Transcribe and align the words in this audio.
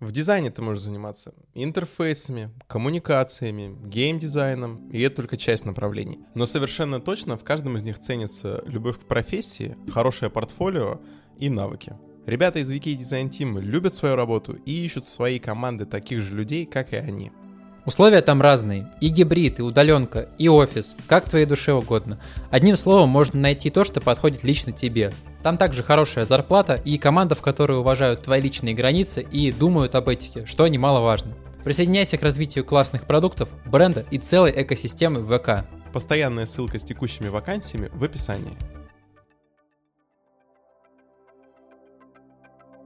В 0.00 0.12
дизайне 0.12 0.50
ты 0.50 0.62
можешь 0.62 0.82
заниматься 0.82 1.34
интерфейсами, 1.52 2.48
коммуникациями, 2.66 3.76
геймдизайном, 3.86 4.88
и 4.88 5.02
это 5.02 5.16
только 5.16 5.36
часть 5.36 5.66
направлений. 5.66 6.20
Но 6.34 6.46
совершенно 6.46 7.00
точно 7.00 7.36
в 7.36 7.44
каждом 7.44 7.76
из 7.76 7.82
них 7.82 8.00
ценится 8.00 8.62
любовь 8.64 8.98
к 8.98 9.02
профессии, 9.02 9.76
хорошее 9.92 10.30
портфолио 10.30 11.02
и 11.38 11.50
навыки. 11.50 11.92
Ребята 12.24 12.60
из 12.60 12.70
Wiki 12.70 12.96
Design 12.96 13.28
Team 13.28 13.60
любят 13.60 13.92
свою 13.92 14.16
работу 14.16 14.54
и 14.64 14.86
ищут 14.86 15.04
в 15.04 15.10
своей 15.10 15.38
команды 15.38 15.84
таких 15.84 16.22
же 16.22 16.34
людей, 16.34 16.64
как 16.64 16.94
и 16.94 16.96
они. 16.96 17.30
Условия 17.84 18.22
там 18.22 18.40
разные. 18.40 18.90
И 19.02 19.08
гибрид, 19.08 19.58
и 19.58 19.62
удаленка, 19.62 20.30
и 20.38 20.48
офис, 20.48 20.96
как 21.08 21.28
твоей 21.28 21.44
душе 21.44 21.74
угодно. 21.74 22.18
Одним 22.50 22.76
словом, 22.78 23.10
можно 23.10 23.38
найти 23.38 23.68
то, 23.68 23.84
что 23.84 24.00
подходит 24.00 24.44
лично 24.44 24.72
тебе. 24.72 25.12
Там 25.42 25.56
также 25.56 25.82
хорошая 25.82 26.26
зарплата 26.26 26.74
и 26.84 26.98
команда, 26.98 27.34
в 27.34 27.42
которой 27.42 27.78
уважают 27.78 28.22
твои 28.22 28.40
личные 28.40 28.74
границы 28.74 29.22
и 29.22 29.50
думают 29.52 29.94
об 29.94 30.08
этике, 30.08 30.44
что 30.44 30.68
немаловажно. 30.68 31.34
Присоединяйся 31.64 32.18
к 32.18 32.22
развитию 32.22 32.64
классных 32.64 33.06
продуктов, 33.06 33.50
бренда 33.64 34.04
и 34.10 34.18
целой 34.18 34.52
экосистемы 34.54 35.22
ВК. 35.22 35.66
Постоянная 35.92 36.46
ссылка 36.46 36.78
с 36.78 36.84
текущими 36.84 37.28
вакансиями 37.28 37.90
в 37.92 38.04
описании. 38.04 38.56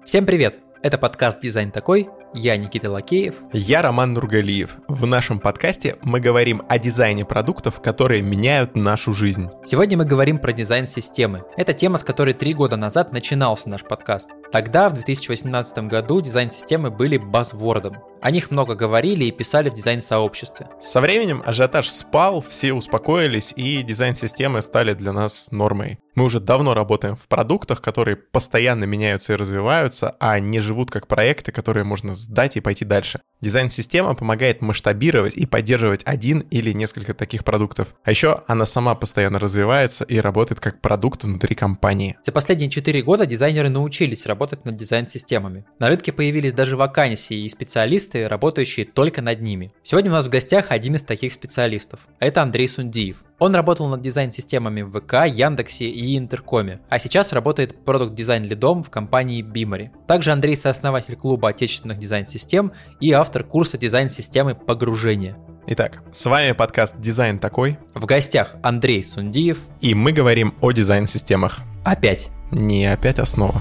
Всем 0.04 0.26
привет! 0.26 0.58
Это 0.82 0.98
подкаст 0.98 1.40
«Дизайн 1.40 1.70
такой», 1.70 2.08
я 2.34 2.56
Никита 2.56 2.90
Лакеев. 2.90 3.36
Я 3.52 3.80
Роман 3.80 4.12
Нургалиев. 4.12 4.76
В 4.88 5.06
нашем 5.06 5.38
подкасте 5.38 5.96
мы 6.02 6.20
говорим 6.20 6.62
о 6.68 6.78
дизайне 6.78 7.24
продуктов, 7.24 7.80
которые 7.80 8.22
меняют 8.22 8.76
нашу 8.76 9.12
жизнь. 9.12 9.48
Сегодня 9.64 9.96
мы 9.96 10.04
говорим 10.04 10.38
про 10.38 10.52
дизайн 10.52 10.86
системы. 10.86 11.44
Это 11.56 11.72
тема, 11.72 11.96
с 11.96 12.04
которой 12.04 12.34
три 12.34 12.52
года 12.52 12.76
назад 12.76 13.12
начинался 13.12 13.68
наш 13.68 13.82
подкаст. 13.82 14.28
Тогда, 14.54 14.88
в 14.88 14.92
2018 14.92 15.78
году, 15.88 16.20
дизайн-системы 16.20 16.92
были 16.92 17.16
базвордом. 17.16 17.96
О 18.22 18.30
них 18.30 18.52
много 18.52 18.76
говорили 18.76 19.24
и 19.24 19.32
писали 19.32 19.68
в 19.68 19.74
дизайн-сообществе. 19.74 20.68
Со 20.80 21.00
временем 21.00 21.42
ажиотаж 21.44 21.88
спал, 21.88 22.40
все 22.40 22.72
успокоились, 22.72 23.52
и 23.56 23.82
дизайн-системы 23.82 24.62
стали 24.62 24.94
для 24.94 25.12
нас 25.12 25.48
нормой. 25.50 25.98
Мы 26.14 26.24
уже 26.24 26.38
давно 26.38 26.72
работаем 26.74 27.16
в 27.16 27.26
продуктах, 27.26 27.82
которые 27.82 28.16
постоянно 28.16 28.84
меняются 28.84 29.32
и 29.32 29.36
развиваются, 29.36 30.14
а 30.20 30.38
не 30.38 30.60
живут 30.60 30.92
как 30.92 31.08
проекты, 31.08 31.50
которые 31.50 31.82
можно 31.82 32.14
сдать 32.14 32.56
и 32.56 32.60
пойти 32.60 32.84
дальше. 32.84 33.20
Дизайн-система 33.40 34.14
помогает 34.14 34.62
масштабировать 34.62 35.36
и 35.36 35.44
поддерживать 35.44 36.02
один 36.04 36.38
или 36.50 36.72
несколько 36.72 37.12
таких 37.12 37.44
продуктов. 37.44 37.88
А 38.04 38.10
еще 38.10 38.44
она 38.46 38.64
сама 38.64 38.94
постоянно 38.94 39.40
развивается 39.40 40.04
и 40.04 40.18
работает 40.18 40.60
как 40.60 40.80
продукт 40.80 41.24
внутри 41.24 41.56
компании. 41.56 42.16
За 42.22 42.30
последние 42.30 42.70
4 42.70 43.02
года 43.02 43.26
дизайнеры 43.26 43.68
научились 43.68 44.24
работать 44.24 44.43
над 44.64 44.76
дизайн-системами. 44.76 45.64
На 45.78 45.88
рынке 45.88 46.12
появились 46.12 46.52
даже 46.52 46.76
вакансии 46.76 47.44
и 47.44 47.48
специалисты, 47.48 48.28
работающие 48.28 48.86
только 48.86 49.22
над 49.22 49.40
ними. 49.40 49.70
Сегодня 49.82 50.10
у 50.10 50.14
нас 50.14 50.26
в 50.26 50.30
гостях 50.30 50.66
один 50.68 50.94
из 50.94 51.02
таких 51.02 51.32
специалистов. 51.32 52.00
Это 52.18 52.42
Андрей 52.42 52.68
Сундиев. 52.68 53.24
Он 53.38 53.54
работал 53.54 53.88
над 53.88 54.00
дизайн-системами 54.00 54.82
в 54.82 55.00
ВК, 55.00 55.26
Яндексе 55.26 55.86
и 55.86 56.16
Интеркоме, 56.16 56.80
а 56.88 56.98
сейчас 56.98 57.32
работает 57.32 57.84
продукт-дизайн-лидом 57.84 58.82
в 58.82 58.90
компании 58.90 59.42
Бимари. 59.42 59.90
Также 60.06 60.30
Андрей 60.32 60.56
сооснователь 60.56 61.16
клуба 61.16 61.48
отечественных 61.48 61.98
дизайн-систем 61.98 62.72
и 63.00 63.12
автор 63.12 63.42
курса 63.44 63.76
дизайн-системы 63.76 64.54
погружения. 64.54 65.36
Итак, 65.66 66.02
с 66.12 66.26
вами 66.26 66.52
подкаст 66.52 67.00
«Дизайн 67.00 67.38
такой». 67.38 67.78
В 67.94 68.04
гостях 68.04 68.56
Андрей 68.62 69.02
Сундиев. 69.02 69.58
И 69.80 69.94
мы 69.94 70.12
говорим 70.12 70.54
о 70.60 70.72
дизайн-системах. 70.72 71.60
Опять. 71.84 72.28
Не 72.50 72.86
опять 72.92 73.18
основа. 73.18 73.60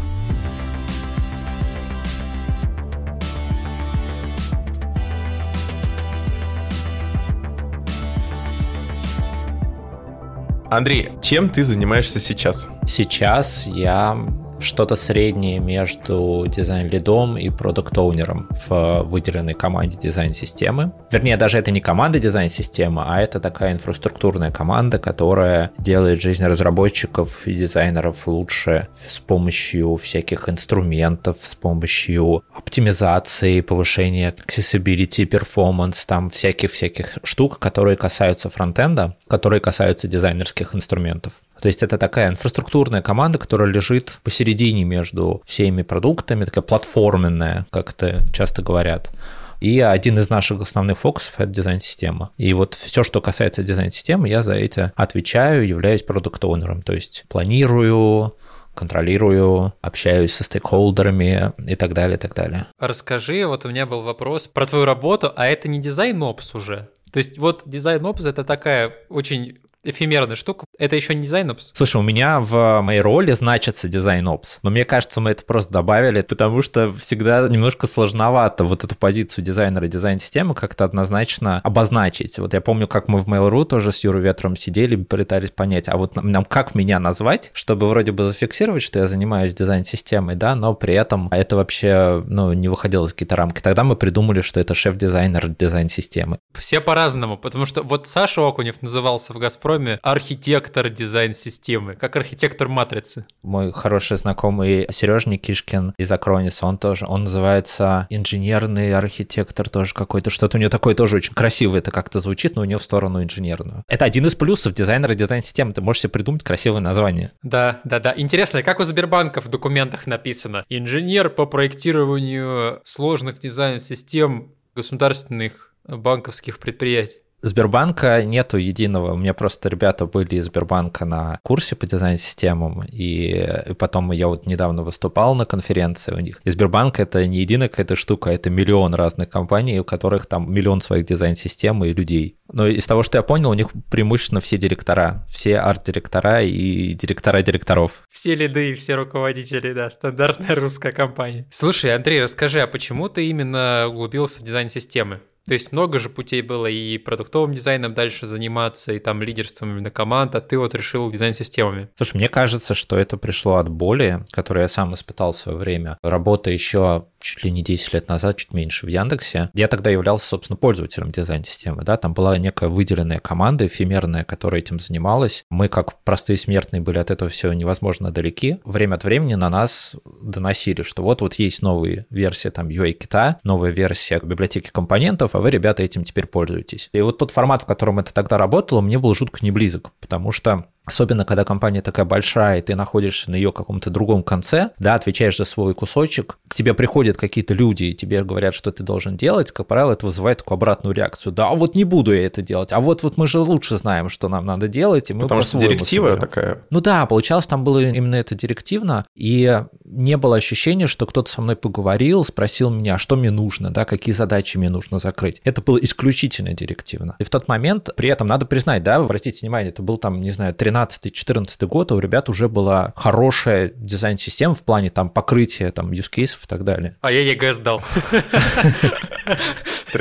Андрей, 10.76 11.10
чем 11.22 11.50
ты 11.50 11.64
занимаешься 11.64 12.20
сейчас? 12.20 12.68
Сейчас 12.88 13.68
я 13.68 14.18
что-то 14.64 14.96
среднее 14.96 15.60
между 15.60 16.46
дизайн-лидом 16.48 17.38
и 17.38 17.50
продукт-оунером 17.50 18.48
в 18.68 19.04
выделенной 19.04 19.54
команде 19.54 19.98
дизайн-системы. 19.98 20.92
Вернее, 21.12 21.38
даже 21.38 21.58
это 21.58 21.72
не 21.72 21.82
команда 21.82 22.20
дизайн-системы, 22.20 23.04
а 23.06 23.22
это 23.22 23.40
такая 23.40 23.74
инфраструктурная 23.74 24.52
команда, 24.52 25.00
которая 25.00 25.72
делает 25.78 26.22
жизнь 26.22 26.46
разработчиков 26.46 27.46
и 27.48 27.54
дизайнеров 27.54 28.28
лучше 28.28 28.88
с 29.08 29.20
помощью 29.20 29.96
всяких 29.98 30.50
инструментов, 30.50 31.38
с 31.42 31.56
помощью 31.56 32.44
оптимизации, 32.56 33.62
повышения 33.62 34.34
accessibility, 34.34 35.28
performance, 35.28 36.06
там 36.08 36.30
всяких-всяких 36.30 37.20
штук, 37.24 37.60
которые 37.60 37.98
касаются 37.98 38.50
фронтенда, 38.50 39.16
которые 39.28 39.60
касаются 39.60 40.08
дизайнерских 40.08 40.76
инструментов. 40.76 41.34
То 41.64 41.68
есть 41.68 41.82
это 41.82 41.98
такая 41.98 42.28
инфраструктурная 42.28 43.02
команда, 43.02 43.40
которая 43.40 43.70
лежит 43.70 44.20
посередине 44.22 44.84
между 44.84 45.42
всеми 45.46 45.82
продуктами, 45.82 46.44
такая 46.44 46.62
платформенная, 46.62 47.68
как 47.70 47.92
это 47.92 48.22
часто 48.34 48.62
говорят. 48.62 49.14
И 49.62 49.80
один 49.80 50.20
из 50.20 50.30
наших 50.30 50.60
основных 50.60 50.98
фокусов— 50.98 51.36
это 51.38 51.46
дизайн-система. 51.52 52.32
И 52.36 52.52
вот 52.52 52.74
все, 52.74 53.02
что 53.02 53.22
касается 53.22 53.64
дизайн-системы, 53.64 54.28
я 54.28 54.44
за 54.44 54.56
это 54.56 54.92
отвечаю, 54.98 55.66
являюсь 55.66 56.04
продукт-оунером. 56.04 56.82
То 56.82 56.92
есть 56.92 57.24
планирую, 57.30 58.36
контролирую, 58.76 59.72
общаюсь 59.80 60.34
со 60.34 60.44
стейкхолдерами 60.44 61.54
и 61.66 61.76
так 61.76 61.94
далее, 61.94 62.18
и 62.18 62.20
так 62.20 62.36
далее. 62.36 62.66
Расскажи, 62.78 63.48
вот 63.48 63.64
у 63.64 63.70
меня 63.70 63.86
был 63.86 64.02
вопрос 64.02 64.48
про 64.48 64.66
твою 64.66 64.84
работу, 64.84 65.32
а 65.34 65.48
это 65.48 65.70
не 65.70 65.80
дизайн-опс 65.80 66.56
уже? 66.56 66.90
То 67.14 67.20
есть 67.20 67.38
вот 67.38 67.62
дизайн-опс— 67.66 68.26
это 68.26 68.44
такая 68.44 68.92
очень 69.08 69.60
эфемерная 69.84 70.36
штука. 70.36 70.66
Это 70.78 70.96
еще 70.96 71.16
не 71.16 71.24
дизайн 71.24 71.52
опс. 71.52 71.72
Слушай, 71.76 71.98
у 71.98 72.02
меня 72.02 72.40
в 72.40 72.82
моей 72.82 73.02
роли 73.02 73.32
значится 73.34 73.88
дизайн 73.88 74.28
опс, 74.28 74.60
но 74.64 74.70
мне 74.70 74.86
кажется, 74.86 75.22
мы 75.22 75.32
это 75.32 75.44
просто 75.44 75.74
добавили, 75.74 76.22
потому 76.22 76.62
что 76.62 76.92
всегда 76.94 77.48
немножко 77.48 77.88
сложновато 77.88 78.64
вот 78.64 78.84
эту 78.84 78.96
позицию 78.96 79.44
дизайнера 79.44 79.88
дизайн-системы 79.88 80.56
как-то 80.56 80.86
однозначно 80.86 81.60
обозначить. 81.60 82.40
Вот 82.40 82.54
я 82.54 82.62
помню, 82.62 82.88
как 82.88 83.08
мы 83.08 83.20
в 83.20 83.28
Mail.ru 83.28 83.66
тоже 83.66 83.92
с 83.92 84.04
Юрой 84.04 84.24
Ветром 84.24 84.56
сидели, 84.56 84.96
пытались 84.96 85.52
понять, 85.52 85.90
а 85.90 85.98
вот 85.98 86.16
нам 86.16 86.46
как 86.46 86.76
меня 86.76 87.00
назвать, 87.00 87.52
чтобы 87.54 87.90
вроде 87.90 88.12
бы 88.12 88.26
зафиксировать, 88.26 88.84
что 88.84 89.00
я 89.00 89.08
занимаюсь 89.08 89.54
дизайн-системой, 89.54 90.36
да, 90.36 90.56
но 90.56 90.74
при 90.74 90.94
этом 90.94 91.28
это 91.32 91.56
вообще, 91.56 92.24
ну, 92.26 92.54
не 92.54 92.68
выходило 92.68 93.06
из 93.06 93.14
какие-то 93.14 93.36
рамки. 93.36 93.62
Тогда 93.62 93.84
мы 93.84 93.96
придумали, 93.96 94.42
что 94.42 94.60
это 94.60 94.74
шеф-дизайнер 94.74 95.50
дизайн-системы. 95.50 96.40
Все 96.54 96.80
по-разному, 96.80 97.38
потому 97.38 97.66
что 97.66 97.84
вот 97.84 98.08
Саша 98.08 98.48
Окунев 98.48 98.82
назывался 98.82 99.34
в 99.34 99.38
«Газпроме» 99.38 99.73
Chrome 99.74 100.00
архитектор 100.02 100.90
дизайн-системы, 100.90 101.96
как 101.96 102.16
архитектор 102.16 102.68
матрицы. 102.68 103.26
Мой 103.42 103.72
хороший 103.72 104.18
знакомый 104.18 104.86
Сереж 104.90 105.26
Никишкин 105.26 105.94
из 105.98 106.12
Акрониса, 106.12 106.66
он 106.66 106.78
тоже, 106.78 107.06
он 107.08 107.24
называется 107.24 108.08
инженерный 108.10 108.94
архитектор 108.94 109.70
тоже 109.70 109.94
какой-то, 109.94 110.30
что-то 110.30 110.58
у 110.58 110.60
него 110.60 110.70
такое 110.70 110.96
тоже 110.96 111.18
очень 111.18 111.34
красивое, 111.34 111.80
это 111.80 111.92
как-то 111.92 112.20
звучит, 112.20 112.56
но 112.56 112.62
у 112.62 112.66
него 112.66 112.80
в 112.80 112.84
сторону 112.84 113.24
инженерную. 113.24 113.84
Это 113.88 114.06
один 114.06 114.26
из 114.26 114.36
плюсов 114.36 114.74
дизайнера 114.74 115.14
дизайн-системы, 115.14 115.74
ты 115.74 115.82
можешь 115.82 116.02
себе 116.02 116.12
придумать 116.12 116.44
красивое 116.44 116.82
название. 116.82 117.32
Да, 117.42 117.82
да, 117.84 118.00
да. 118.00 118.14
Интересно, 118.16 118.64
как 118.64 118.80
у 118.80 118.84
Сбербанка 118.84 119.42
в 119.42 119.50
документах 119.50 120.08
написано? 120.08 120.64
Инженер 120.70 121.30
по 121.30 121.46
проектированию 121.46 122.82
сложных 122.84 123.40
дизайн-систем 123.40 124.52
государственных 124.76 125.74
банковских 125.86 126.60
предприятий. 126.60 127.23
Сбербанка 127.44 128.24
нету 128.24 128.58
единого. 128.58 129.14
У 129.14 129.18
меня 129.18 129.34
просто 129.34 129.68
ребята 129.68 130.06
были 130.06 130.36
из 130.36 130.46
Сбербанка 130.46 131.04
на 131.04 131.40
курсе 131.44 131.76
по 131.76 131.86
дизайн-системам, 131.86 132.84
и, 132.90 133.46
и 133.70 133.74
потом 133.74 134.14
я 134.14 134.30
вот 134.30 134.48
недавно 134.48 134.82
выступал 134.82 135.36
на 135.36 135.46
конференции 135.46 136.14
у 136.14 136.20
них. 136.20 136.40
И 136.46 136.50
Сбербанк— 136.50 137.00
это 137.02 137.28
не 137.28 137.40
единая 137.40 137.68
какая-то 137.68 137.98
штука, 137.98 138.30
это 138.30 138.50
миллион 138.50 138.94
разных 138.96 139.30
компаний, 139.30 139.82
у 139.82 139.84
которых 139.84 140.26
там 140.26 140.52
миллион 140.54 140.80
своих 140.80 141.06
дизайн-систем 141.06 141.84
и 141.84 141.94
людей. 141.94 142.38
Но 142.50 142.66
из 142.66 142.88
того, 142.88 143.04
что 143.04 143.18
я 143.18 143.24
понял, 143.24 143.50
у 143.50 143.56
них 143.56 143.72
преимущественно 143.92 144.40
все 144.40 144.58
директора, 144.58 145.26
все 145.28 145.60
арт-директора 145.60 146.44
и 146.44 146.94
директора 146.94 147.42
директоров. 147.42 148.04
Все 148.10 148.36
лиды 148.36 148.72
и 148.72 148.74
все 148.74 148.96
руководители, 148.96 149.74
да, 149.74 149.90
стандартная 149.90 150.56
русская 150.56 150.94
компания. 150.94 151.46
Слушай, 151.52 151.94
Андрей, 151.94 152.22
расскажи, 152.22 152.62
а 152.62 152.68
почему 152.68 153.10
ты 153.10 153.28
именно 153.28 153.88
углубился 153.90 154.40
в 154.40 154.44
дизайн 154.44 154.70
системы? 154.70 155.20
То 155.48 155.54
есть 155.54 155.72
много 155.72 156.00
же 156.00 156.10
путей 156.10 156.42
было 156.42 156.68
и 156.68 156.98
продуктовым 156.98 157.52
дизайном 157.52 157.94
дальше 157.94 158.26
заниматься, 158.26 158.94
и 158.94 159.00
там 159.00 159.22
лидерством 159.22 159.72
именно 159.72 159.92
команд, 159.92 160.36
а 160.36 160.42
ты 160.42 160.58
вот 160.58 160.74
решил 160.74 161.12
дизайн-системами. 161.12 161.90
Слушай, 161.98 162.18
мне 162.18 162.30
кажется, 162.30 162.74
что 162.74 162.98
это 162.98 163.18
пришло 163.18 163.56
от 163.56 163.70
боли, 163.70 164.24
которую 164.32 164.64
я 164.64 164.68
сам 164.68 164.94
испытал 164.94 165.34
в 165.34 165.38
свое 165.38 165.58
время. 165.58 165.98
Работа 166.02 166.50
еще 166.50 167.06
чуть 167.24 167.44
ли 167.44 167.52
не 167.52 167.64
10 167.64 167.94
лет 167.94 168.10
назад, 168.10 168.38
чуть 168.38 168.54
меньше 168.54 168.86
в 168.86 168.90
Яндексе. 168.90 169.50
Я 169.54 169.68
тогда 169.68 169.90
являлся, 169.90 170.28
собственно, 170.28 170.58
пользователем 170.58 171.12
дизайн-системы, 171.12 171.84
да, 171.84 171.98
там 171.98 172.14
была 172.14 172.38
некая 172.38 172.70
выделенная 172.70 173.20
команда 173.20 173.66
эфемерная, 173.66 174.24
которая 174.24 174.62
этим 174.62 174.80
занималась. 174.80 175.46
Мы, 175.50 175.70
как 175.70 176.02
простые 176.04 176.38
смертные, 176.38 176.82
были 176.82 177.00
от 177.00 177.12
этого 177.12 177.30
все 177.30 177.52
невозможно 177.54 178.12
далеки. 178.12 178.58
Время 178.66 178.96
от 178.96 179.06
времени 179.06 179.36
на 179.36 179.50
нас 179.50 179.96
доносили, 180.22 180.82
что 180.82 181.02
вот-вот 181.04 181.36
есть 181.36 181.62
новые 181.62 182.06
версии 182.10 182.50
там 182.50 182.68
UI-кита, 182.68 183.38
новая 183.44 183.72
версия 183.72 184.20
библиотеки 184.22 184.70
компонентов, 184.70 185.33
а 185.34 185.40
вы, 185.40 185.50
ребята, 185.50 185.84
этим 185.84 186.04
теперь 186.04 186.26
пользуетесь. 186.26 186.90
И 186.94 187.02
вот 187.02 187.18
тот 187.18 187.32
формат, 187.32 187.64
в 187.64 187.66
котором 187.66 188.00
это 188.00 188.14
тогда 188.14 188.38
работало, 188.38 188.82
мне 188.82 189.00
был 189.00 189.14
жутко 189.14 189.40
не 189.42 189.52
близок, 189.52 189.92
потому 190.00 190.32
что 190.32 190.66
Особенно, 190.86 191.24
когда 191.24 191.46
компания 191.46 191.82
такая 191.82 192.06
большая, 192.06 192.60
и 192.60 192.62
ты 192.62 192.76
находишься 192.76 193.32
на 193.32 193.36
ее 193.36 193.52
каком-то 193.52 193.90
другом 193.90 194.22
конце, 194.24 194.72
да, 194.80 194.96
отвечаешь 194.96 195.38
за 195.38 195.46
свой 195.46 195.74
кусочек, 195.74 196.38
к 196.48 196.56
тебе 196.56 196.74
приходят 196.74 197.18
какие-то 197.18 197.54
люди, 197.54 197.86
и 197.86 197.94
тебе 197.94 198.24
говорят, 198.24 198.54
что 198.54 198.72
ты 198.72 198.84
должен 198.84 199.16
делать, 199.16 199.52
как 199.52 199.68
правило, 199.68 199.94
это 199.94 200.06
вызывает 200.06 200.40
такую 200.40 200.58
обратную 200.58 200.94
реакцию. 200.94 201.32
Да, 201.32 201.50
а 201.50 201.56
вот 201.56 201.76
не 201.76 201.86
буду 201.86 202.14
я 202.14 202.26
это 202.26 202.42
делать, 202.42 202.74
а 202.74 202.80
вот, 202.82 203.04
вот 203.04 203.18
мы 203.18 203.28
же 203.28 203.40
лучше 203.40 203.78
знаем, 203.78 204.10
что 204.10 204.28
нам 204.28 204.46
надо 204.46 204.68
делать, 204.68 205.10
и 205.10 205.14
мы 205.14 205.22
Потому 205.22 205.42
что 205.42 205.58
директива 205.58 206.06
соберем. 206.06 206.20
такая. 206.20 206.64
Ну 206.70 206.82
да, 206.82 207.06
получалось, 207.06 207.48
там 207.48 207.64
было 207.64 207.80
именно 207.80 208.16
это 208.16 208.36
директивно, 208.36 209.06
и 209.16 209.64
не 209.86 210.18
было 210.18 210.36
ощущения, 210.36 210.88
что 210.88 211.06
кто-то 211.06 211.32
со 211.32 211.42
мной 211.42 211.56
поговорил, 211.56 212.26
спросил 212.26 212.70
меня, 212.70 212.98
что 212.98 213.16
мне 213.16 213.32
нужно, 213.32 213.70
да, 213.70 213.86
какие 213.86 214.14
задачи 214.14 214.58
мне 214.58 214.70
нужно 214.70 215.00
закрыть. 215.00 215.40
Это 215.46 215.62
было 215.62 215.78
исключительно 215.78 216.54
директивно. 216.54 217.16
И 217.20 217.24
в 217.24 217.30
тот 217.30 217.48
момент, 217.48 217.90
при 217.96 218.10
этом 218.10 218.28
надо 218.28 218.46
признать, 218.46 218.84
да, 218.84 218.98
обратите 218.98 219.40
внимание, 219.42 219.70
это 219.70 219.82
был 219.82 219.98
там, 219.98 220.22
не 220.22 220.32
знаю, 220.32 220.54
13 220.54 220.73
13-14 220.74 221.68
год, 221.68 221.92
а 221.92 221.96
у 221.96 222.00
ребят 222.00 222.30
уже 222.30 222.50
была 222.50 222.94
хорошая 222.96 223.72
дизайн-система 223.76 224.56
в 224.56 224.64
плане 224.64 224.90
там 224.90 225.10
покрытия 225.10 225.72
там 225.72 225.92
use 225.92 226.10
cases 226.12 226.44
и 226.44 226.48
так 226.48 226.64
далее. 226.64 226.98
А 227.02 227.12
я 227.12 227.22
ЕГЭ 227.22 227.54
сдал. 227.54 227.82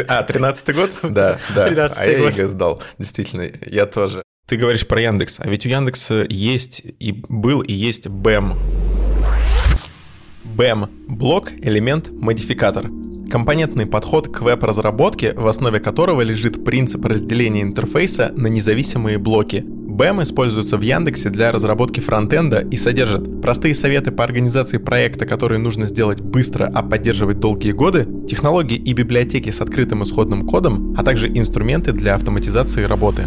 А, 0.09 0.23
13 0.23 0.75
год? 0.75 0.93
Да, 1.03 1.39
да. 1.55 1.91
А 1.97 2.07
я 2.07 2.29
ЕГЭ 2.29 2.47
сдал. 2.47 2.83
Действительно, 2.99 3.47
я 3.67 3.87
тоже. 3.87 4.23
Ты 4.47 4.57
говоришь 4.57 4.87
про 4.87 5.01
Яндекс, 5.01 5.37
а 5.39 5.49
ведь 5.49 5.67
у 5.67 5.69
Яндекса 5.69 6.27
есть 6.29 6.83
и 6.99 7.13
был 7.29 7.61
и 7.61 7.73
есть 7.73 8.07
BEM. 8.07 8.57
BEM– 10.45 10.89
блок, 11.09 11.53
элемент, 11.53 12.11
модификатор– 12.11 12.91
Компонентный 13.33 13.87
подход 13.87 14.29
к 14.29 14.43
веб-разработке, 14.43 15.33
в 15.33 15.47
основе 15.47 15.81
которого 15.81 16.21
лежит 16.21 16.67
принцип 16.67 17.07
разделения 17.07 17.63
интерфейса 17.63 18.31
на 18.37 18.49
независимые 18.49 19.17
блоки. 19.17 19.65
BEM 19.93 20.23
используется 20.23 20.79
в 20.79 20.81
Яндексе 20.81 21.29
для 21.29 21.53
разработки 21.53 22.01
фронтенда 22.01 22.61
и 22.61 22.79
содержит 22.79 23.43
простые 23.43 23.75
советы 23.75 24.11
по 24.11 24.25
организации 24.25 24.79
проекта, 24.79 25.27
которые 25.27 25.59
нужно 25.59 25.85
сделать 25.85 26.19
быстро, 26.19 26.65
а 26.75 26.83
поддерживать 26.83 27.41
долгие 27.41 27.73
годы, 27.73 28.09
технологии 28.27 28.77
и 28.77 28.95
библиотеки 28.95 29.51
с 29.51 29.61
открытым 29.61 30.03
исходным 30.03 30.47
кодом, 30.47 30.95
а 30.97 31.05
также 31.05 31.29
инструменты 31.29 31.93
для 31.93 32.15
автоматизации 32.15 32.85
работы. 32.85 33.27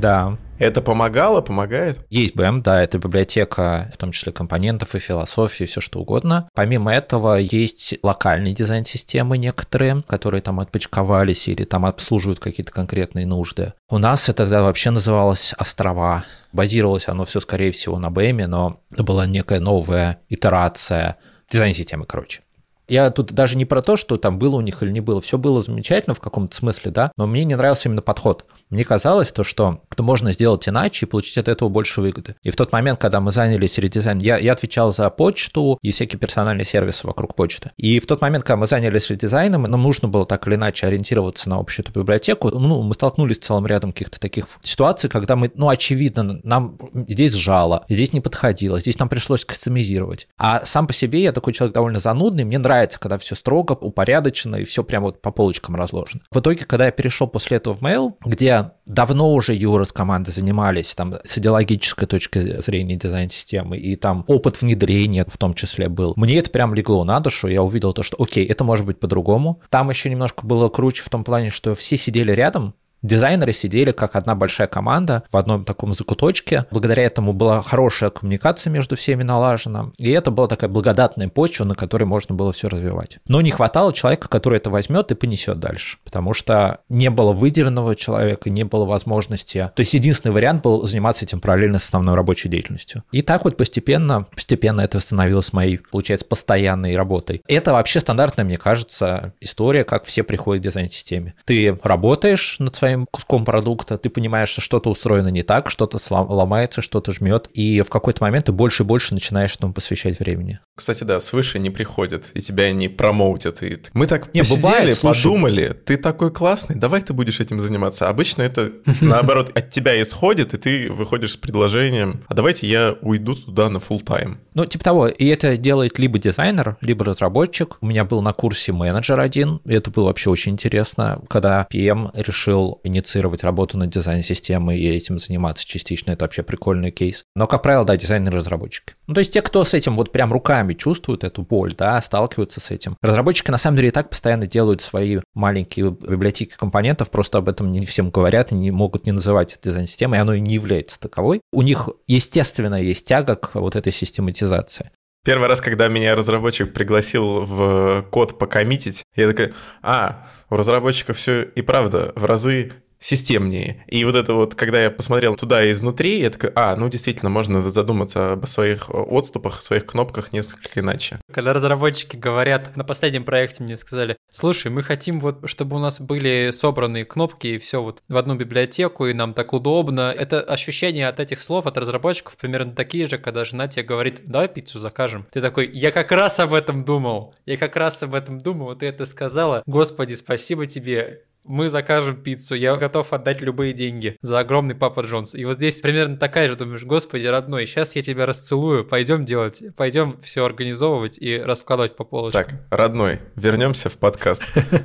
Да, 0.00 0.38
это 0.58 0.80
помогало, 0.80 1.42
помогает? 1.42 1.98
Есть 2.08 2.34
BM, 2.34 2.62
да, 2.62 2.82
это 2.82 2.98
библиотека, 2.98 3.90
в 3.92 3.98
том 3.98 4.12
числе 4.12 4.32
компонентов 4.32 4.94
и 4.94 4.98
философии, 4.98 5.64
все 5.64 5.80
что 5.80 6.00
угодно. 6.00 6.48
Помимо 6.54 6.92
этого 6.92 7.36
есть 7.36 7.96
локальные 8.02 8.54
дизайн-системы 8.54 9.36
некоторые, 9.36 10.02
которые 10.06 10.40
там 10.40 10.58
отпочковались 10.60 11.48
или 11.48 11.64
там 11.64 11.84
обслуживают 11.84 12.40
какие-то 12.40 12.72
конкретные 12.72 13.26
нужды. 13.26 13.74
У 13.90 13.98
нас 13.98 14.28
это 14.28 14.44
тогда 14.44 14.62
вообще 14.62 14.90
называлось 14.90 15.54
острова. 15.58 16.24
Базировалось 16.52 17.08
оно 17.08 17.24
все, 17.24 17.40
скорее 17.40 17.72
всего, 17.72 17.98
на 17.98 18.08
BM, 18.08 18.46
но 18.46 18.80
это 18.90 19.04
была 19.04 19.26
некая 19.26 19.60
новая 19.60 20.20
итерация 20.28 21.16
дизайн-системы, 21.50 22.06
короче. 22.06 22.40
Я 22.90 23.10
тут 23.10 23.32
даже 23.32 23.56
не 23.56 23.64
про 23.64 23.82
то, 23.82 23.96
что 23.96 24.16
там 24.16 24.38
было 24.38 24.56
у 24.56 24.60
них 24.60 24.82
или 24.82 24.90
не 24.90 25.00
было. 25.00 25.20
Все 25.20 25.38
было 25.38 25.62
замечательно 25.62 26.14
в 26.14 26.20
каком-то 26.20 26.56
смысле, 26.56 26.90
да, 26.90 27.12
но 27.16 27.26
мне 27.28 27.44
не 27.44 27.54
нравился 27.54 27.88
именно 27.88 28.02
подход. 28.02 28.44
Мне 28.68 28.84
казалось 28.84 29.32
то, 29.32 29.42
что 29.44 29.82
это 29.90 30.02
можно 30.02 30.32
сделать 30.32 30.68
иначе 30.68 31.06
и 31.06 31.08
получить 31.08 31.38
от 31.38 31.48
этого 31.48 31.68
больше 31.68 32.00
выгоды. 32.00 32.36
И 32.42 32.50
в 32.50 32.56
тот 32.56 32.72
момент, 32.72 33.00
когда 33.00 33.20
мы 33.20 33.32
занялись 33.32 33.78
редизайном, 33.78 34.22
я, 34.22 34.38
я 34.38 34.52
отвечал 34.52 34.92
за 34.92 35.10
почту 35.10 35.78
и 35.82 35.90
всякие 35.90 36.18
персональные 36.18 36.64
сервисы 36.64 37.06
вокруг 37.06 37.34
почты. 37.34 37.70
И 37.76 37.98
в 38.00 38.06
тот 38.06 38.20
момент, 38.20 38.44
когда 38.44 38.56
мы 38.56 38.66
занялись 38.66 39.10
редизайном, 39.10 39.62
нам 39.62 39.82
нужно 39.82 40.08
было 40.08 40.26
так 40.26 40.46
или 40.46 40.54
иначе 40.56 40.86
ориентироваться 40.86 41.48
на 41.48 41.58
общую 41.58 41.86
эту 41.86 42.00
библиотеку. 42.00 42.50
Ну, 42.50 42.82
мы 42.82 42.94
столкнулись 42.94 43.36
с 43.36 43.40
целым 43.40 43.66
рядом 43.66 43.92
каких-то 43.92 44.20
таких 44.20 44.46
ситуаций, 44.62 45.10
когда 45.10 45.36
мы, 45.36 45.50
ну, 45.54 45.68
очевидно, 45.68 46.40
нам 46.44 46.76
здесь 47.08 47.34
сжало, 47.34 47.84
здесь 47.88 48.12
не 48.12 48.20
подходило, 48.20 48.80
здесь 48.80 48.98
нам 48.98 49.08
пришлось 49.08 49.44
кастомизировать. 49.44 50.28
А 50.38 50.64
сам 50.64 50.86
по 50.86 50.92
себе 50.92 51.22
я 51.22 51.32
такой 51.32 51.52
человек 51.52 51.74
довольно 51.74 52.00
занудный, 52.00 52.44
мне 52.44 52.58
нравится, 52.58 52.79
когда 52.88 53.18
все 53.18 53.34
строго, 53.34 53.72
упорядочено 53.72 54.56
и 54.56 54.64
все 54.64 54.84
прямо 54.84 55.06
вот 55.06 55.22
по 55.22 55.30
полочкам 55.30 55.76
разложено. 55.76 56.22
В 56.30 56.38
итоге, 56.38 56.64
когда 56.64 56.86
я 56.86 56.90
перешел 56.90 57.26
после 57.26 57.58
этого 57.58 57.74
в 57.74 57.82
Mail, 57.82 58.14
где 58.24 58.72
давно 58.86 59.32
уже 59.32 59.54
Юра 59.54 59.84
с 59.84 59.92
командой 59.92 60.30
занимались 60.30 60.94
там 60.94 61.14
с 61.24 61.38
идеологической 61.38 62.06
точки 62.06 62.60
зрения 62.60 62.96
дизайн-системы, 62.96 63.78
и 63.78 63.96
там 63.96 64.24
опыт 64.26 64.60
внедрения 64.60 65.24
в 65.26 65.38
том 65.38 65.54
числе 65.54 65.88
был. 65.88 66.14
Мне 66.16 66.38
это 66.38 66.50
прям 66.50 66.74
легло 66.74 67.04
на 67.04 67.20
душу, 67.20 67.48
я 67.48 67.62
увидел 67.62 67.92
то, 67.92 68.02
что 68.02 68.16
окей, 68.20 68.46
это 68.46 68.64
может 68.64 68.86
быть 68.86 68.98
по-другому. 68.98 69.60
Там 69.70 69.90
еще 69.90 70.10
немножко 70.10 70.46
было 70.46 70.68
круче 70.68 71.02
в 71.02 71.08
том 71.08 71.24
плане, 71.24 71.50
что 71.50 71.74
все 71.74 71.96
сидели 71.96 72.32
рядом, 72.32 72.74
Дизайнеры 73.02 73.52
сидели 73.52 73.92
как 73.92 74.14
одна 74.14 74.34
большая 74.34 74.66
команда 74.66 75.22
в 75.32 75.36
одном 75.36 75.64
таком 75.64 75.94
закуточке. 75.94 76.66
Благодаря 76.70 77.04
этому 77.04 77.32
была 77.32 77.62
хорошая 77.62 78.10
коммуникация 78.10 78.70
между 78.70 78.96
всеми 78.96 79.22
налажена. 79.22 79.92
И 79.96 80.10
это 80.10 80.30
была 80.30 80.48
такая 80.48 80.68
благодатная 80.68 81.28
почва, 81.28 81.64
на 81.64 81.74
которой 81.74 82.04
можно 82.04 82.34
было 82.34 82.52
все 82.52 82.68
развивать. 82.68 83.18
Но 83.26 83.40
не 83.40 83.50
хватало 83.50 83.92
человека, 83.92 84.28
который 84.28 84.58
это 84.58 84.68
возьмет 84.70 85.10
и 85.10 85.14
понесет 85.14 85.58
дальше. 85.58 85.98
Потому 86.04 86.34
что 86.34 86.80
не 86.88 87.08
было 87.08 87.32
выделенного 87.32 87.94
человека, 87.94 88.50
не 88.50 88.64
было 88.64 88.84
возможности. 88.84 89.70
То 89.74 89.80
есть 89.80 89.94
единственный 89.94 90.32
вариант 90.32 90.62
был 90.62 90.86
заниматься 90.86 91.24
этим 91.24 91.40
параллельно 91.40 91.78
с 91.78 91.84
основной 91.84 92.14
рабочей 92.14 92.48
деятельностью. 92.48 93.02
И 93.12 93.22
так 93.22 93.44
вот 93.44 93.56
постепенно, 93.56 94.26
постепенно 94.34 94.82
это 94.82 95.00
становилось 95.00 95.52
моей, 95.52 95.78
получается, 95.78 96.26
постоянной 96.26 96.96
работой. 96.96 97.42
Это 97.48 97.72
вообще 97.72 98.00
стандартная, 98.00 98.44
мне 98.44 98.58
кажется, 98.58 99.32
история, 99.40 99.84
как 99.84 100.04
все 100.04 100.22
приходят 100.22 100.62
к 100.62 100.66
дизайн-системе. 100.66 101.34
Ты 101.46 101.78
работаешь 101.82 102.56
над 102.58 102.76
своей 102.76 102.89
своим 102.90 103.06
куском 103.10 103.44
продукта, 103.44 103.98
ты 103.98 104.10
понимаешь, 104.10 104.48
что 104.48 104.60
что-то 104.60 104.90
устроено 104.90 105.28
не 105.28 105.42
так, 105.42 105.70
что-то 105.70 105.98
ломается, 106.10 106.82
что-то 106.82 107.12
жмет, 107.12 107.48
и 107.54 107.82
в 107.82 107.88
какой-то 107.88 108.22
момент 108.22 108.46
ты 108.46 108.52
больше 108.52 108.82
и 108.82 108.86
больше 108.86 109.14
начинаешь 109.14 109.54
этому 109.54 109.72
посвящать 109.72 110.18
времени. 110.18 110.60
Кстати, 110.80 111.04
да, 111.04 111.20
свыше 111.20 111.58
не 111.58 111.68
приходят, 111.68 112.30
и 112.32 112.40
тебя 112.40 112.72
не 112.72 112.88
промоутят. 112.88 113.62
И... 113.62 113.76
Мы 113.92 114.06
так 114.06 114.32
не, 114.32 114.40
посидели, 114.40 114.62
бывает, 114.62 115.00
подумали, 115.02 115.76
ты 115.84 115.98
такой 115.98 116.32
классный, 116.32 116.74
давай 116.74 117.02
ты 117.02 117.12
будешь 117.12 117.38
этим 117.38 117.60
заниматься. 117.60 118.08
Обычно 118.08 118.40
это, 118.40 118.72
наоборот, 119.02 119.50
от 119.54 119.68
тебя 119.68 120.00
исходит, 120.00 120.54
и 120.54 120.56
ты 120.56 120.90
выходишь 120.90 121.32
с 121.32 121.36
предложением, 121.36 122.24
а 122.28 122.32
давайте 122.32 122.66
я 122.66 122.96
уйду 123.02 123.34
туда 123.34 123.68
на 123.68 123.76
full 123.76 124.02
тайм 124.02 124.38
Ну, 124.54 124.64
типа 124.64 124.82
того, 124.82 125.08
и 125.08 125.26
это 125.26 125.58
делает 125.58 125.98
либо 125.98 126.18
дизайнер, 126.18 126.78
либо 126.80 127.04
разработчик. 127.04 127.76
У 127.82 127.86
меня 127.86 128.06
был 128.06 128.22
на 128.22 128.32
курсе 128.32 128.72
менеджер 128.72 129.20
один, 129.20 129.60
и 129.66 129.74
это 129.74 129.90
было 129.90 130.06
вообще 130.06 130.30
очень 130.30 130.52
интересно, 130.52 131.20
когда 131.28 131.66
PM 131.70 132.10
решил 132.14 132.80
инициировать 132.84 133.44
работу 133.44 133.76
над 133.76 133.90
дизайн-системой 133.90 134.78
и 134.78 134.88
этим 134.88 135.18
заниматься 135.18 135.66
частично. 135.66 136.12
Это 136.12 136.24
вообще 136.24 136.42
прикольный 136.42 136.90
кейс. 136.90 137.24
Но, 137.36 137.46
как 137.46 137.60
правило, 137.60 137.84
да, 137.84 137.98
дизайнеры-разработчики. 137.98 138.94
Ну, 139.06 139.12
то 139.12 139.18
есть 139.18 139.34
те, 139.34 139.42
кто 139.42 139.62
с 139.62 139.74
этим 139.74 139.94
вот 139.94 140.10
прям 140.10 140.32
руками 140.32 140.69
чувствуют 140.74 141.24
эту 141.24 141.42
боль, 141.42 141.74
да, 141.76 142.00
сталкиваются 142.02 142.60
с 142.60 142.70
этим. 142.70 142.96
Разработчики, 143.02 143.50
на 143.50 143.58
самом 143.58 143.76
деле, 143.76 143.88
и 143.88 143.92
так 143.92 144.10
постоянно 144.10 144.46
делают 144.46 144.82
свои 144.82 145.20
маленькие 145.34 145.90
библиотеки 145.90 146.54
компонентов, 146.56 147.10
просто 147.10 147.38
об 147.38 147.48
этом 147.48 147.70
не 147.70 147.84
всем 147.86 148.10
говорят 148.10 148.52
и 148.52 148.54
не 148.54 148.70
могут 148.70 149.06
не 149.06 149.12
называть 149.12 149.54
это 149.54 149.70
дизайн-системой, 149.70 150.18
и 150.18 150.22
оно 150.22 150.34
и 150.34 150.40
не 150.40 150.54
является 150.54 150.98
таковой. 150.98 151.40
У 151.52 151.62
них, 151.62 151.88
естественно, 152.06 152.80
есть 152.80 153.06
тяга 153.06 153.36
к 153.36 153.54
вот 153.54 153.76
этой 153.76 153.92
систематизации. 153.92 154.90
Первый 155.22 155.48
раз, 155.48 155.60
когда 155.60 155.88
меня 155.88 156.14
разработчик 156.14 156.72
пригласил 156.72 157.42
в 157.44 158.06
код 158.10 158.38
покоммитить, 158.38 159.04
я 159.16 159.28
такой, 159.28 159.52
а, 159.82 160.26
у 160.48 160.56
разработчиков 160.56 161.18
все 161.18 161.42
и 161.42 161.60
правда 161.60 162.12
в 162.16 162.24
разы 162.24 162.72
системнее. 163.00 163.82
И 163.86 164.04
вот 164.04 164.14
это 164.14 164.34
вот, 164.34 164.54
когда 164.54 164.82
я 164.82 164.90
посмотрел 164.90 165.34
туда 165.34 165.70
изнутри, 165.72 166.20
я 166.20 166.30
такой, 166.30 166.52
а, 166.54 166.76
ну 166.76 166.88
действительно, 166.88 167.30
можно 167.30 167.68
задуматься 167.70 168.32
об 168.32 168.46
своих 168.46 168.90
отступах, 168.90 169.58
о 169.58 169.62
своих 169.62 169.86
кнопках 169.86 170.32
несколько 170.32 170.80
иначе. 170.80 171.18
Когда 171.32 171.52
разработчики 171.52 172.16
говорят, 172.16 172.76
на 172.76 172.84
последнем 172.84 173.24
проекте 173.24 173.62
мне 173.62 173.76
сказали, 173.76 174.16
слушай, 174.30 174.70
мы 174.70 174.82
хотим 174.82 175.18
вот, 175.18 175.48
чтобы 175.48 175.76
у 175.76 175.78
нас 175.78 176.00
были 176.00 176.50
собраны 176.52 177.04
кнопки 177.04 177.46
и 177.46 177.58
все 177.58 177.82
вот 177.82 178.02
в 178.08 178.16
одну 178.16 178.34
библиотеку, 178.34 179.06
и 179.06 179.14
нам 179.14 179.32
так 179.34 179.52
удобно. 179.52 180.14
Это 180.16 180.42
ощущение 180.42 181.08
от 181.08 181.20
этих 181.20 181.42
слов, 181.42 181.66
от 181.66 181.78
разработчиков 181.78 182.36
примерно 182.36 182.72
такие 182.72 183.06
же, 183.06 183.18
когда 183.18 183.44
жена 183.44 183.68
тебе 183.68 183.82
говорит, 183.82 184.22
давай 184.26 184.48
пиццу 184.48 184.78
закажем. 184.78 185.26
Ты 185.32 185.40
такой, 185.40 185.70
я 185.72 185.90
как 185.90 186.12
раз 186.12 186.38
об 186.38 186.52
этом 186.52 186.84
думал, 186.84 187.34
я 187.46 187.56
как 187.56 187.76
раз 187.76 188.02
об 188.02 188.14
этом 188.14 188.38
думал, 188.38 188.74
ты 188.74 188.86
это 188.86 189.06
сказала. 189.06 189.62
Господи, 189.66 190.14
спасибо 190.14 190.66
тебе 190.66 191.24
мы 191.44 191.68
закажем 191.68 192.16
пиццу, 192.22 192.54
я 192.54 192.76
готов 192.76 193.12
отдать 193.12 193.40
любые 193.40 193.72
деньги 193.72 194.16
за 194.20 194.38
огромный 194.38 194.74
Папа 194.74 195.00
Джонс. 195.00 195.34
И 195.34 195.44
вот 195.44 195.56
здесь 195.56 195.80
примерно 195.80 196.16
такая 196.16 196.48
же, 196.48 196.56
думаешь, 196.56 196.84
господи, 196.84 197.26
родной, 197.26 197.66
сейчас 197.66 197.96
я 197.96 198.02
тебя 198.02 198.26
расцелую, 198.26 198.84
пойдем 198.84 199.24
делать, 199.24 199.62
пойдем 199.76 200.18
все 200.22 200.44
организовывать 200.44 201.18
и 201.18 201.38
раскладывать 201.38 201.96
по 201.96 202.04
полочкам. 202.04 202.44
Так, 202.44 202.66
родной, 202.70 203.20
вернемся 203.36 203.88
в 203.88 203.98
подкаст. 203.98 204.42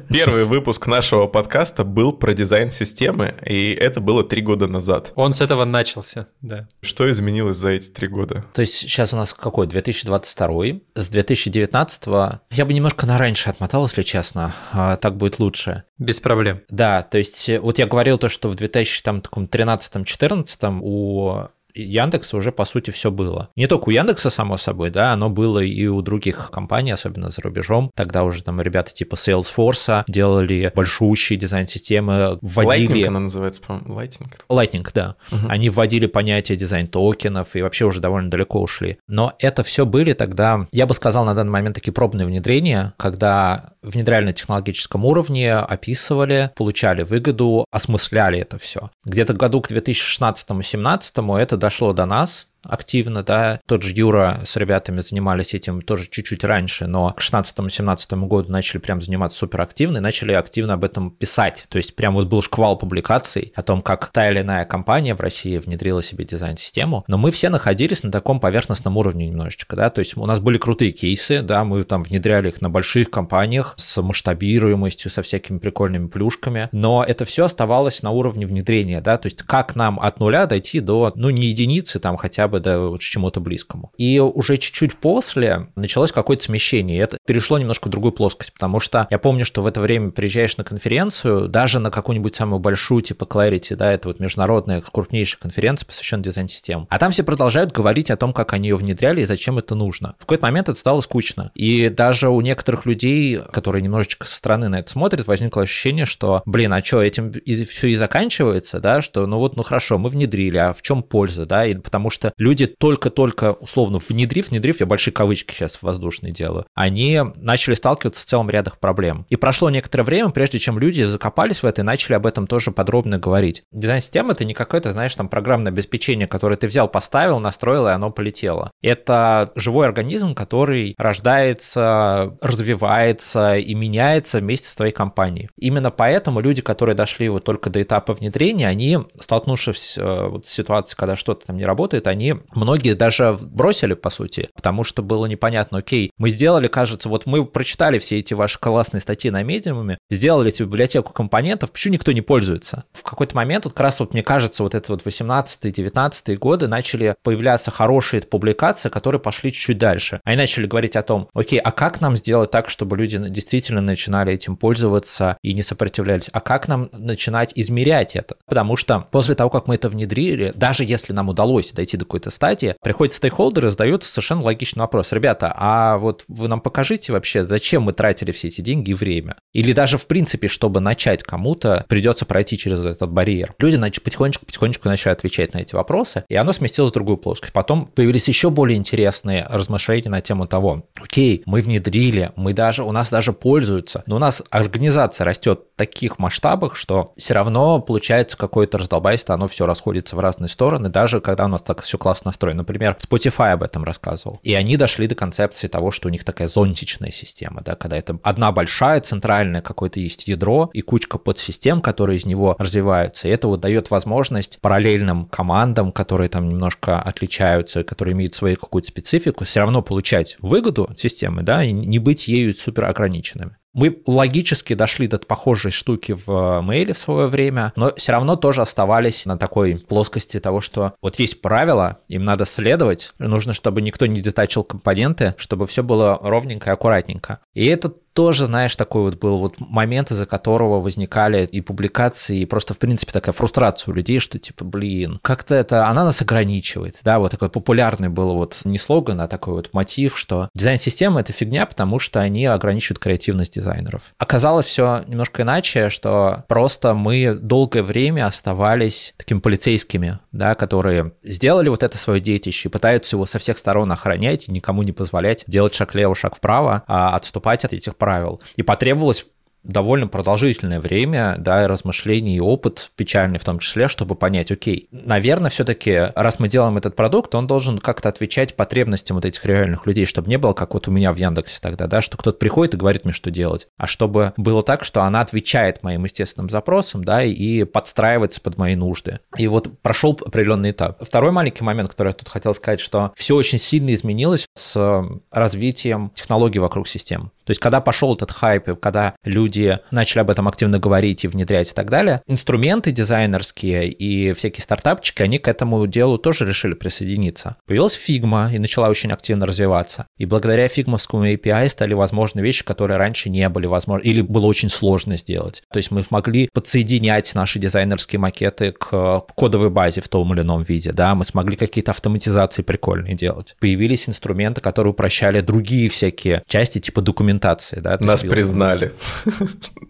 Первый 0.09 0.45
выпуск 0.45 0.87
нашего 0.87 1.27
подкаста 1.27 1.83
был 1.83 2.13
про 2.13 2.33
дизайн 2.33 2.71
системы, 2.71 3.35
и 3.45 3.71
это 3.73 4.01
было 4.01 4.23
три 4.23 4.41
года 4.41 4.67
назад. 4.67 5.11
Он 5.15 5.33
с 5.33 5.41
этого 5.41 5.65
начался, 5.65 6.27
да. 6.41 6.67
Что 6.81 7.09
изменилось 7.09 7.57
за 7.57 7.69
эти 7.69 7.89
три 7.89 8.07
года? 8.07 8.45
То 8.53 8.61
есть 8.61 8.73
сейчас 8.73 9.13
у 9.13 9.17
нас 9.17 9.33
какой, 9.33 9.67
2022, 9.67 10.63
с 10.95 11.09
2019 11.09 12.07
я 12.51 12.65
бы 12.65 12.73
немножко 12.73 13.05
на 13.05 13.17
раньше 13.17 13.49
отмотал, 13.49 13.83
если 13.85 14.01
честно, 14.01 14.53
а 14.71 14.97
так 14.97 15.17
будет 15.17 15.39
лучше. 15.39 15.83
Без 15.97 16.19
проблем. 16.19 16.44
Да, 16.69 17.03
то 17.03 17.17
есть 17.17 17.49
э, 17.49 17.59
вот 17.59 17.79
я 17.79 17.87
говорил 17.87 18.17
то, 18.17 18.29
что 18.29 18.47
в 18.49 18.55
2013-2014 18.55 20.79
у 20.81 21.47
Яндекса 21.75 22.37
уже, 22.37 22.51
по 22.51 22.65
сути, 22.65 22.91
все 22.91 23.11
было. 23.11 23.49
Не 23.55 23.67
только 23.67 23.89
у 23.89 23.91
Яндекса, 23.91 24.29
само 24.29 24.57
собой, 24.57 24.89
да, 24.89 25.11
оно 25.13 25.29
было 25.29 25.59
и 25.59 25.87
у 25.87 26.01
других 26.01 26.49
компаний, 26.51 26.91
особенно 26.91 27.29
за 27.29 27.41
рубежом. 27.41 27.91
Тогда 27.95 28.23
уже 28.23 28.43
там 28.43 28.61
ребята 28.61 28.93
типа 28.93 29.15
Salesforce 29.15 30.03
делали 30.07 30.71
большущие 30.73 31.37
дизайн-системы, 31.37 32.39
вводили... 32.41 32.89
Lightning 32.89 33.07
она 33.07 33.19
называется, 33.19 33.61
по-моему, 33.61 33.99
Lightning. 33.99 34.31
Lightning, 34.49 34.87
да. 34.93 35.15
Угу. 35.31 35.47
Они 35.49 35.69
вводили 35.69 36.05
понятие 36.05 36.57
дизайн-токенов 36.57 37.55
и 37.55 37.61
вообще 37.61 37.85
уже 37.85 37.99
довольно 37.99 38.29
далеко 38.29 38.61
ушли. 38.61 38.97
Но 39.07 39.33
это 39.39 39.63
все 39.63 39.85
были 39.85 40.13
тогда, 40.13 40.67
я 40.71 40.85
бы 40.85 40.93
сказал, 40.93 41.25
на 41.25 41.33
данный 41.33 41.51
момент 41.51 41.75
такие 41.75 41.93
пробные 41.93 42.25
внедрения, 42.25 42.93
когда 42.97 43.71
внедряли 43.81 44.25
на 44.25 44.33
технологическом 44.33 45.05
уровне, 45.05 45.53
описывали, 45.53 46.51
получали 46.55 47.03
выгоду, 47.03 47.65
осмысляли 47.71 48.39
это 48.39 48.57
все. 48.57 48.89
Где-то 49.05 49.33
году 49.33 49.61
к 49.61 49.71
2016-2017 49.71 51.39
это 51.39 51.57
дошло 51.65 51.93
до 51.93 52.05
нас, 52.05 52.47
активно, 52.69 53.23
да. 53.23 53.59
Тот 53.65 53.83
же 53.83 53.93
Юра 53.95 54.41
с 54.45 54.55
ребятами 54.57 54.99
занимались 55.01 55.53
этим 55.53 55.81
тоже 55.81 56.07
чуть-чуть 56.09 56.43
раньше, 56.43 56.87
но 56.87 57.13
к 57.13 57.21
16-17 57.21 58.27
году 58.27 58.51
начали 58.51 58.79
прям 58.79 59.01
заниматься 59.01 59.39
супер 59.39 59.61
активно 59.61 59.97
и 59.97 60.01
начали 60.01 60.33
активно 60.33 60.73
об 60.73 60.83
этом 60.83 61.11
писать. 61.11 61.65
То 61.69 61.77
есть 61.77 61.95
прям 61.95 62.15
вот 62.15 62.27
был 62.27 62.41
шквал 62.41 62.77
публикаций 62.77 63.53
о 63.55 63.63
том, 63.63 63.81
как 63.81 64.09
та 64.11 64.29
или 64.29 64.41
иная 64.41 64.65
компания 64.65 65.15
в 65.15 65.19
России 65.19 65.57
внедрила 65.57 66.03
себе 66.03 66.25
дизайн-систему, 66.25 67.03
но 67.07 67.17
мы 67.17 67.31
все 67.31 67.49
находились 67.49 68.03
на 68.03 68.11
таком 68.11 68.39
поверхностном 68.39 68.97
уровне 68.97 69.27
немножечко, 69.27 69.75
да, 69.75 69.89
то 69.89 69.99
есть 69.99 70.17
у 70.17 70.25
нас 70.25 70.39
были 70.39 70.57
крутые 70.57 70.91
кейсы, 70.91 71.41
да, 71.41 71.63
мы 71.63 71.83
там 71.83 72.03
внедряли 72.03 72.49
их 72.49 72.61
на 72.61 72.69
больших 72.69 73.09
компаниях 73.09 73.73
с 73.77 74.01
масштабируемостью, 74.01 75.11
со 75.11 75.21
всякими 75.21 75.59
прикольными 75.59 76.07
плюшками, 76.07 76.69
но 76.71 77.03
это 77.03 77.25
все 77.25 77.45
оставалось 77.45 78.01
на 78.03 78.11
уровне 78.11 78.45
внедрения, 78.45 79.01
да, 79.01 79.17
то 79.17 79.27
есть 79.27 79.43
как 79.43 79.75
нам 79.75 79.99
от 79.99 80.19
нуля 80.19 80.45
дойти 80.45 80.79
до, 80.79 81.11
ну, 81.15 81.29
не 81.29 81.47
единицы, 81.47 81.99
там 81.99 82.17
хотя 82.17 82.47
бы 82.47 82.54
бы 82.55 82.59
да, 82.59 82.79
вот 82.79 83.01
чему-то 83.01 83.39
близкому. 83.39 83.91
И 83.97 84.19
уже 84.19 84.57
чуть-чуть 84.57 84.97
после 84.97 85.67
началось 85.75 86.11
какое-то 86.11 86.43
смещение, 86.43 86.97
и 86.97 86.99
это 86.99 87.17
перешло 87.25 87.57
немножко 87.57 87.87
в 87.87 87.91
другую 87.91 88.13
плоскость, 88.13 88.53
потому 88.53 88.79
что 88.79 89.07
я 89.09 89.19
помню, 89.19 89.45
что 89.45 89.61
в 89.61 89.67
это 89.67 89.81
время 89.81 90.11
приезжаешь 90.11 90.57
на 90.57 90.63
конференцию, 90.63 91.47
даже 91.47 91.79
на 91.79 91.91
какую-нибудь 91.91 92.35
самую 92.35 92.59
большую, 92.59 93.01
типа 93.01 93.25
Clarity, 93.25 93.75
да, 93.75 93.91
это 93.91 94.07
вот 94.07 94.19
международная 94.19 94.81
крупнейшая 94.81 95.39
конференция, 95.39 95.87
посвященная 95.87 96.23
дизайн-системам, 96.23 96.87
а 96.89 96.99
там 96.99 97.11
все 97.11 97.23
продолжают 97.23 97.71
говорить 97.71 98.09
о 98.09 98.17
том, 98.17 98.33
как 98.33 98.53
они 98.53 98.69
ее 98.69 98.75
внедряли 98.75 99.21
и 99.21 99.25
зачем 99.25 99.57
это 99.57 99.75
нужно. 99.75 100.15
В 100.19 100.21
какой-то 100.21 100.43
момент 100.43 100.69
это 100.69 100.79
стало 100.79 101.01
скучно. 101.01 101.51
И 101.55 101.89
даже 101.89 102.29
у 102.29 102.39
некоторых 102.41 102.85
людей, 102.85 103.39
которые 103.51 103.81
немножечко 103.81 104.25
со 104.25 104.35
стороны 104.35 104.69
на 104.69 104.79
это 104.79 104.89
смотрят, 104.89 105.27
возникло 105.27 105.63
ощущение, 105.63 106.05
что, 106.05 106.41
блин, 106.45 106.73
а 106.73 106.81
что, 106.81 107.01
этим 107.01 107.29
и 107.29 107.65
все 107.65 107.87
и 107.87 107.95
заканчивается, 107.95 108.79
да, 108.79 109.01
что 109.01 109.25
ну 109.27 109.39
вот, 109.39 109.55
ну 109.55 109.63
хорошо, 109.63 109.97
мы 109.97 110.09
внедрили, 110.09 110.57
а 110.57 110.73
в 110.73 110.81
чем 110.81 111.03
польза, 111.03 111.45
да, 111.45 111.65
и 111.65 111.75
потому 111.75 112.09
что 112.09 112.33
люди 112.45 112.67
только-только, 112.67 113.53
условно, 113.53 113.99
внедрив, 114.07 114.49
внедрив, 114.49 114.79
я 114.79 114.85
большие 114.85 115.13
кавычки 115.13 115.53
сейчас 115.53 115.81
воздушные 115.81 116.31
делаю, 116.31 116.65
они 116.75 117.19
начали 117.37 117.73
сталкиваться 117.73 118.21
с 118.21 118.25
целым 118.25 118.51
рядом 118.51 118.73
проблем. 118.79 119.25
И 119.29 119.35
прошло 119.35 119.69
некоторое 119.71 120.03
время, 120.03 120.29
прежде 120.29 120.59
чем 120.59 120.77
люди 120.77 121.01
закопались 121.01 121.63
в 121.63 121.65
это 121.65 121.81
и 121.81 121.83
начали 121.83 122.13
об 122.13 122.27
этом 122.27 122.45
тоже 122.45 122.71
подробно 122.71 123.17
говорить. 123.17 123.63
Дизайн-система— 123.71 124.31
это 124.33 124.45
не 124.45 124.53
какое-то, 124.53 124.91
знаешь, 124.91 125.15
там 125.15 125.27
программное 125.27 125.71
обеспечение, 125.71 126.27
которое 126.27 126.55
ты 126.55 126.67
взял, 126.67 126.87
поставил, 126.87 127.39
настроил, 127.39 127.87
и 127.87 127.91
оно 127.91 128.11
полетело. 128.11 128.71
Это 128.83 129.51
живой 129.55 129.87
организм, 129.87 130.35
который 130.35 130.93
рождается, 130.97 132.37
развивается 132.41 133.55
и 133.55 133.73
меняется 133.73 134.37
вместе 134.37 134.67
с 134.67 134.75
твоей 134.75 134.91
компанией. 134.91 135.49
Именно 135.57 135.89
поэтому 135.89 136.41
люди, 136.41 136.61
которые 136.61 136.95
дошли 136.95 137.27
вот 137.29 137.43
только 137.43 137.71
до 137.71 137.81
этапа 137.81 138.13
внедрения, 138.13 138.67
они, 138.67 138.99
столкнувшись 139.19 139.97
э, 139.97 140.27
вот 140.27 140.45
с 140.45 140.51
ситуацией, 140.51 140.97
когда 140.97 141.15
что-то 141.15 141.47
там 141.47 141.57
не 141.57 141.65
работает, 141.65 142.07
они 142.07 142.34
многие 142.53 142.93
даже 142.93 143.37
бросили, 143.41 143.93
по 143.93 144.09
сути, 144.09 144.49
потому 144.55 144.83
что 144.83 145.03
было 145.03 145.25
непонятно, 145.25 145.79
окей, 145.79 146.11
мы 146.17 146.29
сделали, 146.29 146.67
кажется, 146.67 147.09
вот 147.09 147.25
мы 147.25 147.45
прочитали 147.45 147.99
все 147.99 148.19
эти 148.19 148.33
ваши 148.33 148.59
классные 148.59 149.01
статьи 149.01 149.31
на 149.31 149.43
медиуме, 149.43 149.97
сделали 150.09 150.51
эту 150.51 150.65
библиотеку 150.65 151.13
компонентов, 151.13 151.71
почему 151.71 151.93
никто 151.93 152.11
не 152.11 152.21
пользуется? 152.21 152.85
В 152.93 153.03
какой-то 153.03 153.35
момент, 153.35 153.65
вот 153.65 153.73
как 153.73 153.81
раз 153.81 153.99
вот 153.99 154.13
мне 154.13 154.23
кажется, 154.23 154.63
вот 154.63 154.75
это 154.75 154.91
вот 154.91 155.05
18-19 155.05 156.35
годы 156.37 156.67
начали 156.67 157.15
появляться 157.23 157.71
хорошие 157.71 158.21
публикации, 158.21 158.89
которые 158.89 159.21
пошли 159.21 159.51
чуть-чуть 159.51 159.77
дальше. 159.77 160.21
Они 160.23 160.37
начали 160.37 160.67
говорить 160.67 160.95
о 160.95 161.03
том, 161.03 161.29
окей, 161.33 161.59
а 161.59 161.71
как 161.71 162.01
нам 162.01 162.15
сделать 162.15 162.51
так, 162.51 162.69
чтобы 162.69 162.97
люди 162.97 163.17
действительно 163.29 163.81
начинали 163.81 164.33
этим 164.33 164.57
пользоваться 164.57 165.37
и 165.41 165.53
не 165.53 165.63
сопротивлялись? 165.63 166.29
А 166.31 166.39
как 166.39 166.67
нам 166.67 166.89
начинать 166.91 167.51
измерять 167.55 168.15
это? 168.15 168.35
Потому 168.45 168.77
что 168.77 169.07
после 169.11 169.35
того, 169.35 169.49
как 169.49 169.67
мы 169.67 169.75
это 169.75 169.89
внедрили, 169.89 170.51
даже 170.55 170.83
если 170.83 171.13
нам 171.13 171.29
удалось 171.29 171.71
дойти 171.71 171.97
до 171.97 172.05
какой-то 172.05 172.24
какой-то 172.25 172.31
стадии, 172.31 172.75
приходят 172.81 173.13
стейкхолдеры, 173.13 173.69
задают 173.69 174.03
совершенно 174.03 174.41
логичный 174.41 174.81
вопрос. 174.81 175.11
Ребята, 175.11 175.53
а 175.55 175.97
вот 175.97 176.25
вы 176.27 176.47
нам 176.47 176.61
покажите 176.61 177.11
вообще, 177.11 177.45
зачем 177.45 177.83
мы 177.83 177.93
тратили 177.93 178.31
все 178.31 178.47
эти 178.47 178.61
деньги 178.61 178.91
и 178.91 178.93
время? 178.93 179.35
Или 179.53 179.73
даже, 179.73 179.97
в 179.97 180.07
принципе, 180.07 180.47
чтобы 180.47 180.79
начать 180.79 181.23
кому-то, 181.23 181.85
придется 181.87 182.25
пройти 182.25 182.57
через 182.57 182.83
этот 182.83 183.11
барьер. 183.11 183.53
Люди 183.59 183.75
потихонечку-потихонечку 183.75 184.87
начали 184.87 185.13
отвечать 185.13 185.53
на 185.53 185.59
эти 185.59 185.75
вопросы, 185.75 186.23
и 186.29 186.35
оно 186.35 186.53
сместилось 186.53 186.91
в 186.91 186.93
другую 186.93 187.17
плоскость. 187.17 187.53
Потом 187.53 187.85
появились 187.87 188.27
еще 188.27 188.49
более 188.49 188.77
интересные 188.77 189.45
размышления 189.49 190.09
на 190.09 190.21
тему 190.21 190.47
того, 190.47 190.83
окей, 191.01 191.43
мы 191.45 191.61
внедрили, 191.61 192.31
мы 192.35 192.53
даже, 192.53 192.83
у 192.83 192.91
нас 192.91 193.09
даже 193.09 193.33
пользуются, 193.33 194.03
но 194.07 194.15
у 194.15 194.19
нас 194.19 194.43
организация 194.49 195.25
растет 195.25 195.61
в 195.75 195.77
таких 195.77 196.19
масштабах, 196.19 196.75
что 196.75 197.13
все 197.17 197.33
равно 197.33 197.79
получается 197.81 198.37
какое-то 198.37 198.77
раздолбайство, 198.77 199.35
оно 199.35 199.47
все 199.47 199.65
расходится 199.65 200.15
в 200.15 200.19
разные 200.19 200.49
стороны, 200.49 200.89
даже 200.89 201.21
когда 201.21 201.45
у 201.45 201.49
нас 201.49 201.61
так 201.61 201.81
все 201.81 201.97
классно 202.05 202.29
настроен. 202.29 202.57
Например, 202.57 202.95
Spotify 202.99 203.53
об 203.53 203.63
этом 203.63 203.83
рассказывал. 203.83 204.39
И 204.43 204.53
они 204.53 204.77
дошли 204.77 205.07
до 205.07 205.15
концепции 205.15 205.67
того, 205.67 205.89
что 205.89 206.07
у 206.07 206.11
них 206.11 206.23
такая 206.23 206.47
зонтичная 206.47 207.09
система, 207.09 207.61
да, 207.65 207.73
когда 207.73 207.97
это 207.97 208.19
одна 208.21 208.51
большая 208.51 209.01
центральная 209.01 209.63
какое-то 209.63 209.99
есть 209.99 210.27
ядро 210.27 210.69
и 210.71 210.81
кучка 210.81 211.17
подсистем, 211.17 211.81
которые 211.81 212.17
из 212.17 212.25
него 212.27 212.55
развиваются. 212.59 213.27
И 213.27 213.31
это 213.31 213.47
вот 213.47 213.61
дает 213.61 213.89
возможность 213.89 214.59
параллельным 214.61 215.25
командам, 215.25 215.91
которые 215.91 216.29
там 216.29 216.47
немножко 216.47 217.01
отличаются, 217.01 217.83
которые 217.83 218.13
имеют 218.13 218.35
свою 218.35 218.55
какую-то 218.55 218.89
специфику, 218.89 219.43
все 219.43 219.61
равно 219.61 219.81
получать 219.81 220.37
выгоду 220.41 220.83
от 220.83 220.99
системы, 220.99 221.41
да, 221.41 221.63
и 221.63 221.71
не 221.71 221.97
быть 221.97 222.27
ею 222.27 222.53
супер 222.53 222.85
ограниченными. 222.85 223.57
Мы 223.75 224.01
логически 224.07 224.73
дошли 224.73 225.07
до 225.07 225.19
похожей 225.19 225.69
штуки 225.69 226.15
в 226.25 226.61
мейле 226.61 226.93
в 226.93 226.97
свое 226.97 227.27
время, 227.27 227.73
но 227.75 227.93
все 227.95 228.13
равно 228.13 228.37
тоже 228.37 228.61
оставались 228.61 229.25
на 229.25 229.37
такой 229.37 229.75
плоскости 229.77 230.39
того, 230.39 230.61
что 230.61 230.93
вот 231.01 231.19
есть 231.19 231.41
правила, 231.41 231.99
им 232.07 232.23
надо 232.23 232.45
следовать, 232.45 233.11
нужно, 233.19 233.51
чтобы 233.51 233.81
никто 233.81 234.05
не 234.05 234.21
детачил 234.21 234.63
компоненты, 234.63 235.35
чтобы 235.37 235.67
все 235.67 235.83
было 235.83 236.17
ровненько 236.21 236.69
и 236.69 236.73
аккуратненько. 236.73 237.39
И 237.53 237.65
это 237.65 237.93
тоже, 238.15 238.45
знаешь, 238.45 238.75
такой 238.77 239.03
вот 239.03 239.15
был 239.19 239.39
вот 239.39 239.59
момент, 239.59 240.09
из-за 240.09 240.25
которого 240.25 240.79
возникали 240.79 241.45
и 241.45 241.59
публикации, 241.59 242.39
и 242.39 242.45
просто, 242.45 242.73
в 242.73 242.79
принципе, 242.79 243.11
такая 243.11 243.33
фрустрация 243.33 243.91
у 243.91 243.95
людей, 243.95 244.19
что, 244.19 244.39
типа, 244.39 244.63
блин, 244.63 245.19
как-то 245.21 245.53
это, 245.53 245.87
она 245.87 246.05
нас 246.05 246.21
ограничивает, 246.21 246.97
да, 247.03 247.19
вот 247.19 247.31
такой 247.31 247.49
популярный 247.49 248.07
был 248.07 248.33
вот 248.35 248.61
не 248.63 248.79
слоган, 248.79 249.19
а 249.19 249.27
такой 249.27 249.55
вот 249.55 249.73
мотив, 249.73 250.17
что 250.17 250.49
дизайн-система— 250.55 251.19
это 251.21 251.33
фигня, 251.33 251.65
потому 251.65 251.99
что 251.99 252.21
они 252.21 252.45
ограничивают 252.45 252.99
креативность 252.99 253.55
дизайнеров. 253.55 254.13
Оказалось 254.17 254.65
все 254.65 255.03
немножко 255.07 255.41
иначе, 255.41 255.89
что 255.89 256.45
просто 256.47 256.93
мы 256.93 257.33
долгое 257.33 257.83
время 257.83 258.27
оставались 258.27 259.13
такими 259.17 259.39
полицейскими, 259.39 260.19
да, 260.31 260.55
которые 260.55 261.11
сделали 261.21 261.67
вот 261.67 261.83
это 261.83 261.97
свое 261.97 262.21
детище 262.21 262.69
и 262.69 262.71
пытаются 262.71 263.17
его 263.17 263.25
со 263.25 263.39
всех 263.39 263.57
сторон 263.57 263.91
охранять 263.91 264.47
и 264.47 264.53
никому 264.53 264.83
не 264.83 264.93
позволять 264.93 265.43
делать 265.47 265.75
шаг 265.75 265.95
лево, 265.95 266.15
шаг 266.15 266.37
вправо, 266.37 266.83
а 266.87 267.13
отступать 267.13 267.65
от 267.65 267.73
этих 267.73 267.97
правил. 268.05 268.39
И 268.55 268.61
потребовалось 268.61 269.25
довольно 269.65 270.07
продолжительное 270.07 270.79
время, 270.79 271.35
да, 271.37 271.63
и 271.63 271.67
размышлений, 271.67 272.35
и 272.35 272.39
опыт 272.39 272.91
печальный 272.95 273.39
в 273.39 273.43
том 273.43 273.59
числе, 273.59 273.87
чтобы 273.87 274.15
понять, 274.15 274.51
окей, 274.51 274.87
наверное, 274.91 275.49
все-таки, 275.49 276.11
раз 276.15 276.39
мы 276.39 276.47
делаем 276.47 276.77
этот 276.77 276.95
продукт, 276.95 277.33
он 277.35 277.47
должен 277.47 277.79
как-то 277.79 278.09
отвечать 278.09 278.55
потребностям 278.55 279.15
вот 279.15 279.25
этих 279.25 279.43
реальных 279.45 279.85
людей, 279.85 280.05
чтобы 280.05 280.29
не 280.29 280.37
было, 280.37 280.53
как 280.53 280.73
вот 280.73 280.87
у 280.87 280.91
меня 280.91 281.11
в 281.11 281.17
Яндексе 281.17 281.59
тогда, 281.61 281.87
да, 281.87 282.01
что 282.01 282.17
кто-то 282.17 282.37
приходит 282.37 282.75
и 282.75 282.77
говорит 282.77 283.05
мне, 283.05 283.13
что 283.13 283.31
делать, 283.31 283.67
а 283.77 283.87
чтобы 283.87 284.33
было 284.37 284.61
так, 284.61 284.83
что 284.83 285.03
она 285.03 285.21
отвечает 285.21 285.83
моим 285.83 286.03
естественным 286.03 286.49
запросам, 286.49 287.03
да, 287.03 287.23
и 287.23 287.63
подстраивается 287.63 288.41
под 288.41 288.57
мои 288.57 288.75
нужды. 288.75 289.19
И 289.37 289.47
вот 289.47 289.69
прошел 289.81 290.17
определенный 290.25 290.71
этап. 290.71 291.03
Второй 291.03 291.31
маленький 291.31 291.63
момент, 291.63 291.89
который 291.89 292.09
я 292.09 292.13
тут 292.13 292.29
хотел 292.29 292.53
сказать, 292.53 292.79
что 292.79 293.11
все 293.15 293.35
очень 293.35 293.57
сильно 293.57 293.93
изменилось 293.93 294.45
с 294.55 295.03
развитием 295.31 296.11
технологий 296.13 296.59
вокруг 296.59 296.87
систем. 296.87 297.31
То 297.45 297.51
есть, 297.51 297.61
когда 297.61 297.79
пошел 297.79 298.15
этот 298.15 298.31
хайп, 298.31 298.69
и 298.69 298.75
когда 298.75 299.15
люди 299.23 299.54
начали 299.91 300.19
об 300.19 300.29
этом 300.29 300.47
активно 300.47 300.79
говорить 300.79 301.23
и 301.23 301.27
внедрять 301.27 301.71
и 301.71 301.73
так 301.73 301.89
далее, 301.89 302.21
инструменты 302.27 302.91
дизайнерские 302.91 303.89
и 303.89 304.33
всякие 304.33 304.63
стартапчики, 304.63 305.21
они 305.21 305.39
к 305.39 305.47
этому 305.47 305.85
делу 305.87 306.17
тоже 306.17 306.45
решили 306.45 306.73
присоединиться. 306.73 307.57
Появилась 307.65 307.97
Figma 307.97 308.53
и 308.53 308.59
начала 308.59 308.89
очень 308.89 309.11
активно 309.11 309.45
развиваться. 309.45 310.07
И 310.17 310.25
благодаря 310.25 310.67
фигмовскому 310.67 311.27
API 311.27 311.69
стали 311.69 311.93
возможны 311.93 312.41
вещи, 312.41 312.63
которые 312.63 312.97
раньше 312.97 313.29
не 313.29 313.47
были 313.49 313.65
возможны 313.65 314.05
или 314.05 314.21
было 314.21 314.45
очень 314.45 314.69
сложно 314.69 315.17
сделать. 315.17 315.63
То 315.71 315.77
есть 315.77 315.91
мы 315.91 316.01
смогли 316.01 316.49
подсоединять 316.53 317.33
наши 317.35 317.59
дизайнерские 317.59 318.19
макеты 318.19 318.71
к 318.71 319.21
кодовой 319.35 319.69
базе 319.69 320.01
в 320.01 320.07
том 320.07 320.33
или 320.33 320.41
ином 320.41 320.63
виде, 320.63 320.91
да, 320.91 321.15
мы 321.15 321.25
смогли 321.25 321.55
какие-то 321.55 321.91
автоматизации 321.91 322.61
прикольные 322.61 323.15
делать. 323.15 323.55
Появились 323.59 324.07
инструменты, 324.07 324.61
которые 324.61 324.91
упрощали 324.91 325.41
другие 325.41 325.89
всякие 325.89 326.43
части, 326.47 326.79
типа 326.79 327.01
документации 327.01 327.25
документации. 327.25 327.79
Да, 327.79 327.97
Нас 327.99 328.21
признали. 328.21 328.93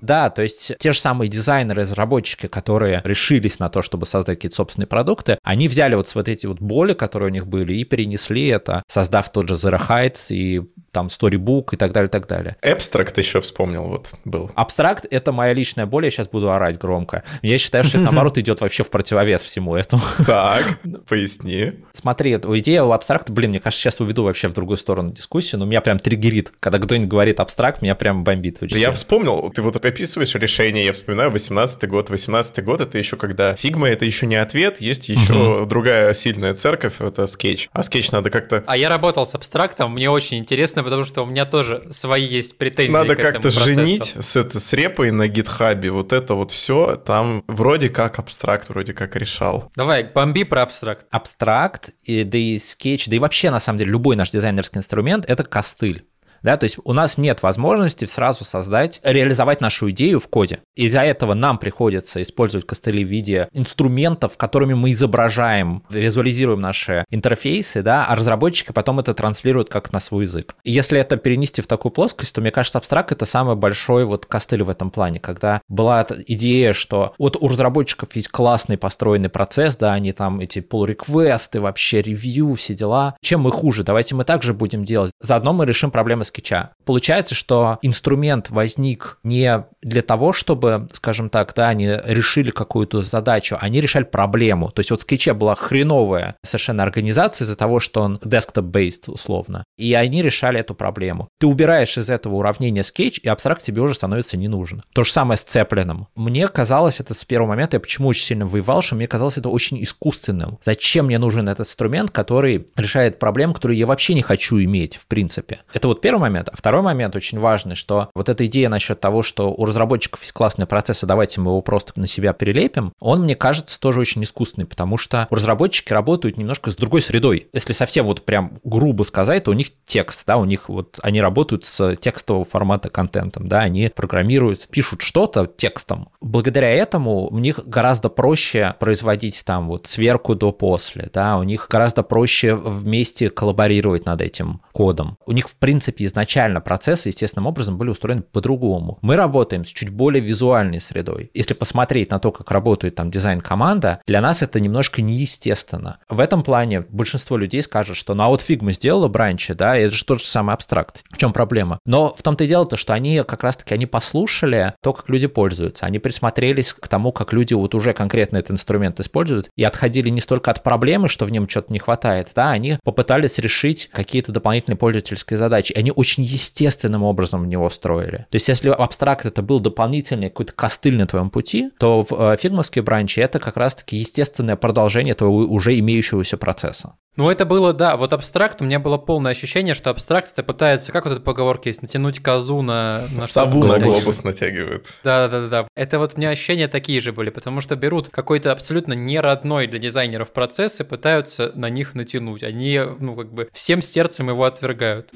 Да, 0.02 0.30
то 0.30 0.42
есть 0.42 0.74
те 0.80 0.92
же 0.92 1.00
самые 1.00 1.30
дизайнеры, 1.30 1.82
разработчики, 1.82 2.48
которые 2.48 3.02
решились 3.04 3.60
на 3.60 3.70
то, 3.70 3.82
чтобы 3.82 4.06
создать 4.06 4.38
какие-то 4.38 4.56
собственные 4.56 4.88
продукты, 4.88 5.38
они 5.44 5.68
взяли 5.68 5.96
вот 5.96 6.14
вот 6.14 6.28
эти 6.30 6.46
вот 6.46 6.60
боли, 6.60 6.94
которые 6.94 7.30
у 7.30 7.34
них 7.34 7.48
были, 7.48 7.74
и 7.74 7.84
перенесли 7.84 8.48
это, 8.48 8.84
создав 8.88 9.32
тот 9.32 9.50
же 9.50 9.56
Zero 9.56 9.82
Height 9.88 10.18
и 10.30 10.62
там 10.96 11.08
Storybook 11.08 11.74
и 11.74 11.76
так 11.76 11.92
далее, 11.92 12.08
и 12.08 12.12
так 12.12 12.26
далее. 12.26 12.56
Abstract 12.62 13.14
еще 13.18 13.42
вспомнил, 13.42 13.84
вот 13.84 14.14
был. 14.24 14.50
Абстракт— 14.56 15.06
это 15.12 15.34
моя 15.34 15.52
личная 15.52 15.86
боль, 15.86 16.06
я 16.06 16.12
сейчас 16.12 16.30
буду 16.30 16.50
орать 16.54 16.78
громко. 16.78 17.24
Я 17.42 17.58
считаю, 17.58 17.84
что 17.84 17.98
это, 17.98 18.06
наоборот, 18.06 18.38
идет 18.38 18.62
вообще 18.62 18.84
в 18.84 18.90
противовес 18.90 19.42
всему 19.42 19.76
этому. 19.76 20.02
Так, 20.26 20.80
поясни. 21.10 21.74
Смотри, 21.92 22.36
идея 22.36 22.84
у 22.84 22.94
абстракта, 22.94 23.34
блин, 23.34 23.50
мне 23.50 23.60
кажется, 23.60 23.84
сейчас 23.84 24.00
уведу 24.00 24.24
вообще 24.24 24.48
в 24.48 24.54
другую 24.54 24.78
сторону 24.78 25.12
дискуссию, 25.12 25.60
но 25.60 25.66
меня 25.66 25.82
прям 25.82 26.00
триггерит. 26.00 26.54
Когда 26.62 26.80
кто-нибудь 26.80 27.10
говорит 27.10 27.42
абстракт, 27.42 27.82
меня 27.82 27.96
прям 27.96 28.24
бомбит. 28.24 28.60
Да 28.62 28.78
я 28.78 28.94
вспомнил, 28.94 29.52
ты 29.54 29.62
вот 29.62 29.76
описываешь 29.76 30.34
решение, 30.36 30.86
я 30.86 30.94
вспоминаю 30.94 31.30
18 31.30 31.90
год. 31.90 32.10
18 32.10 32.64
год— 32.64 32.80
это 32.82 32.98
еще 32.98 33.18
когда 33.18 33.54
фигма— 33.56 33.90
это 33.90 34.06
еще 34.06 34.28
не 34.28 34.38
ответ, 34.38 34.80
есть 34.80 35.10
еще 35.10 35.66
другая 35.66 36.14
сильная 36.14 36.54
церковь, 36.54 37.02
это 37.02 37.28
скетч. 37.28 37.68
А 37.74 37.84
скетч 37.84 38.12
надо 38.12 38.30
как-то... 38.30 38.64
А 38.66 38.78
я 38.78 38.88
работал 38.88 39.26
с 39.26 39.36
Abstract 39.36 39.77
ом, 39.77 39.92
мне 39.92 40.10
очень 40.10 40.38
интересно, 40.38 40.85
потому 40.86 41.04
что 41.04 41.24
у 41.24 41.26
меня 41.26 41.46
тоже 41.46 41.86
свои 41.92 42.26
есть 42.26 42.58
претензии 42.58 42.94
Надо 42.94 43.16
как-то 43.18 43.50
женить 43.50 44.16
с, 44.18 44.36
это, 44.38 44.60
с 44.60 44.72
репой 44.72 45.12
на 45.12 45.28
GitHub 45.28 45.76
е, 45.76 45.92
вот 45.92 46.14
это 46.14 46.36
вот 46.36 46.52
все, 46.52 46.96
там 46.96 47.44
вроде 47.48 47.90
как 47.90 48.20
Abstract, 48.20 48.70
вроде 48.70 48.94
как 48.94 49.18
решал. 49.18 49.72
Давай, 49.76 50.04
бомби 50.04 50.44
про 50.44 50.64
Abstract. 50.64 51.06
Abstract, 51.12 51.90
и, 52.04 52.24
да 52.24 52.38
и 52.38 52.58
скетч, 52.58 53.08
да 53.08 53.18
и 53.18 53.20
вообще, 53.20 53.50
на 53.50 53.60
самом 53.60 53.80
деле, 53.80 53.92
любой 53.92 54.16
наш 54.16 54.30
дизайнерский 54.32 54.78
инструмент— 54.78 55.26
это 55.28 55.44
костыль. 55.44 56.06
Да, 56.46 56.58
то 56.58 56.66
есть 56.66 56.78
у 56.84 56.94
нас 56.94 57.18
нет 57.18 57.42
возможности 57.42 58.06
сразу 58.06 58.46
создать, 58.46 59.02
реализовать 59.04 59.62
нашу 59.62 59.90
идею 59.90 60.20
в 60.20 60.28
коде. 60.28 60.60
Из-за 60.76 61.02
этого 61.02 61.34
нам 61.34 61.58
приходится 61.58 62.22
использовать 62.22 62.68
костыли 62.68 63.04
в 63.04 63.08
виде 63.08 63.50
инструментов, 63.52 64.38
которыми 64.38 64.76
мы 64.76 64.92
изображаем, 64.92 65.82
визуализируем 65.90 66.62
наши 66.62 67.04
интерфейсы, 67.10 67.82
да, 67.82 68.06
а 68.06 68.16
разработчики 68.16 68.72
потом 68.74 69.00
это 69.00 69.16
транслируют 69.16 69.70
как 69.70 69.92
на 69.92 70.00
свой 70.00 70.26
язык. 70.26 70.56
И 70.64 70.72
если 70.72 71.00
это 71.00 71.18
перенести 71.18 71.64
в 71.64 71.68
такую 71.68 71.92
плоскость, 71.92 72.36
то, 72.36 72.42
мне 72.42 72.52
кажется, 72.52 72.78
абстракт— 72.78 73.12
это 73.12 73.26
самый 73.26 73.56
большой 73.56 74.06
вот 74.06 74.28
костыль 74.28 74.62
в 74.62 74.70
этом 74.70 74.92
плане, 74.92 75.20
когда 75.20 75.62
была 75.68 76.06
идея, 76.28 76.74
что 76.74 77.16
вот 77.18 77.38
у 77.42 77.48
разработчиков 77.48 78.16
есть 78.16 78.28
классный 78.28 78.78
построенный 78.78 79.30
процесс, 79.30 79.76
да, 79.78 79.94
они 79.94 80.12
там 80.12 80.40
эти 80.42 80.60
pull-реквесты, 80.60 81.60
вообще 81.60 82.04
ревью, 82.04 82.54
все 82.54 82.76
дела. 82.76 83.16
Чем 83.24 83.42
мы 83.42 83.52
хуже? 83.52 83.84
Давайте 83.84 84.14
мы 84.14 84.26
также 84.26 84.54
будем 84.54 84.84
делать. 84.84 85.12
Заодно 85.20 85.52
мы 85.52 85.66
решим 85.66 85.90
проблемы 85.90 86.24
с 86.24 86.35
скетча. 86.36 86.72
Получается, 86.86 87.34
что 87.34 87.80
инструмент 87.82 88.50
возник 88.50 89.18
не 89.24 89.66
для 89.82 90.02
того, 90.02 90.34
чтобы, 90.34 90.88
скажем 90.94 91.30
так, 91.30 91.54
да, 91.56 91.70
они 91.70 91.88
решили 92.06 92.52
какую-то 92.52 93.02
задачу, 93.04 93.58
они 93.60 93.82
решали 93.82 94.04
проблему. 94.04 94.70
То 94.70 94.82
есть 94.82 94.92
вот 94.92 95.00
в 95.00 95.04
скетче 95.04 95.34
была 95.34 95.56
хреновая 95.56 96.36
совершенно 96.44 96.84
организация 96.84 97.46
из-за 97.46 97.56
того, 97.56 97.80
что 97.80 98.02
он 98.02 98.18
desktop-based 98.24 99.10
условно, 99.10 99.64
и 99.78 99.94
они 99.94 100.22
решали 100.22 100.60
эту 100.60 100.76
проблему. 100.76 101.28
Ты 101.40 101.48
убираешь 101.48 101.98
из 101.98 102.10
этого 102.10 102.36
уравнения 102.36 102.84
скетч, 102.84 103.20
и 103.24 103.30
абстракт 103.30 103.64
тебе 103.64 103.82
уже 103.82 103.96
становится 103.96 104.38
не 104.38 104.48
нужен. 104.48 104.84
То 104.94 105.04
же 105.04 105.12
самое 105.12 105.38
с 105.38 105.44
Цеплином. 105.44 106.08
Мне 106.16 106.48
казалось 106.48 107.00
это 107.00 107.14
с 107.14 107.26
первого 107.26 107.50
момента, 107.50 107.78
я 107.78 107.82
почему 107.82 108.10
очень 108.10 108.26
сильно 108.26 108.46
воевал, 108.46 108.82
что 108.82 108.96
мне 108.96 109.08
казалось 109.08 109.38
это 109.38 109.50
очень 109.50 109.82
искусственным. 109.84 110.60
Зачем 110.64 111.08
мне 111.08 111.18
нужен 111.18 111.50
этот 111.50 111.68
инструмент, 111.68 112.12
который 112.12 112.68
решает 112.76 113.18
проблемы, 113.18 113.54
которые 113.54 113.80
я 113.80 113.88
вообще 113.88 114.14
не 114.14 114.22
хочу 114.22 114.60
иметь, 114.60 114.98
в 114.98 115.08
принципе. 115.08 115.62
Это 115.74 115.88
вот 115.88 116.02
первый 116.02 116.15
момент. 116.20 116.50
А 116.52 116.56
второй 116.56 116.82
момент 116.82 117.16
очень 117.16 117.40
важный, 117.40 117.76
что 117.76 118.10
вот 118.16 118.30
эта 118.30 118.46
идея 118.46 118.70
насчет 118.70 119.00
того, 119.00 119.22
что 119.22 119.52
у 119.52 119.66
разработчиков 119.66 120.22
есть 120.22 120.34
классные 120.34 120.66
процессы, 120.66 121.06
давайте 121.06 121.42
мы 121.42 121.52
его 121.52 121.62
просто 121.62 121.94
на 121.96 122.08
себя 122.08 122.34
перелепим, 122.34 122.94
он, 123.00 123.22
мне 123.24 123.36
кажется, 123.36 123.80
тоже 123.80 124.00
очень 124.00 124.24
искусственный, 124.24 124.68
потому 124.68 124.98
что 124.98 125.28
разработчики 125.30 125.94
работают 125.94 126.38
немножко 126.38 126.72
с 126.72 126.76
другой 126.76 127.02
средой. 127.02 127.48
Если 127.54 127.74
совсем 127.74 128.06
вот 128.06 128.24
прям 128.24 128.54
грубо 128.64 129.04
сказать, 129.04 129.44
то 129.44 129.52
у 129.52 129.54
них 129.54 129.68
текст, 129.86 130.24
да, 130.26 130.38
у 130.38 130.46
них 130.46 130.70
вот 130.70 131.00
они 131.02 131.22
работают 131.22 131.66
с 131.66 131.96
текстового 131.96 132.46
формата 132.46 132.90
контентом, 132.90 133.48
да, 133.48 133.60
они 133.60 133.92
программируют, 133.94 134.68
пишут 134.70 135.02
что-то 135.02 135.48
текстом. 135.48 136.10
Благодаря 136.22 136.70
этому 136.70 137.28
у 137.28 137.40
них 137.40 137.60
гораздо 137.66 138.10
проще 138.10 138.76
производить 138.80 139.44
там 139.46 139.68
вот 139.68 139.88
сверку 139.88 140.36
до 140.36 140.52
после, 140.52 141.10
да, 141.14 141.38
у 141.38 141.44
них 141.44 141.68
гораздо 141.70 142.04
проще 142.04 142.56
вместе 142.56 143.30
коллаборировать 143.30 144.06
над 144.06 144.22
этим 144.22 144.62
кодом. 144.72 145.18
У 145.26 145.32
них, 145.32 145.48
в 145.48 145.56
принципе, 145.56 146.05
изначально 146.06 146.62
процессы 146.62 147.10
естественным 147.10 147.48
образом 147.48 147.78
были 147.78 147.90
устроены 147.90 148.22
по-другому. 148.22 148.98
Мы 149.02 149.16
работаем 149.16 149.66
с 149.66 149.70
чуть 149.70 149.90
более 149.90 150.22
визуальной 150.22 150.82
средой. 150.82 151.30
Если 151.34 151.54
посмотреть 151.54 152.12
на 152.12 152.20
то, 152.20 152.32
как 152.32 152.52
работает 152.52 152.96
там 152.96 153.10
дизайн-команда, 153.10 154.02
для 154.06 154.22
нас 154.22 154.42
это 154.42 154.60
немножко 154.60 155.02
неестественно. 155.02 156.00
В 156.10 156.20
этом 156.20 156.44
плане 156.44 156.82
большинство 156.82 157.38
людей 157.38 157.62
скажут, 157.62 157.98
что 157.98 158.14
ну 158.14 158.24
а 158.24 158.28
вот 158.28 158.42
Figma 158.42 158.72
сделала 158.72 159.08
бранчи, 159.08 159.54
да, 159.54 159.78
и 159.78 159.84
это 159.84 159.96
же 159.96 160.06
тот 160.06 160.20
же 160.20 160.26
самый 160.26 160.54
абстракт. 160.54 161.04
В 161.12 161.18
чем 161.18 161.34
проблема? 161.34 161.80
Но 161.86 162.14
в 162.14 162.22
том-то 162.22 162.44
и 162.44 162.48
дело-то, 162.48 162.78
что 162.78 162.94
они 162.94 163.24
как 163.28 163.44
раз-таки, 163.44 163.74
они 163.74 163.86
послушали 163.86 164.74
то, 164.82 164.94
как 164.94 165.10
люди 165.10 165.28
пользуются, 165.28 165.86
они 165.86 166.00
присмотрелись 166.00 166.74
к 166.74 166.88
тому, 166.88 167.12
как 167.12 167.34
люди 167.34 167.54
вот 167.54 167.76
уже 167.76 167.94
конкретно 167.94 168.38
этот 168.38 168.52
инструмент 168.52 169.00
используют, 169.00 169.50
и 169.56 169.64
отходили 169.64 170.10
не 170.10 170.22
столько 170.22 170.52
от 170.52 170.64
проблемы, 170.64 171.10
что 171.10 171.26
в 171.26 171.32
нем 171.32 171.48
что-то 171.50 171.72
не 171.72 171.80
хватает, 171.80 172.30
да, 172.36 172.52
они 172.52 172.78
попытались 172.84 173.38
решить 173.40 173.90
какие-то 173.92 174.32
дополнительные 174.32 174.78
пользовательские 174.78 175.38
задачи. 175.38 175.74
Они 175.74 175.92
очень 175.96 176.24
естественным 176.24 177.04
образом 177.04 177.44
в 177.44 177.48
него 177.48 177.70
строили. 177.70 178.26
То 178.30 178.36
есть 178.36 178.48
если 178.48 178.70
абстракт 178.70 179.26
это 179.26 179.42
был 179.42 179.60
дополнительный 179.60 180.30
какой-то 180.30 180.54
костыль 180.54 180.98
на 180.98 181.08
твоем 181.08 181.30
пути, 181.30 181.72
то 181.80 182.04
в 182.04 182.12
э, 182.12 182.38
фигмовские 182.38 182.84
бранчи 182.84 183.20
это 183.20 183.40
как 183.40 183.58
раз-таки 183.58 183.98
естественное 183.98 184.56
продолжение 184.56 185.14
твоего 185.14 185.38
уже 185.38 185.78
имеющегося 185.80 186.38
процесса. 186.38 186.96
Ну, 187.16 187.30
это 187.30 187.46
было, 187.46 187.72
да, 187.72 187.96
вот 187.96 188.12
абстракт, 188.12 188.62
у 188.62 188.66
меня 188.66 188.78
было 188.78 188.98
полное 188.98 189.32
ощущение, 189.32 189.74
что 189.74 189.90
абстракт 189.90 190.32
это 190.34 190.44
пытается, 190.44 190.92
как 190.92 191.06
вот 191.06 191.14
эта 191.14 191.22
поговорка 191.22 191.70
есть, 191.70 191.82
натянуть 191.82 192.20
козу 192.20 192.62
на... 192.62 193.04
на 193.12 193.24
Сову 193.24 193.64
на 193.64 193.80
глобус 193.80 194.24
натягивают. 194.24 194.86
Да-да-да, 195.04 195.66
это 195.76 195.98
вот 195.98 196.14
у 196.16 196.18
меня 196.18 196.32
ощущения 196.32 196.68
такие 196.68 197.00
же 197.00 197.14
были, 197.14 197.30
потому 197.30 197.62
что 197.62 197.78
берут 197.78 198.10
какой-то 198.10 198.52
абсолютно 198.52 198.94
не 198.94 199.20
родной 199.20 199.68
для 199.68 199.80
дизайнеров 199.80 200.32
процесс 200.32 200.82
и 200.82 200.84
пытаются 200.84 201.54
на 201.56 201.70
них 201.70 201.96
натянуть. 201.96 202.44
Они, 202.44 202.82
ну, 203.00 203.16
как 203.16 203.34
бы 203.34 203.48
всем 203.54 203.82
сердцем 203.82 204.30
его 204.30 204.44
отвергают. 204.44 205.12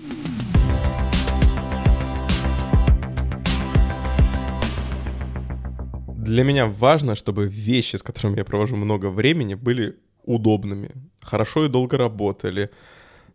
Для 6.30 6.44
меня 6.44 6.68
важно, 6.68 7.16
чтобы 7.16 7.48
вещи, 7.48 7.96
с 7.96 8.04
которыми 8.04 8.38
я 8.38 8.46
провожу 8.46 8.76
много 8.76 9.10
времени, 9.10 9.56
были 9.56 9.98
удобными, 10.26 10.92
хорошо 11.22 11.66
и 11.66 11.70
долго 11.70 11.98
работали, 11.98 12.70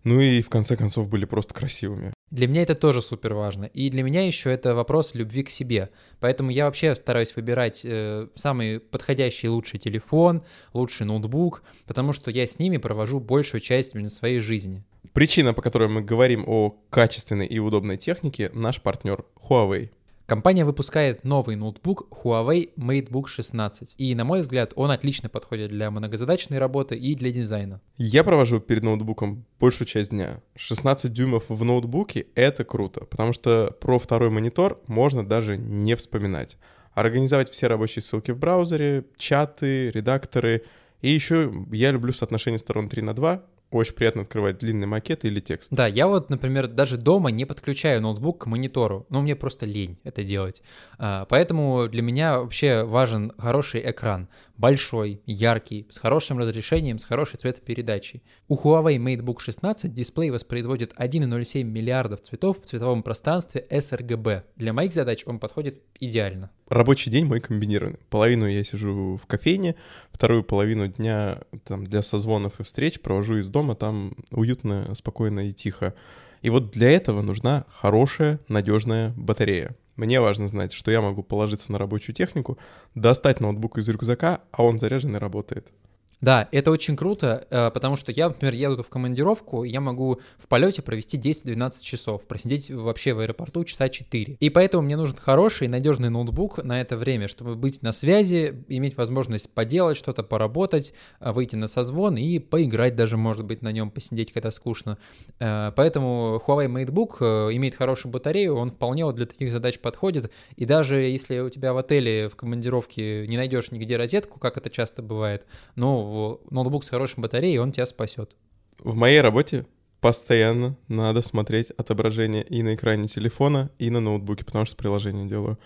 ну 0.04 0.20
и 0.20 0.40
в 0.40 0.48
конце 0.48 0.76
концов 0.76 1.08
были 1.08 1.24
просто 1.24 1.54
красивыми. 1.54 2.14
Для 2.30 2.46
меня 2.46 2.62
это 2.62 2.76
тоже 2.76 3.02
супер 3.02 3.34
важно. 3.34 3.64
И 3.64 3.90
для 3.90 4.04
меня 4.04 4.24
еще 4.24 4.52
это 4.52 4.76
вопрос 4.76 5.16
любви 5.16 5.42
к 5.42 5.50
себе. 5.50 5.90
Поэтому 6.20 6.50
я 6.50 6.66
вообще 6.66 6.94
стараюсь 6.94 7.34
выбирать 7.34 7.80
э, 7.82 8.28
самый 8.36 8.78
подходящий 8.78 9.48
лучший 9.48 9.80
телефон, 9.80 10.44
лучший 10.72 11.04
ноутбук, 11.04 11.64
потому 11.86 12.12
что 12.12 12.30
я 12.30 12.46
с 12.46 12.60
ними 12.60 12.76
провожу 12.76 13.18
большую 13.18 13.60
часть 13.60 13.90
своей 14.12 14.38
жизни. 14.38 14.84
Причина, 15.12 15.52
по 15.52 15.62
которой 15.62 15.88
мы 15.88 16.02
говорим 16.02 16.44
о 16.46 16.76
качественной 16.90 17.46
и 17.46 17.58
удобной 17.58 17.96
технике, 17.96 18.52
наш 18.54 18.80
партнер 18.80 19.24
Huawei. 19.48 19.90
Компания 20.26 20.64
выпускает 20.64 21.22
новый 21.24 21.54
ноутбук 21.54 22.08
Huawei 22.10 22.70
MateBook 22.78 23.26
16, 23.26 23.94
и, 23.98 24.14
на 24.14 24.24
мой 24.24 24.40
взгляд, 24.40 24.72
он 24.74 24.90
отлично 24.90 25.28
подходит 25.28 25.70
для 25.70 25.90
многозадачной 25.90 26.56
работы 26.56 26.96
и 26.96 27.14
для 27.14 27.30
дизайна. 27.30 27.82
Я 27.98 28.24
провожу 28.24 28.58
перед 28.58 28.82
ноутбуком 28.82 29.44
большую 29.60 29.86
часть 29.86 30.12
дня. 30.12 30.40
16 30.56 31.12
дюймов 31.12 31.44
в 31.48 31.62
ноутбуке— 31.62 32.26
это 32.34 32.64
круто, 32.64 33.04
потому 33.04 33.34
что 33.34 33.76
про 33.80 33.98
второй 33.98 34.30
монитор 34.30 34.80
можно 34.86 35.26
даже 35.26 35.58
не 35.58 35.94
вспоминать. 35.94 36.56
Организовать 36.94 37.50
все 37.50 37.66
рабочие 37.66 38.02
ссылки 38.02 38.30
в 38.30 38.38
браузере, 38.38 39.04
чаты, 39.18 39.90
редакторы. 39.90 40.62
И 41.02 41.10
еще 41.10 41.52
я 41.70 41.90
люблю 41.90 42.14
соотношение 42.14 42.58
сторон 42.58 42.88
3 42.88 43.02
на 43.02 43.14
2, 43.14 43.44
очень 43.74 43.94
приятно 43.94 44.22
открывать 44.22 44.58
длинный 44.58 44.86
макет 44.86 45.24
или 45.24 45.40
текст. 45.40 45.72
Да, 45.72 45.86
я 45.86 46.06
вот, 46.06 46.30
например, 46.30 46.68
даже 46.68 46.96
дома 46.96 47.30
не 47.30 47.44
подключаю 47.44 48.00
ноутбук 48.00 48.44
к 48.44 48.46
монитору, 48.46 49.06
но 49.08 49.20
мне 49.20 49.34
просто 49.36 49.66
лень 49.66 49.98
это 50.04 50.22
делать. 50.22 50.62
А, 50.98 51.24
поэтому 51.26 51.88
для 51.88 52.02
меня 52.02 52.40
вообще 52.40 52.84
важен 52.84 53.32
хороший 53.38 53.82
экран, 53.90 54.28
большой, 54.56 55.20
яркий, 55.26 55.86
с 55.90 55.98
хорошим 55.98 56.38
разрешением, 56.38 56.98
с 56.98 57.04
хорошей 57.04 57.38
цветопередачей. 57.38 58.22
У 58.48 58.56
Huawei 58.56 58.96
MateBook 58.96 59.40
16 59.40 59.92
дисплей 59.92 60.30
воспроизводит 60.30 60.92
1,07 60.94 61.64
миллиардов 61.64 62.20
цветов 62.20 62.60
в 62.62 62.66
цветовом 62.66 63.02
пространстве 63.02 63.66
sRGB. 63.70 64.42
Для 64.56 64.72
моих 64.72 64.92
задач 64.92 65.24
он 65.26 65.38
подходит 65.38 65.82
идеально. 65.98 66.50
Рабочий 66.74 67.08
день 67.08 67.26
мой 67.26 67.38
комбинированный. 67.38 68.00
Половину 68.10 68.46
я 68.46 68.64
сижу 68.64 69.16
в 69.16 69.26
кофейне, 69.28 69.76
вторую 70.10 70.42
половину 70.42 70.88
дня 70.88 71.38
там, 71.62 71.86
для 71.86 72.02
созвонов 72.02 72.58
и 72.58 72.64
встреч 72.64 73.00
провожу 73.00 73.36
из 73.36 73.48
дома, 73.48 73.76
там 73.76 74.16
уютно, 74.32 74.92
спокойно 74.96 75.48
и 75.48 75.52
тихо. 75.52 75.94
И 76.42 76.50
вот 76.50 76.72
для 76.72 76.90
этого 76.90 77.22
нужна 77.22 77.64
хорошая, 77.68 78.40
надежная 78.48 79.14
батарея. 79.16 79.76
Мне 79.94 80.20
важно 80.20 80.48
знать, 80.48 80.72
что 80.72 80.90
я 80.90 81.00
могу 81.00 81.22
положиться 81.22 81.70
на 81.70 81.78
рабочую 81.78 82.12
технику, 82.12 82.58
достать 82.96 83.38
ноутбук 83.38 83.78
из 83.78 83.88
рюкзака, 83.88 84.40
а 84.50 84.64
он 84.64 84.80
заряжен 84.80 85.14
и 85.14 85.20
работает. 85.20 85.72
Да, 86.20 86.48
это 86.52 86.70
очень 86.70 86.96
круто, 86.96 87.46
э, 87.50 87.70
потому 87.70 87.96
что 87.96 88.12
я, 88.12 88.28
например, 88.28 88.54
еду 88.54 88.82
в 88.82 88.88
командировку, 88.88 89.64
я 89.64 89.80
могу 89.80 90.20
в 90.38 90.48
полете 90.48 90.82
провести 90.82 91.18
10-12 91.18 91.82
часов, 91.82 92.26
просидеть 92.26 92.70
вообще 92.70 93.14
в 93.14 93.20
аэропорту 93.20 93.64
часа 93.64 93.88
4. 93.88 94.38
И 94.40 94.50
поэтому 94.50 94.82
мне 94.82 94.96
нужен 94.96 95.16
хороший, 95.16 95.68
надежный 95.68 96.10
ноутбук 96.10 96.62
на 96.62 96.80
это 96.80 96.96
время, 96.96 97.28
чтобы 97.28 97.56
быть 97.56 97.82
на 97.82 97.92
связи, 97.92 98.64
иметь 98.68 98.96
возможность 98.96 99.50
поделать 99.50 99.96
что-то, 99.96 100.22
поработать, 100.22 100.94
э, 101.20 101.32
выйти 101.32 101.56
на 101.56 101.68
созвон 101.68 102.16
и 102.16 102.38
поиграть 102.38 102.96
даже, 102.96 103.16
может 103.16 103.44
быть, 103.44 103.62
на 103.62 103.72
нем, 103.72 103.90
посидеть, 103.90 104.32
когда 104.32 104.50
скучно. 104.50 104.98
Э, 105.40 105.72
поэтому 105.74 106.40
Huawei 106.46 106.68
MateBook 106.68 107.54
имеет 107.54 107.74
хорошую 107.74 108.12
батарею, 108.12 108.54
он 108.54 108.70
вполне 108.70 109.04
вот 109.04 109.16
для 109.16 109.26
таких 109.26 109.50
задач 109.50 109.78
подходит. 109.78 110.30
И 110.56 110.64
даже 110.64 110.96
если 110.96 111.40
у 111.40 111.50
тебя 111.50 111.72
в 111.72 111.76
отеле 111.76 112.28
в 112.28 112.36
командировке 112.36 113.26
не 113.26 113.36
найдешь 113.36 113.70
нигде 113.70 113.96
розетку, 113.96 114.38
как 114.38 114.56
это 114.56 114.70
часто 114.70 115.02
бывает, 115.02 115.46
ну, 115.76 116.03
ноутбук 116.50 116.84
с 116.84 116.88
хорошей 116.88 117.20
батареей, 117.20 117.58
он 117.58 117.72
тебя 117.72 117.86
спасет. 117.86 118.36
В 118.78 118.94
моей 118.94 119.20
работе 119.20 119.66
постоянно 120.00 120.76
надо 120.88 121.22
смотреть 121.22 121.70
отображение 121.70 122.44
и 122.44 122.62
на 122.62 122.74
экране 122.74 123.08
телефона, 123.08 123.70
и 123.78 123.90
на 123.90 124.00
ноутбуке, 124.00 124.44
потому 124.44 124.66
что 124.66 124.76
приложение 124.76 125.26
делаю. 125.26 125.58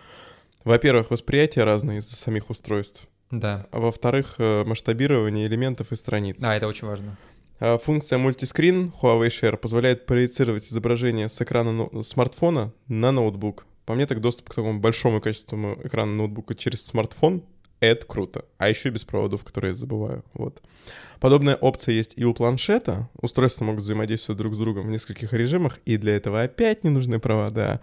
Во-первых, 0.64 1.10
восприятие 1.10 1.64
разное 1.64 1.98
из-за 1.98 2.16
самих 2.16 2.50
устройств. 2.50 3.08
Да. 3.30 3.66
А 3.72 3.80
во-вторых, 3.80 4.36
э, 4.38 4.64
масштабирование 4.64 5.46
элементов 5.46 5.92
и 5.92 5.96
страниц. 5.96 6.40
Да, 6.40 6.56
это 6.56 6.68
очень 6.68 6.86
важно. 6.86 7.16
А 7.60 7.78
функция 7.78 8.18
мультискрин 8.18 8.92
Huawei 9.02 9.28
Share 9.28 9.56
позволяет 9.56 10.06
проецировать 10.06 10.68
изображение 10.68 11.28
с 11.28 11.40
экрана 11.42 11.88
смартфона 12.02 12.72
на 12.86 13.10
ноутбук. 13.12 13.66
По 13.84 13.94
мне 13.94 14.06
так 14.06 14.20
доступ 14.20 14.50
к 14.50 14.54
такому 14.54 14.80
большому 14.80 15.20
качественному 15.20 15.74
экрану 15.82 16.14
ноутбука 16.14 16.54
через 16.54 16.84
смартфон 16.84 17.42
это 17.80 18.06
круто. 18.06 18.44
А 18.58 18.68
еще 18.68 18.90
без 18.90 19.04
проводов, 19.04 19.44
которые 19.44 19.70
я 19.70 19.74
забываю. 19.74 20.24
Вот. 20.34 20.62
Подобная 21.20 21.56
опция 21.56 21.94
есть 21.94 22.14
и 22.16 22.24
у 22.24 22.34
планшета. 22.34 23.08
Устройства 23.20 23.64
могут 23.64 23.82
взаимодействовать 23.82 24.38
друг 24.38 24.54
с 24.54 24.58
другом 24.58 24.86
в 24.86 24.90
нескольких 24.90 25.32
режимах, 25.32 25.78
и 25.84 25.96
для 25.96 26.16
этого 26.16 26.42
опять 26.42 26.84
не 26.84 26.90
нужны 26.90 27.18
провода. 27.18 27.80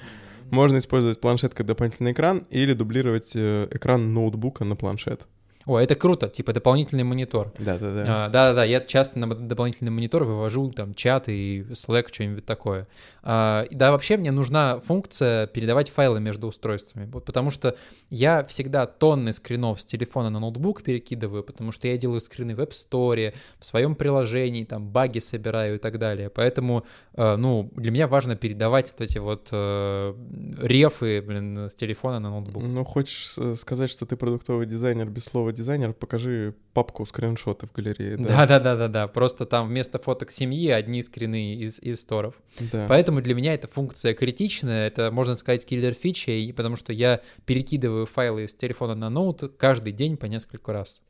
Можно 0.51 0.77
использовать 0.77 1.21
планшет 1.21 1.53
как 1.53 1.65
дополнительный 1.65 2.11
экран 2.11 2.45
или 2.49 2.73
дублировать 2.73 3.31
э, 3.35 3.67
экран 3.71 4.13
ноутбука 4.13 4.63
на 4.63 4.75
планшет. 4.75 5.27
О, 5.65 5.79
это 5.79 5.95
круто, 5.95 6.29
типа 6.29 6.53
дополнительный 6.53 7.03
монитор. 7.03 7.51
Да-да-да. 7.57 8.05
А, 8.07 8.29
да-да-да, 8.29 8.63
я 8.63 8.79
часто 8.81 9.17
на 9.17 9.33
дополнительный 9.33 9.91
монитор 9.91 10.23
вывожу 10.23 10.71
там 10.71 10.93
чат 10.93 11.27
и 11.27 11.61
Slack, 11.71 12.07
что-нибудь 12.11 12.45
такое. 12.45 12.87
А, 13.23 13.65
да, 13.71 13.91
вообще 13.91 14.17
мне 14.17 14.31
нужна 14.31 14.79
функция 14.79 15.47
передавать 15.47 15.89
файлы 15.89 16.19
между 16.19 16.47
устройствами, 16.47 17.09
вот, 17.11 17.25
потому 17.25 17.49
что 17.49 17.75
я 18.11 18.43
всегда 18.43 18.85
тонны 18.85 19.33
скринов 19.33 19.81
с 19.81 19.85
телефона 19.85 20.29
на 20.29 20.39
ноутбук 20.39 20.83
перекидываю, 20.83 21.43
потому 21.43 21.71
что 21.71 21.87
я 21.87 21.97
делаю 21.97 22.21
скрины 22.21 22.55
в 22.55 22.59
App 22.59 22.71
Store, 22.71 23.33
в 23.57 23.65
своем 23.65 23.95
приложении, 23.95 24.65
там 24.65 24.87
баги 24.87 25.19
собираю 25.19 25.75
и 25.75 25.79
так 25.79 25.97
далее. 25.97 26.29
Поэтому, 26.29 26.85
э, 27.13 27.35
ну, 27.35 27.71
для 27.75 27.89
меня 27.89 28.07
важно 28.07 28.35
передавать 28.35 28.91
вот 28.91 29.09
эти 29.09 29.17
вот 29.17 29.49
э, 29.51 30.13
рефы, 30.61 31.23
блин, 31.25 31.57
с 31.69 31.73
телефона 31.73 32.19
на 32.19 32.29
ноутбук. 32.29 32.61
Ну, 32.61 32.83
хочешь 32.83 33.33
э, 33.37 33.55
сказать, 33.55 33.89
что 33.89 34.05
ты 34.05 34.15
продуктовый 34.15 34.67
дизайнер 34.67 35.09
без 35.09 35.23
слова 35.23 35.54
дизайнер, 35.55 35.93
покажи 35.93 36.53
папку 36.73 37.05
скриншоты 37.05 37.67
в 37.67 37.71
галерее. 37.71 38.17
Да, 38.17 38.45
да, 38.45 38.59
да, 38.59 38.75
да, 38.75 38.87
да. 38.87 39.07
Просто 39.07 39.45
там 39.45 39.67
вместо 39.67 39.97
фоток 39.97 40.31
семьи 40.31 40.69
одни 40.69 41.01
скрины 41.01 41.55
из, 41.55 41.79
из 41.79 42.01
сторов. 42.01 42.35
Да. 42.71 42.85
Поэтому 42.87 43.21
для 43.21 43.33
меня 43.33 43.53
эта 43.53 43.67
функция 43.67 44.13
критичная. 44.13 44.87
Это, 44.87 45.11
можно 45.11 45.35
сказать, 45.35 45.65
киллер 45.65 45.93
фича, 45.93 46.31
потому 46.55 46.75
что 46.75 46.93
я 46.93 47.21
перекидываю 47.45 48.05
файлы 48.05 48.47
с 48.47 48.55
телефона 48.55 48.95
на 48.95 49.09
ноут 49.09 49.55
каждый 49.57 49.93
день 49.93 50.17
по 50.17 50.25
несколько 50.25 50.73
раз. 50.73 51.01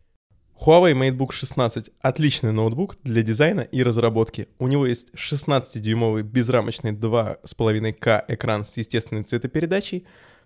Huawei 0.59 0.93
MateBook 0.93 1.31
16— 1.31 1.89
отличный 2.01 2.53
ноутбук 2.53 2.95
для 3.03 3.23
дизайна 3.23 3.61
и 3.61 3.83
разработки. 3.83 4.47
У 4.57 4.67
него 4.67 4.85
есть 4.85 5.09
16-дюймовый 5.13 6.23
безрамочный 6.23 6.93
2,5К 6.93 8.23
экран 8.29 8.65
с 8.65 8.77
естественной 8.77 9.23
цветопередачей, 9.23 10.05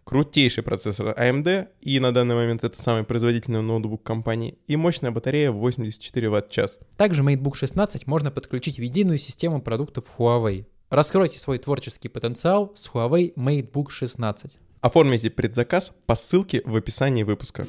крутейший 0.09 0.63
процессор 0.63 1.13
AMD, 1.15 1.67
и 1.81 1.99
на 1.99 2.11
данный 2.11 2.33
момент 2.33 2.63
это 2.63 2.81
самый 2.81 3.03
производительный 3.03 3.61
ноутбук 3.61 4.01
компании, 4.01 4.57
и 4.65 4.75
мощная 4.75 5.11
батарея 5.11 5.51
в 5.51 5.57
84 5.57 6.29
Вт-час. 6.31 6.79
Также 6.97 7.21
MateBook 7.21 7.53
16 7.53 8.07
можно 8.07 8.31
подключить 8.31 8.79
в 8.79 8.81
единую 8.81 9.19
систему 9.19 9.61
продуктов 9.61 10.05
Huawei. 10.17 10.65
Раскройте 10.89 11.37
свой 11.37 11.59
творческий 11.59 12.09
потенциал 12.09 12.71
с 12.73 12.89
Huawei 12.89 13.35
MateBook 13.35 13.91
16. 13.91 14.57
Оформите 14.81 15.29
предзаказ 15.29 15.93
по 16.07 16.15
ссылке 16.15 16.63
в 16.65 16.75
описании 16.75 17.21
выпуска. 17.21 17.67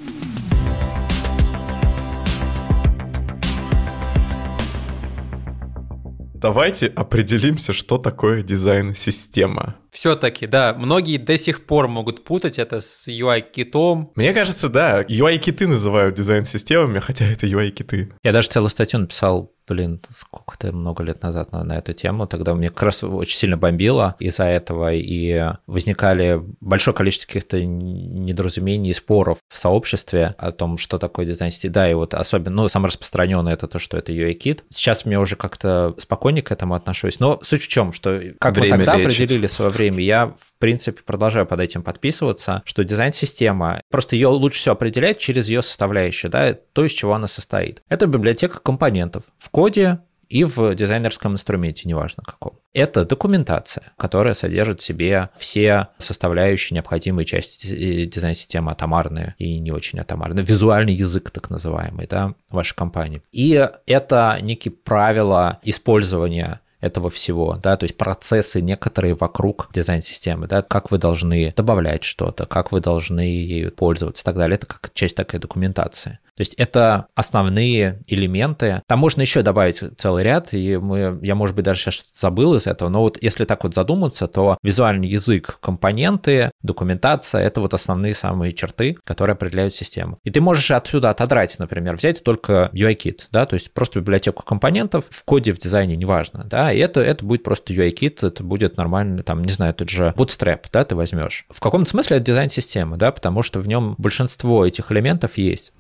Давайте 6.40 6.86
определимся, 6.86 7.74
что 7.74 7.98
такое 7.98 8.42
дизайн-система. 8.42 9.74
Все-таки, 9.90 10.46
да, 10.46 10.74
многие 10.74 11.18
до 11.18 11.36
сих 11.36 11.66
пор 11.66 11.88
могут 11.88 12.24
путать 12.24 12.58
это 12.58 12.80
с 12.80 13.08
UI-китом. 13.08 14.12
Мне 14.14 14.32
кажется, 14.32 14.68
да, 14.68 15.02
UI-киты 15.02 15.66
называют 15.66 16.14
дизайн-системами, 16.14 17.00
хотя 17.00 17.24
это 17.26 17.46
UI-киты. 17.46 18.12
Я 18.22 18.32
даже 18.32 18.48
целую 18.48 18.70
статью 18.70 19.00
написал 19.00 19.52
блин, 19.70 20.00
сколько-то 20.10 20.72
много 20.72 21.04
лет 21.04 21.22
назад 21.22 21.52
на, 21.52 21.62
на 21.62 21.78
эту 21.78 21.92
тему, 21.92 22.26
тогда 22.26 22.54
мне 22.54 22.70
как 22.70 22.82
раз 22.82 23.04
очень 23.04 23.36
сильно 23.36 23.56
бомбило 23.56 24.16
из-за 24.18 24.44
этого, 24.44 24.92
и 24.92 25.44
возникали 25.68 26.42
большое 26.60 26.94
количество 26.94 27.28
каких-то 27.28 27.64
недоразумений 27.64 28.90
и 28.90 28.94
споров 28.94 29.38
в 29.48 29.56
сообществе 29.56 30.34
о 30.38 30.50
том, 30.50 30.76
что 30.76 30.98
такое 30.98 31.24
дизайн 31.24 31.52
сети. 31.52 31.68
Да, 31.68 31.88
и 31.88 31.94
вот 31.94 32.14
особенно, 32.14 32.62
ну, 32.62 32.68
самое 32.68 32.88
распространенное 32.88 33.52
это 33.52 33.68
то, 33.68 33.78
что 33.78 33.96
это 33.96 34.12
UI-кит. 34.12 34.64
Сейчас 34.70 35.04
мне 35.04 35.20
уже 35.20 35.36
как-то 35.36 35.94
спокойнее 35.98 36.42
к 36.42 36.50
этому 36.50 36.74
отношусь, 36.74 37.20
но 37.20 37.38
суть 37.42 37.62
в 37.62 37.68
чем, 37.68 37.92
что 37.92 38.20
как 38.40 38.56
время 38.56 38.76
мы 38.76 38.84
тогда 38.84 38.96
лечит. 38.96 39.06
определили 39.06 39.46
свое 39.46 39.70
время, 39.80 40.02
я, 40.02 40.26
в 40.26 40.58
принципе, 40.58 41.02
продолжаю 41.02 41.46
под 41.46 41.60
этим 41.60 41.82
подписываться, 41.82 42.62
что 42.64 42.84
дизайн-система, 42.84 43.82
просто 43.90 44.16
ее 44.16 44.28
лучше 44.28 44.60
всего 44.60 44.74
определять 44.74 45.18
через 45.18 45.48
ее 45.48 45.62
составляющие, 45.62 46.30
да, 46.30 46.54
то, 46.54 46.84
из 46.84 46.92
чего 46.92 47.14
она 47.14 47.26
состоит. 47.26 47.82
Это 47.88 48.06
библиотека 48.06 48.60
компонентов. 48.60 49.24
В 49.38 49.50
коде 49.50 50.00
и 50.28 50.44
в 50.44 50.74
дизайнерском 50.76 51.32
инструменте, 51.32 51.88
неважно 51.88 52.22
каком. 52.24 52.58
Это 52.72 53.04
документация, 53.04 53.92
которая 53.96 54.34
содержит 54.34 54.80
в 54.80 54.84
себе 54.84 55.30
все 55.36 55.88
составляющие 55.98 56.76
необходимые 56.76 57.24
части 57.24 58.04
дизайн-системы, 58.06 58.70
атомарные 58.70 59.34
и 59.38 59.58
не 59.58 59.72
очень 59.72 59.98
атомарные, 59.98 60.44
визуальный 60.44 60.94
язык 60.94 61.30
так 61.30 61.50
называемый, 61.50 62.06
да, 62.06 62.34
вашей 62.48 62.76
компании. 62.76 63.22
И 63.32 63.68
это 63.86 64.38
некие 64.40 64.72
правила 64.72 65.58
использования 65.64 66.60
этого 66.80 67.10
всего, 67.10 67.58
да, 67.62 67.76
то 67.76 67.84
есть 67.84 67.96
процессы 67.96 68.60
некоторые 68.60 69.14
вокруг 69.14 69.68
дизайн-системы, 69.72 70.46
да, 70.46 70.62
как 70.62 70.90
вы 70.90 70.98
должны 70.98 71.52
добавлять 71.56 72.04
что-то, 72.04 72.46
как 72.46 72.72
вы 72.72 72.80
должны 72.80 73.20
ею 73.20 73.72
пользоваться 73.72 74.22
и 74.22 74.24
так 74.24 74.36
далее. 74.36 74.56
Это 74.56 74.66
как 74.66 74.90
часть 74.94 75.16
такой 75.16 75.40
документации. 75.40 76.18
То 76.40 76.42
есть 76.42 76.54
это 76.54 77.08
основные 77.14 78.00
элементы. 78.06 78.80
Там 78.86 78.98
можно 78.98 79.20
еще 79.20 79.42
добавить 79.42 79.82
целый 79.98 80.24
ряд, 80.24 80.54
и 80.54 80.78
мы, 80.78 81.18
я, 81.20 81.34
может 81.34 81.54
быть, 81.54 81.66
даже 81.66 81.80
сейчас 81.80 81.94
что-то 81.96 82.12
забыл 82.14 82.54
из 82.54 82.66
этого, 82.66 82.88
но 82.88 83.02
вот 83.02 83.22
если 83.22 83.44
так 83.44 83.62
вот 83.62 83.74
задуматься, 83.74 84.26
то 84.26 84.56
визуальный 84.62 85.06
язык, 85.06 85.58
компоненты, 85.60 86.50
документация— 86.62 87.42
это 87.42 87.60
вот 87.60 87.74
основные 87.74 88.14
самые 88.14 88.52
черты, 88.52 88.96
которые 89.04 89.34
определяют 89.34 89.74
систему. 89.74 90.18
И 90.24 90.30
ты 90.30 90.40
можешь 90.40 90.70
отсюда 90.70 91.10
отодрать, 91.10 91.58
например, 91.58 91.96
взять 91.96 92.24
только 92.24 92.70
UI-кит, 92.72 93.28
да, 93.32 93.44
то 93.44 93.52
есть 93.52 93.74
просто 93.74 94.00
библиотеку 94.00 94.42
компонентов 94.42 95.04
в 95.10 95.22
коде, 95.24 95.52
в 95.52 95.58
дизайне, 95.58 95.94
неважно, 95.94 96.44
да, 96.44 96.72
и 96.72 96.78
это, 96.78 97.02
это 97.02 97.22
будет 97.22 97.42
просто 97.42 97.74
UI-кит, 97.74 98.22
это 98.22 98.42
будет 98.42 98.78
нормально, 98.78 99.22
там, 99.24 99.44
не 99.44 99.52
знаю, 99.52 99.74
тот 99.74 99.90
же 99.90 100.14
Bootstrap, 100.16 100.60
да, 100.72 100.86
ты 100.86 100.96
возьмешь. 100.96 101.44
В 101.50 101.60
каком-то 101.60 101.90
смысле 101.90 102.16
это 102.16 102.24
дизайн 102.24 102.48
системы, 102.48 102.96
да, 102.96 103.12
потому 103.12 103.42
что 103.42 103.60
в 103.60 103.68
нем 103.68 103.94
большинство 103.98 104.64
этих 104.64 104.90
элементов 104.90 105.36
есть. 105.36 105.74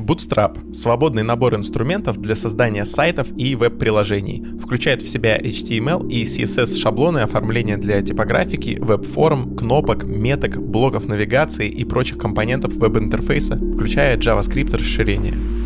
Bootstrap– 0.00 0.72
свободный 0.72 1.22
набор 1.22 1.54
инструментов 1.54 2.18
для 2.18 2.34
создания 2.34 2.86
сайтов 2.86 3.28
и 3.36 3.54
веб-приложений. 3.54 4.58
Включает 4.60 5.02
в 5.02 5.08
себя 5.08 5.38
HTML 5.38 6.08
и 6.08 6.24
CSS 6.24 6.78
шаблоны 6.78 7.18
оформления 7.18 7.76
для 7.76 8.00
типографики, 8.02 8.78
веб-форм, 8.80 9.56
кнопок, 9.56 10.04
меток, 10.04 10.60
блоков 10.60 11.06
навигации 11.06 11.68
и 11.68 11.84
прочих 11.84 12.18
компонентов 12.18 12.74
веб-интерфейса, 12.74 13.56
включая 13.56 14.16
JavaScript 14.16 14.74
расширения. 14.74 15.59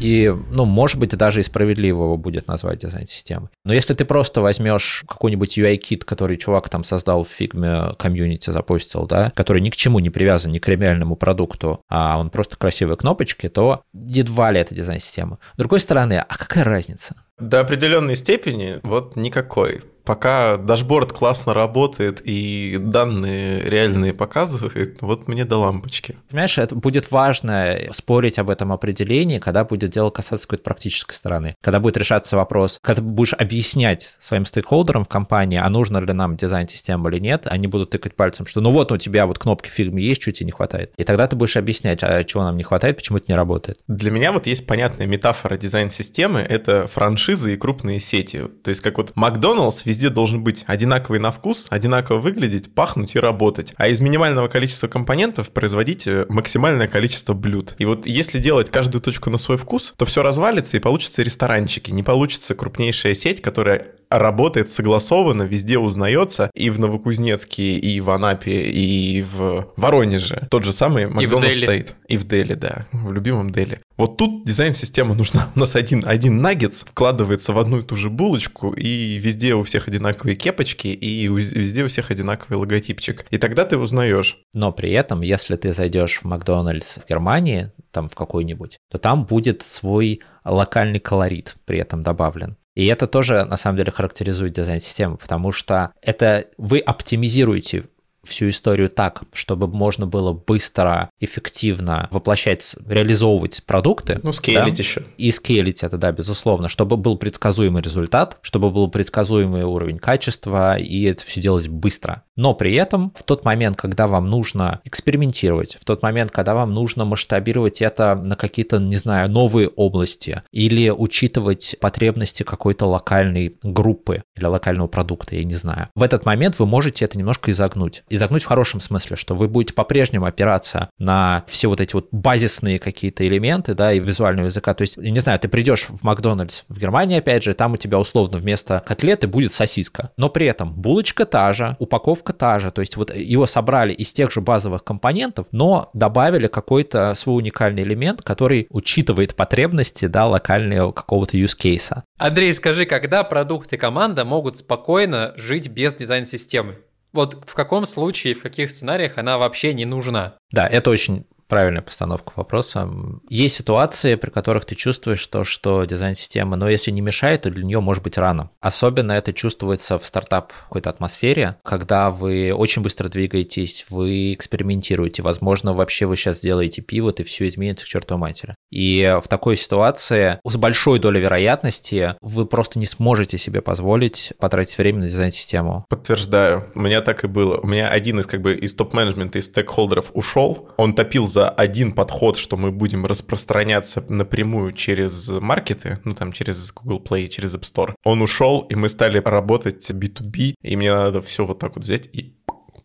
И, 0.00 0.34
ну, 0.50 0.64
может 0.64 0.98
быть, 0.98 1.16
даже 1.16 1.40
и 1.40 1.42
справедливо 1.42 2.04
его 2.04 2.16
будет 2.16 2.48
назвать 2.48 2.78
дизайн-системой. 2.78 3.50
Но 3.64 3.74
если 3.74 3.94
ты 3.94 4.04
просто 4.04 4.40
возьмешь 4.40 5.04
какой-нибудь 5.06 5.58
UI 5.58 5.73
kit, 5.73 6.04
который 6.04 6.36
чувак 6.36 6.68
там 6.68 6.84
создал 6.84 7.24
в 7.24 7.28
Figma 7.28 7.92
Community, 7.98 8.50
запустил, 8.50 9.06
да, 9.06 9.30
который 9.36 9.60
ни 9.60 9.70
к 9.70 9.76
чему 9.76 9.98
не 9.98 10.10
привязан, 10.10 10.52
ни 10.52 10.58
к 10.58 10.64
реальному 10.64 11.16
продукту, 11.16 11.82
а 11.88 12.18
он 12.18 12.30
просто 12.30 12.56
красивые 12.56 12.96
кнопочки, 12.96 13.48
то 13.48 13.82
едва 13.92 14.50
ли 14.50 14.60
это 14.60 14.74
дизайн-система. 14.74 15.38
С 15.54 15.58
другой 15.58 15.80
стороны, 15.80 16.24
а 16.26 16.36
какая 16.36 16.64
разница? 16.64 17.22
До 17.38 17.60
определенной 17.60 18.16
степени 18.16 18.80
вот 18.82 19.16
никакой 19.16 19.82
пока 20.10 20.56
дашборд 20.56 21.12
классно 21.12 21.54
работает 21.54 22.20
и 22.24 22.78
данные 22.80 23.62
реальные 23.62 24.12
показывает, 24.12 25.00
вот 25.02 25.28
мне 25.28 25.44
до 25.44 25.58
лампочки. 25.58 26.16
Понимаешь, 26.28 26.58
это 26.58 26.74
будет 26.74 27.12
важно 27.12 27.78
спорить 27.92 28.40
об 28.40 28.50
этом 28.50 28.72
определении, 28.72 29.38
когда 29.38 29.64
будет 29.64 29.92
дело 29.92 30.10
касаться 30.10 30.48
какой-то 30.48 30.64
практической 30.64 31.14
стороны. 31.14 31.54
Когда 31.62 31.78
будет 31.78 31.96
решаться 31.96 32.36
вопрос, 32.36 32.80
когда 32.82 33.02
ты 33.02 33.06
будешь 33.06 33.34
объяснять 33.34 34.16
своим 34.18 34.46
стейкхолдерам 34.46 35.04
в 35.04 35.08
компании, 35.08 35.60
а 35.62 35.68
нужно 35.68 35.98
ли 35.98 36.12
нам 36.12 36.36
дизайн-система 36.36 37.08
или 37.10 37.20
нет, 37.20 37.46
они 37.46 37.68
будут 37.68 37.90
тыкать 37.90 38.16
пальцем, 38.16 38.46
что 38.46 38.60
ну 38.60 38.72
вот 38.72 38.90
у 38.90 38.96
тебя 38.96 39.26
вот 39.26 39.38
кнопки 39.38 39.68
фигме 39.68 40.02
есть, 40.02 40.22
что 40.22 40.32
тебе 40.32 40.46
не 40.46 40.52
хватает. 40.52 40.92
И 40.96 41.04
тогда 41.04 41.28
ты 41.28 41.36
будешь 41.36 41.56
объяснять, 41.56 42.02
а 42.02 42.24
чего 42.24 42.42
нам 42.42 42.56
не 42.56 42.64
хватает, 42.64 42.96
почему 42.96 43.18
это 43.18 43.26
не 43.28 43.36
работает. 43.36 43.78
Для 43.86 44.10
меня 44.10 44.32
вот 44.32 44.48
есть 44.48 44.66
понятная 44.66 45.06
метафора 45.06 45.56
дизайн-системы, 45.56 46.40
это 46.40 46.88
франшизы 46.88 47.54
и 47.54 47.56
крупные 47.56 48.00
сети. 48.00 48.48
То 48.64 48.70
есть 48.70 48.80
как 48.80 48.96
вот 48.96 49.12
Макдоналдс 49.14 49.84
везде 49.84 49.99
должен 50.08 50.42
быть 50.42 50.64
одинаковый 50.66 51.20
на 51.20 51.30
вкус, 51.32 51.66
одинаково 51.68 52.18
выглядеть, 52.18 52.74
пахнуть 52.74 53.14
и 53.14 53.20
работать. 53.20 53.74
А 53.76 53.88
из 53.88 54.00
минимального 54.00 54.48
количества 54.48 54.88
компонентов 54.88 55.50
производить 55.50 56.06
э, 56.06 56.26
максимальное 56.28 56.88
количество 56.88 57.34
блюд. 57.34 57.74
И 57.78 57.84
вот 57.84 58.06
если 58.06 58.38
делать 58.38 58.70
каждую 58.70 59.02
точку 59.02 59.30
на 59.30 59.38
свой 59.38 59.58
вкус, 59.58 59.92
то 59.96 60.06
все 60.06 60.22
развалится 60.22 60.76
и 60.76 60.80
получится 60.80 61.22
ресторанчики. 61.22 61.90
Не 61.90 62.02
получится 62.02 62.54
крупнейшая 62.54 63.14
сеть, 63.14 63.42
которая 63.42 63.88
работает 64.10 64.70
согласованно, 64.70 65.44
везде 65.44 65.78
узнается, 65.78 66.50
и 66.54 66.70
в 66.70 66.78
Новокузнецке, 66.78 67.76
и 67.76 68.00
в 68.00 68.10
Анапе, 68.10 68.68
и 68.68 69.22
в 69.22 69.68
Воронеже. 69.76 70.48
Тот 70.50 70.64
же 70.64 70.72
самый 70.72 71.08
Макдональдс 71.08 71.56
стоит. 71.56 71.94
И 72.08 72.16
в 72.16 72.24
Дели, 72.26 72.54
да, 72.54 72.86
в 72.92 73.12
любимом 73.12 73.52
Дели. 73.52 73.80
Вот 73.96 74.16
тут 74.16 74.44
дизайн-система 74.44 75.14
нужна. 75.14 75.50
У 75.54 75.60
нас 75.60 75.76
один, 75.76 76.02
один 76.06 76.40
наггетс 76.40 76.84
вкладывается 76.84 77.52
в 77.52 77.58
одну 77.58 77.78
и 77.78 77.82
ту 77.82 77.96
же 77.96 78.10
булочку, 78.10 78.72
и 78.72 79.18
везде 79.18 79.54
у 79.54 79.62
всех 79.62 79.88
одинаковые 79.88 80.36
кепочки, 80.36 80.88
и 80.88 81.28
везде 81.28 81.84
у 81.84 81.88
всех 81.88 82.10
одинаковый 82.10 82.58
логотипчик. 82.58 83.26
И 83.30 83.38
тогда 83.38 83.64
ты 83.64 83.76
узнаешь. 83.76 84.38
Но 84.54 84.72
при 84.72 84.90
этом, 84.92 85.20
если 85.20 85.56
ты 85.56 85.72
зайдешь 85.72 86.20
в 86.20 86.24
Макдональдс 86.24 86.98
в 86.98 87.08
Германии, 87.08 87.72
там 87.92 88.08
в 88.08 88.14
какой-нибудь, 88.14 88.78
то 88.90 88.98
там 88.98 89.24
будет 89.24 89.62
свой 89.62 90.20
локальный 90.44 91.00
колорит 91.00 91.56
при 91.64 91.78
этом 91.78 92.02
добавлен. 92.02 92.56
И 92.74 92.86
это 92.86 93.06
тоже, 93.06 93.44
на 93.44 93.56
самом 93.56 93.78
деле, 93.78 93.90
характеризует 93.90 94.52
дизайн-систему, 94.52 95.16
потому 95.16 95.52
что 95.52 95.92
это 96.02 96.46
вы 96.56 96.78
оптимизируете 96.78 97.84
всю 98.22 98.48
историю 98.48 98.88
так, 98.90 99.22
чтобы 99.32 99.66
можно 99.68 100.06
было 100.06 100.32
быстро, 100.32 101.10
эффективно 101.20 102.08
воплощать, 102.10 102.76
реализовывать 102.86 103.62
продукты. 103.64 104.20
Ну, 104.22 104.32
скейлить 104.32 104.76
да? 104.76 104.82
еще. 104.82 105.02
И 105.16 105.30
скейлить 105.32 105.82
это, 105.82 105.96
да, 105.96 106.12
безусловно, 106.12 106.68
чтобы 106.68 106.96
был 106.96 107.16
предсказуемый 107.16 107.82
результат, 107.82 108.38
чтобы 108.42 108.70
был 108.70 108.88
предсказуемый 108.88 109.62
уровень 109.62 109.98
качества, 109.98 110.76
и 110.76 111.04
это 111.04 111.24
все 111.24 111.40
делалось 111.40 111.68
быстро. 111.68 112.24
Но 112.36 112.54
при 112.54 112.74
этом 112.74 113.12
в 113.14 113.24
тот 113.24 113.44
момент, 113.44 113.76
когда 113.76 114.06
вам 114.06 114.28
нужно 114.28 114.80
экспериментировать, 114.84 115.76
в 115.80 115.84
тот 115.84 116.02
момент, 116.02 116.30
когда 116.30 116.54
вам 116.54 116.72
нужно 116.72 117.04
масштабировать 117.04 117.82
это 117.82 118.14
на 118.14 118.36
какие-то, 118.36 118.78
не 118.78 118.96
знаю, 118.96 119.30
новые 119.30 119.68
области 119.68 120.42
или 120.50 120.90
учитывать 120.90 121.76
потребности 121.80 122.42
какой-то 122.42 122.86
локальной 122.86 123.58
группы 123.62 124.22
или 124.36 124.44
локального 124.44 124.88
продукта, 124.88 125.36
я 125.36 125.44
не 125.44 125.54
знаю, 125.54 125.88
в 125.94 126.02
этот 126.02 126.24
момент 126.24 126.58
вы 126.58 126.66
можете 126.66 127.04
это 127.04 127.18
немножко 127.18 127.50
изогнуть 127.50 128.04
изогнуть 128.10 128.42
в 128.42 128.46
хорошем 128.46 128.80
смысле, 128.80 129.16
что 129.16 129.34
вы 129.34 129.48
будете 129.48 129.74
по-прежнему 129.74 130.26
опираться 130.26 130.90
на 130.98 131.44
все 131.46 131.68
вот 131.68 131.80
эти 131.80 131.94
вот 131.94 132.08
базисные 132.12 132.78
какие-то 132.78 133.26
элементы, 133.26 133.74
да, 133.74 133.92
и 133.92 134.00
визуального 134.00 134.46
языка. 134.46 134.74
То 134.74 134.82
есть, 134.82 134.96
я 134.96 135.10
не 135.10 135.20
знаю, 135.20 135.38
ты 135.38 135.48
придешь 135.48 135.86
в 135.88 136.02
Макдональдс 136.02 136.62
в 136.68 136.78
Германии, 136.78 137.18
опять 137.18 137.44
же, 137.44 137.54
там 137.54 137.72
у 137.72 137.76
тебя 137.76 137.98
условно 137.98 138.38
вместо 138.38 138.82
котлеты 138.86 139.26
будет 139.26 139.52
сосиска, 139.52 140.10
но 140.16 140.28
при 140.28 140.46
этом 140.46 140.72
булочка 140.72 141.24
та 141.24 141.52
же, 141.52 141.76
упаковка 141.78 142.32
та 142.32 142.60
же, 142.60 142.70
то 142.70 142.80
есть 142.80 142.96
вот 142.96 143.14
его 143.14 143.46
собрали 143.46 143.92
из 143.92 144.12
тех 144.12 144.30
же 144.30 144.40
базовых 144.40 144.84
компонентов, 144.84 145.46
но 145.52 145.90
добавили 145.94 146.46
какой-то 146.46 147.14
свой 147.14 147.38
уникальный 147.38 147.82
элемент, 147.82 148.22
который 148.22 148.66
учитывает 148.70 149.34
потребности, 149.34 150.06
да, 150.06 150.26
локального 150.26 150.92
какого-то 150.92 151.36
use 151.36 151.56
case. 151.58 152.02
Андрей, 152.18 152.52
скажи, 152.54 152.86
когда 152.86 153.24
продукт 153.24 153.72
и 153.72 153.76
команда 153.76 154.24
могут 154.24 154.58
спокойно 154.58 155.32
жить 155.36 155.68
без 155.68 155.94
дизайн-системы? 155.94 156.78
Вот 157.12 157.44
в 157.46 157.54
каком 157.54 157.86
случае, 157.86 158.34
в 158.34 158.42
каких 158.42 158.70
сценариях 158.70 159.18
она 159.18 159.38
вообще 159.38 159.74
не 159.74 159.84
нужна? 159.84 160.36
Да, 160.52 160.66
это 160.66 160.90
очень 160.90 161.26
правильная 161.50 161.82
постановка 161.82 162.32
вопроса. 162.36 162.88
Есть 163.28 163.56
ситуации, 163.56 164.14
при 164.14 164.30
которых 164.30 164.64
ты 164.64 164.74
чувствуешь 164.74 165.26
то, 165.26 165.44
что 165.44 165.84
дизайн-система, 165.84 166.56
но 166.56 166.70
если 166.70 166.90
не 166.90 167.02
мешает, 167.02 167.42
то 167.42 167.50
для 167.50 167.64
нее 167.64 167.80
может 167.80 168.02
быть 168.02 168.16
рано. 168.16 168.50
Особенно 168.60 169.12
это 169.12 169.34
чувствуется 169.34 169.98
в 169.98 170.06
стартап 170.06 170.52
какой-то 170.52 170.88
атмосфере, 170.88 171.56
когда 171.64 172.10
вы 172.10 172.54
очень 172.54 172.82
быстро 172.82 173.08
двигаетесь, 173.08 173.84
вы 173.90 174.32
экспериментируете, 174.32 175.22
возможно, 175.22 175.74
вообще 175.74 176.06
вы 176.06 176.16
сейчас 176.16 176.38
сделаете 176.38 176.80
пивот 176.80 177.20
и 177.20 177.24
все 177.24 177.48
изменится 177.48 177.84
к 177.84 177.88
чертовой 177.88 178.20
матери. 178.20 178.54
И 178.70 179.18
в 179.22 179.28
такой 179.28 179.56
ситуации 179.56 180.38
с 180.44 180.56
большой 180.56 181.00
долей 181.00 181.20
вероятности 181.20 182.14
вы 182.20 182.46
просто 182.46 182.78
не 182.78 182.86
сможете 182.86 183.36
себе 183.36 183.60
позволить 183.60 184.32
потратить 184.38 184.78
время 184.78 185.00
на 185.00 185.08
дизайн-систему. 185.08 185.84
Подтверждаю, 185.88 186.70
у 186.74 186.80
меня 186.80 187.00
так 187.00 187.24
и 187.24 187.26
было. 187.26 187.58
У 187.58 187.66
меня 187.66 187.88
один 187.88 188.20
из 188.20 188.26
как 188.26 188.40
бы 188.40 188.54
из 188.54 188.74
топ-менеджмента, 188.74 189.38
из 189.38 189.46
стейкхолдеров 189.46 190.10
ушел, 190.14 190.68
он 190.76 190.94
топил 190.94 191.26
за 191.26 191.39
за 191.40 191.48
один 191.48 191.92
подход, 191.92 192.36
что 192.36 192.58
мы 192.58 192.70
будем 192.70 193.06
распространяться 193.06 194.04
напрямую 194.08 194.72
через 194.72 195.28
маркеты, 195.28 195.98
ну 196.04 196.14
там 196.14 196.32
через 196.32 196.70
Google 196.70 197.02
Play, 197.02 197.28
через 197.28 197.54
App 197.54 197.62
Store, 197.62 197.94
он 198.04 198.20
ушел, 198.20 198.66
и 198.70 198.74
мы 198.74 198.90
стали 198.90 199.18
работать 199.24 199.90
B2B, 199.90 200.54
и 200.60 200.76
мне 200.76 200.92
надо 200.92 201.22
все 201.22 201.46
вот 201.46 201.58
так 201.58 201.76
вот 201.76 201.84
взять 201.84 202.10
и 202.12 202.34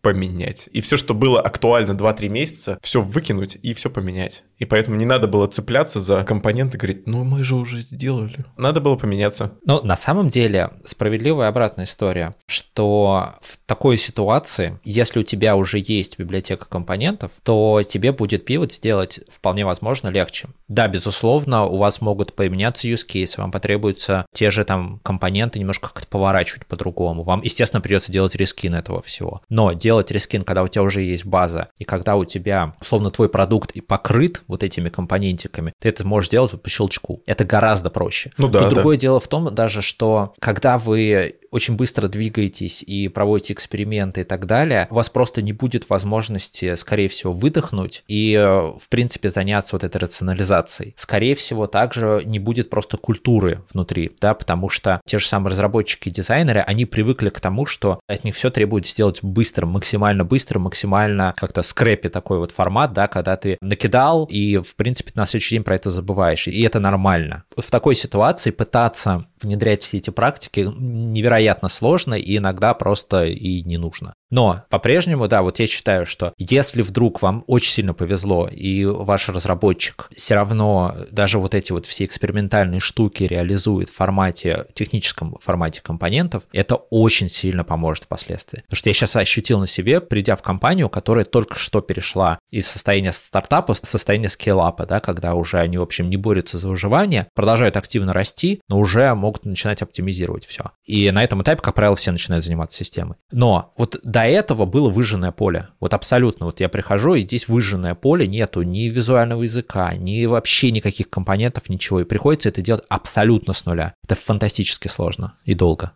поменять. 0.00 0.68
И 0.72 0.80
все, 0.80 0.96
что 0.96 1.14
было 1.14 1.40
актуально 1.40 1.92
2-3 1.92 2.28
месяца, 2.28 2.78
все 2.80 3.02
выкинуть 3.02 3.58
и 3.60 3.74
все 3.74 3.90
поменять. 3.90 4.44
И 4.58 4.64
поэтому 4.64 4.96
не 4.96 5.04
надо 5.04 5.28
было 5.28 5.46
цепляться 5.46 6.00
за 6.00 6.24
компоненты 6.24 6.78
говорить, 6.78 7.06
ну 7.06 7.24
мы 7.24 7.44
же 7.44 7.56
уже 7.56 7.82
сделали. 7.82 8.44
Надо 8.56 8.80
было 8.80 8.96
поменяться. 8.96 9.52
Ну, 9.64 9.82
на 9.82 9.96
самом 9.96 10.28
деле, 10.28 10.70
справедливая 10.84 11.48
обратная 11.48 11.84
история, 11.84 12.34
что 12.46 13.34
в 13.40 13.58
такой 13.66 13.98
ситуации, 13.98 14.80
если 14.84 15.20
у 15.20 15.22
тебя 15.22 15.56
уже 15.56 15.78
есть 15.78 16.18
библиотека 16.18 16.66
компонентов, 16.66 17.32
то 17.42 17.82
тебе 17.86 18.12
будет 18.12 18.44
пивот 18.44 18.72
сделать 18.72 19.20
вполне 19.28 19.66
возможно 19.66 20.08
легче. 20.08 20.48
Да, 20.68 20.88
безусловно, 20.88 21.64
у 21.64 21.76
вас 21.78 22.00
могут 22.00 22.34
поменяться 22.34 22.88
use 22.88 23.06
case, 23.06 23.38
вам 23.38 23.50
потребуются 23.50 24.26
те 24.32 24.50
же 24.50 24.64
там 24.64 25.00
компоненты 25.02 25.58
немножко 25.58 25.88
как-то 25.88 26.08
поворачивать 26.08 26.66
по-другому. 26.66 27.22
Вам, 27.22 27.42
естественно, 27.42 27.80
придется 27.80 28.10
делать 28.10 28.34
рискин 28.34 28.74
этого 28.74 29.02
всего. 29.02 29.42
Но 29.48 29.72
делать 29.72 30.10
рискин, 30.10 30.42
когда 30.42 30.62
у 30.62 30.68
тебя 30.68 30.82
уже 30.82 31.02
есть 31.02 31.24
база, 31.26 31.68
и 31.78 31.84
когда 31.84 32.16
у 32.16 32.24
тебя, 32.24 32.74
условно, 32.80 33.10
твой 33.10 33.28
продукт 33.28 33.72
и 33.72 33.80
покрыт 33.80 34.42
вот 34.48 34.62
этими 34.62 34.88
компонентиками, 34.88 35.72
ты 35.80 35.88
это 35.88 36.06
можешь 36.06 36.28
сделать 36.28 36.52
вот 36.52 36.62
по 36.62 36.68
щелчку. 36.70 37.22
Это 37.26 37.44
гораздо 37.44 37.90
проще. 37.90 38.32
Ну 38.38 38.48
да, 38.48 38.60
Но 38.60 38.68
да. 38.68 38.74
другое 38.74 38.96
дело 38.96 39.20
в 39.20 39.28
том 39.28 39.54
даже, 39.54 39.82
что 39.82 40.34
когда 40.40 40.78
вы 40.78 41.36
очень 41.56 41.74
быстро 41.76 42.06
двигаетесь 42.06 42.82
и 42.82 43.08
проводите 43.08 43.54
эксперименты 43.54 44.20
и 44.20 44.24
так 44.24 44.46
далее, 44.46 44.86
у 44.90 44.94
вас 44.94 45.08
просто 45.08 45.40
не 45.40 45.52
будет 45.52 45.88
возможности, 45.88 46.74
скорее 46.76 47.08
всего, 47.08 47.32
выдохнуть 47.32 48.04
и, 48.06 48.34
э, 48.34 48.46
в 48.46 48.88
принципе, 48.90 49.30
заняться 49.30 49.74
вот 49.74 49.82
этой 49.82 49.96
рационализацией. 49.96 50.94
Скорее 50.96 51.34
всего, 51.34 51.66
также 51.66 52.22
не 52.26 52.38
будет 52.38 52.68
просто 52.68 52.98
культуры 52.98 53.64
внутри, 53.72 54.12
да, 54.20 54.34
потому 54.34 54.68
что 54.68 55.00
те 55.06 55.18
же 55.18 55.26
самые 55.26 55.52
разработчики 55.52 56.08
и 56.08 56.12
дизайнеры, 56.12 56.60
они 56.60 56.84
привыкли 56.84 57.30
к 57.30 57.40
тому, 57.40 57.64
что 57.64 58.00
от 58.06 58.24
них 58.24 58.34
все 58.34 58.50
требует 58.50 58.86
сделать 58.86 59.22
быстро, 59.22 59.64
максимально 59.64 60.24
быстро, 60.24 60.58
максимально 60.58 61.34
как-то 61.36 61.62
скрэпи 61.62 62.10
такой 62.10 62.38
вот 62.38 62.52
формат, 62.52 62.92
да, 62.92 63.08
когда 63.08 63.36
ты 63.36 63.56
накидал 63.62 64.26
и, 64.26 64.58
в 64.58 64.76
принципе, 64.76 65.12
на 65.14 65.24
следующий 65.24 65.56
день 65.56 65.64
про 65.64 65.76
это 65.76 65.88
забываешь, 65.88 66.48
и 66.48 66.62
это 66.62 66.80
нормально. 66.80 67.44
В 67.56 67.70
такой 67.70 67.94
ситуации 67.94 68.50
пытаться 68.50 69.26
внедрять 69.40 69.82
все 69.82 69.98
эти 69.98 70.10
практики 70.10 70.68
невероятно 70.78 71.45
сложно 71.68 72.14
и 72.14 72.36
иногда 72.36 72.74
просто 72.74 73.24
и 73.24 73.62
не 73.62 73.78
нужно. 73.78 74.14
Но 74.30 74.64
по-прежнему, 74.70 75.28
да, 75.28 75.42
вот 75.42 75.58
я 75.60 75.66
считаю, 75.66 76.06
что 76.06 76.32
если 76.38 76.82
вдруг 76.82 77.22
вам 77.22 77.44
очень 77.46 77.72
сильно 77.72 77.94
повезло, 77.94 78.48
и 78.48 78.84
ваш 78.84 79.28
разработчик 79.28 80.08
все 80.14 80.34
равно 80.34 80.94
даже 81.10 81.38
вот 81.38 81.54
эти 81.54 81.72
вот 81.72 81.86
все 81.86 82.04
экспериментальные 82.04 82.80
штуки 82.80 83.22
реализует 83.22 83.88
в 83.88 83.94
формате, 83.94 84.66
техническом 84.74 85.36
формате 85.40 85.80
компонентов, 85.82 86.44
это 86.52 86.76
очень 86.76 87.28
сильно 87.28 87.64
поможет 87.64 88.04
впоследствии. 88.04 88.60
Потому 88.62 88.76
что 88.76 88.90
я 88.90 88.94
сейчас 88.94 89.16
ощутил 89.16 89.60
на 89.60 89.66
себе, 89.66 90.00
придя 90.00 90.36
в 90.36 90.42
компанию, 90.42 90.88
которая 90.88 91.24
только 91.24 91.58
что 91.58 91.80
перешла 91.80 92.38
из 92.50 92.66
состояния 92.66 93.12
стартапа 93.12 93.74
в 93.74 93.78
состояние 93.78 94.28
скейлапа, 94.28 94.86
да, 94.86 95.00
когда 95.00 95.34
уже 95.34 95.58
они, 95.58 95.78
в 95.78 95.82
общем, 95.82 96.10
не 96.10 96.16
борются 96.16 96.58
за 96.58 96.68
выживание, 96.68 97.28
продолжают 97.34 97.76
активно 97.76 98.12
расти, 98.12 98.60
но 98.68 98.78
уже 98.78 99.14
могут 99.14 99.44
начинать 99.44 99.82
оптимизировать 99.82 100.46
все. 100.46 100.72
И 100.84 101.10
на 101.10 101.22
этом 101.22 101.42
этапе, 101.42 101.62
как 101.62 101.74
правило, 101.74 101.96
все 101.96 102.12
начинают 102.12 102.44
заниматься 102.44 102.78
системой. 102.78 103.16
Но 103.32 103.72
вот 103.76 103.98
до 104.16 104.24
этого 104.24 104.64
было 104.64 104.88
выжженное 104.88 105.30
поле. 105.30 105.68
Вот 105.78 105.92
абсолютно. 105.92 106.46
Вот 106.46 106.60
я 106.60 106.70
прихожу, 106.70 107.16
и 107.16 107.20
здесь 107.20 107.48
выжженное 107.48 107.94
поле, 107.94 108.26
нету 108.26 108.62
ни 108.62 108.88
визуального 108.88 109.42
языка, 109.42 109.94
ни 109.94 110.24
вообще 110.24 110.70
никаких 110.70 111.10
компонентов, 111.10 111.68
ничего. 111.68 112.00
И 112.00 112.04
приходится 112.04 112.48
это 112.48 112.62
делать 112.62 112.82
абсолютно 112.88 113.52
с 113.52 113.66
нуля. 113.66 113.92
Это 114.02 114.14
фантастически 114.14 114.88
сложно 114.88 115.34
и 115.44 115.52
долго. 115.52 115.92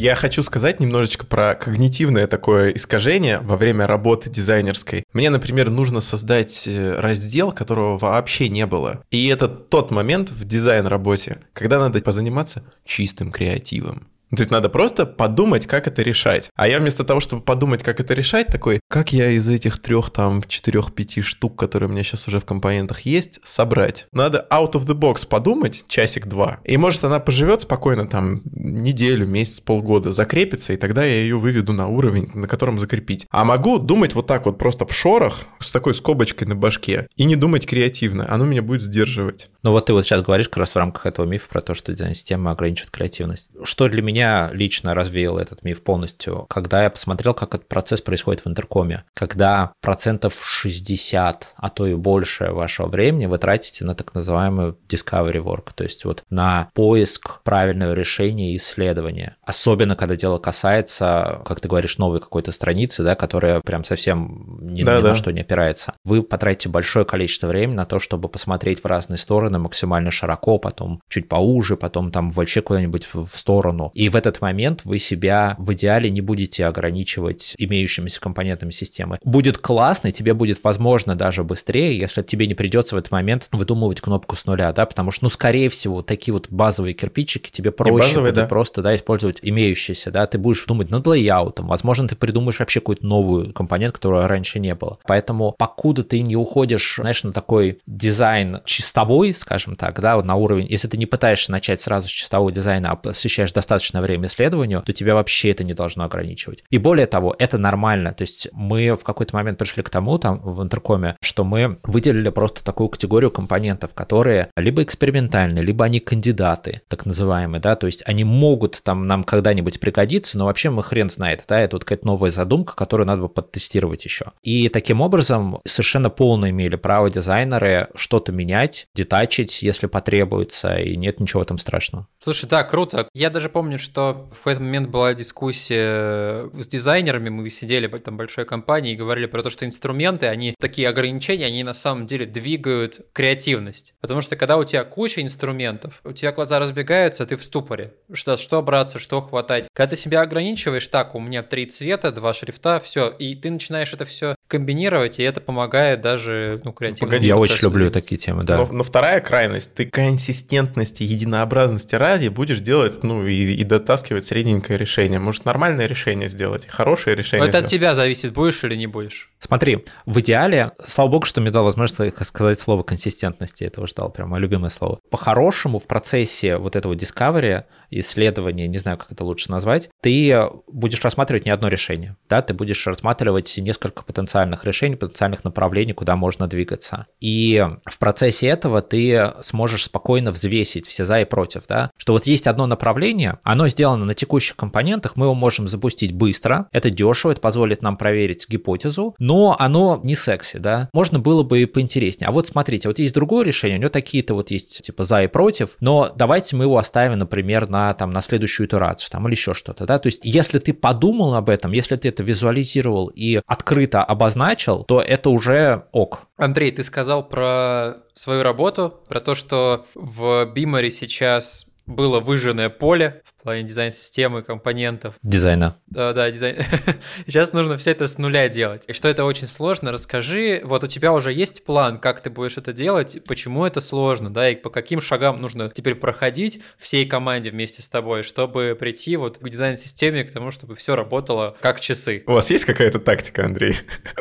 Я 0.00 0.14
хочу 0.14 0.42
сказать 0.42 0.80
немножечко 0.80 1.26
про 1.26 1.54
когнитивное 1.54 2.26
такое 2.26 2.70
искажение 2.70 3.38
во 3.40 3.58
время 3.58 3.86
работы 3.86 4.30
дизайнерской. 4.30 5.04
Мне, 5.12 5.28
например, 5.28 5.68
нужно 5.68 6.00
создать 6.00 6.66
э, 6.66 6.98
раздел, 6.98 7.52
которого 7.52 7.98
вообще 7.98 8.48
не 8.48 8.64
было. 8.64 9.02
И 9.10 9.26
это 9.26 9.46
тот 9.46 9.90
момент 9.90 10.30
в 10.30 10.46
дизайн-работе, 10.46 11.42
когда 11.52 11.78
надо 11.78 12.00
позаниматься 12.00 12.64
чистым 12.86 13.30
креативом. 13.30 14.08
То 14.30 14.42
есть 14.42 14.50
надо 14.50 14.68
просто 14.68 15.06
подумать, 15.06 15.66
как 15.66 15.86
это 15.86 16.02
решать. 16.02 16.50
А 16.54 16.68
я 16.68 16.78
вместо 16.78 17.04
того, 17.04 17.20
чтобы 17.20 17.42
подумать, 17.42 17.82
как 17.82 18.00
это 18.00 18.14
решать, 18.14 18.46
такой, 18.46 18.80
как 18.88 19.12
я 19.12 19.30
из 19.30 19.48
этих 19.48 19.80
трех, 19.80 20.10
там, 20.10 20.42
четырех-пяти 20.44 21.20
штук, 21.22 21.58
которые 21.58 21.88
у 21.88 21.92
меня 21.92 22.04
сейчас 22.04 22.28
уже 22.28 22.38
в 22.38 22.44
компонентах 22.44 23.00
есть, 23.00 23.40
собрать. 23.44 24.06
Надо 24.12 24.46
out 24.50 24.72
of 24.72 24.86
the 24.86 24.94
box 24.94 25.26
подумать, 25.26 25.84
часик-два. 25.88 26.60
И 26.64 26.76
может 26.76 27.02
она 27.04 27.18
поживет 27.18 27.62
спокойно 27.62 28.06
там 28.06 28.42
неделю, 28.52 29.26
месяц, 29.26 29.60
полгода, 29.60 30.12
закрепится, 30.12 30.72
и 30.72 30.76
тогда 30.76 31.04
я 31.04 31.22
ее 31.22 31.36
выведу 31.36 31.72
на 31.72 31.88
уровень, 31.88 32.30
на 32.34 32.46
котором 32.46 32.78
закрепить. 32.78 33.26
А 33.30 33.44
могу 33.44 33.78
думать 33.78 34.14
вот 34.14 34.26
так 34.26 34.46
вот 34.46 34.58
просто 34.58 34.86
в 34.86 34.94
шорах, 34.94 35.40
с 35.58 35.72
такой 35.72 35.94
скобочкой 35.94 36.46
на 36.46 36.54
башке, 36.54 37.08
и 37.16 37.24
не 37.24 37.36
думать 37.36 37.66
креативно. 37.66 38.26
Оно 38.32 38.44
меня 38.44 38.62
будет 38.62 38.82
сдерживать. 38.82 39.50
Ну 39.62 39.72
вот 39.72 39.86
ты 39.86 39.92
вот 39.92 40.04
сейчас 40.04 40.22
говоришь 40.22 40.48
как 40.48 40.58
раз 40.58 40.72
в 40.72 40.76
рамках 40.76 41.06
этого 41.06 41.26
мифа 41.26 41.48
про 41.48 41.60
то, 41.60 41.74
что 41.74 41.92
дизайн-система 41.92 42.52
ограничивает 42.52 42.90
креативность. 42.90 43.50
Что 43.64 43.88
для 43.88 44.02
меня 44.02 44.19
лично 44.52 44.94
развеял 44.94 45.38
этот 45.38 45.62
миф 45.62 45.82
полностью, 45.82 46.46
когда 46.48 46.82
я 46.84 46.90
посмотрел, 46.90 47.34
как 47.34 47.54
этот 47.54 47.68
процесс 47.68 48.00
происходит 48.00 48.44
в 48.44 48.48
интеркоме. 48.48 49.04
Когда 49.14 49.72
процентов 49.80 50.40
60, 50.42 51.54
а 51.56 51.68
то 51.70 51.86
и 51.86 51.94
больше 51.94 52.50
вашего 52.52 52.88
времени 52.88 53.26
вы 53.26 53.38
тратите 53.38 53.84
на 53.84 53.94
так 53.94 54.14
называемый 54.14 54.74
discovery 54.88 55.42
work, 55.42 55.70
то 55.74 55.84
есть 55.84 56.04
вот 56.04 56.22
на 56.30 56.70
поиск 56.74 57.42
правильного 57.42 57.92
решения 57.92 58.52
и 58.52 58.56
исследования. 58.56 59.36
Особенно, 59.42 59.96
когда 59.96 60.16
дело 60.16 60.38
касается, 60.38 61.40
как 61.44 61.60
ты 61.60 61.68
говоришь, 61.68 61.98
новой 61.98 62.20
какой-то 62.20 62.52
страницы, 62.52 63.02
да, 63.02 63.14
которая 63.14 63.60
прям 63.60 63.84
совсем 63.84 64.58
ни, 64.60 64.82
да, 64.82 64.98
ни 64.98 65.02
да. 65.02 65.10
на 65.10 65.14
что 65.16 65.30
не 65.32 65.40
опирается. 65.40 65.94
Вы 66.04 66.22
потратите 66.22 66.68
большое 66.68 67.04
количество 67.04 67.46
времени 67.46 67.76
на 67.76 67.86
то, 67.86 67.98
чтобы 67.98 68.28
посмотреть 68.28 68.82
в 68.82 68.86
разные 68.86 69.18
стороны 69.18 69.58
максимально 69.58 70.10
широко, 70.10 70.58
потом 70.58 71.00
чуть 71.08 71.28
поуже, 71.28 71.76
потом 71.76 72.10
там 72.10 72.30
вообще 72.30 72.60
куда-нибудь 72.60 73.08
в 73.12 73.26
сторону. 73.26 73.90
И 73.94 74.08
в 74.10 74.16
этот 74.16 74.40
момент 74.40 74.82
вы 74.84 74.98
себя 74.98 75.54
в 75.58 75.72
идеале 75.72 76.10
не 76.10 76.20
будете 76.20 76.66
ограничивать 76.66 77.54
имеющимися 77.58 78.20
компонентами 78.20 78.70
системы. 78.70 79.18
Будет 79.24 79.58
классно, 79.58 80.12
тебе 80.12 80.34
будет 80.34 80.62
возможно 80.62 81.14
даже 81.14 81.44
быстрее, 81.44 81.98
если 81.98 82.22
тебе 82.22 82.46
не 82.46 82.54
придется 82.54 82.94
в 82.94 82.98
этот 82.98 83.10
момент 83.10 83.48
выдумывать 83.52 84.00
кнопку 84.00 84.36
с 84.36 84.44
нуля, 84.46 84.72
да, 84.72 84.86
потому 84.86 85.10
что, 85.10 85.24
ну, 85.24 85.30
скорее 85.30 85.68
всего, 85.68 86.02
такие 86.02 86.32
вот 86.32 86.48
базовые 86.50 86.94
кирпичики 86.94 87.50
тебе 87.50 87.70
проще 87.70 87.92
базовые, 87.92 88.32
да. 88.32 88.46
просто, 88.46 88.82
да, 88.82 88.94
использовать 88.94 89.40
имеющиеся, 89.42 90.10
да, 90.10 90.26
ты 90.26 90.38
будешь 90.38 90.64
думать 90.64 90.90
над 90.90 91.06
лейаутом, 91.06 91.68
возможно, 91.68 92.08
ты 92.08 92.16
придумаешь 92.16 92.58
вообще 92.58 92.80
какую-то 92.80 93.06
новую 93.06 93.52
компонент, 93.52 93.94
которую 93.94 94.26
раньше 94.26 94.58
не 94.58 94.74
было. 94.74 94.98
Поэтому, 95.06 95.54
покуда 95.56 96.04
ты 96.04 96.20
не 96.20 96.36
уходишь, 96.36 96.96
знаешь, 96.96 97.22
на 97.22 97.32
такой 97.32 97.78
дизайн 97.86 98.60
чистовой, 98.64 99.34
скажем 99.34 99.76
так, 99.76 100.00
да, 100.00 100.16
вот 100.16 100.24
на 100.24 100.34
уровень, 100.34 100.66
если 100.68 100.88
ты 100.88 100.96
не 100.96 101.06
пытаешься 101.06 101.52
начать 101.52 101.80
сразу 101.80 102.08
с 102.08 102.10
чистового 102.10 102.52
дизайна, 102.52 102.90
а 102.90 102.96
посвящаешь 102.96 103.52
достаточно 103.52 103.99
время 104.00 104.26
исследованию, 104.26 104.82
то 104.84 104.92
тебя 104.92 105.14
вообще 105.14 105.50
это 105.50 105.64
не 105.64 105.74
должно 105.74 106.04
ограничивать. 106.04 106.64
И 106.70 106.78
более 106.78 107.06
того, 107.06 107.34
это 107.38 107.58
нормально. 107.58 108.12
То 108.12 108.22
есть 108.22 108.48
мы 108.52 108.94
в 108.96 109.04
какой-то 109.04 109.34
момент 109.34 109.58
пришли 109.58 109.82
к 109.82 109.90
тому 109.90 110.18
там 110.18 110.40
в 110.42 110.62
интеркоме, 110.62 111.16
что 111.20 111.44
мы 111.44 111.78
выделили 111.82 112.30
просто 112.30 112.64
такую 112.64 112.88
категорию 112.88 113.30
компонентов, 113.30 113.94
которые 113.94 114.50
либо 114.56 114.82
экспериментальные, 114.82 115.64
либо 115.64 115.84
они 115.84 116.00
кандидаты, 116.00 116.82
так 116.88 117.06
называемые, 117.06 117.60
да, 117.60 117.76
то 117.76 117.86
есть 117.86 118.02
они 118.06 118.24
могут 118.24 118.82
там 118.82 119.06
нам 119.06 119.24
когда-нибудь 119.24 119.80
пригодиться, 119.80 120.38
но 120.38 120.46
вообще 120.46 120.70
мы 120.70 120.82
хрен 120.82 121.10
знает, 121.10 121.44
да, 121.48 121.60
это 121.60 121.76
вот 121.76 121.84
какая-то 121.84 122.06
новая 122.06 122.30
задумка, 122.30 122.74
которую 122.74 123.06
надо 123.06 123.22
бы 123.22 123.28
подтестировать 123.28 124.04
еще. 124.04 124.26
И 124.42 124.68
таким 124.68 125.00
образом 125.00 125.60
совершенно 125.66 126.10
полно 126.10 126.50
имели 126.50 126.76
право 126.76 127.10
дизайнеры 127.10 127.88
что-то 127.94 128.32
менять, 128.32 128.86
детачить, 128.94 129.62
если 129.62 129.86
потребуется, 129.86 130.76
и 130.76 130.96
нет 130.96 131.20
ничего 131.20 131.44
там 131.44 131.58
страшного. 131.58 132.06
Слушай, 132.22 132.48
да, 132.48 132.62
круто. 132.64 133.08
Я 133.14 133.30
даже 133.30 133.48
помню, 133.48 133.78
что 133.78 133.89
в 133.96 134.36
какой-то 134.36 134.60
момент 134.60 134.88
была 134.88 135.14
дискуссия 135.14 136.50
с 136.54 136.68
дизайнерами, 136.68 137.28
мы 137.28 137.48
сидели 137.50 137.86
в 137.86 137.94
этом 137.94 138.16
большой 138.16 138.44
компании 138.44 138.92
и 138.92 138.96
говорили 138.96 139.26
про 139.26 139.42
то, 139.42 139.50
что 139.50 139.64
инструменты, 139.64 140.26
они 140.26 140.54
такие 140.58 140.88
ограничения, 140.88 141.46
они 141.46 141.62
на 141.62 141.74
самом 141.74 142.06
деле 142.06 142.26
двигают 142.26 143.00
креативность. 143.12 143.94
Потому 144.00 144.20
что 144.20 144.36
когда 144.36 144.56
у 144.56 144.64
тебя 144.64 144.84
куча 144.84 145.22
инструментов, 145.22 146.00
у 146.04 146.12
тебя 146.12 146.32
глаза 146.32 146.58
разбегаются, 146.58 147.26
ты 147.26 147.36
в 147.36 147.44
ступоре. 147.44 147.94
Что, 148.12 148.36
что 148.36 148.62
браться, 148.62 148.98
что 148.98 149.20
хватать. 149.20 149.66
Когда 149.72 149.90
ты 149.90 149.96
себя 149.96 150.22
ограничиваешь, 150.22 150.86
так, 150.86 151.14
у 151.14 151.20
меня 151.20 151.42
три 151.42 151.66
цвета, 151.66 152.12
два 152.12 152.34
шрифта, 152.34 152.80
все, 152.80 153.08
и 153.08 153.34
ты 153.34 153.50
начинаешь 153.50 153.92
это 153.92 154.04
все 154.04 154.34
комбинировать, 154.50 155.20
и 155.20 155.22
это 155.22 155.40
помогает 155.40 156.00
даже 156.00 156.60
ну, 156.64 156.72
креативно. 156.72 157.06
Погоди, 157.06 157.28
я 157.28 157.36
очень 157.36 157.62
люблю 157.62 157.90
такие 157.90 158.18
темы, 158.18 158.42
да. 158.42 158.58
Но, 158.58 158.68
но 158.70 158.82
вторая 158.82 159.20
крайность, 159.20 159.74
ты 159.74 159.86
консистентности, 159.86 161.04
единообразности 161.04 161.94
ради 161.94 162.28
будешь 162.28 162.60
делать, 162.60 163.02
ну, 163.04 163.26
и, 163.26 163.54
и 163.54 163.64
дотаскивать 163.64 164.24
средненькое 164.24 164.76
решение. 164.76 165.20
Может, 165.20 165.44
нормальное 165.44 165.86
решение 165.86 166.28
сделать, 166.28 166.66
хорошее 166.66 167.14
решение. 167.16 167.42
Но 167.42 167.44
это 167.44 167.58
сделать. 167.58 167.64
от 167.64 167.70
тебя 167.70 167.94
зависит, 167.94 168.32
будешь 168.32 168.62
или 168.64 168.74
не 168.74 168.88
будешь. 168.88 169.30
Смотри, 169.38 169.84
в 170.04 170.18
идеале, 170.20 170.72
слава 170.86 171.08
богу, 171.08 171.26
что 171.26 171.40
мне 171.40 171.52
дал 171.52 171.64
возможность 171.64 172.26
сказать 172.26 172.58
слово 172.58 172.82
консистентности, 172.82 173.64
это 173.64 173.80
уже 173.80 173.94
дал 173.94 174.10
прям 174.10 174.30
мое 174.30 174.40
любимое 174.40 174.70
слово. 174.70 174.98
По-хорошему, 175.10 175.78
в 175.78 175.86
процессе 175.86 176.56
вот 176.56 176.74
этого 176.74 176.94
discovery, 176.94 177.64
исследования, 177.90 178.68
не 178.68 178.78
знаю, 178.78 178.98
как 178.98 179.12
это 179.12 179.24
лучше 179.24 179.50
назвать, 179.50 179.90
ты 180.00 180.48
будешь 180.68 181.02
рассматривать 181.02 181.44
не 181.44 181.50
одно 181.50 181.68
решение, 181.68 182.16
да, 182.28 182.42
ты 182.42 182.54
будешь 182.54 182.86
рассматривать 182.86 183.58
несколько 183.58 184.02
потенциальных 184.04 184.64
решений, 184.64 184.96
потенциальных 184.96 185.44
направлений, 185.44 185.92
куда 185.92 186.16
можно 186.16 186.46
двигаться. 186.46 187.06
И 187.20 187.66
в 187.84 187.98
процессе 187.98 188.46
этого 188.46 188.82
ты 188.82 189.32
сможешь 189.42 189.84
спокойно 189.84 190.30
взвесить 190.30 190.86
все 190.86 191.04
за 191.04 191.20
и 191.20 191.24
против, 191.24 191.66
да, 191.66 191.90
что 191.96 192.12
вот 192.12 192.26
есть 192.26 192.46
одно 192.46 192.66
направление, 192.66 193.38
оно 193.42 193.68
сделано 193.68 194.04
на 194.04 194.14
текущих 194.14 194.56
компонентах, 194.56 195.16
мы 195.16 195.26
его 195.26 195.34
можем 195.34 195.68
запустить 195.68 196.12
быстро, 196.12 196.68
это 196.72 196.90
дешево, 196.90 197.32
это 197.32 197.40
позволит 197.40 197.82
нам 197.82 197.96
проверить 197.96 198.46
гипотезу, 198.48 199.14
но 199.18 199.56
оно 199.58 200.00
не 200.02 200.14
секси, 200.14 200.58
да, 200.58 200.88
можно 200.92 201.18
было 201.18 201.42
бы 201.42 201.62
и 201.62 201.66
поинтереснее. 201.66 202.28
А 202.28 202.32
вот 202.32 202.46
смотрите, 202.46 202.88
вот 202.88 202.98
есть 202.98 203.14
другое 203.14 203.44
решение, 203.44 203.78
у 203.78 203.80
него 203.80 203.90
такие-то 203.90 204.34
вот 204.34 204.50
есть 204.50 204.82
типа 204.82 205.04
за 205.04 205.22
и 205.22 205.26
против, 205.26 205.76
но 205.80 206.10
давайте 206.14 206.56
мы 206.56 206.64
его 206.64 206.78
оставим, 206.78 207.18
например, 207.18 207.68
на, 207.68 207.79
там, 207.98 208.10
на 208.10 208.20
следующую 208.20 208.66
итерацию 208.66 209.10
там, 209.10 209.26
или 209.26 209.34
еще 209.34 209.54
что-то, 209.54 209.86
да, 209.86 209.98
то 209.98 210.06
есть 210.06 210.20
если 210.22 210.58
ты 210.58 210.72
подумал 210.72 211.34
об 211.34 211.48
этом, 211.48 211.72
если 211.72 211.96
ты 211.96 212.08
это 212.08 212.22
визуализировал 212.22 213.08
и 213.08 213.40
открыто 213.46 214.02
обозначил, 214.04 214.84
то 214.84 215.00
это 215.00 215.30
уже 215.30 215.84
ок. 215.92 216.22
Андрей, 216.36 216.72
ты 216.72 216.82
сказал 216.82 217.28
про 217.28 217.96
свою 218.14 218.42
работу, 218.42 218.94
про 219.08 219.20
то, 219.20 219.34
что 219.34 219.86
в 219.94 220.46
Биморе 220.46 220.90
сейчас 220.90 221.66
было 221.86 222.20
выжженное 222.20 222.68
поле 222.68 223.22
в 223.40 223.42
плане 223.42 223.62
дизайн-системы, 223.62 224.42
компонентов. 224.42 225.14
Дизайна. 225.22 225.78
Да, 225.86 226.12
да, 226.12 226.30
дизайн. 226.30 226.58
Сейчас 227.26 227.54
нужно 227.54 227.78
все 227.78 227.92
это 227.92 228.06
с 228.06 228.18
нуля 228.18 228.50
делать. 228.50 228.84
И 228.86 228.92
что 228.92 229.08
это 229.08 229.24
очень 229.24 229.46
сложно, 229.46 229.92
расскажи, 229.92 230.60
вот 230.62 230.84
у 230.84 230.86
тебя 230.86 231.10
уже 231.14 231.32
есть 231.32 231.64
план, 231.64 231.98
как 231.98 232.20
ты 232.20 232.28
будешь 232.28 232.58
это 232.58 232.74
делать, 232.74 233.24
почему 233.26 233.64
это 233.64 233.80
сложно, 233.80 234.28
да, 234.28 234.50
и 234.50 234.56
по 234.56 234.68
каким 234.68 235.00
шагам 235.00 235.40
нужно 235.40 235.70
теперь 235.74 235.94
проходить 235.94 236.60
всей 236.76 237.06
команде 237.06 237.48
вместе 237.48 237.80
с 237.80 237.88
тобой, 237.88 238.24
чтобы 238.24 238.76
прийти 238.78 239.16
вот 239.16 239.38
к 239.38 239.48
дизайн-системе, 239.48 240.24
к 240.24 240.32
тому, 240.32 240.50
чтобы 240.50 240.74
все 240.74 240.94
работало 240.94 241.56
как 241.62 241.80
часы. 241.80 242.22
У 242.26 242.32
вас 242.32 242.50
есть 242.50 242.66
какая-то 242.66 242.98
тактика, 242.98 243.46
Андрей? 243.46 243.78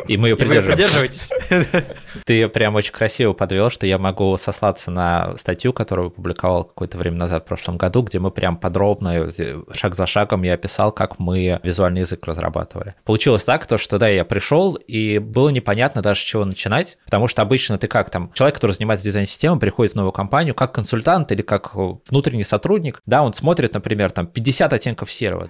И 0.08 0.16
мы 0.16 0.30
ее 0.30 0.38
придерживаемся. 0.38 1.36
Ты 2.26 2.48
прям 2.48 2.76
очень 2.76 2.94
красиво 2.94 3.34
подвел, 3.34 3.70
что 3.70 3.86
я 3.86 3.98
могу 3.98 4.38
сослаться 4.38 4.92
на 4.92 5.36
статью, 5.38 5.74
которую 5.74 6.08
опубликовал 6.08 6.64
какое-то 6.64 6.98
время 6.98 7.18
назад 7.18 7.44
в 7.44 7.48
прошлом 7.48 7.78
году, 7.78 8.02
где 8.04 8.20
мы 8.20 8.32
прям 8.32 8.56
подробно, 8.56 9.09
э, 9.14 9.62
шаг 9.74 9.96
за 9.96 10.08
шагом 10.08 10.44
я 10.44 10.54
описал, 10.54 10.92
как 10.92 11.20
мы 11.20 11.60
визуальный 11.64 12.02
язык 12.02 12.26
разрабатывали. 12.26 12.96
Получилось 13.06 13.44
так, 13.44 13.66
то, 13.66 13.78
что 13.78 13.98
да, 13.98 14.08
я 14.08 14.26
пришел, 14.26 14.76
и 14.76 15.20
было 15.20 15.50
непонятно 15.50 16.02
даже 16.02 16.22
с 16.22 16.24
чего 16.24 16.46
начинать, 16.46 16.98
потому 17.06 17.28
что 17.28 17.42
обычно 17.42 17.78
ты 17.78 17.88
как 17.88 18.10
там, 18.10 18.32
человек, 18.34 18.56
который 18.56 18.72
занимается 18.72 19.06
дизайн-системой, 19.06 19.60
приходит 19.60 19.94
в 19.94 19.96
новую 19.96 20.12
компанию, 20.12 20.56
как 20.56 20.74
консультант 20.74 21.32
или 21.32 21.42
как 21.42 21.76
внутренний 21.76 22.44
сотрудник, 22.44 23.02
да, 23.06 23.24
он 23.24 23.34
смотрит, 23.34 23.74
например, 23.74 24.12
там 24.12 24.28
50 24.28 24.74
оттенков 24.74 25.12
серого. 25.12 25.50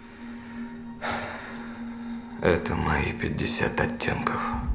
Это 2.42 2.74
мои 2.74 3.12
50 3.20 3.82
оттенков. 3.82 4.69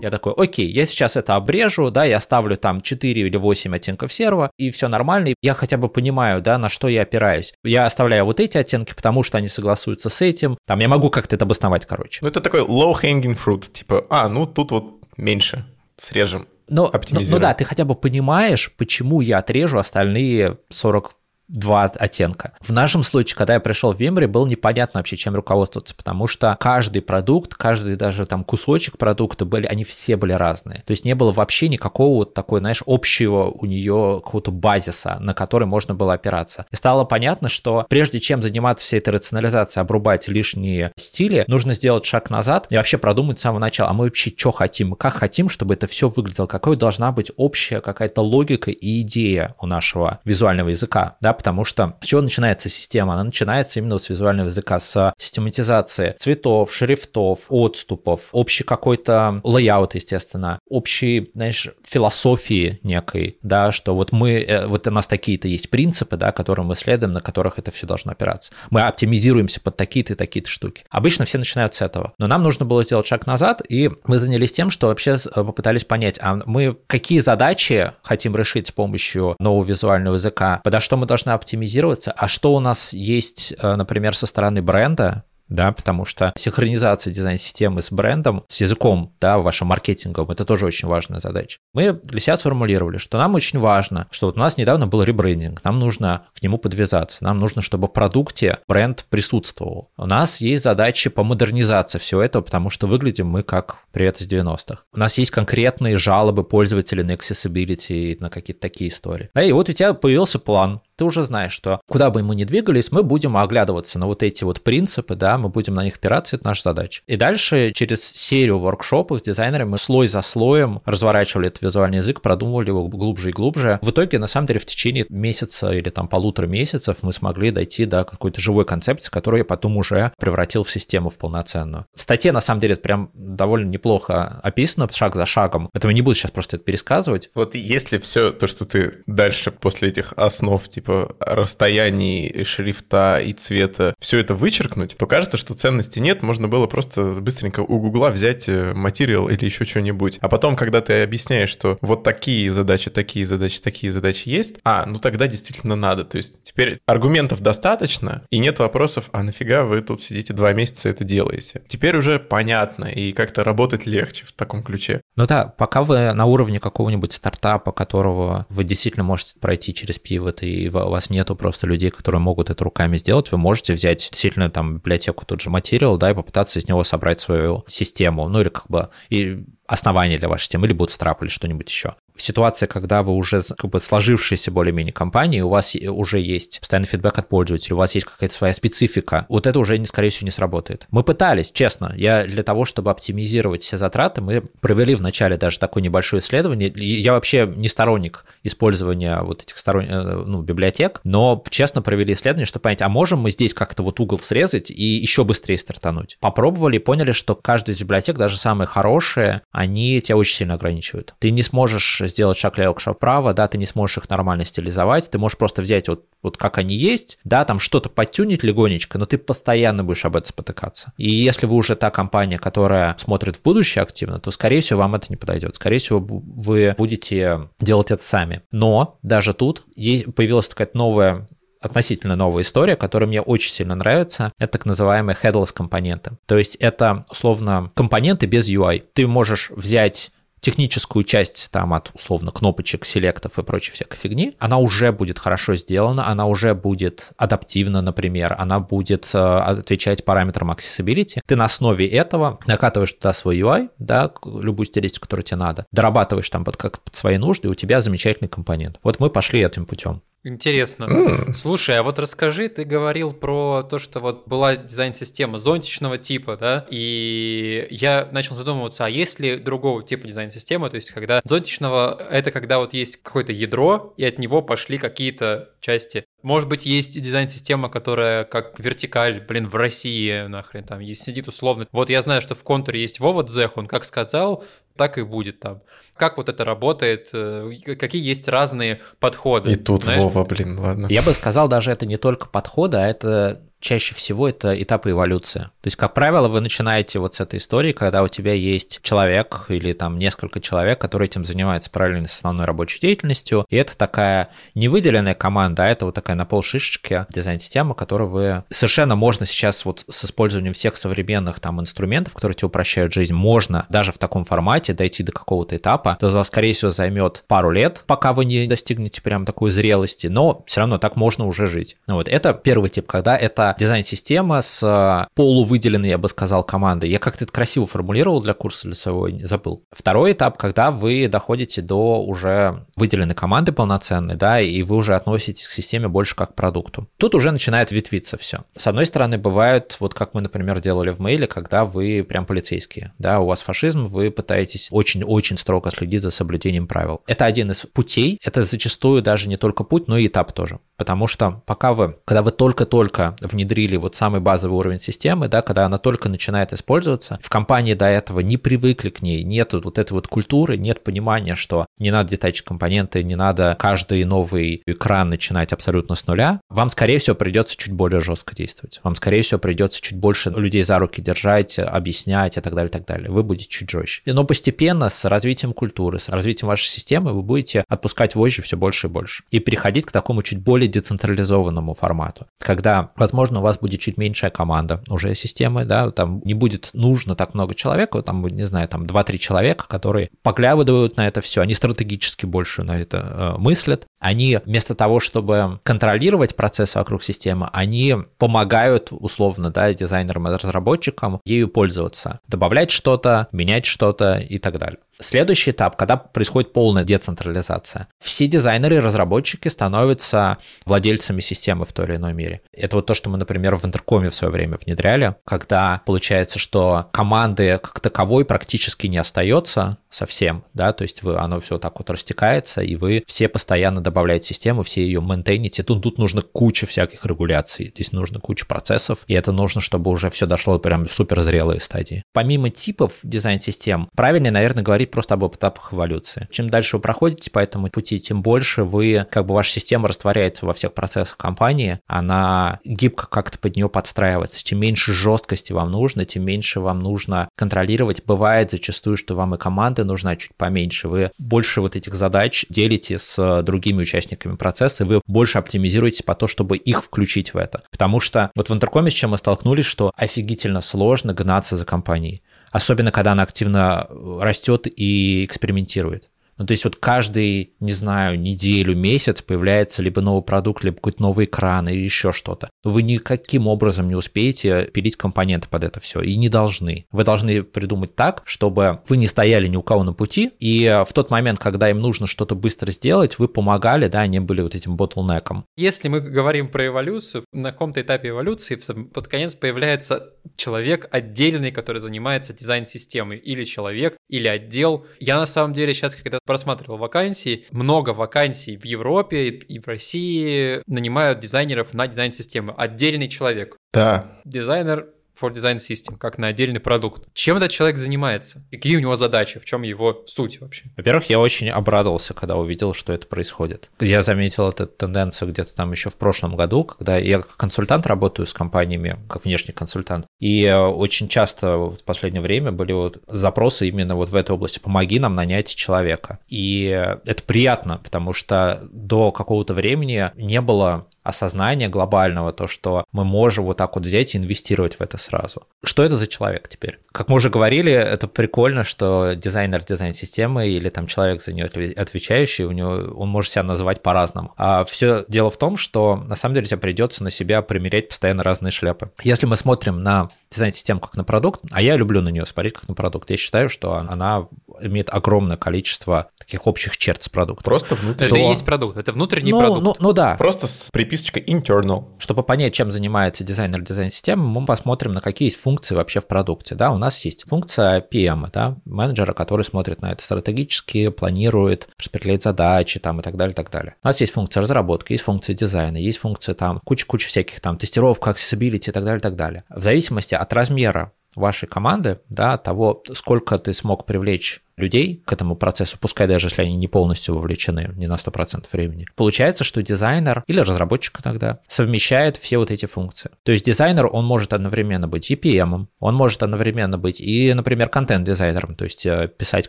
Я 0.00 0.10
такой, 0.10 0.32
окей, 0.36 0.70
я 0.70 0.86
сейчас 0.86 1.16
это 1.16 1.34
обрежу, 1.34 1.90
да, 1.90 2.04
я 2.04 2.20
ставлю 2.20 2.56
там 2.56 2.80
4 2.80 3.20
или 3.20 3.36
8 3.36 3.74
оттенков 3.74 4.12
серого, 4.12 4.50
и 4.56 4.70
все 4.70 4.88
нормально, 4.88 5.34
я 5.42 5.54
хотя 5.54 5.76
бы 5.76 5.88
понимаю, 5.88 6.40
да, 6.40 6.56
на 6.58 6.68
что 6.68 6.88
я 6.88 7.02
опираюсь. 7.02 7.52
Я 7.64 7.84
оставляю 7.84 8.24
вот 8.24 8.38
эти 8.38 8.56
оттенки, 8.58 8.94
потому 8.94 9.24
что 9.24 9.38
они 9.38 9.48
согласуются 9.48 10.08
с 10.08 10.22
этим, 10.22 10.56
там 10.66 10.78
я 10.78 10.88
могу 10.88 11.10
как-то 11.10 11.34
это 11.34 11.44
обосновать, 11.44 11.84
короче. 11.86 12.20
Ну 12.22 12.28
это 12.28 12.40
такой 12.40 12.60
low-hanging 12.60 13.36
fruit, 13.44 13.72
типа, 13.72 14.06
а, 14.08 14.28
ну 14.28 14.46
тут 14.46 14.70
вот 14.70 15.02
меньше, 15.16 15.64
срежем. 15.96 16.46
Но, 16.68 16.92
ну, 17.10 17.20
ну 17.30 17.38
да, 17.38 17.54
ты 17.54 17.64
хотя 17.64 17.84
бы 17.84 17.94
понимаешь, 17.94 18.72
почему 18.76 19.20
я 19.20 19.38
отрежу 19.38 19.78
остальные 19.78 20.58
40 20.68 21.17
два 21.48 21.84
оттенка. 21.84 22.52
В 22.60 22.72
нашем 22.72 23.02
случае, 23.02 23.36
когда 23.36 23.54
я 23.54 23.60
пришел 23.60 23.92
в 23.92 23.98
Memory, 23.98 24.26
было 24.26 24.46
непонятно 24.46 25.00
вообще, 25.00 25.16
чем 25.16 25.34
руководствоваться, 25.34 25.94
потому 25.94 26.26
что 26.26 26.56
каждый 26.60 27.02
продукт, 27.02 27.54
каждый 27.54 27.96
даже 27.96 28.26
там 28.26 28.44
кусочек 28.44 28.98
продукта 28.98 29.44
были, 29.44 29.66
они 29.66 29.84
все 29.84 30.16
были 30.16 30.32
разные. 30.32 30.82
То 30.86 30.90
есть 30.90 31.04
не 31.04 31.14
было 31.14 31.32
вообще 31.32 31.68
никакого 31.68 32.16
вот 32.16 32.34
такой, 32.34 32.60
знаешь, 32.60 32.82
общего 32.86 33.44
у 33.44 33.66
нее 33.66 34.20
какого-то 34.24 34.50
базиса, 34.50 35.16
на 35.20 35.34
который 35.34 35.66
можно 35.66 35.94
было 35.94 36.14
опираться. 36.14 36.66
И 36.70 36.76
стало 36.76 37.04
понятно, 37.04 37.48
что 37.48 37.86
прежде 37.88 38.20
чем 38.20 38.42
заниматься 38.42 38.84
всей 38.84 38.98
этой 38.98 39.10
рационализацией, 39.10 39.82
обрубать 39.82 40.28
лишние 40.28 40.92
стили, 40.96 41.44
нужно 41.48 41.72
сделать 41.74 42.04
шаг 42.04 42.30
назад 42.30 42.66
и 42.70 42.76
вообще 42.76 42.98
продумать 42.98 43.38
с 43.38 43.42
самого 43.42 43.60
начала, 43.60 43.90
а 43.90 43.94
мы 43.94 44.04
вообще 44.04 44.32
что 44.36 44.52
хотим, 44.52 44.94
как 44.94 45.14
хотим, 45.14 45.48
чтобы 45.48 45.74
это 45.74 45.86
все 45.86 46.08
выглядело, 46.08 46.46
какой 46.46 46.76
должна 46.76 47.10
быть 47.12 47.32
общая 47.36 47.80
какая-то 47.80 48.20
логика 48.20 48.70
и 48.70 49.00
идея 49.00 49.54
у 49.60 49.66
нашего 49.66 50.20
визуального 50.24 50.68
языка, 50.68 51.16
да, 51.20 51.32
потому 51.38 51.64
что 51.64 51.96
с 52.02 52.06
чего 52.06 52.20
начинается 52.20 52.68
система? 52.68 53.14
Она 53.14 53.24
начинается 53.24 53.78
именно 53.78 53.98
с 53.98 54.10
визуального 54.10 54.48
языка, 54.48 54.80
с 54.80 55.14
систематизации 55.16 56.14
цветов, 56.18 56.72
шрифтов, 56.72 57.46
отступов, 57.48 58.28
общий 58.32 58.64
какой-то 58.64 59.40
layout, 59.44 59.94
естественно, 59.94 60.58
общей, 60.68 61.30
знаешь, 61.34 61.70
философии 61.88 62.80
некой, 62.82 63.38
да, 63.42 63.72
что 63.72 63.94
вот 63.94 64.12
мы, 64.12 64.32
э, 64.42 64.66
вот 64.66 64.86
у 64.86 64.90
нас 64.90 65.06
такие-то 65.06 65.48
есть 65.48 65.70
принципы, 65.70 66.16
да, 66.16 66.32
которые 66.32 66.66
мы 66.66 66.74
следуем, 66.74 67.12
на 67.12 67.20
которых 67.20 67.58
это 67.58 67.70
все 67.70 67.86
должно 67.86 68.12
опираться. 68.12 68.52
Мы 68.70 68.82
оптимизируемся 68.82 69.60
под 69.60 69.76
такие-то 69.76 70.12
и 70.12 70.16
такие-то 70.16 70.50
штуки. 70.50 70.84
Обычно 70.90 71.24
все 71.24 71.38
начинают 71.38 71.74
с 71.74 71.82
этого. 71.82 72.12
Но 72.18 72.26
нам 72.26 72.42
нужно 72.42 72.64
было 72.64 72.84
сделать 72.84 73.06
шаг 73.06 73.26
назад, 73.26 73.62
и 73.68 73.90
мы 74.04 74.18
занялись 74.18 74.52
тем, 74.52 74.70
что 74.70 74.88
вообще 74.88 75.12
э, 75.12 75.44
попытались 75.44 75.84
понять, 75.84 76.18
а 76.22 76.40
мы 76.44 76.76
какие 76.86 77.20
задачи 77.20 77.92
хотим 78.02 78.36
решить 78.36 78.68
с 78.68 78.72
помощью 78.72 79.36
нового 79.38 79.64
визуального 79.64 80.14
языка, 80.14 80.60
подо 80.64 80.80
что 80.80 80.96
мы 80.96 81.06
должны 81.06 81.30
оптимизироваться, 81.30 82.12
а 82.12 82.28
что 82.28 82.54
у 82.54 82.60
нас 82.60 82.92
есть, 82.92 83.54
э, 83.58 83.74
например, 83.76 84.14
со 84.14 84.26
стороны 84.26 84.62
бренда, 84.62 85.24
да, 85.48 85.72
потому 85.72 86.04
что 86.04 86.32
синхронизация 86.36 87.12
дизайн-системы 87.12 87.82
с 87.82 87.90
брендом, 87.90 88.44
с 88.48 88.60
языком, 88.60 89.14
да, 89.20 89.38
вашим 89.38 89.68
маркетингом, 89.68 90.30
это 90.30 90.44
тоже 90.44 90.66
очень 90.66 90.88
важная 90.88 91.18
задача. 91.18 91.58
Мы 91.74 91.92
для 91.92 92.20
себя 92.20 92.36
сформулировали, 92.36 92.98
что 92.98 93.18
нам 93.18 93.34
очень 93.34 93.58
важно, 93.58 94.06
что 94.10 94.26
вот 94.26 94.36
у 94.36 94.40
нас 94.40 94.56
недавно 94.56 94.86
был 94.86 95.02
ребрендинг, 95.02 95.62
нам 95.64 95.78
нужно 95.78 96.26
к 96.36 96.42
нему 96.42 96.58
подвязаться, 96.58 97.24
нам 97.24 97.38
нужно, 97.38 97.62
чтобы 97.62 97.88
в 97.88 97.92
продукте 97.92 98.58
бренд 98.68 99.06
присутствовал. 99.08 99.90
У 99.96 100.06
нас 100.06 100.40
есть 100.40 100.64
задачи 100.64 101.10
по 101.10 101.24
модернизации 101.24 101.98
всего 101.98 102.22
этого, 102.22 102.42
потому 102.42 102.70
что 102.70 102.86
выглядим 102.86 103.26
мы 103.28 103.42
как 103.42 103.78
привет 103.92 104.20
из 104.20 104.28
90-х. 104.28 104.82
У 104.92 104.98
нас 104.98 105.18
есть 105.18 105.30
конкретные 105.30 105.98
жалобы 105.98 106.44
пользователей 106.44 107.02
на 107.02 107.12
accessibility, 107.12 108.16
на 108.20 108.30
какие-то 108.30 108.60
такие 108.60 108.90
истории. 108.90 109.30
Да, 109.34 109.42
и 109.42 109.52
вот 109.52 109.68
у 109.68 109.72
тебя 109.72 109.94
появился 109.94 110.38
план, 110.38 110.80
ты 110.98 111.04
уже 111.04 111.24
знаешь, 111.24 111.52
что 111.52 111.80
куда 111.88 112.10
бы 112.10 112.22
мы 112.22 112.34
ни 112.34 112.44
двигались, 112.44 112.90
мы 112.90 113.04
будем 113.04 113.36
оглядываться 113.36 113.98
на 113.98 114.06
вот 114.06 114.22
эти 114.24 114.42
вот 114.42 114.62
принципы, 114.62 115.14
да, 115.14 115.38
мы 115.38 115.48
будем 115.48 115.74
на 115.74 115.84
них 115.84 115.96
опираться, 115.96 116.36
это 116.36 116.44
наша 116.44 116.64
задача. 116.64 117.02
И 117.06 117.16
дальше 117.16 117.70
через 117.72 118.02
серию 118.02 118.58
воркшопов 118.58 119.20
с 119.20 119.22
дизайнерами 119.22 119.70
мы 119.70 119.78
слой 119.78 120.08
за 120.08 120.22
слоем 120.22 120.82
разворачивали 120.84 121.48
этот 121.48 121.62
визуальный 121.62 121.98
язык, 121.98 122.20
продумывали 122.20 122.68
его 122.68 122.88
глубже 122.88 123.30
и 123.30 123.32
глубже. 123.32 123.78
В 123.80 123.90
итоге, 123.90 124.18
на 124.18 124.26
самом 124.26 124.48
деле, 124.48 124.58
в 124.58 124.66
течение 124.66 125.06
месяца 125.08 125.70
или 125.70 125.88
там 125.88 126.08
полутора 126.08 126.46
месяцев 126.46 126.98
мы 127.02 127.12
смогли 127.12 127.52
дойти 127.52 127.84
до 127.84 128.02
какой-то 128.02 128.40
живой 128.40 128.64
концепции, 128.64 129.10
которую 129.10 129.38
я 129.38 129.44
потом 129.44 129.76
уже 129.76 130.12
превратил 130.18 130.64
в 130.64 130.70
систему 130.70 131.10
в 131.10 131.18
полноценную. 131.18 131.86
В 131.94 132.02
статье, 132.02 132.32
на 132.32 132.40
самом 132.40 132.60
деле, 132.60 132.72
это 132.72 132.82
прям 132.82 133.10
довольно 133.14 133.68
неплохо 133.68 134.40
описано, 134.42 134.88
шаг 134.90 135.14
за 135.14 135.26
шагом. 135.26 135.70
Поэтому 135.72 135.92
не 135.92 136.02
буду 136.02 136.16
сейчас 136.16 136.32
просто 136.32 136.56
это 136.56 136.64
пересказывать. 136.64 137.30
Вот 137.36 137.54
если 137.54 137.98
все 137.98 138.32
то, 138.32 138.48
что 138.48 138.64
ты 138.64 139.04
дальше 139.06 139.52
после 139.52 139.90
этих 139.90 140.12
основ, 140.16 140.66
типа 140.68 140.87
типа 140.88 141.16
расстояний, 141.20 142.44
шрифта 142.44 143.20
и 143.20 143.32
цвета, 143.32 143.94
все 144.00 144.18
это 144.18 144.34
вычеркнуть, 144.34 144.96
то 144.96 145.06
кажется, 145.06 145.36
что 145.36 145.54
ценности 145.54 145.98
нет, 145.98 146.22
можно 146.22 146.48
было 146.48 146.66
просто 146.66 147.04
быстренько 147.20 147.60
у 147.60 147.78
Гугла 147.78 148.10
взять 148.10 148.48
э, 148.48 148.72
материал 148.74 149.28
или 149.28 149.44
еще 149.44 149.64
что-нибудь. 149.64 150.18
А 150.20 150.28
потом, 150.28 150.56
когда 150.56 150.80
ты 150.80 151.02
объясняешь, 151.02 151.50
что 151.50 151.76
вот 151.82 152.02
такие 152.02 152.50
задачи, 152.50 152.90
такие 152.90 153.26
задачи, 153.26 153.60
такие 153.60 153.92
задачи 153.92 154.28
есть, 154.28 154.56
а, 154.64 154.84
ну 154.86 154.98
тогда 154.98 155.26
действительно 155.26 155.76
надо. 155.76 156.04
То 156.04 156.16
есть 156.16 156.42
теперь 156.42 156.80
аргументов 156.86 157.40
достаточно, 157.40 158.22
и 158.30 158.38
нет 158.38 158.58
вопросов, 158.58 159.10
а 159.12 159.22
нафига 159.22 159.64
вы 159.64 159.82
тут 159.82 160.00
сидите 160.00 160.32
два 160.32 160.52
месяца 160.52 160.88
это 160.88 161.04
делаете. 161.04 161.62
Теперь 161.68 161.96
уже 161.96 162.18
понятно, 162.18 162.86
и 162.86 163.12
как-то 163.12 163.44
работать 163.44 163.84
легче 163.86 164.24
в 164.24 164.32
таком 164.32 164.62
ключе. 164.62 165.02
Ну 165.16 165.26
да, 165.26 165.46
пока 165.46 165.82
вы 165.82 166.12
на 166.12 166.24
уровне 166.24 166.60
какого-нибудь 166.60 167.12
стартапа, 167.12 167.72
которого 167.72 168.46
вы 168.48 168.64
действительно 168.64 169.04
можете 169.04 169.38
пройти 169.38 169.74
через 169.74 169.98
пивот 169.98 170.42
и 170.42 170.68
у 170.84 170.90
вас 170.90 171.10
нету 171.10 171.36
просто 171.36 171.66
людей, 171.66 171.90
которые 171.90 172.20
могут 172.20 172.50
это 172.50 172.64
руками 172.64 172.96
сделать, 172.96 173.32
вы 173.32 173.38
можете 173.38 173.74
взять 173.74 174.08
сильную 174.12 174.50
там 174.50 174.76
библиотеку, 174.76 175.24
тот 175.24 175.40
же 175.40 175.50
материал, 175.50 175.96
да, 175.98 176.10
и 176.10 176.14
попытаться 176.14 176.58
из 176.58 176.68
него 176.68 176.84
собрать 176.84 177.20
свою 177.20 177.64
систему, 177.66 178.28
ну 178.28 178.40
или 178.40 178.48
как 178.48 178.66
бы 178.68 178.90
и 179.10 179.44
основание 179.66 180.18
для 180.18 180.28
вашей 180.28 180.44
системы, 180.44 180.66
или 180.66 180.74
Bootstrap, 180.74 181.18
или 181.20 181.28
что-нибудь 181.28 181.68
еще 181.68 181.94
в 182.18 182.22
ситуации, 182.22 182.66
когда 182.66 183.02
вы 183.02 183.14
уже 183.14 183.40
как 183.56 183.70
бы 183.70 183.80
сложившиеся 183.80 184.50
более-менее 184.50 184.92
компании, 184.92 185.40
у 185.40 185.48
вас 185.48 185.74
уже 185.76 186.18
есть 186.18 186.58
постоянный 186.60 186.88
фидбэк 186.88 187.18
от 187.18 187.28
пользователей, 187.28 187.74
у 187.74 187.78
вас 187.78 187.94
есть 187.94 188.06
какая-то 188.06 188.34
своя 188.34 188.52
специфика, 188.52 189.24
вот 189.28 189.46
это 189.46 189.58
уже, 189.58 189.82
скорее 189.86 190.10
всего, 190.10 190.26
не 190.26 190.30
сработает. 190.32 190.86
Мы 190.90 191.04
пытались, 191.04 191.52
честно, 191.52 191.94
я 191.96 192.24
для 192.24 192.42
того, 192.42 192.64
чтобы 192.64 192.90
оптимизировать 192.90 193.62
все 193.62 193.78
затраты, 193.78 194.20
мы 194.20 194.42
провели 194.60 194.96
вначале 194.96 195.36
даже 195.36 195.58
такое 195.60 195.82
небольшое 195.82 196.20
исследование. 196.20 196.72
Я 196.74 197.12
вообще 197.12 197.50
не 197.56 197.68
сторонник 197.68 198.24
использования 198.42 199.20
вот 199.22 199.42
этих 199.42 199.56
сторон... 199.56 199.84
Э, 199.88 200.24
ну, 200.26 200.42
библиотек, 200.42 201.00
но 201.04 201.42
честно 201.50 201.82
провели 201.82 202.14
исследование, 202.14 202.46
чтобы 202.46 202.64
понять, 202.64 202.82
а 202.82 202.88
можем 202.88 203.20
мы 203.20 203.30
здесь 203.30 203.54
как-то 203.54 203.82
вот 203.84 204.00
угол 204.00 204.18
срезать 204.18 204.70
и 204.70 204.82
еще 204.82 205.22
быстрее 205.22 205.58
стартануть. 205.58 206.18
Попробовали 206.20 206.76
и 206.76 206.80
поняли, 206.80 207.12
что 207.12 207.36
каждая 207.36 207.76
из 207.76 207.80
библиотек, 207.80 208.16
даже 208.16 208.36
самые 208.36 208.66
хорошие, 208.66 209.42
они 209.52 210.00
тебя 210.00 210.16
очень 210.16 210.36
сильно 210.36 210.54
ограничивают. 210.54 211.14
Ты 211.20 211.30
не 211.30 211.42
сможешь 211.42 212.02
сделать 212.08 212.36
шаг 212.36 212.58
лево, 212.58 212.78
шаг 212.78 212.96
вправо, 212.96 213.34
да, 213.34 213.48
ты 213.48 213.58
не 213.58 213.66
сможешь 213.66 213.98
их 213.98 214.10
нормально 214.10 214.44
стилизовать, 214.44 215.10
ты 215.10 215.18
можешь 215.18 215.38
просто 215.38 215.62
взять 215.62 215.88
вот, 215.88 216.04
вот 216.22 216.36
как 216.36 216.58
они 216.58 216.74
есть, 216.74 217.18
да, 217.24 217.44
там 217.44 217.58
что-то 217.58 217.88
подтюнить 217.88 218.42
легонечко, 218.42 218.98
но 218.98 219.06
ты 219.06 219.18
постоянно 219.18 219.84
будешь 219.84 220.04
об 220.04 220.16
этом 220.16 220.28
спотыкаться. 220.28 220.92
И 220.96 221.08
если 221.10 221.46
вы 221.46 221.56
уже 221.56 221.76
та 221.76 221.90
компания, 221.90 222.38
которая 222.38 222.96
смотрит 222.98 223.36
в 223.36 223.42
будущее 223.42 223.82
активно, 223.82 224.18
то, 224.18 224.30
скорее 224.30 224.60
всего, 224.60 224.80
вам 224.80 224.94
это 224.94 225.06
не 225.10 225.16
подойдет. 225.16 225.54
Скорее 225.56 225.78
всего, 225.78 226.00
вы 226.00 226.74
будете 226.76 227.48
делать 227.60 227.90
это 227.90 228.02
сами. 228.02 228.42
Но 228.50 228.98
даже 229.02 229.34
тут 229.34 229.64
появилась 229.74 230.48
такая 230.48 230.68
новая 230.72 231.26
относительно 231.60 232.16
новая 232.16 232.42
история, 232.42 232.76
которая 232.76 233.08
мне 233.08 233.20
очень 233.20 233.52
сильно 233.52 233.74
нравится. 233.74 234.32
Это 234.38 234.52
так 234.52 234.66
называемые 234.66 235.16
headless 235.20 235.52
компоненты. 235.52 236.12
То 236.26 236.38
есть 236.38 236.56
это, 236.56 237.04
условно, 237.10 237.72
компоненты 237.74 238.26
без 238.26 238.48
UI. 238.48 238.82
Ты 238.92 239.06
можешь 239.06 239.50
взять 239.50 240.10
техническую 240.40 241.04
часть 241.04 241.48
там 241.50 241.74
от 241.74 241.90
условно 241.94 242.30
кнопочек, 242.30 242.84
селектов 242.84 243.38
и 243.38 243.42
прочей 243.42 243.72
всякой 243.72 243.96
фигни, 243.96 244.36
она 244.38 244.58
уже 244.58 244.92
будет 244.92 245.18
хорошо 245.18 245.56
сделана, 245.56 246.08
она 246.08 246.26
уже 246.26 246.54
будет 246.54 247.10
адаптивна, 247.16 247.82
например, 247.82 248.34
она 248.38 248.60
будет 248.60 249.10
э, 249.14 249.18
отвечать 249.18 250.04
параметрам 250.04 250.50
accessibility. 250.50 251.20
Ты 251.26 251.36
на 251.36 251.44
основе 251.46 251.88
этого 251.88 252.38
накатываешь 252.46 252.92
туда 252.92 253.12
свой 253.12 253.38
UI, 253.38 253.68
да, 253.78 254.12
любую 254.24 254.66
стилистику, 254.66 255.06
которую 255.06 255.24
тебе 255.24 255.38
надо, 255.38 255.66
дорабатываешь 255.72 256.30
там 256.30 256.44
под, 256.44 256.56
как 256.56 256.80
под 256.80 256.94
свои 256.94 257.18
нужды, 257.18 257.48
и 257.48 257.50
у 257.50 257.54
тебя 257.54 257.80
замечательный 257.80 258.28
компонент. 258.28 258.78
Вот 258.82 259.00
мы 259.00 259.10
пошли 259.10 259.40
этим 259.40 259.66
путем. 259.66 260.02
Интересно. 260.28 260.84
Mm. 260.84 261.32
Слушай, 261.32 261.78
а 261.78 261.82
вот 261.82 261.98
расскажи, 261.98 262.50
ты 262.50 262.64
говорил 262.64 263.14
про 263.14 263.62
то, 263.62 263.78
что 263.78 263.98
вот 264.00 264.28
была 264.28 264.56
дизайн-система 264.56 265.38
зонтичного 265.38 265.96
типа, 265.96 266.36
да, 266.36 266.66
и 266.68 267.66
я 267.70 268.06
начал 268.12 268.34
задумываться, 268.34 268.84
а 268.84 268.90
есть 268.90 269.18
ли 269.20 269.36
другого 269.36 269.82
типа 269.82 270.06
дизайн-системы, 270.06 270.68
то 270.68 270.76
есть 270.76 270.90
когда 270.90 271.22
зонтичного, 271.24 271.98
это 272.10 272.30
когда 272.30 272.58
вот 272.58 272.74
есть 272.74 272.96
какое-то 273.02 273.32
ядро, 273.32 273.94
и 273.96 274.04
от 274.04 274.18
него 274.18 274.42
пошли 274.42 274.76
какие-то 274.76 275.48
части. 275.60 276.04
Может 276.22 276.48
быть, 276.48 276.66
есть 276.66 277.00
дизайн-система, 277.00 277.70
которая 277.70 278.24
как 278.24 278.58
вертикаль, 278.60 279.24
блин, 279.26 279.48
в 279.48 279.56
России 279.56 280.26
нахрен 280.26 280.64
там, 280.64 280.80
есть 280.80 281.02
сидит 281.02 281.26
условно. 281.28 281.66
Вот 281.72 281.88
я 281.88 282.02
знаю, 282.02 282.20
что 282.20 282.34
в 282.34 282.42
контуре 282.42 282.82
есть 282.82 283.00
Вова 283.00 283.22
Дзех, 283.24 283.56
он 283.56 283.66
как 283.66 283.86
сказал, 283.86 284.44
так 284.78 284.96
и 284.96 285.02
будет 285.02 285.40
там. 285.40 285.60
Как 285.96 286.16
вот 286.16 286.28
это 286.28 286.44
работает, 286.44 287.10
э, 287.12 287.50
какие 287.78 288.02
есть 288.02 288.28
разные 288.28 288.80
подходы. 289.00 289.52
И 289.52 289.56
тут 289.56 289.84
знаешь? 289.84 290.02
Вова, 290.02 290.24
блин, 290.24 290.58
ладно. 290.58 290.86
Я 290.88 291.02
бы 291.02 291.12
сказал, 291.12 291.48
даже 291.48 291.70
это 291.70 291.84
не 291.84 291.96
только 291.96 292.28
подходы, 292.28 292.78
а 292.78 292.86
это 292.86 293.42
чаще 293.60 293.94
всего 293.94 294.28
это 294.28 294.60
этапы 294.60 294.90
эволюции. 294.90 295.40
То 295.60 295.66
есть, 295.66 295.76
как 295.76 295.94
правило, 295.94 296.28
вы 296.28 296.40
начинаете 296.40 296.98
вот 296.98 297.14
с 297.14 297.20
этой 297.20 297.38
истории, 297.38 297.72
когда 297.72 298.02
у 298.02 298.08
тебя 298.08 298.32
есть 298.32 298.80
человек 298.82 299.46
или 299.48 299.72
там 299.72 299.98
несколько 299.98 300.40
человек, 300.40 300.80
которые 300.80 301.06
этим 301.06 301.24
занимаются 301.24 301.70
параллельно 301.70 302.08
с 302.08 302.16
основной 302.16 302.46
рабочей 302.46 302.80
деятельностью, 302.80 303.46
и 303.48 303.56
это 303.56 303.76
такая 303.76 304.30
невыделенная 304.54 305.14
команда, 305.14 305.64
а 305.64 305.68
это 305.68 305.86
вот 305.86 305.94
такая 305.94 306.16
на 306.16 306.24
полшишечки 306.24 307.06
дизайн-система, 307.10 307.74
которую 307.74 308.10
вы 308.10 308.44
совершенно 308.48 308.96
можно 308.96 309.26
сейчас 309.26 309.64
вот 309.64 309.84
с 309.88 310.04
использованием 310.04 310.54
всех 310.54 310.76
современных 310.76 311.40
там 311.40 311.60
инструментов, 311.60 312.14
которые 312.14 312.36
тебе 312.36 312.46
упрощают 312.46 312.92
жизнь, 312.92 313.14
можно 313.14 313.66
даже 313.68 313.92
в 313.92 313.98
таком 313.98 314.24
формате 314.24 314.72
дойти 314.72 315.02
до 315.02 315.12
какого-то 315.12 315.56
этапа, 315.56 315.96
то 315.98 316.08
у 316.08 316.10
вас, 316.10 316.28
скорее 316.28 316.52
всего, 316.52 316.70
займет 316.70 317.24
пару 317.26 317.50
лет, 317.50 317.84
пока 317.86 318.12
вы 318.12 318.24
не 318.24 318.46
достигнете 318.46 319.02
прям 319.02 319.24
такой 319.24 319.50
зрелости, 319.50 320.06
но 320.06 320.42
все 320.46 320.60
равно 320.60 320.78
так 320.78 320.96
можно 320.96 321.26
уже 321.26 321.46
жить. 321.46 321.76
Ну 321.86 321.94
вот, 321.94 322.08
это 322.08 322.32
первый 322.32 322.70
тип, 322.70 322.86
когда 322.86 323.16
это 323.16 323.47
дизайн-система 323.58 324.42
с 324.42 324.62
э, 324.62 325.08
полувыделенной, 325.14 325.90
я 325.90 325.98
бы 325.98 326.08
сказал, 326.08 326.44
командой. 326.44 326.90
Я 326.90 326.98
как-то 326.98 327.24
это 327.24 327.32
красиво 327.32 327.66
формулировал 327.66 328.20
для 328.20 328.34
курса 328.34 328.68
для 328.68 328.74
своего, 328.74 329.08
забыл. 329.26 329.62
Второй 329.70 330.12
этап, 330.12 330.38
когда 330.38 330.70
вы 330.70 331.08
доходите 331.08 331.62
до 331.62 332.02
уже 332.02 332.66
выделенной 332.76 333.14
команды 333.14 333.52
полноценной, 333.52 334.16
да, 334.16 334.40
и 334.40 334.62
вы 334.62 334.76
уже 334.76 334.94
относитесь 334.94 335.48
к 335.48 335.52
системе 335.52 335.88
больше 335.88 336.14
как 336.14 336.32
к 336.32 336.34
продукту. 336.34 336.88
Тут 336.96 337.14
уже 337.14 337.30
начинает 337.30 337.70
ветвиться 337.70 338.16
все. 338.18 338.40
С 338.54 338.66
одной 338.66 338.86
стороны, 338.86 339.18
бывают, 339.18 339.76
вот 339.80 339.94
как 339.94 340.14
мы, 340.14 340.20
например, 340.20 340.60
делали 340.60 340.90
в 340.90 340.98
мейле, 340.98 341.26
когда 341.26 341.64
вы 341.64 342.04
прям 342.08 342.26
полицейские, 342.26 342.92
да, 342.98 343.20
у 343.20 343.26
вас 343.26 343.42
фашизм, 343.42 343.84
вы 343.84 344.10
пытаетесь 344.10 344.68
очень-очень 344.70 345.38
строго 345.38 345.70
следить 345.70 346.02
за 346.02 346.10
соблюдением 346.10 346.66
правил. 346.66 347.00
Это 347.06 347.24
один 347.24 347.50
из 347.50 347.60
путей, 347.60 348.18
это 348.24 348.44
зачастую 348.44 349.02
даже 349.02 349.28
не 349.28 349.36
только 349.36 349.64
путь, 349.64 349.88
но 349.88 349.96
и 349.98 350.06
этап 350.06 350.32
тоже. 350.32 350.60
Потому 350.76 351.06
что 351.06 351.42
пока 351.46 351.74
вы, 351.74 351.96
когда 352.04 352.22
вы 352.22 352.30
только-только 352.30 353.16
внедрили 353.38 353.76
вот 353.76 353.94
самый 353.94 354.20
базовый 354.20 354.58
уровень 354.58 354.80
системы, 354.80 355.28
да, 355.28 355.42
когда 355.42 355.66
она 355.66 355.78
только 355.78 356.08
начинает 356.08 356.52
использоваться, 356.52 357.20
в 357.22 357.30
компании 357.30 357.74
до 357.74 357.86
этого 357.86 358.18
не 358.18 358.36
привыкли 358.36 358.90
к 358.90 359.00
ней, 359.00 359.22
нет 359.22 359.52
вот 359.52 359.78
этой 359.78 359.92
вот 359.92 360.08
культуры, 360.08 360.56
нет 360.56 360.82
понимания, 360.82 361.36
что 361.36 361.66
не 361.78 361.92
надо 361.92 362.10
детачить 362.10 362.44
компоненты, 362.44 363.04
не 363.04 363.14
надо 363.14 363.56
каждый 363.58 364.04
новый 364.04 364.62
экран 364.66 365.08
начинать 365.08 365.52
абсолютно 365.52 365.94
с 365.94 366.06
нуля, 366.08 366.40
вам, 366.50 366.68
скорее 366.68 366.98
всего, 366.98 367.14
придется 367.14 367.56
чуть 367.56 367.72
более 367.72 368.00
жестко 368.00 368.34
действовать. 368.34 368.80
Вам, 368.82 368.96
скорее 368.96 369.22
всего, 369.22 369.38
придется 369.38 369.80
чуть 369.80 369.98
больше 369.98 370.30
людей 370.30 370.64
за 370.64 370.78
руки 370.80 371.00
держать, 371.00 371.58
объяснять 371.60 372.36
и 372.36 372.40
так 372.40 372.54
далее, 372.54 372.68
и 372.68 372.72
так 372.72 372.86
далее. 372.86 373.10
Вы 373.10 373.22
будете 373.22 373.48
чуть 373.48 373.70
жестче. 373.70 374.02
Но 374.06 374.24
постепенно 374.24 374.88
с 374.88 375.04
развитием 375.04 375.52
культуры, 375.52 376.00
с 376.00 376.08
развитием 376.08 376.48
вашей 376.48 376.66
системы 376.66 377.12
вы 377.12 377.22
будете 377.22 377.64
отпускать 377.68 378.16
вожжи 378.16 378.42
все 378.42 378.56
больше 378.56 378.88
и 378.88 378.90
больше 378.90 379.22
и 379.30 379.38
переходить 379.38 379.86
к 379.86 379.92
такому 379.92 380.22
чуть 380.22 380.40
более 380.40 380.68
децентрализованному 380.68 381.74
формату, 381.74 382.26
когда, 382.38 382.90
возможно, 382.96 383.27
возможно, 383.28 383.40
у 383.40 383.42
вас 383.42 383.58
будет 383.58 383.80
чуть 383.80 383.98
меньшая 383.98 384.30
команда 384.30 384.82
уже 384.88 385.14
системы, 385.14 385.64
да, 385.64 385.90
там 385.90 386.20
не 386.24 386.34
будет 386.34 386.70
нужно 386.72 387.14
так 387.14 387.34
много 387.34 387.54
человек, 387.54 387.94
там, 388.04 388.26
не 388.26 388.44
знаю, 388.44 388.68
там 388.68 388.84
2-3 388.84 389.18
человека, 389.18 389.66
которые 389.68 390.10
поглядывают 390.22 390.96
на 390.96 391.06
это 391.06 391.20
все, 391.20 391.42
они 391.42 391.54
стратегически 391.54 392.26
больше 392.26 392.62
на 392.62 392.78
это 392.80 392.96
э, 392.98 393.38
мыслят, 393.38 393.86
они 394.00 394.38
вместо 394.44 394.74
того, 394.74 395.00
чтобы 395.00 395.60
контролировать 395.62 396.36
процессы 396.36 396.78
вокруг 396.78 397.02
системы, 397.02 397.48
они 397.52 397.96
помогают 398.18 398.88
условно, 398.90 399.50
да, 399.50 399.72
дизайнерам 399.74 400.28
и 400.28 400.30
разработчикам 400.30 401.20
ею 401.24 401.48
пользоваться, 401.48 402.20
добавлять 402.28 402.70
что-то, 402.70 403.28
менять 403.32 403.66
что-то 403.66 404.18
и 404.18 404.38
так 404.38 404.58
далее. 404.58 404.78
Следующий 405.00 405.52
этап, 405.52 405.76
когда 405.76 405.96
происходит 405.96 406.52
полная 406.52 406.82
децентрализация. 406.82 407.86
Все 408.00 408.26
дизайнеры 408.26 408.76
и 408.76 408.80
разработчики 408.80 409.46
становятся 409.46 410.38
владельцами 410.66 411.20
системы 411.20 411.64
в 411.64 411.72
той 411.72 411.86
или 411.86 411.96
иной 411.96 412.14
мере. 412.14 412.42
Это 412.52 412.76
вот 412.76 412.86
то, 412.86 412.94
что 412.94 413.08
мы, 413.08 413.16
например, 413.16 413.54
в 413.54 413.64
интеркоме 413.64 414.10
в 414.10 414.14
свое 414.14 414.32
время 414.32 414.58
внедряли, 414.64 415.14
когда 415.24 415.82
получается, 415.86 416.40
что 416.40 416.88
команды 416.92 417.58
как 417.62 417.78
таковой 417.78 418.24
практически 418.24 418.88
не 418.88 418.98
остается 418.98 419.78
совсем, 419.90 420.44
да, 420.54 420.72
то 420.72 420.82
есть 420.82 421.02
вы, 421.02 421.16
оно 421.16 421.40
все 421.40 421.58
так 421.58 421.78
вот 421.78 421.90
растекается, 421.90 422.60
и 422.60 422.76
вы 422.76 423.02
все 423.06 423.28
постоянно 423.28 423.80
добавляете 423.80 424.28
систему, 424.28 424.62
все 424.62 424.82
ее 424.82 425.00
мейнтейните. 425.00 425.62
Тут, 425.62 425.82
тут 425.82 425.98
нужно 425.98 426.22
куча 426.22 426.66
всяких 426.66 427.04
регуляций, 427.04 427.66
здесь 427.74 427.92
нужно 427.92 428.20
куча 428.20 428.46
процессов, 428.46 429.00
и 429.06 429.14
это 429.14 429.32
нужно, 429.32 429.60
чтобы 429.60 429.90
уже 429.90 430.10
все 430.10 430.26
дошло 430.26 430.58
прям 430.58 430.86
в 430.86 430.92
супер 430.92 431.22
зрелые 431.22 431.60
стадии. 431.60 432.02
Помимо 432.12 432.50
типов 432.50 432.94
дизайн-систем, 433.02 433.88
правильнее, 433.96 434.32
наверное, 434.32 434.62
говорить 434.62 434.90
просто 434.90 435.14
об 435.14 435.26
этапах 435.26 435.72
эволюции. 435.72 436.28
Чем 436.30 436.50
дальше 436.50 436.76
вы 436.76 436.82
проходите 436.82 437.30
по 437.30 437.38
этому 437.38 437.68
пути, 437.68 438.00
тем 438.00 438.22
больше 438.22 438.64
вы, 438.64 439.06
как 439.10 439.26
бы 439.26 439.34
ваша 439.34 439.52
система 439.52 439.88
растворяется 439.88 440.46
во 440.46 440.52
всех 440.52 440.74
процессах 440.74 441.16
компании, 441.16 441.80
она 441.86 442.60
гибко 442.64 443.06
как-то 443.06 443.38
под 443.38 443.56
нее 443.56 443.68
подстраивается. 443.68 444.42
Чем 444.44 444.60
меньше 444.60 444.92
жесткости 444.92 445.52
вам 445.52 445.70
нужно, 445.70 446.04
тем 446.04 446.24
меньше 446.24 446.60
вам 446.60 446.80
нужно 446.80 447.28
контролировать. 447.36 448.02
Бывает 448.04 448.50
зачастую, 448.50 448.96
что 448.96 449.14
вам 449.14 449.34
и 449.34 449.38
команды 449.78 449.84
нужна 449.84 450.16
чуть 450.16 450.34
поменьше. 450.36 450.88
Вы 450.88 451.10
больше 451.18 451.60
вот 451.60 451.76
этих 451.76 451.94
задач 451.94 452.46
делите 452.48 452.98
с 452.98 453.42
другими 453.42 453.82
участниками 453.82 454.36
процесса, 454.36 454.84
вы 454.84 455.00
больше 455.06 455.38
оптимизируетесь 455.38 456.02
по 456.02 456.14
то, 456.14 456.26
чтобы 456.26 456.56
их 456.56 456.82
включить 456.82 457.34
в 457.34 457.36
это. 457.36 457.62
Потому 457.70 458.00
что 458.00 458.30
вот 458.34 458.48
в 458.48 458.54
интеркоме 458.54 458.90
с 458.90 458.94
чем 458.94 459.10
мы 459.10 459.18
столкнулись, 459.18 459.66
что 459.66 459.92
офигительно 459.96 460.60
сложно 460.60 461.14
гнаться 461.14 461.56
за 461.56 461.64
компанией 461.64 462.22
особенно 462.50 462.90
когда 462.90 463.12
она 463.12 463.24
активно 463.24 463.86
растет 464.20 464.66
и 464.66 465.22
экспериментирует. 465.24 466.08
Ну, 466.38 466.46
то 466.46 466.52
есть 466.52 466.64
вот 466.64 466.76
каждый, 466.76 467.54
не 467.60 467.72
знаю, 467.72 468.18
неделю, 468.18 468.76
месяц 468.76 469.22
появляется 469.22 469.82
либо 469.82 470.00
новый 470.00 470.22
продукт, 470.22 470.64
либо 470.64 470.76
какой-то 470.76 471.02
новый 471.02 471.26
экран 471.26 471.68
или 471.68 471.80
еще 471.80 472.12
что-то. 472.12 472.48
Вы 472.64 472.82
никаким 472.82 473.46
образом 473.46 473.88
не 473.88 473.94
успеете 473.94 474.70
пилить 474.72 474.96
компоненты 474.96 475.48
под 475.48 475.64
это 475.64 475.80
все 475.80 476.00
и 476.00 476.16
не 476.16 476.28
должны. 476.28 476.86
Вы 476.90 477.04
должны 477.04 477.42
придумать 477.42 477.94
так, 477.94 478.22
чтобы 478.24 478.80
вы 478.88 478.96
не 478.96 479.06
стояли 479.06 479.48
ни 479.48 479.56
у 479.56 479.62
кого 479.62 479.84
на 479.84 479.92
пути, 479.92 480.30
и 480.38 480.82
в 480.88 480.92
тот 480.92 481.10
момент, 481.10 481.38
когда 481.38 481.70
им 481.70 481.80
нужно 481.80 482.06
что-то 482.06 482.34
быстро 482.34 482.70
сделать, 482.70 483.18
вы 483.18 483.28
помогали, 483.28 483.88
да, 483.88 484.00
они 484.00 484.20
были 484.20 484.40
вот 484.40 484.54
этим 484.54 484.76
ботлнеком. 484.76 485.44
Если 485.56 485.88
мы 485.88 486.00
говорим 486.00 486.48
про 486.48 486.66
эволюцию, 486.66 487.24
на 487.32 487.50
каком-то 487.50 487.80
этапе 487.80 488.10
эволюции 488.10 488.56
под 488.56 489.08
конец 489.08 489.34
появляется 489.34 490.12
человек 490.36 490.88
отдельный, 490.90 491.50
который 491.50 491.78
занимается 491.78 492.32
дизайн-системой, 492.32 493.18
или 493.18 493.44
человек, 493.44 493.96
или 494.08 494.28
отдел. 494.28 494.86
Я 495.00 495.18
на 495.18 495.26
самом 495.26 495.54
деле 495.54 495.74
сейчас, 495.74 495.96
когда 495.96 496.18
просматривал 496.28 496.76
вакансии, 496.76 497.46
много 497.50 497.94
вакансий 497.94 498.58
в 498.58 498.64
Европе 498.66 499.30
и 499.30 499.58
в 499.58 499.66
России 499.66 500.62
нанимают 500.66 501.20
дизайнеров 501.20 501.72
на 501.72 501.86
дизайн-системы. 501.86 502.52
Отдельный 502.54 503.08
человек. 503.08 503.56
Да. 503.72 504.20
Дизайнер 504.26 504.90
for 505.20 505.32
Design 505.32 505.56
System, 505.56 505.96
как 505.96 506.18
на 506.18 506.28
отдельный 506.28 506.60
продукт. 506.60 507.08
Чем 507.14 507.36
этот 507.36 507.50
человек 507.50 507.78
занимается? 507.78 508.44
Какие 508.50 508.76
у 508.76 508.80
него 508.80 508.96
задачи? 508.96 509.38
В 509.38 509.44
чем 509.44 509.62
его 509.62 510.02
суть 510.06 510.40
вообще? 510.40 510.64
Во-первых, 510.76 511.10
я 511.10 511.18
очень 511.18 511.48
обрадовался, 511.50 512.14
когда 512.14 512.36
увидел, 512.36 512.72
что 512.72 512.92
это 512.92 513.06
происходит. 513.06 513.70
Я 513.80 514.02
заметил 514.02 514.48
эту 514.48 514.66
тенденцию 514.66 515.30
где-то 515.32 515.54
там 515.54 515.72
еще 515.72 515.90
в 515.90 515.96
прошлом 515.96 516.36
году, 516.36 516.64
когда 516.64 516.96
я 516.98 517.18
как 517.18 517.36
консультант 517.36 517.86
работаю 517.86 518.26
с 518.26 518.32
компаниями, 518.32 518.98
как 519.08 519.24
внешний 519.24 519.54
консультант, 519.54 520.06
и 520.18 520.44
э, 520.44 520.58
очень 520.58 521.08
часто 521.08 521.56
в 521.56 521.82
последнее 521.84 522.22
время 522.22 522.52
были 522.52 522.72
вот 522.72 523.02
запросы 523.06 523.68
именно 523.68 523.96
вот 523.96 524.08
в 524.08 524.16
этой 524.16 524.32
области 524.32 524.58
«помоги 524.58 524.98
нам 524.98 525.14
нанять 525.14 525.54
человека». 525.54 526.18
И 526.28 526.64
это 527.04 527.22
приятно, 527.22 527.80
потому 527.82 528.12
что 528.12 528.68
до 528.72 529.12
какого-то 529.12 529.54
времени 529.54 530.10
не 530.16 530.40
было 530.40 530.86
осознания 531.08 531.68
глобального, 531.68 532.32
то, 532.32 532.46
что 532.46 532.84
мы 532.92 533.04
можем 533.04 533.44
вот 533.44 533.56
так 533.56 533.74
вот 533.76 533.86
взять 533.86 534.14
и 534.14 534.18
инвестировать 534.18 534.74
в 534.76 534.80
это 534.80 534.98
сразу. 534.98 535.42
Что 535.64 535.82
это 535.82 535.96
за 535.96 536.06
человек 536.06 536.48
теперь? 536.48 536.78
Как 536.92 537.08
мы 537.08 537.16
уже 537.16 537.30
говорили, 537.30 537.72
это 537.72 538.08
прикольно, 538.08 538.64
что 538.64 539.14
дизайнер 539.14 539.64
дизайн-системы 539.64 540.48
или 540.48 540.68
там 540.68 540.86
человек 540.86 541.22
за 541.22 541.32
нее 541.32 541.46
отвечающий, 541.76 542.44
у 542.44 542.52
него, 542.52 542.70
он 542.96 543.08
может 543.08 543.32
себя 543.32 543.42
называть 543.42 543.82
по-разному. 543.82 544.32
А 544.36 544.64
все 544.64 545.04
дело 545.08 545.30
в 545.30 545.36
том, 545.36 545.56
что 545.56 545.96
на 545.96 546.16
самом 546.16 546.34
деле 546.34 546.46
тебе 546.46 546.58
придется 546.58 547.04
на 547.04 547.10
себя 547.10 547.42
примерять 547.42 547.88
постоянно 547.88 548.22
разные 548.22 548.50
шляпы. 548.50 548.90
Если 549.02 549.26
мы 549.26 549.36
смотрим 549.36 549.82
на 549.82 550.08
дизайн-систему 550.30 550.80
как 550.80 550.96
на 550.96 551.04
продукт, 551.04 551.40
а 551.50 551.62
я 551.62 551.76
люблю 551.76 552.02
на 552.02 552.10
нее 552.10 552.26
смотреть 552.26 552.54
как 552.54 552.68
на 552.68 552.74
продукт, 552.74 553.10
я 553.10 553.16
считаю, 553.16 553.48
что 553.48 553.74
она 553.74 554.28
имеет 554.60 554.90
огромное 554.90 555.36
количество 555.36 556.08
таких 556.18 556.46
общих 556.46 556.76
черт 556.76 557.02
с 557.02 557.08
продуктом. 557.08 557.44
Просто 557.44 557.74
внутренний. 557.74 558.18
Это 558.18 558.26
и 558.26 558.28
есть 558.28 558.44
продукт, 558.44 558.76
это 558.76 558.92
внутренний 558.92 559.32
ну, 559.32 559.40
продукт. 559.40 559.62
Ну, 559.62 559.76
ну 559.78 559.92
да. 559.92 560.16
Просто 560.16 560.46
с 560.46 560.70
приписочкой 560.98 561.22
internal. 561.22 561.84
Чтобы 561.98 562.22
понять, 562.22 562.54
чем 562.54 562.70
занимается 562.70 563.24
дизайнер 563.24 563.60
дизайн-системы, 563.62 564.24
мы 564.24 564.46
посмотрим, 564.46 564.92
на 564.92 565.00
какие 565.00 565.28
есть 565.28 565.40
функции 565.40 565.74
вообще 565.74 566.00
в 566.00 566.06
продукте. 566.06 566.54
Да, 566.54 566.72
у 566.72 566.78
нас 566.78 567.04
есть 567.04 567.28
функция 567.28 567.80
PM, 567.80 568.30
да, 568.32 568.56
менеджера, 568.64 569.12
который 569.12 569.42
смотрит 569.42 569.80
на 569.82 569.92
это 569.92 570.02
стратегически, 570.02 570.88
планирует, 570.88 571.68
распределяет 571.78 572.22
задачи 572.22 572.80
там 572.80 573.00
и 573.00 573.02
так 573.02 573.16
далее, 573.16 573.32
и 573.32 573.36
так 573.36 573.50
далее. 573.50 573.76
У 573.82 573.86
нас 573.86 574.00
есть 574.00 574.12
функция 574.12 574.40
разработки, 574.40 574.92
есть 574.92 575.04
функция 575.04 575.34
дизайна, 575.34 575.76
есть 575.76 575.98
функция 575.98 576.34
там 576.34 576.60
куча-куча 576.64 577.06
всяких 577.06 577.40
там 577.40 577.56
тестировок, 577.58 578.06
accessibility 578.06 578.68
и 578.68 578.72
так 578.72 578.84
далее, 578.84 578.98
и 578.98 579.02
так 579.02 579.16
далее. 579.16 579.44
В 579.48 579.62
зависимости 579.62 580.14
от 580.14 580.32
размера 580.32 580.92
вашей 581.18 581.48
команды, 581.48 582.00
да, 582.08 582.38
того, 582.38 582.82
сколько 582.92 583.38
ты 583.38 583.52
смог 583.52 583.86
привлечь 583.86 584.42
людей 584.58 585.02
к 585.04 585.12
этому 585.12 585.36
процессу, 585.36 585.78
пускай 585.80 586.06
даже 586.06 586.26
если 586.26 586.42
они 586.42 586.56
не 586.56 586.68
полностью 586.68 587.14
вовлечены, 587.14 587.72
не 587.76 587.86
на 587.86 587.94
100% 587.94 588.46
времени, 588.52 588.86
получается, 588.96 589.44
что 589.44 589.62
дизайнер 589.62 590.24
или 590.26 590.40
разработчик 590.40 591.00
иногда 591.04 591.38
совмещает 591.46 592.16
все 592.16 592.38
вот 592.38 592.50
эти 592.50 592.66
функции. 592.66 593.10
То 593.22 593.32
есть 593.32 593.44
дизайнер, 593.44 593.88
он 593.90 594.04
может 594.04 594.32
одновременно 594.32 594.88
быть 594.88 595.10
и 595.10 595.14
PM, 595.14 595.66
он 595.78 595.94
может 595.94 596.22
одновременно 596.22 596.78
быть 596.78 597.00
и, 597.00 597.32
например, 597.34 597.68
контент-дизайнером, 597.68 598.54
то 598.56 598.64
есть 598.64 598.84
э, 598.84 599.08
писать 599.16 599.48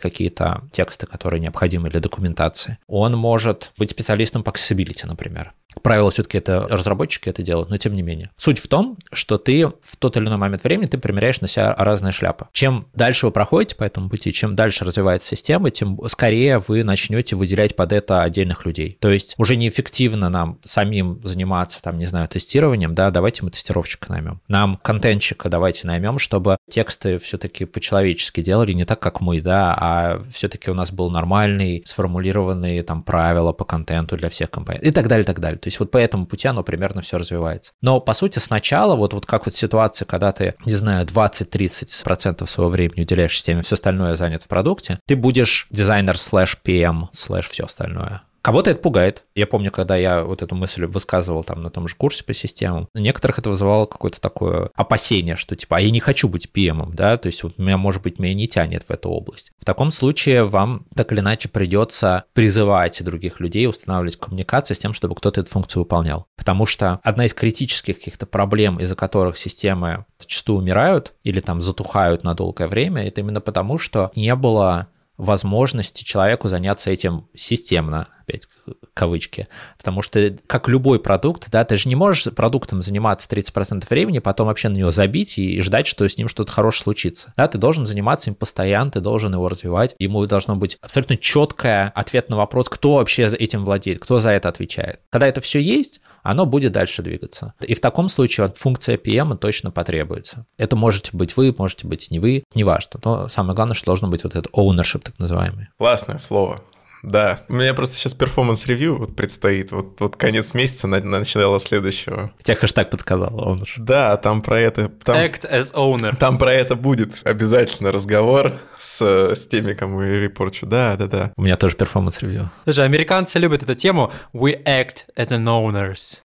какие-то 0.00 0.62
тексты, 0.72 1.06
которые 1.06 1.40
необходимы 1.40 1.90
для 1.90 2.00
документации. 2.00 2.78
Он 2.86 3.16
может 3.16 3.72
быть 3.76 3.90
специалистом 3.90 4.42
по 4.42 4.50
accessibility, 4.50 5.06
например. 5.06 5.52
Правило, 5.82 6.10
все-таки 6.10 6.38
это 6.38 6.66
разработчики 6.68 7.28
это 7.28 7.42
делают, 7.42 7.70
но 7.70 7.76
тем 7.76 7.94
не 7.94 8.02
менее. 8.02 8.30
Суть 8.36 8.58
в 8.58 8.68
том, 8.68 8.98
что 9.12 9.38
ты 9.38 9.68
в 9.68 9.96
тот 9.98 10.16
или 10.16 10.24
иной 10.24 10.36
момент 10.36 10.64
времени 10.64 10.86
ты 10.86 10.98
примеряешь 10.98 11.40
на 11.40 11.48
себя 11.48 11.74
разные 11.76 12.12
шляпы. 12.12 12.46
Чем 12.52 12.86
дальше 12.94 13.26
вы 13.26 13.32
проходите 13.32 13.76
по 13.76 13.84
этому 13.84 14.08
пути, 14.08 14.32
чем 14.32 14.56
дальше 14.56 14.84
развивается 14.84 15.28
система, 15.28 15.70
тем 15.70 15.98
скорее 16.08 16.58
вы 16.58 16.84
начнете 16.84 17.36
выделять 17.36 17.76
под 17.76 17.92
это 17.92 18.22
отдельных 18.22 18.66
людей. 18.66 18.98
То 19.00 19.10
есть 19.10 19.34
уже 19.38 19.56
неэффективно 19.56 20.28
нам 20.28 20.58
самим 20.64 21.20
заниматься, 21.24 21.82
там, 21.82 21.98
не 21.98 22.06
знаю, 22.06 22.28
тестированием, 22.28 22.94
да, 22.94 23.10
давайте 23.10 23.44
мы 23.44 23.50
тестировщика 23.50 24.10
наймем. 24.10 24.40
Нам 24.48 24.76
контентчика 24.82 25.48
давайте 25.48 25.86
наймем, 25.86 26.18
чтобы 26.18 26.56
тексты 26.70 27.18
все-таки 27.18 27.64
по-человечески 27.64 28.40
делали, 28.40 28.72
не 28.72 28.84
так, 28.84 29.00
как 29.00 29.20
мы, 29.20 29.40
да, 29.40 29.74
а 29.78 30.22
все-таки 30.30 30.70
у 30.70 30.74
нас 30.74 30.92
был 30.92 31.10
нормальный, 31.10 31.82
сформулированный 31.86 32.82
там 32.82 33.02
правила 33.02 33.52
по 33.52 33.64
контенту 33.64 34.16
для 34.16 34.30
всех 34.30 34.50
компаний 34.50 34.80
и 34.82 34.90
так 34.90 35.08
далее, 35.08 35.24
так 35.24 35.40
далее. 35.40 35.58
То 35.58 35.68
есть 35.68 35.80
вот 35.80 35.90
по 35.90 35.98
этому 35.98 36.26
пути 36.26 36.48
оно 36.48 36.62
примерно 36.62 37.02
все 37.02 37.18
развивается. 37.18 37.72
Но 37.82 38.00
по 38.00 38.14
сути 38.14 38.38
сначала 38.38 38.96
вот, 38.96 39.12
вот 39.12 39.26
как 39.26 39.46
вот 39.46 39.54
ситуация, 39.54 40.06
когда 40.06 40.32
ты, 40.32 40.54
не 40.64 40.74
знаю, 40.74 41.06
20-30% 41.06 42.46
своего 42.46 42.70
времени 42.70 43.02
уделяешь 43.02 43.34
системе, 43.34 43.62
все 43.62 43.74
остальное 43.74 44.14
занят 44.14 44.42
в 44.42 44.48
продукте, 44.48 44.98
ты 45.06 45.16
будешь 45.16 45.66
дизайнер 45.70 46.16
slash 46.16 46.58
PM 46.64 47.08
slash 47.12 47.48
все 47.48 47.64
остальное. 47.64 48.22
Кого-то 48.42 48.70
это 48.70 48.80
пугает. 48.80 49.24
Я 49.34 49.46
помню, 49.46 49.70
когда 49.70 49.96
я 49.96 50.24
вот 50.24 50.42
эту 50.42 50.54
мысль 50.54 50.86
высказывал 50.86 51.44
там 51.44 51.62
на 51.62 51.70
том 51.70 51.88
же 51.88 51.94
курсе 51.94 52.24
по 52.24 52.32
системам, 52.32 52.88
некоторых 52.94 53.38
это 53.38 53.50
вызывало 53.50 53.86
какое-то 53.86 54.20
такое 54.20 54.70
опасение, 54.74 55.36
что 55.36 55.56
типа, 55.56 55.76
а 55.76 55.80
я 55.80 55.90
не 55.90 56.00
хочу 56.00 56.28
быть 56.28 56.48
PM, 56.52 56.92
да, 56.94 57.16
то 57.18 57.26
есть 57.26 57.42
вот 57.42 57.58
меня, 57.58 57.76
может 57.76 58.02
быть, 58.02 58.18
меня 58.18 58.34
не 58.34 58.48
тянет 58.48 58.84
в 58.84 58.90
эту 58.90 59.10
область. 59.10 59.52
В 59.58 59.64
таком 59.64 59.90
случае 59.90 60.44
вам 60.44 60.86
так 60.94 61.12
или 61.12 61.20
иначе 61.20 61.48
придется 61.48 62.24
призывать 62.32 63.02
других 63.04 63.40
людей, 63.40 63.66
устанавливать 63.66 64.16
коммуникации 64.16 64.74
с 64.74 64.78
тем, 64.78 64.92
чтобы 64.92 65.14
кто-то 65.14 65.40
эту 65.40 65.50
функцию 65.50 65.82
выполнял. 65.82 66.26
Потому 66.36 66.64
что 66.64 67.00
одна 67.02 67.26
из 67.26 67.34
критических 67.34 67.98
каких-то 67.98 68.26
проблем, 68.26 68.78
из-за 68.78 68.94
которых 68.94 69.36
системы 69.36 70.06
зачастую 70.18 70.58
умирают 70.58 71.12
или 71.24 71.40
там 71.40 71.60
затухают 71.60 72.24
на 72.24 72.34
долгое 72.34 72.68
время, 72.68 73.06
это 73.06 73.20
именно 73.20 73.40
потому, 73.40 73.78
что 73.78 74.10
не 74.14 74.34
было 74.34 74.88
возможности 75.20 76.02
человеку 76.02 76.48
заняться 76.48 76.90
этим 76.90 77.28
системно, 77.34 78.08
опять 78.30 78.48
кавычки. 78.94 79.48
Потому 79.76 80.02
что, 80.02 80.36
как 80.46 80.68
любой 80.68 81.00
продукт, 81.00 81.50
да, 81.50 81.64
ты 81.64 81.76
же 81.76 81.88
не 81.88 81.96
можешь 81.96 82.32
продуктом 82.34 82.82
заниматься 82.82 83.28
30% 83.28 83.84
времени, 83.88 84.18
потом 84.18 84.46
вообще 84.46 84.68
на 84.68 84.76
него 84.76 84.90
забить 84.90 85.38
и 85.38 85.60
ждать, 85.60 85.86
что 85.86 86.08
с 86.08 86.16
ним 86.16 86.28
что-то 86.28 86.52
хорошее 86.52 86.84
случится. 86.84 87.32
Да, 87.36 87.48
ты 87.48 87.58
должен 87.58 87.86
заниматься 87.86 88.30
им 88.30 88.36
постоянно, 88.36 88.90
ты 88.90 89.00
должен 89.00 89.32
его 89.32 89.48
развивать. 89.48 89.94
Ему 89.98 90.24
должно 90.26 90.56
быть 90.56 90.78
абсолютно 90.80 91.16
четкое 91.16 91.92
ответ 91.94 92.30
на 92.30 92.36
вопрос, 92.36 92.68
кто 92.68 92.94
вообще 92.94 93.26
этим 93.26 93.64
владеет, 93.64 93.98
кто 93.98 94.18
за 94.18 94.30
это 94.30 94.48
отвечает. 94.48 95.00
Когда 95.10 95.26
это 95.26 95.40
все 95.40 95.60
есть, 95.60 96.00
оно 96.22 96.46
будет 96.46 96.72
дальше 96.72 97.02
двигаться. 97.02 97.54
И 97.60 97.74
в 97.74 97.80
таком 97.80 98.08
случае 98.08 98.52
функция 98.54 98.96
PM 98.96 99.36
точно 99.36 99.70
потребуется. 99.70 100.46
Это 100.58 100.76
можете 100.76 101.10
быть 101.12 101.36
вы, 101.36 101.54
можете 101.56 101.86
быть 101.86 102.10
не 102.10 102.18
вы, 102.18 102.44
неважно. 102.54 103.00
Но 103.04 103.28
самое 103.28 103.54
главное, 103.54 103.74
что 103.74 103.86
должно 103.86 104.08
быть 104.08 104.24
вот 104.24 104.34
этот 104.34 104.52
ownership 104.52 105.00
так 105.02 105.18
называемый. 105.18 105.68
Классное 105.78 106.18
слово. 106.18 106.58
Да, 107.02 107.40
у 107.48 107.54
меня 107.54 107.74
просто 107.74 107.96
сейчас 107.96 108.14
performance 108.14 108.67
review 108.67 108.96
вот 108.96 109.16
предстоит, 109.16 109.72
вот, 109.72 110.00
вот 110.00 110.16
конец 110.16 110.54
месяца, 110.54 110.86
на, 110.86 111.00
начало 111.00 111.58
следующего. 111.58 112.32
Тебя 112.42 112.56
хэштег 112.56 112.90
подсказал, 112.90 113.30
owner. 113.30 113.68
Да, 113.78 114.16
там 114.16 114.42
про 114.42 114.60
это... 114.60 114.88
Там, 114.88 115.16
Act 115.16 115.50
as 115.50 115.72
owner. 115.72 116.14
Там 116.16 116.38
про 116.38 116.52
это 116.52 116.76
будет 116.76 117.20
обязательно 117.24 117.92
разговор 117.92 118.60
с, 118.78 119.00
с 119.00 119.46
теми, 119.46 119.72
кому 119.72 120.02
я 120.02 120.16
report 120.16 120.46
чу. 120.46 120.66
Да, 120.66 120.96
да, 120.96 121.06
да. 121.06 121.32
У 121.36 121.42
меня 121.42 121.56
тоже 121.56 121.76
performance 121.76 122.21
review. 122.21 122.50
Слушай, 122.64 122.84
американцы 122.84 123.38
любят 123.38 123.62
эту 123.62 123.74
тему. 123.74 124.12
We 124.34 124.62
act 124.64 125.06
as 125.16 125.28
an 125.28 125.44
owners. 125.44 126.20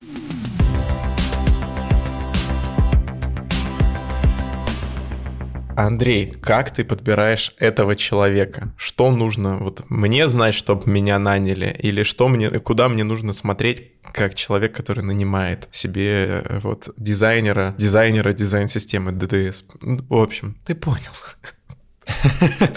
Андрей, 5.76 6.30
как 6.30 6.70
ты 6.70 6.84
подбираешь 6.84 7.54
этого 7.58 7.96
человека? 7.96 8.72
Что 8.76 9.10
нужно 9.10 9.56
вот 9.56 9.88
мне 9.88 10.28
знать, 10.28 10.54
чтобы 10.54 10.90
меня 10.90 11.18
наняли? 11.18 11.76
Или 11.78 12.02
что 12.02 12.28
мне, 12.28 12.50
куда 12.60 12.88
мне 12.88 13.04
нужно 13.04 13.32
смотреть, 13.32 13.92
как 14.12 14.34
человек, 14.34 14.74
который 14.74 15.02
нанимает 15.02 15.68
себе 15.72 16.42
э, 16.44 16.60
вот 16.60 16.90
дизайнера, 16.96 17.74
дизайнера 17.78 18.32
дизайн-системы 18.32 19.12
DDS? 19.12 19.64
В 19.80 20.14
общем, 20.14 20.56
ты 20.64 20.74
понял. 20.74 21.12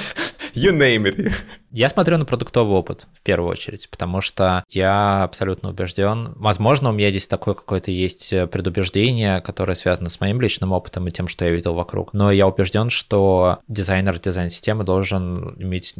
You 0.57 0.75
name 0.75 1.03
it. 1.03 1.31
Я 1.69 1.87
смотрю 1.87 2.17
на 2.17 2.25
продуктовый 2.25 2.75
опыт 2.75 3.05
в 3.13 3.21
первую 3.21 3.51
очередь, 3.51 3.87
потому 3.91 4.21
что 4.21 4.63
я 4.69 5.21
абсолютно 5.21 5.69
убежден. 5.69 6.33
Возможно, 6.35 6.89
у 6.89 6.93
меня 6.93 7.11
здесь 7.11 7.27
такое 7.27 7.53
какое-то 7.53 7.91
есть 7.91 8.33
предубеждение, 8.51 9.39
которое 9.41 9.75
связано 9.75 10.09
с 10.09 10.19
моим 10.19 10.41
личным 10.41 10.71
опытом 10.71 11.07
и 11.07 11.11
тем, 11.11 11.27
что 11.27 11.45
я 11.45 11.51
видел 11.51 11.75
вокруг. 11.75 12.13
Но 12.13 12.31
я 12.31 12.47
убежден, 12.47 12.89
что 12.89 13.59
дизайнер 13.67 14.17
дизайн-системы 14.17 14.83
должен 14.83 15.61
иметь 15.61 15.93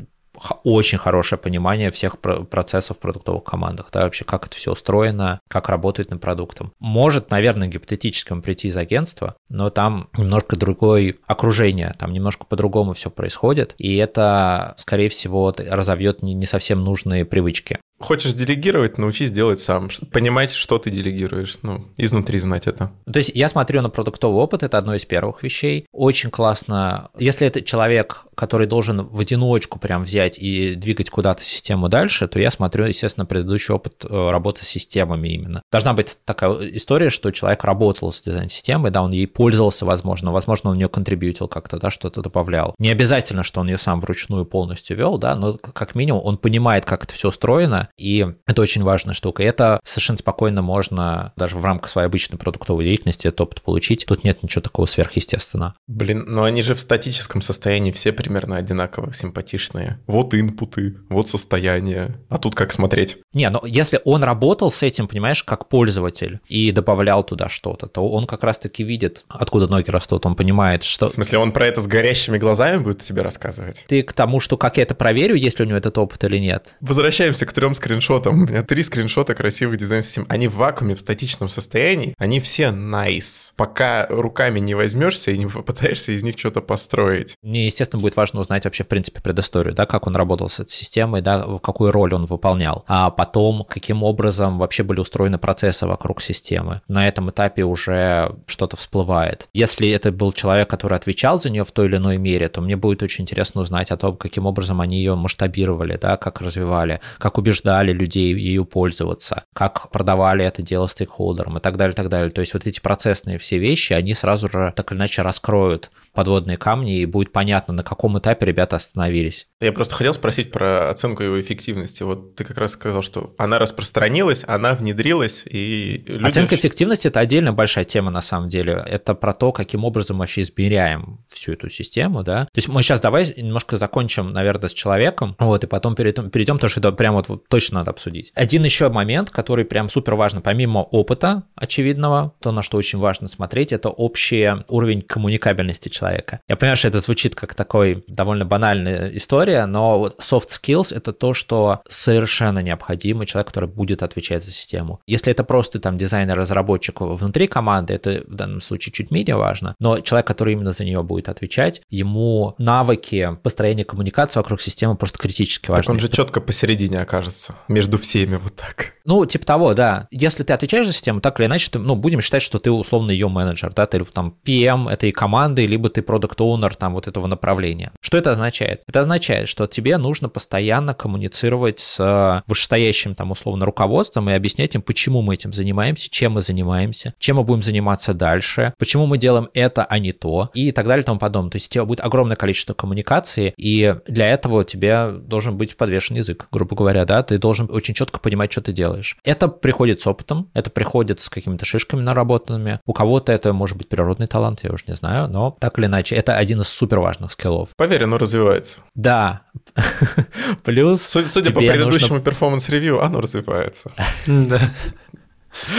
очень 0.64 0.98
хорошее 0.98 1.40
понимание 1.40 1.92
всех 1.92 2.20
процессов 2.20 2.98
в 2.98 3.00
продуктовых 3.00 3.44
командах, 3.44 3.88
да, 3.92 4.04
вообще 4.04 4.26
как 4.26 4.48
это 4.48 4.56
все 4.56 4.72
устроено, 4.72 5.40
как 5.48 5.70
работает 5.70 6.12
над 6.12 6.22
продуктом. 6.22 6.74
Может, 6.80 7.32
наверное, 7.32 7.68
гипотетически 7.68 8.34
он 8.34 8.42
прийти 8.42 8.68
из 8.68 8.78
агентства, 8.78 9.36
но 9.50 9.70
там 9.70 10.10
немножко 10.18 10.56
другое 10.56 11.16
окружение, 11.26 11.96
там 12.00 12.14
немножко 12.14 12.46
по-другому 12.46 12.94
все 12.94 13.10
происходит, 13.10 13.76
и 13.78 13.96
это, 13.98 14.74
скорее 14.78 15.10
всего, 15.10 15.54
разовьет 15.58 16.22
не 16.22 16.46
совсем 16.46 16.84
нужные 16.84 17.26
привычки. 17.26 17.80
Хочешь 18.00 18.34
делегировать, 18.34 18.98
научись 18.98 19.32
делать 19.32 19.60
сам. 19.60 19.90
Понимать, 20.12 20.52
что 20.52 20.78
ты 20.78 20.92
делегируешь. 20.92 21.58
Ну, 21.64 21.86
изнутри 21.98 22.38
знать 22.40 22.68
это. 22.68 22.92
То 23.12 23.18
есть 23.18 23.32
я 23.34 23.50
смотрю 23.50 23.82
на 23.82 23.90
продуктовый 23.90 24.42
опыт, 24.42 24.62
это 24.62 24.78
одно 24.78 24.94
из 24.94 25.06
первых 25.06 25.42
вещей. 25.42 25.88
Очень 25.92 26.30
классно, 26.30 27.10
если 27.18 27.48
это 27.48 27.62
человек, 27.64 28.28
который 28.36 28.68
должен 28.68 29.08
в 29.08 29.20
одиночку 29.20 29.80
прям 29.80 30.04
взять 30.04 30.38
и 30.38 30.76
двигать 30.76 31.10
куда-то 31.10 31.44
систему 31.44 31.90
дальше, 31.90 32.28
то 32.28 32.40
я 32.40 32.52
смотрю, 32.52 32.86
естественно, 32.86 33.26
предыдущий 33.26 33.74
опыт 33.74 34.06
э, 34.06 34.30
работы 34.30 34.64
с 34.64 34.68
системами 34.68 35.30
именно. 35.30 35.64
Должна 35.72 35.94
быть 35.94 36.18
такая 36.24 36.52
история, 36.76 37.10
что 37.10 37.32
человек 37.32 37.64
работал 37.64 38.12
с 38.12 38.22
дизайн-системой, 38.22 38.92
да, 38.92 39.02
он 39.02 39.12
ей 39.12 39.28
пользовался, 39.28 39.86
возможно, 39.86 40.32
возможно, 40.32 40.70
он 40.70 40.76
в 40.76 40.78
нее 40.78 40.90
контрибьютил 40.90 41.48
как-то, 41.48 41.80
да, 41.80 41.90
что-то 41.90 42.22
добавлял. 42.22 42.76
Не 42.78 42.90
обязательно, 42.90 43.42
что 43.42 43.62
он 43.62 43.68
ее 43.68 43.80
сам 43.80 44.00
вручную 44.00 44.46
полностью 44.46 44.96
вел, 44.96 45.18
да, 45.18 45.36
но 45.36 45.54
как 45.58 45.96
минимум 45.96 46.22
он 46.24 46.38
понимает, 46.38 46.86
как 46.86 47.06
это 47.06 47.16
все 47.16 47.30
устроено, 47.30 47.87
и 47.98 48.28
это 48.46 48.62
очень 48.62 48.84
важная 48.84 49.14
штука. 49.14 49.44
И 49.44 49.46
это 49.46 49.80
совершенно 49.84 50.18
спокойно 50.18 50.62
можно 50.62 51.34
даже 51.36 51.58
в 51.58 51.64
рамках 51.64 51.90
своей 51.90 52.08
обычной 52.08 52.38
продуктовой 52.38 52.86
деятельности 52.86 53.28
этот 53.28 53.42
опыт 53.42 53.62
получить. 53.62 54.06
Тут 54.08 54.24
нет 54.24 54.44
ничего 54.44 54.62
такого 54.62 54.86
сверхъестественного. 54.86 55.76
Блин, 55.88 56.26
но 56.28 56.44
они 56.44 56.62
же 56.62 56.76
в 56.76 56.80
статическом 56.80 57.42
состоянии 57.42 57.92
все 57.92 58.12
примерно 58.12 58.58
одинаково 58.58 59.14
симпатичные. 59.14 60.00
Вот 60.08 60.34
инпуты, 60.34 60.98
вот 61.10 61.30
состояние. 61.30 62.20
А 62.30 62.38
тут 62.38 62.56
как 62.56 62.74
смотреть? 62.74 63.18
Не, 63.34 63.50
но 63.50 63.62
если 63.66 64.02
он 64.06 64.24
работал 64.24 64.72
с 64.72 64.84
этим, 64.84 65.08
понимаешь, 65.08 65.44
как 65.44 65.70
пользователь 65.70 66.40
и 66.48 66.72
добавлял 66.72 67.24
туда 67.24 67.50
что-то, 67.50 67.88
то 67.88 68.08
он 68.10 68.28
как 68.28 68.44
раз-таки 68.44 68.84
видит, 68.84 69.26
откуда 69.28 69.68
ноги 69.68 69.90
растут, 69.90 70.26
он 70.26 70.36
понимает, 70.36 70.84
что... 70.84 71.10
В 71.10 71.14
смысле, 71.14 71.40
он 71.40 71.52
про 71.52 71.68
это 71.68 71.82
с 71.82 71.88
горящими 71.88 72.38
глазами 72.38 72.78
будет 72.78 73.02
тебе 73.02 73.22
рассказывать? 73.22 73.86
Ты 73.88 74.04
к 74.04 74.14
тому, 74.14 74.40
что 74.40 74.58
как 74.58 74.78
я 74.78 74.84
это 74.84 74.96
проверю, 74.96 75.36
есть 75.36 75.60
ли 75.60 75.66
у 75.66 75.68
него 75.68 75.78
этот 75.78 75.98
опыт 75.98 76.24
или 76.24 76.38
нет? 76.38 76.76
Возвращаемся 76.82 77.46
к 77.46 77.54
трем 77.54 77.76
скриншотам. 77.78 78.44
У 78.44 78.46
меня 78.46 78.64
три 78.64 78.84
скриншота 78.84 79.34
красивых 79.34 79.78
дизайн-систем. 79.78 80.26
Они 80.30 80.48
в 80.48 80.56
вакууме, 80.56 80.96
в 80.96 81.00
статичном 81.00 81.50
состоянии. 81.50 82.14
Они 82.18 82.40
все 82.40 82.66
nice. 82.66 83.52
Пока 83.56 84.08
руками 84.10 84.60
не 84.60 84.76
возьмешься 84.76 85.32
и 85.32 85.38
не 85.38 85.46
попытаешься 85.46 86.12
из 86.12 86.24
них 86.24 86.38
что-то 86.38 86.62
построить. 86.62 87.36
Мне, 87.42 87.66
естественно, 87.66 88.02
будет 88.02 88.18
важно 88.18 88.42
узнать 88.42 88.66
вообще, 88.66 88.84
в 88.84 88.88
принципе, 88.88 89.22
предысторию, 89.22 89.74
да, 89.74 89.86
как 89.86 90.08
он 90.08 90.16
работал 90.16 90.50
с 90.50 90.60
этой 90.60 90.72
системой, 90.72 91.22
да, 91.22 91.46
какую 91.62 91.92
роль 91.92 92.14
он 92.14 92.26
выполнял. 92.26 92.84
А 92.88 93.10
потом, 93.12 93.64
каким 93.64 94.04
образом 94.04 94.58
вообще 94.58 94.84
были 94.84 95.00
устроены 95.00 95.38
процессы 95.38 95.86
вокруг 95.86 96.22
системы. 96.22 96.82
На 96.88 97.08
этом 97.08 97.30
этапе 97.30 97.64
уже 97.64 98.36
что-то 98.48 98.76
всплывает. 98.76 99.48
Если 99.54 99.90
это 99.90 100.12
был 100.12 100.34
человек, 100.34 100.70
который 100.70 100.98
отвечал 100.98 101.40
за 101.40 101.50
нее 101.50 101.64
в 101.64 101.72
той 101.72 101.88
или 101.88 101.98
иной 101.98 102.18
мере, 102.18 102.48
то 102.48 102.62
мне 102.62 102.76
будет 102.76 103.04
очень 103.04 103.24
интересно 103.24 103.62
узнать 103.62 103.92
о 103.92 103.98
том, 103.98 104.18
каким 104.18 104.46
образом 104.46 104.82
они 104.82 104.98
ее 104.98 105.16
масштабировали, 105.16 105.98
да, 105.98 106.18
как 106.18 106.42
развивали, 106.42 107.00
как 107.20 107.38
убеждали 107.38 107.67
убеждали 107.68 107.92
людей 107.92 108.34
ею 108.34 108.66
пользоваться, 108.66 109.44
как 109.54 109.92
продавали 109.92 110.46
это 110.46 110.62
дело 110.62 110.88
стейкхолдерам 110.88 111.58
и 111.58 111.62
так 111.62 111.78
далее, 111.78 111.94
так 111.94 112.10
далее. 112.10 112.32
То 112.32 112.42
есть 112.42 112.54
вот 112.54 112.66
эти 112.66 112.80
процессные 112.80 113.38
все 113.38 113.58
вещи, 113.58 113.94
они 113.94 114.14
сразу 114.14 114.48
же 114.48 114.74
так 114.76 114.92
или 114.92 115.00
иначе 115.00 115.22
раскроют 115.22 115.92
подводные 116.14 116.58
камни, 116.58 116.98
и 116.98 117.06
будет 117.06 117.32
понятно, 117.32 117.74
на 117.74 117.84
каком 117.84 118.18
этапе 118.18 118.46
ребята 118.46 118.78
остановились. 118.78 119.48
Я 119.62 119.72
просто 119.72 119.94
хотел 119.94 120.14
спросить 120.14 120.52
про 120.52 120.90
оценку 120.90 121.24
его 121.24 121.40
эффективности. 121.40 122.04
Вот 122.04 122.36
ты 122.36 122.44
как 122.44 122.58
раз 122.58 122.72
сказал, 122.72 123.02
что 123.04 123.36
она 123.38 123.60
распространилась, 123.60 124.44
она 124.48 124.74
внедрилась, 124.74 125.44
и 125.46 126.04
люди... 126.08 126.26
Оценка 126.26 126.56
эффективности– 126.56 127.08
это 127.10 127.20
отдельно 127.20 127.54
большая 127.54 127.86
тема 127.86 128.10
на 128.10 128.22
самом 128.22 128.50
деле. 128.50 128.84
Это 128.88 129.14
про 129.14 129.34
то, 129.34 129.52
каким 129.52 129.84
образом 129.84 130.18
вообще 130.18 130.42
измеряем 130.42 131.24
всю 131.30 131.54
эту 131.54 131.70
систему, 131.70 132.24
да. 132.24 132.46
То 132.46 132.58
есть 132.58 132.68
мы 132.68 132.82
сейчас 132.82 133.00
давай 133.00 133.32
немножко 133.38 133.78
закончим, 133.78 134.32
наверное, 134.32 134.70
с 134.70 134.74
человеком, 134.74 135.36
вот, 135.38 135.64
и 135.64 135.68
потом 135.68 135.96
перейдем, 135.96 136.32
перейдем 136.32 136.56
потому 136.56 136.70
что 136.70 136.80
это 136.80 136.92
прям 136.92 137.14
вот, 137.14 137.30
вот 137.30 137.48
точно 137.58 137.80
надо 137.80 137.90
обсудить. 137.90 138.32
Один 138.36 138.64
еще 138.64 138.90
момент, 138.90 139.32
который 139.32 139.66
прям 139.66 139.90
супер 139.90 140.14
важно, 140.14 140.42
помимо 140.42 140.80
опыта 140.80 141.42
очевидного, 141.56 142.36
то, 142.40 142.52
на 142.52 142.62
что 142.62 142.78
очень 142.78 143.00
важно 143.00 143.28
смотреть, 143.28 143.72
это 143.72 143.90
общий 143.90 144.48
уровень 144.68 145.02
коммуникабельности 145.02 145.90
человека. 145.90 146.40
Я 146.48 146.56
понимаю, 146.56 146.76
что 146.76 146.88
это 146.88 147.00
звучит 147.00 147.34
как 147.34 147.56
такой 147.56 148.04
довольно 148.08 148.46
банальная 148.46 149.10
история, 149.18 149.66
но 149.66 150.14
soft 150.20 150.50
skills— 150.50 150.96
это 150.96 151.14
то, 151.14 151.34
что 151.34 151.82
совершенно 151.90 152.60
необходимо 152.60 153.26
человек, 153.26 153.48
который 153.48 153.70
будет 153.70 154.04
отвечать 154.04 154.44
за 154.44 154.52
систему. 154.52 155.00
Если 155.08 155.32
это 155.32 155.44
просто 155.44 155.80
там 155.80 155.98
дизайнер-разработчик 155.98 157.02
внутри 157.02 157.48
команды, 157.48 157.96
это 157.96 158.24
в 158.28 158.36
данном 158.36 158.62
случае 158.62 158.94
чуть 158.94 159.10
менее 159.10 159.36
важно, 159.36 159.74
но 159.80 160.00
человек, 160.00 160.28
который 160.28 160.54
именно 160.54 160.74
за 160.74 160.86
нее 160.86 161.02
будет 161.02 161.28
отвечать, 161.28 161.82
ему 161.90 162.54
навыки 162.60 163.36
построения 163.42 163.84
коммуникации 163.84 164.40
вокруг 164.40 164.62
системы 164.62 164.96
просто 164.96 165.18
критически 165.18 165.72
важны. 165.72 165.86
Так 165.86 165.94
он 165.96 166.00
же 166.00 166.10
четко 166.10 166.40
посередине 166.40 167.02
окажется, 167.02 167.47
между 167.68 167.98
всеми 167.98 168.36
вот 168.36 168.56
так. 168.56 168.94
Ну, 169.08 169.26
типа 169.26 169.46
того, 169.46 169.74
да. 169.74 170.08
Если 170.12 170.44
ты 170.44 170.52
отвечаешь 170.52 170.86
за 170.86 170.92
систему, 170.92 171.22
так 171.22 171.40
или 171.40 171.48
иначе, 171.48 171.70
ты, 171.72 171.80
ну, 171.80 171.96
будем 171.96 172.20
считать, 172.20 172.42
что 172.42 172.60
ты 172.60 172.70
условно 172.72 173.12
ее 173.12 173.30
менеджер, 173.30 173.74
да, 173.74 173.86
ты 173.86 174.04
там 174.04 174.36
PM 174.46 174.90
этой 174.90 175.14
команды, 175.14 175.66
либо 175.66 175.90
ты 175.90 176.02
продукт 176.02 176.42
оунер 176.42 176.76
там 176.76 176.94
вот 176.94 177.08
этого 177.08 177.28
направления. 177.28 177.94
Что 178.02 178.18
это 178.18 178.32
означает? 178.32 178.82
Это 178.86 179.00
означает, 179.00 179.48
что 179.48 179.66
тебе 179.66 179.98
нужно 179.98 180.28
постоянно 180.28 180.94
коммуницировать 180.94 181.80
с 181.80 182.00
э, 182.00 182.42
вышестоящим 182.48 183.16
там 183.16 183.32
условно 183.32 183.66
руководством 183.66 184.30
и 184.30 184.34
объяснять 184.34 184.76
им, 184.76 184.82
почему 184.82 185.22
мы 185.22 185.36
этим 185.36 185.54
занимаемся, 185.54 186.10
чем 186.10 186.34
мы 186.34 186.42
занимаемся, 186.42 187.14
чем 187.18 187.38
мы 187.38 187.44
будем 187.44 187.64
заниматься 187.64 188.14
дальше, 188.14 188.74
почему 188.78 189.06
мы 189.06 189.18
делаем 189.18 189.48
это, 189.54 189.86
а 189.86 190.00
не 190.00 190.12
то, 190.12 190.50
и 190.54 190.74
так 190.74 190.86
далее 190.86 191.04
и 191.04 191.06
тому 191.06 191.20
подобное. 191.20 191.52
То 191.52 191.56
есть 191.56 191.70
у 191.70 191.74
тебя 191.74 191.86
будет 191.86 192.02
огромное 192.02 192.36
количество 192.36 192.74
коммуникации, 192.74 193.54
и 193.58 193.96
для 194.06 194.28
этого 194.28 194.66
тебе 194.66 195.12
должен 195.12 195.58
быть 195.58 195.78
подвешен 195.78 196.18
язык, 196.18 196.48
грубо 196.52 196.76
говоря, 196.76 197.06
да, 197.06 197.24
ты 197.24 197.37
должен 197.38 197.70
очень 197.72 197.94
четко 197.94 198.20
понимать, 198.20 198.52
что 198.52 198.62
ты 198.62 198.72
делаешь. 198.72 199.18
Это 199.24 199.48
приходит 199.48 200.02
с 200.02 200.08
опытом, 200.08 200.50
это 200.54 200.70
приходит 200.70 201.20
с 201.20 201.30
какими-то 201.30 201.66
шишками 201.66 202.02
наработанными. 202.02 202.80
У 202.86 202.94
кого-то 202.94 203.32
это 203.32 203.54
может 203.54 203.78
быть 203.78 203.90
природный 203.90 204.28
талант, 204.28 204.64
я 204.64 204.72
уже 204.72 204.84
не 204.88 204.96
знаю, 204.96 205.28
но 205.30 205.56
так 205.60 205.78
или 205.80 205.86
иначе, 205.86 206.16
это 206.16 206.36
один 206.36 206.62
из 206.62 206.68
супер 206.68 207.00
важных 207.00 207.32
skill 207.32 207.55
ов. 207.56 207.70
Поверь, 207.76 208.04
оно 208.04 208.18
развивается. 208.18 208.80
Да. 208.96 209.42
Плюс... 210.64 211.02
Судя, 211.02 211.52
по 211.52 211.60
предыдущему 211.60 212.20
performance 212.20 212.70
review, 212.70 213.02
оно 213.02 213.22
развивается. 213.22 213.92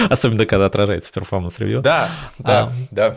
Особенно, 0.09 0.47
когда 0.47 0.67
отражается 0.67 1.11
в 1.11 1.13
performance 1.13 1.54
review. 1.54 1.81
Да, 1.83 2.11
да, 2.39 2.65
а, 2.65 2.73
да. 2.91 3.17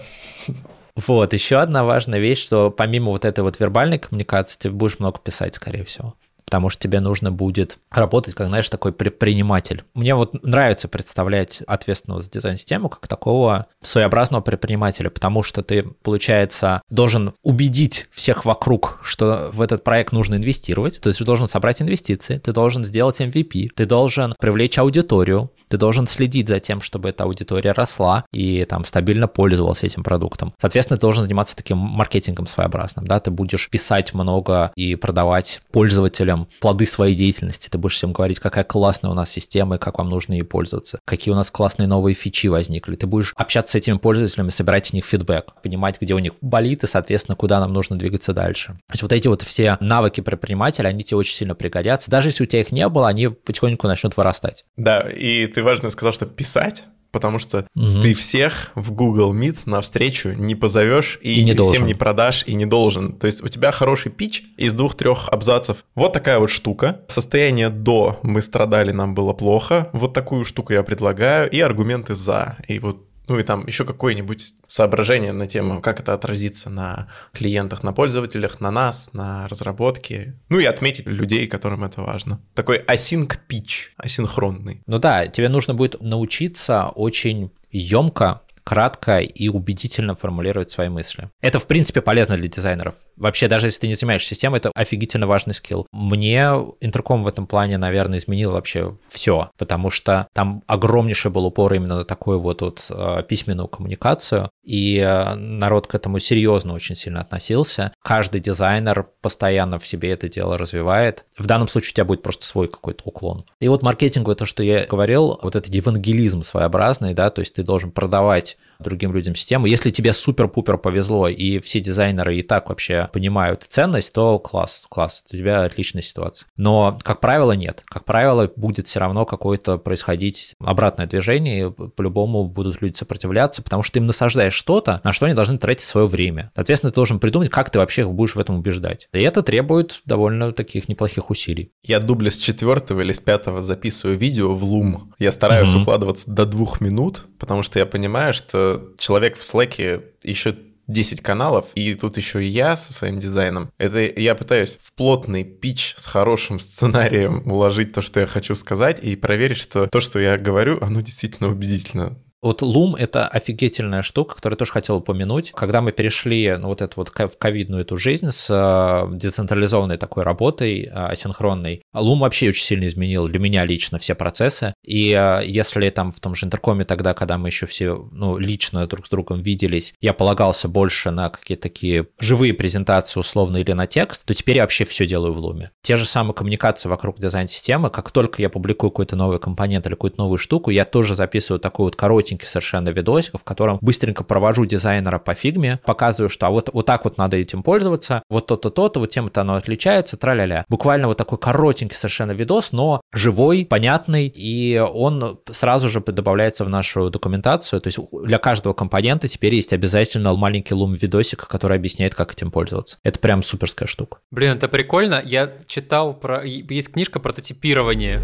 Вот, 0.96 1.34
еще 1.34 1.58
одна 1.58 1.84
важная 1.84 2.20
вещь, 2.20 2.44
что 2.44 2.70
помимо 2.70 3.12
вот 3.12 3.26
этой 3.26 3.42
вот 3.42 3.60
вербальной 3.60 3.98
коммуникации, 3.98 4.60
ты 4.60 4.70
будешь 4.70 5.00
много 5.00 5.20
писать, 5.20 5.56
скорее 5.56 5.86
всего 5.86 6.16
потому 6.52 6.68
что 6.68 6.84
тебе 6.84 7.00
нужно 7.00 7.32
будет 7.32 7.80
работать, 7.92 8.34
как, 8.34 8.48
знаешь, 8.48 8.68
такой 8.68 8.92
предприниматель. 8.92 9.86
Мне 9.94 10.16
вот 10.16 10.46
нравится 10.46 10.90
представлять 10.90 11.62
ответственного 11.62 12.22
за 12.22 12.30
дизайн-систему 12.30 12.90
как 12.90 13.08
такого 13.08 13.68
своеобразного 13.82 14.42
предпринимателя, 14.42 15.10
потому 15.10 15.44
что 15.44 15.62
ты, 15.64 15.84
получается, 16.04 16.82
должен 16.90 17.34
убедить 17.42 18.08
всех 18.12 18.44
вокруг, 18.44 19.00
что 19.02 19.50
в 19.54 19.62
этот 19.62 19.86
проект 19.86 20.12
нужно 20.12 20.36
инвестировать, 20.36 21.00
то 21.00 21.08
есть 21.08 21.20
ты 21.20 21.26
должен 21.26 21.48
собрать 21.48 21.82
инвестиции, 21.82 22.38
ты 22.38 22.52
должен 22.52 22.84
сделать 22.84 23.22
MVP, 23.22 23.70
ты 23.74 23.86
должен 23.86 24.36
привлечь 24.38 24.78
аудиторию, 24.78 25.52
ты 25.72 25.78
должен 25.78 26.06
следить 26.06 26.50
за 26.50 26.60
тем, 26.60 26.82
чтобы 26.82 27.10
эта 27.10 27.24
аудитория 27.24 27.72
росла 27.72 28.26
и 28.34 28.66
там 28.66 28.84
стабильно 28.84 29.30
пользовалась 29.30 29.84
этим 29.84 30.04
продуктом. 30.04 30.54
Соответственно, 30.60 30.98
ты 30.98 31.02
должен 31.02 31.24
заниматься 31.24 31.56
таким 31.56 31.78
маркетингом 31.78 32.46
своеобразным, 32.46 33.08
да, 33.08 33.22
ты 33.22 33.32
будешь 33.32 33.70
писать 33.70 34.14
много 34.14 34.74
и 34.76 34.96
продавать 34.96 35.62
пользователям 35.72 36.50
плоды 36.60 36.86
своей 36.86 37.16
деятельности, 37.16 37.70
ты 37.70 37.78
будешь 37.78 37.96
всем 37.96 38.12
говорить, 38.12 38.40
какая 38.40 38.66
классная 38.66 39.12
у 39.12 39.14
нас 39.14 39.30
система 39.30 39.76
и 39.76 39.80
как 39.80 39.98
вам 39.98 40.10
нужно 40.10 40.34
ей 40.34 40.44
пользоваться, 40.44 41.00
какие 41.06 41.32
у 41.32 41.38
нас 41.38 41.50
классные 41.50 41.88
новые 41.88 42.16
фичи 42.16 42.48
возникли, 42.48 42.98
ты 42.98 43.08
будешь 43.08 43.34
общаться 43.38 43.72
с 43.72 43.76
этими 43.76 43.98
пользователями, 43.98 44.50
собирать 44.50 44.88
с 44.88 44.94
них 44.94 45.06
фидбэк, 45.06 45.62
понимать, 45.64 46.02
где 46.02 46.14
у 46.14 46.20
них 46.20 46.34
болит 46.42 46.84
и, 46.84 46.88
соответственно, 46.88 47.38
куда 47.38 47.62
нам 47.62 47.72
нужно 47.72 47.98
двигаться 47.98 48.34
дальше. 48.34 48.74
То 48.88 48.94
есть 48.94 49.04
вот 49.04 49.14
эти 49.14 49.30
вот 49.30 49.42
все 49.42 49.78
навыки 49.80 50.20
предпринимателя, 50.20 50.90
они 50.90 51.06
тебе 51.06 51.16
очень 51.18 51.36
сильно 51.36 51.56
пригодятся. 51.56 52.12
Даже 52.12 52.28
если 52.28 52.44
у 52.44 52.48
тебя 52.48 52.60
их 52.60 52.74
не 52.74 52.90
было, 52.90 53.08
они 53.08 53.30
потихоньку 53.30 53.88
начнут 53.88 54.18
вырастать. 54.18 54.66
Да, 54.76 55.00
и 55.00 55.48
ты 55.48 55.61
важно 55.62 55.92
сказал, 55.92 56.14
что 56.14 56.26
писать 56.26 56.84
потому 57.12 57.40
что 57.40 57.66
угу. 57.76 58.02
ты 58.02 58.14
всех 58.14 58.72
в 58.76 58.92
Google 58.92 59.34
Meet 59.34 59.60
на 59.66 59.82
встречу 59.82 60.30
не 60.30 60.56
позовешь 60.56 61.20
и, 61.22 61.42
и 61.42 61.44
не 61.44 61.52
всем 61.52 61.66
должен. 61.66 61.86
не 61.86 61.94
продашь 61.94 62.44
и 62.48 62.54
не 62.54 62.66
должен. 62.66 63.18
То 63.18 63.28
есть 63.28 63.44
у 63.44 63.48
тебя 63.48 63.72
хороший 63.72 64.12
пич 64.12 64.44
из 64.58 64.74
двух-трех 64.74 65.30
абзацев. 65.30 65.86
Вот 65.96 66.14
такая 66.14 66.40
вот 66.40 66.50
штука. 66.50 67.02
Состояние 67.08 67.70
до 67.70 68.20
мы 68.24 68.42
страдали, 68.42 68.92
нам 68.92 69.14
было 69.14 69.34
плохо. 69.34 69.90
Вот 69.94 70.14
такую 70.14 70.46
штуку 70.46 70.74
я 70.74 70.84
предлагаю 70.84 71.50
и 71.50 71.60
аргументы 71.60 72.16
за. 72.16 72.58
И 72.68 72.80
вот 72.80 73.06
Ну 73.32 73.40
и 73.40 73.44
там 73.44 73.66
еще 73.66 73.86
какое-нибудь 73.86 74.56
соображение 74.68 75.32
на 75.32 75.48
тему, 75.48 75.80
как 75.80 76.02
это 76.02 76.14
отразится 76.14 76.70
на 76.70 77.08
клиентах, 77.32 77.82
на 77.82 77.94
пользователях, 77.94 78.60
на 78.60 78.72
нас, 78.72 79.14
на 79.14 79.48
разработке. 79.48 80.38
Ну 80.50 80.60
и 80.60 80.66
отметить 80.66 81.06
людей, 81.06 81.48
которым 81.48 81.86
это 81.86 82.02
важно. 82.02 82.42
Такой 82.56 82.80
async 82.80 83.40
pitch, 83.48 83.92
асинхронный. 83.96 84.82
Ну 84.86 85.00
да, 85.00 85.28
тебе 85.28 85.48
нужно 85.48 85.74
будет 85.74 86.02
научиться 86.02 86.88
очень 86.88 87.52
емко 87.72 88.42
кратко 88.66 89.20
и 89.20 89.48
убедительно 89.48 90.14
формулировать 90.16 90.70
свои 90.70 90.90
мысли. 90.90 91.30
Это, 91.40 91.60
в 91.60 91.68
принципе, 91.68 92.02
полезно 92.02 92.36
для 92.36 92.50
дизайнеров. 92.50 92.96
Вообще, 93.22 93.48
даже 93.48 93.68
если 93.68 93.82
ты 93.82 93.88
не 93.88 93.94
занимаешься 93.94 94.30
системой, 94.30 94.58
это 94.58 94.72
офигительно 94.74 95.28
важный 95.28 95.54
скилл. 95.54 95.86
Мне 95.92 96.42
интерком 96.80 97.24
в 97.24 97.28
этом 97.28 97.46
плане, 97.46 97.78
наверное, 97.78 98.18
изменил 98.18 98.52
вообще 98.52 98.98
все, 99.10 99.52
потому 99.58 99.92
что 99.92 100.28
там 100.34 100.64
огромнейший 100.66 101.30
был 101.30 101.46
упор 101.46 101.72
именно 101.74 101.98
на 101.98 102.06
такую 102.06 102.40
вот, 102.40 102.62
вот 102.62 102.86
э, 102.90 103.24
письменную 103.28 103.68
коммуникацию, 103.68 104.50
и 104.64 104.98
э, 104.98 105.36
народ 105.36 105.86
к 105.86 105.94
этому 105.94 106.18
серьезно 106.18 106.74
очень 106.74 106.96
сильно 106.96 107.22
относился. 107.22 107.94
Каждый 108.02 108.42
дизайнер 108.42 109.08
постоянно 109.22 109.78
в 109.78 109.86
себе 109.86 110.10
это 110.10 110.28
дело 110.28 110.58
развивает. 110.58 111.26
В 111.38 111.46
данном 111.46 111.68
случае 111.68 111.92
у 111.92 111.94
тебя 111.94 112.06
будет 112.06 112.24
просто 112.24 112.46
свой 112.48 112.68
какой-то 112.68 113.04
уклон. 113.06 113.46
И 113.60 113.68
вот 113.68 113.84
маркетинг, 113.84 114.36
то, 114.36 114.46
что 114.46 114.64
я 114.64 114.86
говорил, 114.86 115.40
вот 115.44 115.56
этот 115.56 115.74
евангелизм 115.74 116.42
своеобразный, 116.42 117.14
да, 117.14 117.30
то 117.30 117.42
есть 117.42 117.54
ты 117.54 117.62
должен 117.62 117.92
продавать 117.92 118.58
другим 118.84 119.14
людям 119.14 119.36
систему. 119.36 119.66
Если 119.66 119.90
тебе 119.92 120.14
супер-пупер 120.14 120.78
повезло, 120.78 121.28
и 121.28 121.60
все 121.60 121.80
дизайнеры 121.80 122.38
и 122.38 122.42
так 122.42 122.70
вообще 122.70 123.10
понимают 123.14 123.66
ценность, 123.68 124.14
то 124.14 124.40
класс, 124.40 124.84
класс, 124.90 125.24
у 125.32 125.38
тебя 125.38 125.64
отличная 125.64 126.02
ситуация. 126.02 126.48
Но, 126.58 127.00
как 127.04 127.20
правило, 127.20 127.52
нет. 127.54 127.84
Как 127.86 128.06
правило, 128.06 128.52
будет 128.56 128.88
все 128.88 129.00
равно 129.00 129.26
какое-то 129.26 129.78
происходить 129.78 130.56
обратное 130.60 131.08
движение, 131.08 131.68
и 131.68 131.90
по-любому 131.90 132.46
будут 132.46 132.82
люди 132.82 132.98
сопротивляться, 132.98 133.62
потому 133.62 133.84
что 133.84 133.94
ты 133.94 134.00
им 134.00 134.06
насаждаешь 134.06 134.54
что-то, 134.54 135.02
на 135.04 135.14
что 135.14 135.26
они 135.26 135.36
должны 135.36 135.58
тратить 135.58 135.86
свое 135.86 136.08
время. 136.08 136.52
Соответственно, 136.56 136.92
ты 136.92 136.96
должен 136.96 137.20
придумать, 137.20 137.50
как 137.50 137.70
ты 137.70 137.80
вообще 137.80 138.02
их 138.02 138.12
будешь 138.12 138.36
в 138.36 138.40
этом 138.40 138.58
убеждать. 138.58 139.08
И 139.14 139.22
это 139.22 139.44
требует 139.44 140.02
довольно 140.06 140.52
таких 140.52 140.88
неплохих 140.88 141.30
усилий. 141.30 141.72
Я 141.84 142.00
дубля 142.00 142.32
с 142.32 142.38
четвертого 142.38 143.02
или 143.02 143.14
с 143.14 143.20
пятого 143.20 143.62
записываю 143.62 144.18
видео 144.18 144.56
в 144.56 144.64
Loom. 144.64 145.14
Я 145.20 145.32
стараюсь 145.32 145.70
mm-hmm. 145.70 145.82
укладываться 145.82 146.32
до 146.32 146.46
двух 146.46 146.82
минут, 146.82 147.26
потому 147.40 147.64
что 147.64 147.80
я 147.80 147.86
понимаю, 147.86 148.34
что 148.34 148.71
человек 148.98 149.38
в 149.38 149.42
Slack 149.42 150.04
еще 150.24 150.56
10 150.88 151.22
каналов, 151.22 151.68
и 151.76 151.94
тут 151.96 152.18
еще 152.18 152.44
и 152.44 152.48
я 152.48 152.78
со 152.78 152.94
своим 152.94 153.20
дизайном. 153.20 153.72
Это 153.78 154.00
я 154.00 154.36
пытаюсь 154.36 154.78
в 154.82 154.94
плотный 154.94 155.44
пич 155.44 155.96
с 155.98 156.06
хорошим 156.06 156.60
сценарием 156.60 157.50
уложить 157.52 157.94
то, 157.94 158.02
что 158.02 158.20
я 158.20 158.26
хочу 158.26 158.56
сказать, 158.56 159.00
и 159.02 159.16
проверить, 159.16 159.58
что 159.58 159.88
то, 159.88 160.00
что 160.00 160.20
я 160.20 160.38
говорю, 160.38 160.80
оно 160.82 161.02
действительно 161.02 161.50
убедительно. 161.50 162.18
Вот 162.42 162.64
Loom— 162.64 162.96
это 162.98 163.28
офигительная 163.28 164.02
штука, 164.02 164.36
которую 164.36 164.56
я 164.56 164.58
тоже 164.58 164.72
хотел 164.72 164.96
упомянуть. 164.98 165.52
Когда 165.52 165.82
мы 165.82 165.92
перешли 165.92 166.58
ну, 166.58 166.70
вот 166.70 166.82
эту 166.82 166.94
вот 166.96 167.10
в 167.10 167.38
ковидную 167.38 167.84
эту 167.84 167.98
жизнь 167.98 168.30
с 168.32 168.48
э, 168.50 169.16
децентрализованной 169.16 169.98
такой 169.98 170.24
работой, 170.24 170.86
э, 170.86 170.90
асинхронной, 170.90 171.84
Loom 171.94 172.20
вообще 172.20 172.48
очень 172.48 172.64
сильно 172.64 172.88
изменил 172.88 173.28
для 173.28 173.38
меня 173.38 173.64
лично 173.64 174.00
все 174.00 174.16
процессы. 174.16 174.74
И 174.84 175.12
э, 175.12 175.42
если 175.46 175.88
там 175.92 176.12
в 176.12 176.20
том 176.20 176.34
же 176.34 176.48
интеркоме 176.48 176.84
тогда, 176.84 177.14
когда 177.14 177.38
мы 177.38 177.50
еще 177.50 177.68
все 177.68 178.10
ну, 178.12 178.40
лично 178.40 178.88
друг 178.88 179.06
с 179.06 179.10
другом 179.10 179.44
виделись, 179.44 179.94
я 180.02 180.14
полагался 180.14 180.68
больше 180.68 181.12
на 181.12 181.30
какие-то 181.30 181.62
такие 181.62 182.08
живые 182.20 182.56
презентации 182.56 183.20
условно 183.20 183.58
или 183.58 183.74
на 183.74 183.86
текст, 183.86 184.26
то 184.26 184.34
теперь 184.34 184.58
я 184.58 184.64
вообще 184.64 184.84
все 184.86 185.06
делаю 185.06 185.34
в 185.34 185.38
Loom. 185.38 185.68
Те 185.84 185.96
же 185.96 186.06
самые 186.06 186.34
коммуникации 186.34 186.90
вокруг 186.90 187.20
дизайн-системы, 187.20 187.92
как 187.92 188.10
только 188.10 188.42
я 188.42 188.50
публикую 188.50 188.90
какой-то 188.90 189.16
новый 189.16 189.38
компонент 189.38 189.86
или 189.86 189.94
какую-то 189.94 190.18
новую 190.18 190.40
штуку, 190.40 190.72
я 190.72 190.86
тоже 190.86 191.14
записываю 191.14 191.60
такой 191.60 191.86
вот 191.86 191.96
коротенький 191.96 192.31
коротенький 192.32 192.48
совершенно 192.48 192.90
видосик, 192.90 193.40
в 193.40 193.44
котором 193.44 193.78
быстренько 193.82 194.24
провожу 194.24 194.66
дизайнера 194.66 195.20
по 195.20 195.34
фигме, 195.34 195.80
показываю, 195.86 196.30
что 196.30 196.48
а 196.48 196.50
вот, 196.50 196.70
вот 196.74 196.86
так 196.86 197.04
вот 197.04 197.18
надо 197.18 197.38
этим 197.38 197.64
пользоваться, 197.64 198.24
вот 198.30 198.48
то-то, 198.48 198.70
то-то, 198.70 199.00
вот 199.00 199.10
тем-то 199.10 199.42
оно 199.42 199.56
отличается, 199.56 200.18
тра-ля-ля. 200.18 200.66
Буквально 200.70 201.08
вот 201.08 201.18
такой 201.18 201.38
коротенький 201.38 201.96
совершенно 201.96 202.32
видос, 202.32 202.72
но 202.72 203.02
живой, 203.14 203.66
понятный, 203.66 204.28
и 204.28 204.80
он 204.80 205.40
сразу 205.52 205.90
же 205.90 206.00
добавляется 206.00 206.66
в 206.66 206.70
нашу 206.70 207.10
документацию, 207.10 207.82
то 207.82 207.88
есть 207.88 208.00
для 208.24 208.38
каждого 208.38 208.74
компонента 208.74 209.28
теперь 209.28 209.56
есть 209.56 209.74
обязательно 209.74 210.34
маленький 210.36 210.74
лум 210.74 210.94
видосик, 210.94 211.48
который 211.48 211.78
объясняет, 211.78 212.16
как 212.16 212.32
этим 212.32 212.52
пользоваться. 212.52 212.98
Это 213.04 213.20
прям 213.20 213.44
суперская 213.44 213.88
штука. 213.88 214.20
Блин, 214.32 214.58
это 214.58 214.68
прикольно. 214.68 215.22
Я 215.24 215.52
читал 215.68 216.14
про... 216.14 216.44
Есть 216.44 216.94
книжка 216.94 217.20
прототипирование. 217.20 218.22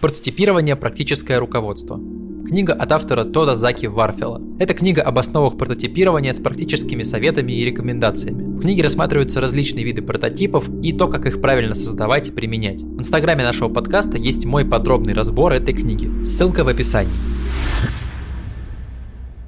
Прототипирование 0.00 0.76
«Практическое 0.76 1.38
руководство». 1.38 1.98
Книга 2.46 2.74
от 2.74 2.92
автора 2.92 3.24
Тода 3.24 3.56
Заки 3.56 3.86
Варфела. 3.86 4.40
Это 4.60 4.72
книга 4.72 5.02
об 5.02 5.18
основах 5.18 5.58
прототипирования 5.58 6.32
с 6.32 6.38
практическими 6.38 7.02
советами 7.02 7.52
и 7.52 7.64
рекомендациями. 7.64 8.58
В 8.58 8.60
книге 8.60 8.84
рассматриваются 8.84 9.40
различные 9.40 9.84
виды 9.84 10.00
прототипов 10.00 10.68
и 10.80 10.92
то, 10.92 11.08
как 11.08 11.26
их 11.26 11.40
правильно 11.40 11.74
создавать 11.74 12.28
и 12.28 12.30
применять. 12.30 12.82
В 12.82 13.00
инстаграме 13.00 13.42
нашего 13.42 13.68
подкаста 13.68 14.16
есть 14.16 14.44
мой 14.44 14.64
подробный 14.64 15.12
разбор 15.12 15.54
этой 15.54 15.74
книги. 15.74 16.08
Ссылка 16.24 16.62
в 16.62 16.68
описании. 16.68 17.10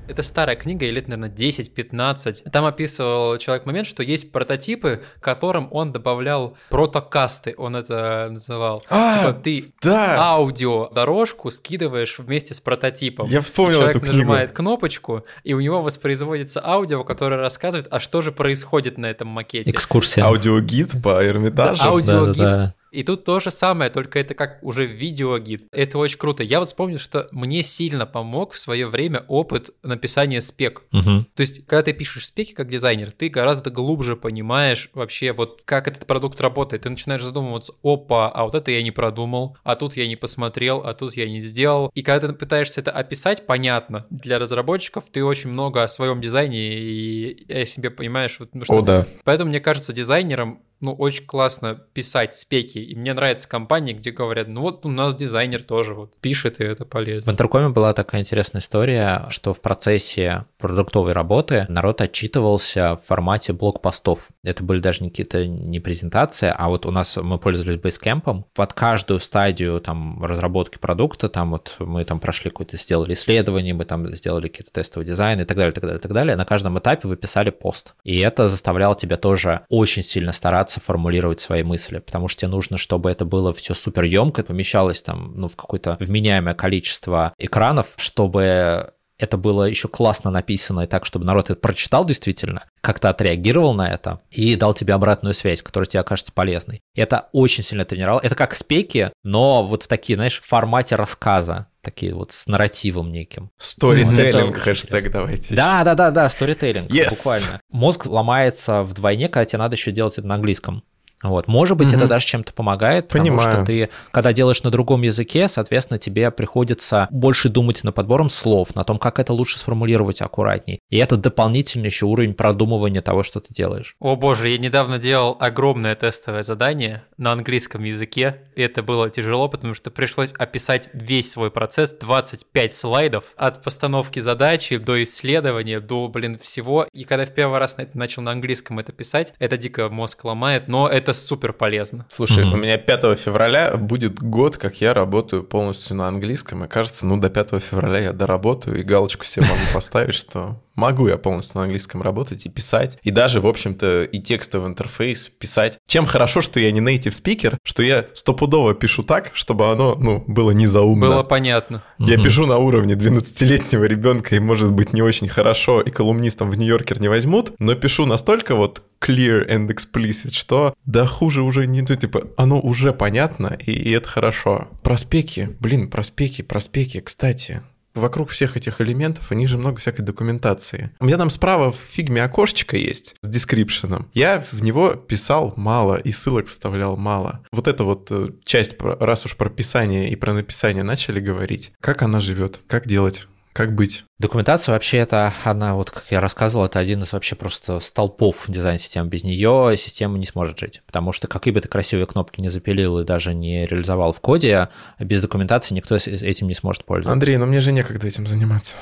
Это 0.08 0.22
старая 0.22 0.56
книга, 0.56 0.86
ей 0.86 0.92
лет, 0.92 1.08
наверное, 1.08 1.30
10-15. 1.30 2.50
Там 2.50 2.64
описывал 2.64 3.36
человек 3.38 3.66
момент, 3.66 3.86
что 3.86 4.02
есть 4.02 4.32
прототипы, 4.32 5.02
которым 5.20 5.68
он 5.70 5.92
добавлял 5.92 6.56
протокасты, 6.70 7.54
он 7.56 7.76
это 7.76 8.28
называл. 8.30 8.82
А, 8.88 9.18
типа 9.18 9.32
ты 9.34 9.72
да. 9.82 10.16
аудио 10.18 10.88
дорожку 10.88 11.50
скидываешь 11.50 12.18
вместе 12.18 12.54
с 12.54 12.60
прототипом. 12.60 13.28
Я 13.28 13.40
вспомнил 13.40 13.78
человек 13.78 13.96
эту 13.96 14.00
книгу. 14.00 14.16
нажимает 14.16 14.52
кнопочку, 14.52 15.24
и 15.44 15.54
у 15.54 15.60
него 15.60 15.82
воспроизводится 15.82 16.64
аудио, 16.64 17.04
которое 17.04 17.36
рассказывает, 17.36 17.88
а 17.90 18.00
что 18.00 18.22
же 18.22 18.32
происходит 18.32 18.98
на 18.98 19.06
этом 19.06 19.28
макете. 19.28 19.70
Экскурсия. 19.70 20.24
Аудиогид 20.24 21.02
по 21.02 21.24
Эрмитажу. 21.24 21.82
Да, 21.82 21.88
аудиогид. 21.90 22.36
Да, 22.36 22.50
да, 22.50 22.56
да. 22.56 22.74
И 22.90 23.02
тут 23.02 23.24
то 23.24 23.40
же 23.40 23.50
самое, 23.50 23.90
только 23.90 24.18
это 24.18 24.34
как 24.34 24.62
уже 24.62 24.86
видеогид. 24.86 25.66
Это 25.72 25.98
очень 25.98 26.18
круто. 26.18 26.42
Я 26.42 26.60
вот 26.60 26.68
вспомнил, 26.68 26.98
что 26.98 27.28
мне 27.32 27.62
сильно 27.62 28.06
помог 28.06 28.52
в 28.52 28.58
свое 28.58 28.86
время 28.86 29.24
опыт 29.28 29.70
написания 29.82 30.40
спек. 30.40 30.82
Угу. 30.92 31.26
То 31.34 31.40
есть, 31.40 31.66
когда 31.66 31.82
ты 31.82 31.92
пишешь 31.92 32.26
спеки 32.26 32.54
как 32.54 32.68
дизайнер, 32.68 33.12
ты 33.12 33.28
гораздо 33.28 33.70
глубже 33.70 34.16
понимаешь 34.16 34.90
вообще 34.94 35.32
вот 35.32 35.62
как 35.64 35.88
этот 35.88 36.06
продукт 36.06 36.40
работает. 36.40 36.82
Ты 36.82 36.90
начинаешь 36.90 37.22
задумываться, 37.22 37.72
опа, 37.82 38.28
а 38.28 38.44
вот 38.44 38.54
это 38.54 38.70
я 38.70 38.82
не 38.82 38.90
продумал, 38.90 39.56
а 39.64 39.76
тут 39.76 39.96
я 39.96 40.06
не 40.06 40.16
посмотрел, 40.16 40.78
а 40.78 40.94
тут 40.94 41.14
я 41.16 41.28
не 41.28 41.40
сделал. 41.40 41.90
И 41.94 42.02
когда 42.02 42.28
ты 42.28 42.34
пытаешься 42.34 42.80
это 42.80 42.90
описать, 42.90 43.46
понятно, 43.46 44.06
для 44.10 44.38
разработчиков 44.38 45.04
ты 45.10 45.24
очень 45.24 45.50
много 45.50 45.82
о 45.82 45.88
своем 45.88 46.20
дизайне 46.20 46.58
и 46.58 47.52
о 47.52 47.66
себе 47.66 47.90
понимаешь. 47.90 48.36
Вот, 48.38 48.54
ну, 48.54 48.64
что... 48.64 48.78
О, 48.78 48.82
да. 48.82 49.06
Поэтому, 49.24 49.50
мне 49.50 49.60
кажется, 49.60 49.92
дизайнерам 49.92 50.60
ну, 50.80 50.92
очень 50.92 51.26
классно 51.26 51.74
писать 51.92 52.34
спеки. 52.34 52.78
И 52.78 52.94
мне 52.94 53.12
нравятся 53.12 53.48
компании, 53.48 53.92
где 53.92 54.10
говорят, 54.10 54.48
ну 54.48 54.62
вот 54.62 54.86
у 54.86 54.88
нас 54.88 55.14
дизайнер 55.14 55.62
тоже 55.62 55.94
вот 55.94 56.18
пишет, 56.20 56.60
и 56.60 56.64
это 56.64 56.84
полезно. 56.84 57.32
В 57.32 57.34
Интеркоме 57.34 57.68
была 57.68 57.92
такая 57.94 58.20
интересная 58.20 58.60
история, 58.60 59.26
что 59.30 59.52
в 59.52 59.60
процессе 59.60 60.44
продуктовой 60.58 61.12
работы 61.12 61.66
народ 61.68 62.00
отчитывался 62.00 62.96
в 62.96 63.06
формате 63.06 63.52
блокпостов. 63.52 64.28
Это 64.44 64.62
были 64.62 64.80
даже 64.80 65.02
не 65.02 65.10
какие-то 65.10 65.46
не 65.46 65.80
презентации, 65.80 66.52
а 66.56 66.68
вот 66.68 66.86
у 66.86 66.90
нас 66.90 67.16
мы 67.16 67.38
пользовались 67.38 67.80
Basecamp. 67.80 68.44
Под 68.54 68.72
каждую 68.72 69.20
стадию 69.20 69.80
там 69.80 70.24
разработки 70.24 70.78
продукта, 70.78 71.28
там 71.28 71.50
вот 71.50 71.76
мы 71.80 72.04
там 72.04 72.20
прошли 72.20 72.50
какое-то, 72.50 72.76
сделали 72.76 73.14
исследование, 73.14 73.74
мы 73.74 73.84
там 73.84 74.08
сделали 74.14 74.48
какие-то 74.48 74.72
тестовые 74.72 75.06
дизайны 75.06 75.42
и 75.42 75.44
так 75.44 75.56
далее, 75.56 75.72
так 75.72 75.82
далее, 75.82 75.98
так 75.98 76.12
далее. 76.12 76.36
На 76.36 76.44
каждом 76.44 76.78
этапе 76.78 77.08
вы 77.08 77.16
писали 77.16 77.50
пост. 77.50 77.94
И 78.04 78.18
это 78.18 78.48
заставляло 78.48 78.94
тебя 78.94 79.16
тоже 79.16 79.62
очень 79.68 80.02
сильно 80.02 80.32
стараться 80.32 80.67
стараться 80.68 80.80
формулировать 80.80 81.40
свои 81.40 81.62
мысли, 81.62 81.98
потому 81.98 82.28
что 82.28 82.40
тебе 82.40 82.50
нужно, 82.50 82.76
чтобы 82.76 83.10
это 83.10 83.24
было 83.24 83.52
все 83.52 83.74
супер 83.74 84.04
емко, 84.04 84.42
помещалось 84.42 85.02
там, 85.02 85.32
ну, 85.34 85.48
в 85.48 85.56
какое-то 85.56 85.96
вменяемое 86.00 86.54
количество 86.54 87.32
экранов, 87.38 87.94
чтобы 87.96 88.92
это 89.18 89.36
было 89.36 89.64
еще 89.64 89.88
классно 89.88 90.30
написано 90.30 90.82
и 90.82 90.86
так, 90.86 91.04
чтобы 91.04 91.24
народ 91.24 91.50
это 91.50 91.60
прочитал 91.60 92.04
действительно, 92.04 92.64
как-то 92.80 93.10
отреагировал 93.10 93.74
на 93.74 93.88
это 93.88 94.20
и 94.30 94.54
дал 94.56 94.74
тебе 94.74 94.94
обратную 94.94 95.34
связь, 95.34 95.62
которая 95.62 95.88
тебе 95.88 96.00
окажется 96.00 96.32
полезной. 96.32 96.82
И 96.94 97.00
это 97.00 97.28
очень 97.32 97.64
сильно 97.64 97.84
тренировал. 97.84 98.20
Это 98.20 98.34
как 98.34 98.54
спеки, 98.54 99.10
но 99.24 99.64
вот 99.64 99.84
в 99.84 99.88
такие, 99.88 100.16
знаешь, 100.16 100.40
формате 100.40 100.96
рассказа 100.96 101.66
такие 101.82 102.14
вот 102.14 102.32
с 102.32 102.46
нарративом 102.46 103.10
неким. 103.10 103.50
Сторителлинг, 103.56 104.56
вот 104.56 104.62
хэштег 104.62 105.10
давайте. 105.10 105.54
Да, 105.54 105.84
да, 105.84 105.94
да, 105.94 106.10
да, 106.10 106.28
сторителлинг, 106.28 106.90
yes. 106.90 107.10
буквально. 107.10 107.60
Мозг 107.70 108.06
ломается 108.06 108.82
вдвойне, 108.82 109.28
когда 109.28 109.44
тебе 109.44 109.58
надо 109.58 109.76
еще 109.76 109.90
делать 109.90 110.18
это 110.18 110.26
на 110.26 110.34
английском. 110.34 110.84
Вот. 111.22 111.48
Может 111.48 111.76
быть, 111.76 111.88
угу. 111.88 111.96
это 111.96 112.06
даже 112.06 112.26
чем-то 112.26 112.52
помогает, 112.52 113.08
потому 113.08 113.24
Понимаю. 113.24 113.56
что 113.56 113.64
ты, 113.64 113.90
когда 114.10 114.32
делаешь 114.32 114.62
на 114.62 114.70
другом 114.70 115.02
языке, 115.02 115.48
соответственно, 115.48 115.98
тебе 115.98 116.30
приходится 116.30 117.08
больше 117.10 117.48
думать 117.48 117.82
над 117.84 117.94
подбором 117.94 118.28
слов, 118.28 118.74
на 118.74 118.84
том, 118.84 118.98
как 118.98 119.18
это 119.18 119.32
лучше 119.32 119.58
сформулировать 119.58 120.22
аккуратней. 120.22 120.80
И 120.90 120.98
это 120.98 121.16
дополнительный 121.16 121.86
еще 121.86 122.06
уровень 122.06 122.34
продумывания 122.34 123.02
того, 123.02 123.22
что 123.22 123.40
ты 123.40 123.52
делаешь. 123.52 123.96
О 124.00 124.16
боже, 124.16 124.48
я 124.48 124.58
недавно 124.58 124.98
делал 124.98 125.36
огромное 125.40 125.94
тестовое 125.94 126.42
задание 126.42 127.04
на 127.16 127.32
английском 127.32 127.82
языке, 127.84 128.42
и 128.54 128.62
это 128.62 128.82
было 128.82 129.10
тяжело, 129.10 129.48
потому 129.48 129.74
что 129.74 129.90
пришлось 129.90 130.32
описать 130.32 130.88
весь 130.92 131.30
свой 131.30 131.50
процесс, 131.50 131.92
25 131.92 132.74
слайдов, 132.74 133.24
от 133.36 133.62
постановки 133.62 134.20
задачи 134.20 134.76
до 134.76 135.02
исследования, 135.02 135.80
до, 135.80 136.08
блин, 136.08 136.38
всего. 136.38 136.86
И 136.92 137.04
когда 137.04 137.24
в 137.24 137.34
первый 137.34 137.58
раз 137.58 137.76
начал 137.94 138.22
на 138.22 138.32
английском 138.32 138.78
это 138.78 138.92
писать, 138.92 139.34
это 139.38 139.56
дико 139.56 139.88
мозг 139.88 140.24
ломает, 140.24 140.68
но 140.68 140.88
это 140.88 141.07
супер 141.12 141.52
полезно. 141.52 142.06
Слушай, 142.08 142.44
mm-hmm. 142.44 142.54
у 142.54 142.56
меня 142.56 142.78
5 142.78 143.18
февраля 143.18 143.76
будет 143.76 144.20
год, 144.20 144.56
как 144.56 144.80
я 144.80 144.94
работаю 144.94 145.42
полностью 145.44 145.96
на 145.96 146.08
английском, 146.08 146.64
и 146.64 146.68
кажется, 146.68 147.06
ну 147.06 147.20
до 147.20 147.30
5 147.30 147.62
февраля 147.62 147.98
я 147.98 148.12
доработаю 148.12 148.78
и 148.78 148.82
галочку 148.82 149.24
себе 149.24 149.46
могу 149.46 149.60
поставить, 149.72 150.14
что 150.14 150.60
могу 150.78 151.08
я 151.08 151.18
полностью 151.18 151.58
на 151.58 151.64
английском 151.64 152.00
работать 152.00 152.46
и 152.46 152.48
писать, 152.48 152.98
и 153.02 153.10
даже, 153.10 153.40
в 153.40 153.46
общем-то, 153.46 154.04
и 154.04 154.20
тексты 154.20 154.60
в 154.60 154.66
интерфейс 154.66 155.28
писать. 155.28 155.78
Чем 155.86 156.06
хорошо, 156.06 156.40
что 156.40 156.60
я 156.60 156.70
не 156.70 156.80
native 156.80 157.10
speaker, 157.10 157.58
что 157.64 157.82
я 157.82 158.06
стопудово 158.14 158.74
пишу 158.74 159.02
так, 159.02 159.30
чтобы 159.34 159.70
оно, 159.70 159.96
ну, 159.96 160.24
было 160.26 160.52
не 160.52 160.66
заумно. 160.66 161.06
Было 161.06 161.22
понятно. 161.22 161.82
Я 161.98 162.14
угу. 162.14 162.24
пишу 162.24 162.46
на 162.46 162.58
уровне 162.58 162.94
12-летнего 162.94 163.84
ребенка, 163.84 164.36
и, 164.36 164.38
может 164.38 164.72
быть, 164.72 164.92
не 164.92 165.02
очень 165.02 165.28
хорошо, 165.28 165.80
и 165.80 165.90
колумнистом 165.90 166.50
в 166.50 166.54
Нью-Йоркер 166.56 167.00
не 167.00 167.08
возьмут, 167.08 167.52
но 167.58 167.74
пишу 167.74 168.06
настолько 168.06 168.54
вот 168.54 168.82
clear 169.00 169.48
and 169.48 169.68
explicit, 169.68 170.32
что 170.32 170.74
да 170.84 171.06
хуже 171.06 171.42
уже 171.42 171.66
не, 171.66 171.82
ну, 171.82 171.96
типа, 171.96 172.28
оно 172.36 172.60
уже 172.60 172.92
понятно, 172.92 173.56
и, 173.58 173.72
и 173.72 173.90
это 173.90 174.08
хорошо. 174.08 174.68
Проспеки, 174.82 175.56
блин, 175.60 175.88
проспеки, 175.88 176.42
проспеки, 176.42 177.00
кстати, 177.00 177.62
вокруг 177.98 178.30
всех 178.30 178.56
этих 178.56 178.80
элементов, 178.80 179.30
у 179.30 179.34
них 179.34 179.48
же 179.48 179.58
много 179.58 179.78
всякой 179.78 180.02
документации. 180.02 180.90
У 181.00 181.06
меня 181.06 181.16
там 181.16 181.30
справа 181.30 181.70
в 181.70 181.76
фигме 181.76 182.22
окошечко 182.22 182.76
есть 182.76 183.16
с 183.22 183.28
description 183.28 183.91
ом. 183.91 184.08
Я 184.14 184.44
в 184.52 184.62
него 184.62 184.94
писал 184.94 185.54
мало 185.56 185.96
и 185.96 186.12
ссылок 186.12 186.48
вставлял 186.48 186.96
мало. 186.96 187.40
Вот 187.52 187.68
эта 187.68 187.84
вот 187.84 188.08
э, 188.10 188.30
часть, 188.44 188.76
раз 188.80 189.26
уж 189.26 189.36
про 189.36 189.50
писание 189.50 190.08
и 190.10 190.16
про 190.16 190.32
написание 190.32 190.82
начали 190.82 191.20
говорить, 191.20 191.72
как 191.80 192.02
она 192.02 192.20
живет, 192.20 192.62
как 192.66 192.86
делать 192.86 193.26
как 193.58 193.74
быть? 193.74 194.04
Документация 194.20 194.72
вообще 194.72 194.98
это 194.98 195.32
она, 195.42 195.74
вот 195.74 195.90
как 195.90 196.04
я 196.10 196.20
рассказывал, 196.20 196.66
это 196.66 196.78
один 196.78 197.02
из 197.02 197.12
вообще 197.12 197.34
просто 197.34 197.80
столпов 197.80 198.44
дизайн-системы. 198.46 199.08
Без 199.08 199.24
нее 199.24 199.74
система 199.76 200.16
не 200.16 200.26
сможет 200.26 200.60
жить. 200.60 200.80
Потому 200.86 201.10
что 201.10 201.26
какие 201.26 201.52
бы 201.52 201.60
ты 201.60 201.66
красивые 201.66 202.06
кнопки 202.06 202.40
не 202.40 202.50
запилил 202.50 203.00
и 203.00 203.04
даже 203.04 203.34
не 203.34 203.66
реализовал 203.66 204.12
в 204.12 204.20
коде, 204.20 204.68
без 205.00 205.22
документации 205.22 205.74
никто 205.74 205.96
этим 205.96 206.46
не 206.46 206.54
сможет 206.54 206.84
пользоваться. 206.84 207.12
Андрей, 207.12 207.36
но 207.36 207.46
мне 207.46 207.60
же 207.60 207.72
некогда 207.72 208.06
этим 208.06 208.28
заниматься. 208.28 208.76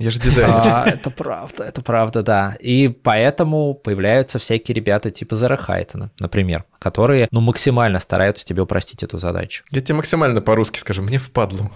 Я 0.00 0.10
же 0.10 0.18
дизайнер. 0.18 0.54
А, 0.56 0.84
это 0.86 1.10
правда, 1.10 1.64
это 1.64 1.82
правда, 1.82 2.22
да. 2.22 2.56
И 2.58 2.88
поэтому 2.88 3.74
появляются 3.74 4.38
всякие 4.38 4.74
ребята 4.74 5.10
типа 5.10 5.36
Зара 5.36 5.58
Хайтона, 5.58 6.10
например, 6.18 6.64
которые 6.78 7.28
ну, 7.30 7.42
максимально 7.42 8.00
стараются 8.00 8.46
тебе 8.46 8.62
упростить 8.62 9.02
эту 9.02 9.18
задачу. 9.18 9.62
Я 9.70 9.82
тебе 9.82 9.96
максимально 9.96 10.40
по-русски 10.40 10.78
скажу, 10.78 11.02
мне 11.02 11.18
впадло. 11.18 11.70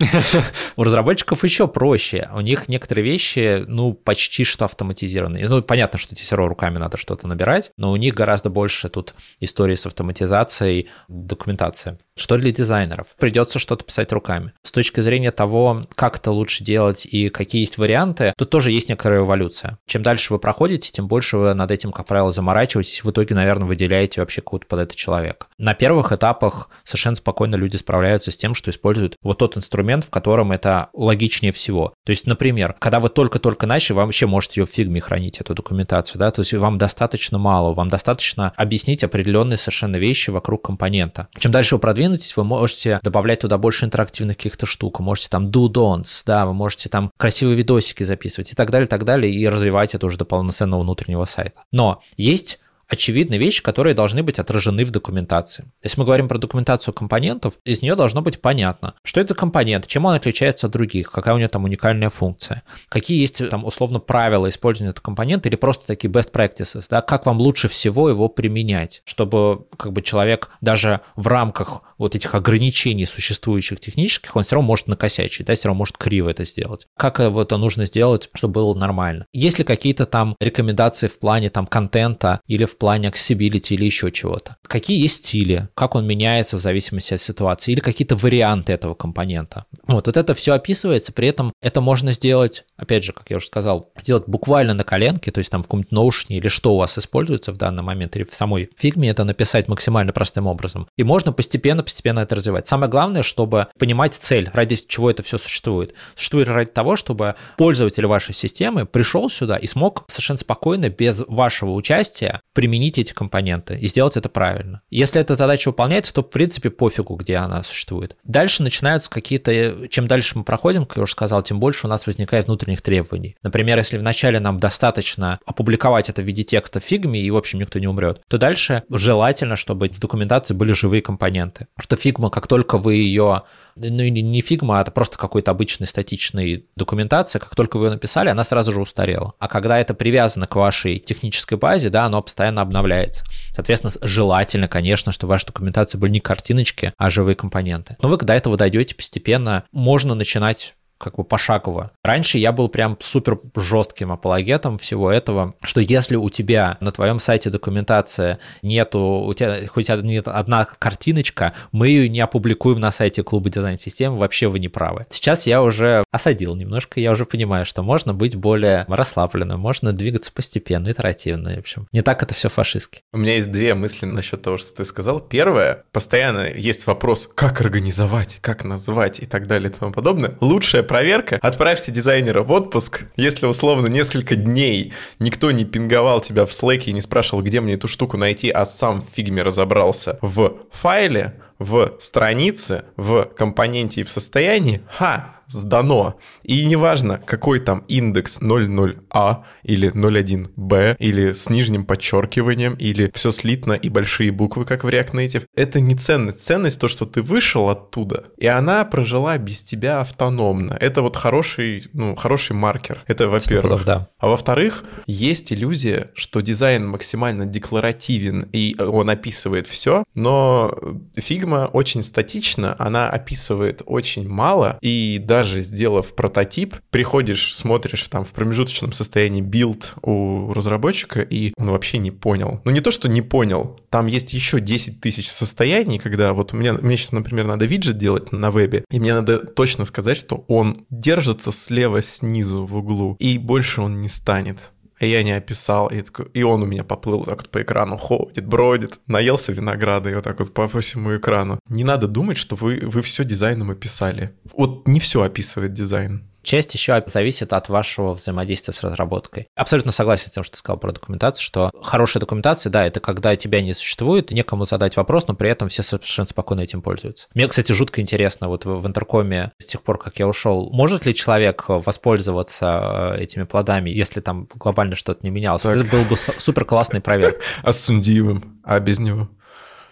У 0.76 0.82
разработчиков 0.82 1.44
еще 1.44 1.68
проще. 1.68 2.30
У 2.34 2.40
них 2.40 2.68
некоторые 2.68 3.04
вещи, 3.04 3.64
ну, 3.68 3.92
почти 3.92 4.44
что 4.44 4.64
автоматизированы. 4.64 5.46
Ну, 5.46 5.60
понятно, 5.62 5.98
что 5.98 6.14
равно 6.34 6.48
руками 6.48 6.78
надо 6.78 6.96
что-то 6.96 7.28
набирать, 7.28 7.70
но 7.76 7.92
у 7.92 7.96
них 7.96 8.14
гораздо 8.14 8.48
больше 8.48 8.88
тут 8.88 9.14
истории 9.40 9.74
с 9.74 9.84
автоматизацией, 9.84 10.88
документация. 11.08 11.98
Что 12.14 12.36
для 12.36 12.52
дизайнеров? 12.52 13.08
Придется 13.18 13.58
что-то 13.58 13.84
писать 13.84 14.12
руками. 14.12 14.52
С 14.62 14.70
точки 14.70 15.00
зрения 15.00 15.30
того, 15.30 15.84
как 15.94 16.18
это 16.18 16.30
лучше 16.30 16.62
делать 16.62 17.06
и 17.06 17.30
какие 17.30 17.62
есть 17.62 17.78
варианты, 17.78 18.34
тут 18.36 18.50
тоже 18.50 18.70
есть 18.70 18.88
некоторая 18.88 19.20
эволюция. 19.20 19.78
Чем 19.86 20.02
дальше 20.02 20.32
вы 20.32 20.38
проходите, 20.38 20.90
тем 20.92 21.08
больше 21.08 21.38
вы 21.38 21.54
над 21.54 21.70
этим, 21.70 21.90
как 21.90 22.06
правило, 22.06 22.30
заморачиваетесь, 22.30 23.02
в 23.02 23.10
итоге, 23.10 23.34
наверное, 23.34 23.66
выделяете 23.66 24.20
вообще 24.20 24.42
какого-то 24.42 24.66
под 24.66 24.80
это 24.80 24.96
человека. 24.96 25.46
На 25.56 25.74
первых 25.74 26.12
этапах 26.12 26.68
совершенно 26.84 27.16
спокойно 27.16 27.56
люди 27.56 27.76
справляются 27.76 28.30
с 28.30 28.36
тем, 28.36 28.54
что 28.54 28.70
используют 28.70 29.16
вот 29.22 29.38
тот 29.38 29.56
инструмент, 29.56 30.04
в 30.04 30.10
котором 30.10 30.52
это 30.52 30.90
логичнее 30.92 31.52
всего. 31.52 31.94
То 32.04 32.10
есть, 32.10 32.26
например, 32.26 32.74
когда 32.78 33.00
вы 33.00 33.08
только-только 33.08 33.66
начали, 33.66 33.96
вам 33.96 34.06
вообще 34.06 34.26
можете 34.26 34.60
ее 34.60 34.66
в 34.66 34.70
фигме 34.70 35.00
хранить, 35.00 35.40
эту 35.40 35.54
документацию, 35.54 36.18
да, 36.18 36.30
то 36.30 36.40
есть 36.40 36.52
вам 36.52 36.76
достаточно 36.76 37.38
мало, 37.38 37.72
вам 37.72 37.88
достаточно 37.88 38.52
объяснить 38.56 39.02
определенные 39.02 39.56
совершенно 39.56 39.96
вещи 39.96 40.30
вокруг 40.30 40.62
компонента. 40.64 41.28
Чем 41.38 41.52
дальше 41.52 41.76
вы 41.76 41.80
продвинетесь, 42.02 42.36
вы 42.36 42.44
можете 42.44 43.00
добавлять 43.02 43.40
туда 43.40 43.58
больше 43.58 43.84
интерактивных 43.84 44.36
каких-то 44.36 44.66
штук, 44.66 45.00
можете 45.00 45.28
там 45.28 45.50
do-don'ts, 45.50 46.22
да, 46.26 46.46
вы 46.46 46.54
можете 46.54 46.88
там 46.88 47.10
красивые 47.16 47.56
видосики 47.56 48.02
записывать 48.02 48.52
и 48.52 48.54
так 48.54 48.70
далее, 48.70 48.86
так 48.86 49.04
далее, 49.04 49.32
и 49.32 49.48
развивать 49.48 49.94
это 49.94 50.06
уже 50.06 50.18
до 50.18 50.24
полноценного 50.24 50.82
внутреннего 50.82 51.24
сайта. 51.24 51.64
Но 51.70 52.02
есть 52.16 52.58
очевидные 52.92 53.40
вещи, 53.40 53.62
которые 53.62 53.94
должны 53.94 54.22
быть 54.22 54.38
отражены 54.38 54.84
в 54.84 54.90
документации. 54.90 55.64
Если 55.82 55.98
мы 55.98 56.04
говорим 56.04 56.28
про 56.28 56.38
документацию 56.38 56.94
компонентов, 56.94 57.54
из 57.64 57.82
нее 57.82 57.96
должно 57.96 58.22
быть 58.22 58.40
понятно, 58.40 58.94
что 59.02 59.20
это 59.20 59.32
за 59.32 59.34
компонент, 59.34 59.86
чем 59.86 60.04
он 60.04 60.14
отличается 60.14 60.66
от 60.66 60.74
других, 60.74 61.10
какая 61.10 61.34
у 61.34 61.38
него 61.38 61.48
там 61.48 61.64
уникальная 61.64 62.10
функция, 62.10 62.62
какие 62.88 63.18
есть 63.20 63.48
там 63.48 63.64
условно 63.64 63.98
правила 63.98 64.48
использования 64.48 64.90
этого 64.90 65.04
компонента 65.04 65.48
или 65.48 65.56
просто 65.56 65.86
такие 65.86 66.12
best 66.12 66.32
practices, 66.32 66.84
да, 66.90 67.00
как 67.00 67.24
вам 67.24 67.38
лучше 67.38 67.68
всего 67.68 68.10
его 68.10 68.28
применять, 68.28 69.00
чтобы 69.04 69.66
как 69.78 69.92
бы 69.92 70.02
человек 70.02 70.50
даже 70.60 71.00
в 71.16 71.26
рамках 71.26 71.82
вот 71.96 72.14
этих 72.14 72.34
ограничений 72.34 73.06
существующих 73.06 73.80
технических, 73.80 74.36
он 74.36 74.42
все 74.42 74.56
равно 74.56 74.66
может 74.66 74.88
накосячить, 74.88 75.46
да, 75.46 75.54
все 75.54 75.68
равно 75.68 75.78
может 75.78 75.96
криво 75.96 76.28
это 76.28 76.44
сделать. 76.44 76.86
Как 76.98 77.20
это 77.20 77.56
нужно 77.56 77.86
сделать, 77.86 78.28
чтобы 78.34 78.54
было 78.54 78.74
нормально? 78.74 79.26
Есть 79.32 79.58
ли 79.58 79.64
какие-то 79.64 80.04
там 80.04 80.36
рекомендации 80.40 81.08
в 81.08 81.18
плане 81.18 81.48
там 81.48 81.66
контента 81.66 82.40
или 82.46 82.66
в 82.66 82.76
плане 82.82 83.10
accessibility 83.10 83.74
или 83.74 83.84
еще 83.84 84.10
чего-то. 84.10 84.56
Какие 84.64 85.00
есть 85.00 85.24
стили, 85.24 85.68
как 85.76 85.94
он 85.94 86.04
меняется 86.04 86.56
в 86.56 86.60
зависимости 86.60 87.14
от 87.14 87.20
ситуации, 87.20 87.70
или 87.70 87.78
какие-то 87.78 88.16
варианты 88.16 88.72
этого 88.72 88.94
компонента. 88.94 89.66
Вот, 89.86 90.08
вот 90.08 90.16
это 90.16 90.34
все 90.34 90.54
описывается, 90.54 91.12
при 91.12 91.28
этом 91.28 91.52
это 91.62 91.80
можно 91.80 92.10
сделать, 92.10 92.64
опять 92.76 93.04
же, 93.04 93.12
как 93.12 93.30
я 93.30 93.36
уже 93.36 93.46
сказал, 93.46 93.92
сделать 94.00 94.24
буквально 94.26 94.74
на 94.74 94.82
коленке, 94.82 95.30
то 95.30 95.38
есть 95.38 95.52
там 95.52 95.62
в 95.62 95.66
каком-нибудь 95.66 95.92
Notion 95.92 96.26
или 96.30 96.48
что 96.48 96.74
у 96.74 96.78
вас 96.78 96.98
используется 96.98 97.52
в 97.52 97.56
данный 97.56 97.84
момент, 97.84 98.16
или 98.16 98.24
в 98.24 98.34
самой 98.34 98.68
фигме 98.76 99.10
это 99.10 99.22
написать 99.22 99.68
максимально 99.68 100.12
простым 100.12 100.48
образом. 100.48 100.88
И 100.96 101.04
можно 101.04 101.32
постепенно-постепенно 101.32 102.18
это 102.18 102.34
развивать. 102.34 102.66
Самое 102.66 102.90
главное, 102.90 103.22
чтобы 103.22 103.68
понимать 103.78 104.14
цель, 104.14 104.50
ради 104.52 104.74
чего 104.74 105.08
это 105.08 105.22
все 105.22 105.38
существует. 105.38 105.94
Существует 106.16 106.48
ради 106.48 106.72
того, 106.72 106.96
чтобы 106.96 107.36
пользователь 107.58 108.06
вашей 108.06 108.34
системы 108.34 108.86
пришел 108.86 109.30
сюда 109.30 109.56
и 109.56 109.68
смог 109.68 110.02
совершенно 110.08 110.38
спокойно, 110.38 110.88
без 110.88 111.22
вашего 111.28 111.70
участия, 111.70 112.40
применить 112.54 112.71
применить 112.72 112.96
эти 112.96 113.12
компоненты 113.12 113.76
и 113.76 113.86
сделать 113.86 114.16
это 114.16 114.30
правильно. 114.30 114.80
Если 114.88 115.20
эта 115.20 115.34
задача 115.34 115.68
выполняется, 115.68 116.14
то 116.14 116.22
в 116.22 116.30
принципе 116.30 116.70
пофигу, 116.70 117.16
где 117.16 117.36
она 117.36 117.62
существует. 117.62 118.16
Дальше 118.24 118.62
начинаются 118.62 119.10
какие-то, 119.10 119.86
чем 119.88 120.06
дальше 120.06 120.38
мы 120.38 120.44
проходим, 120.44 120.86
как 120.86 120.96
я 120.96 121.02
уже 121.02 121.12
сказал, 121.12 121.42
тем 121.42 121.60
больше 121.60 121.86
у 121.86 121.90
нас 121.90 122.06
возникает 122.06 122.46
внутренних 122.46 122.80
требований. 122.80 123.36
Например, 123.42 123.76
если 123.76 123.98
вначале 123.98 124.40
нам 124.40 124.58
достаточно 124.58 125.38
опубликовать 125.44 126.08
это 126.08 126.22
в 126.22 126.24
виде 126.24 126.44
текста 126.44 126.80
в 126.80 126.84
фигме, 126.84 127.20
и 127.20 127.30
в 127.30 127.36
общем 127.36 127.58
никто 127.58 127.78
не 127.78 127.88
умрет, 127.88 128.22
то 128.26 128.38
дальше 128.38 128.84
желательно, 128.88 129.56
чтобы 129.56 129.90
в 129.90 130.00
документации 130.00 130.54
были 130.54 130.72
живые 130.72 131.02
компоненты. 131.02 131.66
Что 131.78 131.96
фигма, 131.96 132.30
как 132.30 132.46
только 132.46 132.78
вы 132.78 132.94
ее 132.94 133.42
ну 133.76 134.02
не 134.08 134.40
фигма, 134.40 134.78
а 134.78 134.82
это 134.82 134.90
просто 134.90 135.18
какой-то 135.18 135.50
обычный 135.50 135.86
статичный 135.86 136.64
документация, 136.76 137.40
как 137.40 137.54
только 137.54 137.78
вы 137.78 137.86
ее 137.86 137.92
написали, 137.92 138.28
она 138.28 138.44
сразу 138.44 138.72
же 138.72 138.80
устарела. 138.80 139.34
А 139.38 139.48
когда 139.48 139.78
это 139.78 139.94
привязано 139.94 140.46
к 140.46 140.56
вашей 140.56 140.98
технической 140.98 141.58
базе, 141.58 141.90
да, 141.90 142.04
оно 142.04 142.22
постоянно 142.22 142.62
обновляется. 142.62 143.24
Соответственно, 143.52 143.92
желательно, 144.02 144.68
конечно, 144.68 145.12
что 145.12 145.26
в 145.26 145.30
вашей 145.30 145.46
документации 145.46 145.98
были 145.98 146.12
не 146.12 146.20
картиночки, 146.20 146.92
а 146.96 147.10
живые 147.10 147.36
компоненты. 147.36 147.96
Но 148.00 148.08
вы 148.08 148.18
когда 148.18 148.34
этого 148.34 148.56
дойдете 148.56 148.94
постепенно, 148.94 149.64
можно 149.72 150.14
начинать 150.14 150.74
как 151.02 151.16
бы 151.16 151.24
пошагово. 151.24 151.92
Раньше 152.04 152.38
я 152.38 152.52
был 152.52 152.68
прям 152.68 152.96
супер 153.00 153.38
жестким 153.56 154.12
апологетом 154.12 154.78
всего 154.78 155.10
этого, 155.10 155.54
что 155.62 155.80
если 155.80 156.16
у 156.16 156.28
тебя 156.28 156.76
на 156.80 156.92
твоем 156.92 157.18
сайте 157.18 157.50
документация 157.50 158.38
нету, 158.62 159.00
у 159.00 159.34
тебя 159.34 159.66
хоть 159.66 159.88
нет 159.88 160.28
одна 160.28 160.64
картиночка, 160.64 161.52
мы 161.72 161.88
ее 161.88 162.08
не 162.08 162.20
опубликуем 162.20 162.80
на 162.80 162.92
сайте 162.92 163.22
клуба 163.22 163.50
дизайн-систем, 163.50 164.16
вообще 164.16 164.48
вы 164.48 164.58
не 164.58 164.68
правы. 164.68 165.06
Сейчас 165.10 165.46
я 165.46 165.62
уже 165.62 166.04
осадил 166.10 166.54
немножко, 166.54 167.00
я 167.00 167.10
уже 167.10 167.26
понимаю, 167.26 167.66
что 167.66 167.82
можно 167.82 168.14
быть 168.14 168.36
более 168.36 168.84
расслабленным, 168.88 169.58
можно 169.60 169.92
двигаться 169.92 170.32
постепенно, 170.32 170.90
итеративно, 170.90 171.54
в 171.54 171.58
общем. 171.58 171.88
Не 171.92 172.02
так 172.02 172.22
это 172.22 172.34
все 172.34 172.48
фашистски. 172.48 173.02
У 173.12 173.18
меня 173.18 173.36
есть 173.36 173.50
две 173.50 173.74
мысли 173.74 174.06
насчет 174.06 174.42
того, 174.42 174.58
что 174.58 174.74
ты 174.74 174.84
сказал. 174.84 175.20
Первое, 175.20 175.84
постоянно 175.92 176.48
есть 176.48 176.86
вопрос, 176.86 177.28
как 177.34 177.60
организовать, 177.60 178.38
как 178.40 178.64
назвать 178.64 179.20
и 179.20 179.26
так 179.26 179.46
далее 179.46 179.70
и 179.70 179.72
тому 179.72 179.92
подобное. 179.92 180.36
Лучшая 180.40 180.82
проверка. 180.92 181.38
Отправьте 181.40 181.90
дизайнера 181.90 182.42
в 182.42 182.52
отпуск, 182.52 183.06
если 183.16 183.46
условно 183.46 183.86
несколько 183.86 184.36
дней 184.36 184.92
никто 185.20 185.50
не 185.50 185.64
пинговал 185.64 186.20
тебя 186.20 186.44
в 186.44 186.50
Slack 186.50 186.84
и 186.84 186.92
не 186.92 187.00
спрашивал, 187.00 187.42
где 187.42 187.62
мне 187.62 187.74
эту 187.74 187.88
штуку 187.88 188.18
найти, 188.18 188.50
а 188.50 188.66
сам 188.66 189.00
в 189.00 189.06
фигме 189.14 189.40
разобрался 189.40 190.18
в 190.20 190.58
файле, 190.70 191.40
в 191.58 191.94
странице, 191.98 192.84
в 192.96 193.24
компоненте 193.24 194.02
и 194.02 194.04
в 194.04 194.10
состоянии, 194.10 194.82
ха, 194.86 195.36
сдано. 195.52 196.16
И 196.42 196.64
неважно, 196.64 197.20
какой 197.24 197.60
там 197.60 197.84
индекс 197.88 198.40
00А 198.40 199.44
или 199.62 199.92
01Б, 199.92 200.96
или 200.98 201.32
с 201.32 201.48
нижним 201.50 201.84
подчеркиванием, 201.84 202.74
или 202.74 203.10
все 203.14 203.30
слитно 203.30 203.72
и 203.72 203.88
большие 203.88 204.30
буквы, 204.32 204.64
как 204.64 204.84
в 204.84 204.88
React 204.88 205.12
Native. 205.12 205.44
Это 205.54 205.80
не 205.80 205.94
ценность. 205.94 206.40
Ценность 206.40 206.80
то, 206.80 206.88
что 206.88 207.04
ты 207.04 207.22
вышел 207.22 207.68
оттуда, 207.68 208.24
и 208.38 208.46
она 208.46 208.84
прожила 208.84 209.38
без 209.38 209.62
тебя 209.62 210.00
автономно. 210.00 210.76
Это 210.80 211.02
вот 211.02 211.16
хороший, 211.16 211.88
ну, 211.92 212.14
хороший 212.14 212.56
маркер. 212.56 213.04
Это 213.06 213.28
во-первых. 213.28 213.84
Да. 213.84 214.08
А 214.18 214.28
во-вторых, 214.28 214.84
есть 215.06 215.52
иллюзия, 215.52 216.10
что 216.14 216.40
дизайн 216.40 216.86
максимально 216.86 217.46
декларативен, 217.46 218.48
и 218.52 218.76
он 218.78 219.10
описывает 219.10 219.66
все, 219.66 220.04
но 220.14 220.74
фигма 221.16 221.68
очень 221.72 222.02
статична, 222.02 222.74
она 222.78 223.08
описывает 223.08 223.82
очень 223.86 224.28
мало, 224.28 224.78
и 224.80 225.18
даже 225.22 225.41
даже 225.42 225.60
сделав 225.62 226.14
прототип, 226.14 226.76
приходишь, 226.90 227.56
смотришь 227.56 228.06
там 228.08 228.24
в 228.24 228.30
промежуточном 228.30 228.92
состоянии 228.92 229.40
билд 229.40 229.94
у 230.02 230.52
разработчика, 230.52 231.20
и 231.20 231.52
он 231.56 231.70
вообще 231.70 231.98
не 231.98 232.12
понял. 232.12 232.60
Ну 232.64 232.70
не 232.70 232.80
то, 232.80 232.92
что 232.92 233.08
не 233.08 233.22
понял, 233.22 233.76
там 233.90 234.06
есть 234.06 234.32
еще 234.34 234.60
10 234.60 235.00
тысяч 235.00 235.28
состояний, 235.28 235.98
когда 235.98 236.32
вот 236.32 236.52
у 236.52 236.56
меня, 236.56 236.74
мне 236.74 236.96
сейчас, 236.96 237.10
например, 237.10 237.46
надо 237.46 237.64
виджет 237.64 237.98
делать 237.98 238.30
на 238.30 238.52
вебе, 238.52 238.84
и 238.88 239.00
мне 239.00 239.14
надо 239.14 239.38
точно 239.38 239.84
сказать, 239.84 240.16
что 240.16 240.44
он 240.46 240.86
держится 240.90 241.50
слева 241.50 242.02
снизу 242.02 242.64
в 242.64 242.76
углу, 242.76 243.16
и 243.18 243.36
больше 243.36 243.80
он 243.80 244.00
не 244.00 244.08
станет 244.08 244.58
и 245.02 245.10
я 245.10 245.22
не 245.22 245.32
описал, 245.32 245.88
и, 245.88 246.02
такой, 246.02 246.26
и 246.32 246.42
он 246.42 246.62
у 246.62 246.66
меня 246.66 246.84
поплыл 246.84 247.24
так 247.24 247.38
вот 247.38 247.50
по 247.50 247.62
экрану, 247.62 247.96
ходит, 247.96 248.46
бродит, 248.46 249.00
наелся 249.06 249.52
винограда 249.52 250.10
и 250.10 250.14
вот 250.14 250.24
так 250.24 250.38
вот 250.38 250.54
по, 250.54 250.68
по 250.68 250.80
всему 250.80 251.16
экрану. 251.16 251.58
Не 251.68 251.84
надо 251.84 252.06
думать, 252.06 252.38
что 252.38 252.56
вы, 252.56 252.80
вы 252.82 253.02
все 253.02 253.24
дизайном 253.24 253.70
описали. 253.70 254.32
Вот 254.56 254.86
не 254.86 255.00
все 255.00 255.22
описывает 255.22 255.72
дизайн. 255.72 256.28
Часть 256.42 256.74
еще 256.74 257.02
зависит 257.06 257.52
от 257.52 257.68
вашего 257.68 258.14
взаимодействия 258.14 258.74
с 258.74 258.82
разработкой. 258.82 259.48
Абсолютно 259.54 259.92
согласен 259.92 260.28
с 260.28 260.34
тем, 260.34 260.42
что 260.42 260.52
ты 260.52 260.58
сказал 260.58 260.78
про 260.78 260.92
документацию, 260.92 261.42
что 261.42 261.70
хорошая 261.82 262.20
документация, 262.20 262.70
да, 262.70 262.86
это 262.86 263.00
когда 263.00 263.36
тебя 263.36 263.60
не 263.60 263.74
существует, 263.74 264.30
некому 264.32 264.64
задать 264.64 264.96
вопрос, 264.96 265.28
но 265.28 265.34
при 265.34 265.50
этом 265.50 265.68
все 265.68 265.82
совершенно 265.82 266.26
спокойно 266.26 266.62
этим 266.62 266.82
пользуются. 266.82 267.28
Мне, 267.34 267.46
кстати, 267.46 267.72
жутко 267.72 268.00
интересно, 268.00 268.48
вот 268.48 268.64
в 268.64 268.86
интеркоме 268.86 269.52
с 269.58 269.66
тех 269.66 269.82
пор, 269.82 269.98
как 269.98 270.18
я 270.18 270.26
ушел, 270.26 270.70
может 270.72 271.06
ли 271.06 271.14
человек 271.14 271.64
воспользоваться 271.68 273.14
э, 273.16 273.22
этими 273.22 273.44
плодами, 273.44 273.90
если 273.90 274.20
там 274.20 274.48
глобально 274.54 274.96
что-то 274.96 275.20
не 275.24 275.30
менялось? 275.30 275.62
Так. 275.62 275.76
Это 275.76 275.84
был 275.84 276.04
бы 276.04 276.16
супер 276.16 276.64
классный 276.64 277.00
проверк. 277.00 277.40
А 277.62 277.72
с 277.72 277.84
Сундиевым? 277.84 278.60
А 278.64 278.80
без 278.80 278.98
него? 278.98 279.28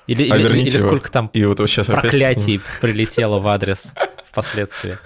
Или, 0.07 0.29
а 0.29 0.37
или, 0.37 0.61
или 0.61 0.79
сколько 0.79 1.11
там 1.11 1.31
и 1.33 1.45
вот 1.45 1.59
сейчас 1.69 1.87
проклятий 1.87 2.61
прилетело 2.81 3.39
в 3.39 3.47
адрес 3.47 3.93
впоследствии. 4.25 4.99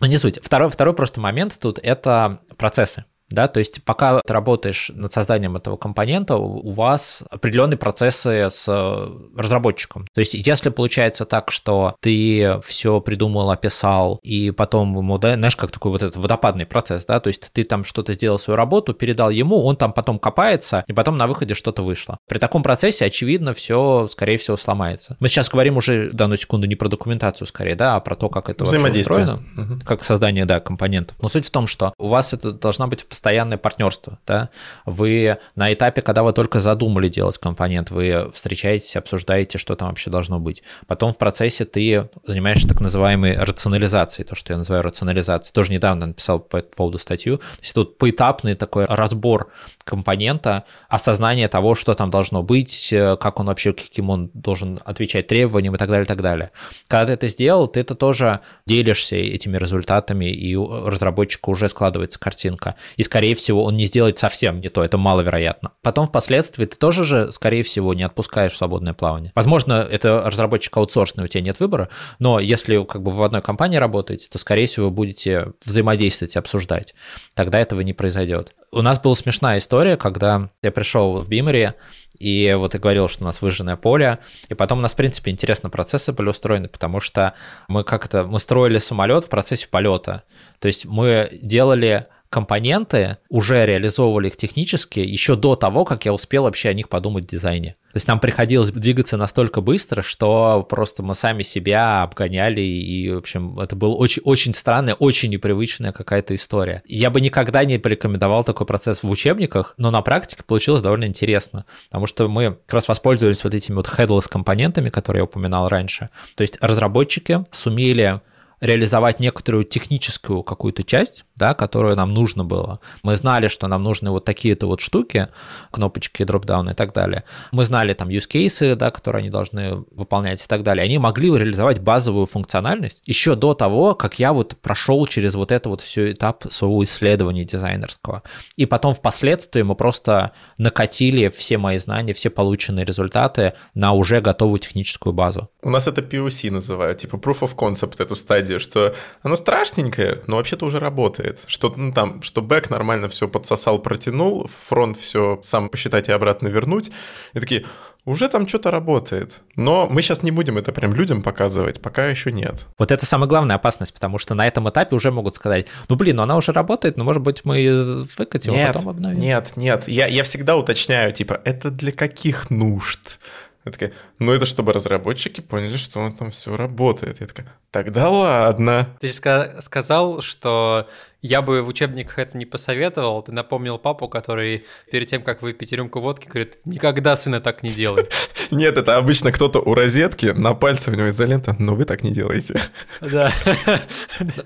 Но 0.00 0.06
не 0.06 0.18
суть. 0.18 0.38
Второй, 0.42 0.70
второй 0.70 0.94
просто 0.94 1.20
момент 1.20 1.58
тут– 1.60 1.78
это 1.82 2.40
процессы 2.56 3.04
да, 3.30 3.48
то 3.48 3.58
есть 3.58 3.82
пока 3.84 4.20
ты 4.20 4.32
работаешь 4.32 4.90
над 4.94 5.12
созданием 5.12 5.56
этого 5.56 5.76
компонента, 5.76 6.36
у 6.36 6.70
вас 6.70 7.24
определенные 7.30 7.78
процессы 7.78 8.48
с 8.50 8.66
э, 8.68 9.38
разработчиком. 9.38 10.06
То 10.14 10.20
есть 10.20 10.34
если 10.34 10.70
получается 10.70 11.24
так, 11.24 11.50
что 11.50 11.94
ты 12.00 12.58
все 12.62 13.00
придумал, 13.00 13.50
описал, 13.50 14.18
и 14.22 14.50
потом 14.50 14.96
ему, 14.96 15.18
да, 15.18 15.34
знаешь, 15.34 15.56
как 15.56 15.70
такой 15.70 15.92
вот 15.92 16.02
этот 16.02 16.16
водопадный 16.16 16.66
процесс, 16.66 17.04
да, 17.04 17.20
то 17.20 17.28
есть 17.28 17.50
ты 17.52 17.64
там 17.64 17.84
что-то 17.84 18.14
сделал 18.14 18.38
свою 18.38 18.56
работу, 18.56 18.94
передал 18.94 19.30
ему, 19.30 19.64
он 19.64 19.76
там 19.76 19.92
потом 19.92 20.18
копается, 20.18 20.84
и 20.86 20.92
потом 20.92 21.16
на 21.18 21.26
выходе 21.26 21.54
что-то 21.54 21.82
вышло. 21.82 22.18
При 22.28 22.38
таком 22.38 22.62
процессе, 22.62 23.04
очевидно, 23.04 23.54
все, 23.54 24.08
скорее 24.10 24.38
всего, 24.38 24.56
сломается. 24.56 25.16
Мы 25.20 25.28
сейчас 25.28 25.48
говорим 25.48 25.76
уже 25.76 26.08
в 26.08 26.14
данную 26.14 26.38
секунду 26.38 26.66
не 26.66 26.76
про 26.76 26.88
документацию, 26.88 27.46
скорее, 27.46 27.74
да, 27.74 27.96
а 27.96 28.00
про 28.00 28.16
то, 28.16 28.28
как 28.28 28.48
это 28.48 28.64
вообще 28.64 29.00
устроено, 29.00 29.42
угу. 29.56 29.78
как 29.84 30.04
создание, 30.04 30.44
да, 30.44 30.60
компонентов. 30.60 31.16
Но 31.20 31.28
суть 31.28 31.46
в 31.46 31.50
том, 31.50 31.66
что 31.66 31.92
у 31.98 32.08
вас 32.08 32.32
это 32.32 32.52
должна 32.52 32.86
быть 32.86 33.06
постоянное 33.18 33.58
партнерство. 33.58 34.20
Да? 34.26 34.48
Вы 34.86 35.38
на 35.56 35.74
этапе, 35.74 36.02
когда 36.02 36.22
вы 36.22 36.32
только 36.32 36.60
задумали 36.60 37.08
делать 37.08 37.36
компонент, 37.36 37.90
вы 37.90 38.30
встречаетесь, 38.32 38.94
обсуждаете, 38.94 39.58
что 39.58 39.74
там 39.74 39.88
вообще 39.88 40.08
должно 40.08 40.38
быть. 40.38 40.62
Потом 40.86 41.12
в 41.12 41.18
процессе 41.18 41.64
ты 41.64 42.08
занимаешься 42.24 42.68
так 42.68 42.80
называемой 42.80 43.36
рационализацией, 43.36 44.24
то, 44.24 44.36
что 44.36 44.52
я 44.52 44.56
называю 44.58 44.84
рационализацией. 44.84 45.52
Тоже 45.52 45.72
недавно 45.72 46.06
написал 46.06 46.38
по 46.38 46.58
этому 46.58 46.74
поводу 46.76 46.98
статью. 46.98 47.38
То 47.38 47.44
есть 47.60 47.74
тут 47.74 47.98
поэтапный 47.98 48.54
такой 48.54 48.84
разбор 48.84 49.50
компонента, 49.82 50.64
осознание 50.88 51.48
того, 51.48 51.74
что 51.74 51.94
там 51.94 52.10
должно 52.10 52.44
быть, 52.44 52.88
как 52.92 53.40
он 53.40 53.46
вообще, 53.46 53.72
каким 53.72 54.10
он 54.10 54.30
должен 54.32 54.78
отвечать 54.84 55.26
требованиям 55.26 55.74
и 55.74 55.78
так 55.78 55.88
далее, 55.88 56.04
и 56.04 56.08
так 56.08 56.20
далее. 56.22 56.52
Когда 56.86 57.06
ты 57.06 57.12
это 57.14 57.28
сделал, 57.28 57.66
ты 57.66 57.80
это 57.80 57.96
тоже 57.96 58.40
делишься 58.64 59.16
этими 59.16 59.56
результатами, 59.56 60.26
и 60.26 60.54
у 60.54 60.86
разработчика 60.86 61.50
уже 61.50 61.68
складывается 61.68 62.20
картинка. 62.20 62.76
И 62.96 63.02
скорее 63.08 63.34
всего, 63.34 63.64
он 63.64 63.74
не 63.74 63.86
сделает 63.86 64.18
совсем 64.18 64.60
не 64.60 64.68
то, 64.68 64.84
это 64.84 64.98
маловероятно. 64.98 65.72
Потом 65.82 66.06
впоследствии 66.06 66.66
ты 66.66 66.76
тоже 66.76 67.04
же, 67.04 67.32
скорее 67.32 67.62
всего, 67.62 67.94
не 67.94 68.02
отпускаешь 68.02 68.52
в 68.52 68.56
свободное 68.56 68.92
плавание. 68.92 69.32
Возможно, 69.34 69.74
это 69.90 70.22
разработчик 70.26 70.76
аутсорсный, 70.76 71.24
у 71.24 71.26
тебя 71.26 71.40
нет 71.40 71.58
выбора, 71.58 71.88
но 72.18 72.38
если 72.38 72.84
как 72.84 73.02
бы 73.02 73.10
в 73.10 73.22
одной 73.22 73.40
компании 73.40 73.78
работаете, 73.78 74.28
то, 74.30 74.38
скорее 74.38 74.66
всего, 74.66 74.86
вы 74.86 74.92
будете 74.92 75.52
взаимодействовать, 75.64 76.36
обсуждать. 76.36 76.94
Тогда 77.34 77.58
этого 77.58 77.80
не 77.80 77.94
произойдет. 77.94 78.52
У 78.70 78.82
нас 78.82 79.00
была 79.00 79.14
смешная 79.14 79.58
история, 79.58 79.96
когда 79.96 80.50
я 80.62 80.70
пришел 80.70 81.22
в 81.22 81.28
Бимере, 81.28 81.76
и 82.18 82.54
вот 82.58 82.74
я 82.74 82.80
говорил, 82.80 83.08
что 83.08 83.22
у 83.22 83.26
нас 83.26 83.40
выжженное 83.40 83.76
поле, 83.76 84.18
и 84.50 84.54
потом 84.54 84.80
у 84.80 84.82
нас, 84.82 84.92
в 84.92 84.96
принципе, 84.96 85.30
интересно 85.30 85.70
процессы 85.70 86.12
были 86.12 86.28
устроены, 86.28 86.68
потому 86.68 87.00
что 87.00 87.32
мы 87.68 87.84
как-то, 87.84 88.24
мы 88.24 88.38
строили 88.40 88.78
самолет 88.78 89.24
в 89.24 89.28
процессе 89.30 89.68
полета, 89.68 90.24
то 90.58 90.66
есть 90.66 90.84
мы 90.84 91.30
делали 91.40 92.06
компоненты, 92.30 93.18
уже 93.28 93.64
реализовывали 93.64 94.28
их 94.28 94.36
технически 94.36 95.00
еще 95.00 95.36
до 95.36 95.56
того, 95.56 95.84
как 95.84 96.04
я 96.04 96.12
успел 96.12 96.44
вообще 96.44 96.68
о 96.68 96.74
них 96.74 96.88
подумать 96.88 97.24
в 97.24 97.28
дизайне. 97.28 97.76
То 97.92 97.96
есть 97.96 98.06
нам 98.06 98.20
приходилось 98.20 98.70
двигаться 98.70 99.16
настолько 99.16 99.60
быстро, 99.62 100.02
что 100.02 100.62
просто 100.68 101.02
мы 101.02 101.14
сами 101.14 101.42
себя 101.42 102.02
обгоняли, 102.02 102.60
и, 102.60 103.10
в 103.10 103.18
общем, 103.18 103.58
это 103.58 103.76
была 103.76 103.94
очень, 103.94 104.22
очень 104.24 104.54
странная, 104.54 104.94
очень 104.94 105.30
непривычная 105.30 105.92
какая-то 105.92 106.34
история. 106.34 106.82
Я 106.86 107.10
бы 107.10 107.20
никогда 107.20 107.64
не 107.64 107.78
порекомендовал 107.78 108.44
такой 108.44 108.66
процесс 108.66 109.02
в 109.02 109.10
учебниках, 109.10 109.74
но 109.78 109.90
на 109.90 110.02
практике 110.02 110.42
получилось 110.46 110.82
довольно 110.82 111.06
интересно, 111.06 111.64
потому 111.88 112.06
что 112.06 112.28
мы 112.28 112.58
как 112.66 112.74
раз 112.74 112.88
воспользовались 112.88 113.42
вот 113.42 113.54
этими 113.54 113.76
вот 113.76 113.88
headless 113.88 114.28
компонентами, 114.28 114.90
которые 114.90 115.20
я 115.20 115.24
упоминал 115.24 115.68
раньше. 115.68 116.10
То 116.34 116.42
есть 116.42 116.58
разработчики 116.60 117.46
сумели 117.50 118.20
реализовать 118.60 119.20
некоторую 119.20 119.64
техническую 119.64 120.42
какую-то 120.42 120.82
часть, 120.82 121.24
да, 121.38 121.54
которую 121.54 121.96
нам 121.96 122.12
нужно 122.12 122.44
было. 122.44 122.80
Мы 123.02 123.16
знали, 123.16 123.48
что 123.48 123.68
нам 123.68 123.82
нужны 123.82 124.10
вот 124.10 124.24
такие-то 124.24 124.66
вот 124.66 124.80
штуки, 124.80 125.28
кнопочки, 125.70 126.24
дропдауны 126.24 126.70
и 126.72 126.74
так 126.74 126.92
далее. 126.92 127.24
Мы 127.52 127.64
знали 127.64 127.94
там 127.94 128.08
use 128.08 128.28
cases, 128.28 128.74
да, 128.74 128.90
которые 128.90 129.20
они 129.20 129.30
должны 129.30 129.84
выполнять 129.92 130.42
и 130.42 130.46
так 130.46 130.62
далее. 130.62 130.84
Они 130.84 130.98
могли 130.98 131.28
реализовать 131.28 131.80
базовую 131.80 132.26
функциональность 132.26 133.02
еще 133.06 133.36
до 133.36 133.54
того, 133.54 133.94
как 133.94 134.18
я 134.18 134.32
вот 134.32 134.56
прошел 134.60 135.06
через 135.06 135.34
вот 135.34 135.52
это 135.52 135.68
вот 135.68 135.80
все 135.80 136.12
этап 136.12 136.44
своего 136.50 136.82
исследования 136.82 137.44
дизайнерского. 137.44 138.22
И 138.56 138.66
потом 138.66 138.94
впоследствии 138.94 139.62
мы 139.62 139.76
просто 139.76 140.32
накатили 140.58 141.28
все 141.28 141.58
мои 141.58 141.78
знания, 141.78 142.12
все 142.12 142.30
полученные 142.30 142.84
результаты 142.84 143.52
на 143.74 143.92
уже 143.92 144.20
готовую 144.20 144.58
техническую 144.58 145.12
базу. 145.12 145.48
У 145.62 145.70
нас 145.70 145.86
это 145.86 146.00
POC 146.00 146.50
называют, 146.50 146.98
типа 146.98 147.16
proof 147.16 147.40
of 147.40 147.54
concept, 147.54 148.02
эту 148.02 148.16
стадию, 148.16 148.58
что 148.58 148.94
оно 149.22 149.36
страшненькое, 149.36 150.22
но 150.26 150.36
вообще-то 150.36 150.66
уже 150.66 150.78
работает. 150.78 151.27
Что, 151.46 151.72
ну, 151.76 151.92
там, 151.92 152.22
что 152.22 152.42
бэк 152.42 152.70
нормально 152.70 153.08
все 153.08 153.28
подсосал, 153.28 153.78
протянул, 153.78 154.50
фронт 154.68 154.96
все 154.98 155.38
сам 155.42 155.68
посчитать 155.68 156.08
и 156.08 156.12
обратно 156.12 156.48
вернуть. 156.48 156.90
И 157.34 157.40
такие, 157.40 157.64
уже 158.08 158.28
там 158.28 158.48
что-то 158.48 158.70
работает. 158.70 159.40
Но 159.54 159.86
мы 159.86 160.00
сейчас 160.00 160.22
не 160.22 160.30
будем 160.30 160.56
это 160.56 160.72
прям 160.72 160.94
людям 160.94 161.22
показывать, 161.22 161.80
пока 161.82 162.06
еще 162.06 162.32
нет. 162.32 162.66
Вот 162.78 162.90
это 162.90 163.04
самая 163.04 163.28
главная 163.28 163.56
опасность, 163.56 163.92
потому 163.92 164.16
что 164.16 164.34
на 164.34 164.46
этом 164.46 164.68
этапе 164.68 164.96
уже 164.96 165.10
могут 165.10 165.34
сказать, 165.34 165.66
ну 165.88 165.96
блин, 165.96 166.16
ну 166.16 166.22
она 166.22 166.36
уже 166.36 166.52
работает, 166.52 166.96
но 166.96 167.04
может 167.04 167.22
быть 167.22 167.44
мы 167.44 168.06
выкатим, 168.16 168.52
нет, 168.52 168.70
а 168.70 168.72
потом 168.72 168.88
обновим. 168.88 169.18
Нет, 169.18 169.52
нет, 169.56 169.88
я, 169.88 170.06
я 170.06 170.22
всегда 170.22 170.56
уточняю, 170.56 171.12
типа, 171.12 171.40
это 171.44 171.70
для 171.70 171.92
каких 171.92 172.48
нужд? 172.48 173.18
Я 173.66 173.72
такая, 173.72 173.92
ну 174.18 174.32
это 174.32 174.46
чтобы 174.46 174.72
разработчики 174.72 175.42
поняли, 175.42 175.76
что 175.76 176.10
там 176.18 176.30
все 176.30 176.56
работает. 176.56 177.20
Я 177.20 177.26
такая, 177.26 177.52
тогда 177.70 178.08
ладно. 178.08 178.88
Ты 179.00 179.08
же 179.08 179.12
сказал, 179.12 180.22
что 180.22 180.88
Я 181.20 181.42
бы 181.42 181.62
в 181.62 181.68
учебниках 181.68 182.18
это 182.18 182.36
не 182.38 182.46
посоветовал. 182.46 183.22
Ты 183.22 183.32
напомнил 183.32 183.78
папу, 183.78 184.08
который 184.08 184.64
перед 184.90 185.08
тем, 185.08 185.22
как 185.22 185.42
выпить 185.42 185.72
рюмку 185.72 186.00
водки, 186.00 186.28
говорит, 186.28 186.58
никогда, 186.64 187.16
сына, 187.16 187.40
так 187.40 187.62
не 187.62 187.70
делай. 187.70 188.06
Нет, 188.50 188.78
это 188.78 188.96
обычно 188.96 189.32
кто-то 189.32 189.60
у 189.60 189.74
розетки, 189.74 190.26
на 190.26 190.54
пальце 190.54 190.90
у 190.90 190.94
него 190.94 191.10
изолента, 191.10 191.54
но 191.58 191.74
вы 191.74 191.84
так 191.84 192.02
не 192.02 192.12
делаете. 192.12 192.60
Да. 193.00 193.32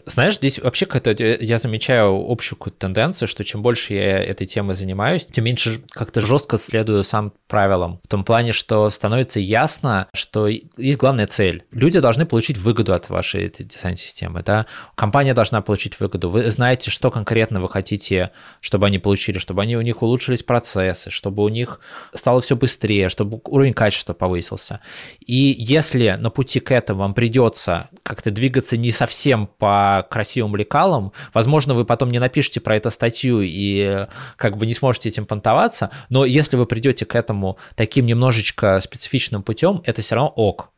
Знаешь, 0.06 0.36
здесь 0.36 0.58
вообще 0.58 0.86
какая-то, 0.86 1.24
я 1.24 1.58
замечаю 1.58 2.14
общую 2.28 2.58
какую-то 2.58 2.78
тенденцию, 2.78 3.28
что 3.28 3.44
чем 3.44 3.62
больше 3.62 3.94
я 3.94 4.18
этой 4.18 4.46
темой 4.46 4.76
занимаюсь, 4.76 5.26
тем 5.26 5.44
меньше 5.44 5.82
как-то 5.90 6.20
жестко 6.20 6.58
следую 6.58 7.04
сам 7.04 7.32
правилам. 7.48 8.00
В 8.04 8.08
том 8.08 8.24
плане, 8.24 8.52
что 8.52 8.88
становится 8.90 9.40
ясно, 9.40 10.08
что 10.12 10.48
есть 10.48 10.98
главная 10.98 11.26
цель. 11.26 11.64
Люди 11.70 12.00
должны 12.00 12.26
получить 12.26 12.58
выгоду 12.58 12.94
от 12.94 13.08
вашей 13.10 13.46
этой 13.46 13.64
дизайн-системы, 13.64 14.42
да? 14.42 14.66
Компания 14.94 15.34
должна 15.34 15.60
получить 15.62 15.98
выгоду. 16.00 16.30
Вы 16.30 16.50
знаете, 16.50 16.90
что 16.90 17.10
конкретно 17.10 17.60
вы 17.60 17.68
хотите, 17.68 18.30
чтобы 18.60 18.86
они 18.86 18.98
получили, 18.98 19.38
чтобы 19.38 19.62
они 19.62 19.76
у 19.76 19.82
них 19.82 20.02
улучшились 20.02 20.42
процессы, 20.42 21.10
чтобы 21.10 21.42
у 21.42 21.48
них 21.48 21.80
стало 22.14 22.40
все 22.40 22.56
быстрее, 22.56 23.08
чтобы 23.08 23.40
уровень 23.44 23.74
качества 23.74 23.91
повысился. 24.14 24.80
И 25.24 25.54
если 25.58 26.16
на 26.18 26.30
пути 26.30 26.60
к 26.60 26.72
этому 26.72 27.00
вам 27.00 27.14
придется 27.14 27.88
как-то 28.02 28.30
двигаться 28.30 28.76
не 28.76 28.90
совсем 28.90 29.46
по 29.46 30.06
красивым 30.10 30.56
лекалам, 30.56 31.12
возможно, 31.32 31.74
вы 31.74 31.84
потом 31.84 32.10
не 32.10 32.18
напишите 32.18 32.60
про 32.60 32.76
это 32.76 32.90
статью 32.90 33.40
и 33.42 34.06
как 34.36 34.56
бы 34.56 34.66
не 34.66 34.74
сможете 34.74 35.08
этим 35.08 35.26
понтоваться, 35.26 35.90
но 36.08 36.24
если 36.24 36.56
вы 36.56 36.66
придете 36.66 37.04
к 37.04 37.14
этому 37.14 37.58
таким 37.76 38.06
немножечко 38.06 38.80
специфичным 38.80 39.42
путем, 39.42 39.82
это 39.84 40.02
все 40.02 40.16
равно 40.16 40.32
ок 40.34 40.71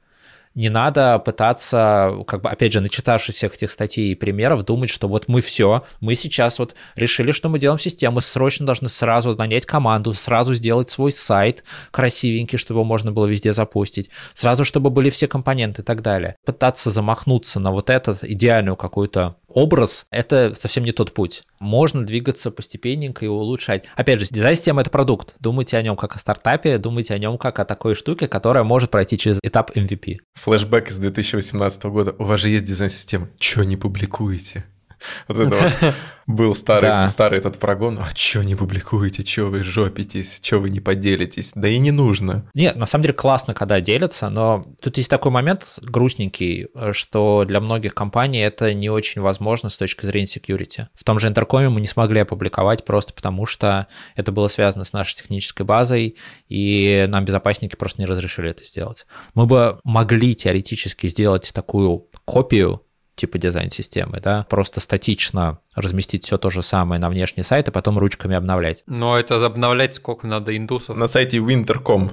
не 0.54 0.68
надо 0.68 1.18
пытаться, 1.18 2.12
как 2.26 2.42
бы, 2.42 2.48
опять 2.48 2.72
же, 2.72 2.80
начитавшись 2.80 3.34
всех 3.36 3.54
этих 3.54 3.70
статей 3.70 4.12
и 4.12 4.14
примеров, 4.14 4.64
думать, 4.64 4.90
что 4.90 5.08
вот 5.08 5.26
мы 5.26 5.40
все, 5.40 5.84
мы 6.00 6.14
сейчас 6.14 6.58
вот 6.58 6.74
решили, 6.94 7.32
что 7.32 7.48
мы 7.48 7.58
делаем 7.58 7.78
систему, 7.78 8.20
срочно 8.20 8.64
должны 8.64 8.88
сразу 8.88 9.34
нанять 9.36 9.66
команду, 9.66 10.12
сразу 10.12 10.54
сделать 10.54 10.90
свой 10.90 11.12
сайт 11.12 11.64
красивенький, 11.90 12.58
чтобы 12.58 12.78
его 12.78 12.84
можно 12.84 13.10
было 13.10 13.26
везде 13.26 13.52
запустить, 13.52 14.10
сразу, 14.34 14.64
чтобы 14.64 14.90
были 14.90 15.10
все 15.10 15.26
компоненты 15.26 15.82
и 15.82 15.84
так 15.84 16.02
далее. 16.02 16.36
Пытаться 16.44 16.90
замахнуться 16.90 17.58
на 17.58 17.72
вот 17.72 17.90
этот 17.90 18.22
идеальную 18.22 18.76
какую-то 18.76 19.36
образ— 19.54 20.06
это 20.10 20.52
совсем 20.54 20.84
не 20.84 20.92
тот 20.92 21.14
путь. 21.14 21.42
Можно 21.58 22.04
двигаться 22.04 22.50
постепенненько 22.50 23.24
и 23.24 23.28
улучшать. 23.28 23.84
Опять 23.96 24.20
же, 24.20 24.26
дизайн-система— 24.30 24.80
это 24.82 24.90
продукт. 24.90 25.34
Думайте 25.40 25.76
о 25.76 25.82
нем 25.82 25.96
как 25.96 26.16
о 26.16 26.18
стартапе, 26.18 26.78
думайте 26.78 27.14
о 27.14 27.18
нем 27.18 27.38
как 27.38 27.58
о 27.58 27.64
такой 27.64 27.94
штуке, 27.94 28.28
которая 28.28 28.64
может 28.64 28.90
пройти 28.90 29.16
через 29.16 29.38
этап 29.42 29.70
MVP. 29.76 30.18
Флэшбэк 30.34 30.90
из 30.90 30.98
2018 30.98 31.84
года. 31.84 32.14
У 32.18 32.24
вас 32.24 32.40
же 32.40 32.48
есть 32.48 32.64
дизайн-система. 32.64 33.30
Чё 33.38 33.62
не 33.62 33.76
публикуете? 33.76 34.64
Вот 35.28 35.38
это 35.38 35.56
вот 35.80 35.94
был 36.26 36.54
старый, 36.54 36.90
да. 36.90 37.06
старый 37.06 37.38
этот 37.38 37.58
прогон. 37.58 37.98
А 37.98 38.12
чё 38.14 38.42
не 38.42 38.54
публикуете? 38.54 39.22
Чё 39.24 39.50
вы 39.50 39.62
жопитесь? 39.62 40.38
Чё 40.40 40.60
вы 40.60 40.70
не 40.70 40.80
поделитесь? 40.80 41.52
Да 41.54 41.68
и 41.68 41.78
не 41.78 41.90
нужно. 41.90 42.48
Нет, 42.54 42.76
на 42.76 42.86
самом 42.86 43.02
деле 43.02 43.14
классно, 43.14 43.54
когда 43.54 43.80
делятся, 43.80 44.28
но 44.30 44.66
тут 44.80 44.96
есть 44.96 45.10
такой 45.10 45.32
момент 45.32 45.78
грустненький, 45.82 46.68
что 46.92 47.44
для 47.46 47.60
многих 47.60 47.94
компаний 47.94 48.38
это 48.40 48.72
не 48.74 48.90
очень 48.90 49.20
возможно 49.20 49.68
с 49.70 49.76
точки 49.76 50.06
зрения 50.06 50.26
security. 50.26 50.86
В 50.94 51.04
том 51.04 51.18
же 51.18 51.28
интеркоме 51.28 51.68
мы 51.68 51.80
не 51.80 51.86
смогли 51.86 52.20
опубликовать 52.20 52.84
просто 52.84 53.12
потому, 53.12 53.46
что 53.46 53.86
это 54.16 54.32
было 54.32 54.48
связано 54.48 54.84
с 54.84 54.92
нашей 54.92 55.16
технической 55.16 55.66
базой, 55.66 56.16
и 56.48 57.06
нам 57.08 57.24
безопасники 57.24 57.76
просто 57.76 58.00
не 58.00 58.06
разрешили 58.06 58.50
это 58.50 58.64
сделать. 58.64 59.06
Мы 59.34 59.46
бы 59.46 59.80
могли 59.84 60.34
теоретически 60.34 61.06
сделать 61.08 61.52
такую 61.54 62.06
копию 62.24 62.82
типа 63.14 63.38
дизайн-системы, 63.38 64.20
да, 64.20 64.46
просто 64.48 64.80
статично 64.80 65.58
разместить 65.74 66.24
все 66.24 66.38
то 66.38 66.50
же 66.50 66.62
самое 66.62 67.00
на 67.00 67.08
внешний 67.08 67.42
сайт, 67.42 67.68
и 67.68 67.70
потом 67.70 67.98
ручками 67.98 68.36
обновлять. 68.36 68.82
Но 68.86 69.18
это 69.18 69.44
обновлять 69.44 69.94
сколько 69.94 70.26
надо 70.26 70.56
индусов? 70.56 70.96
На 70.96 71.06
сайте 71.06 71.38
winter.com. 71.38 72.12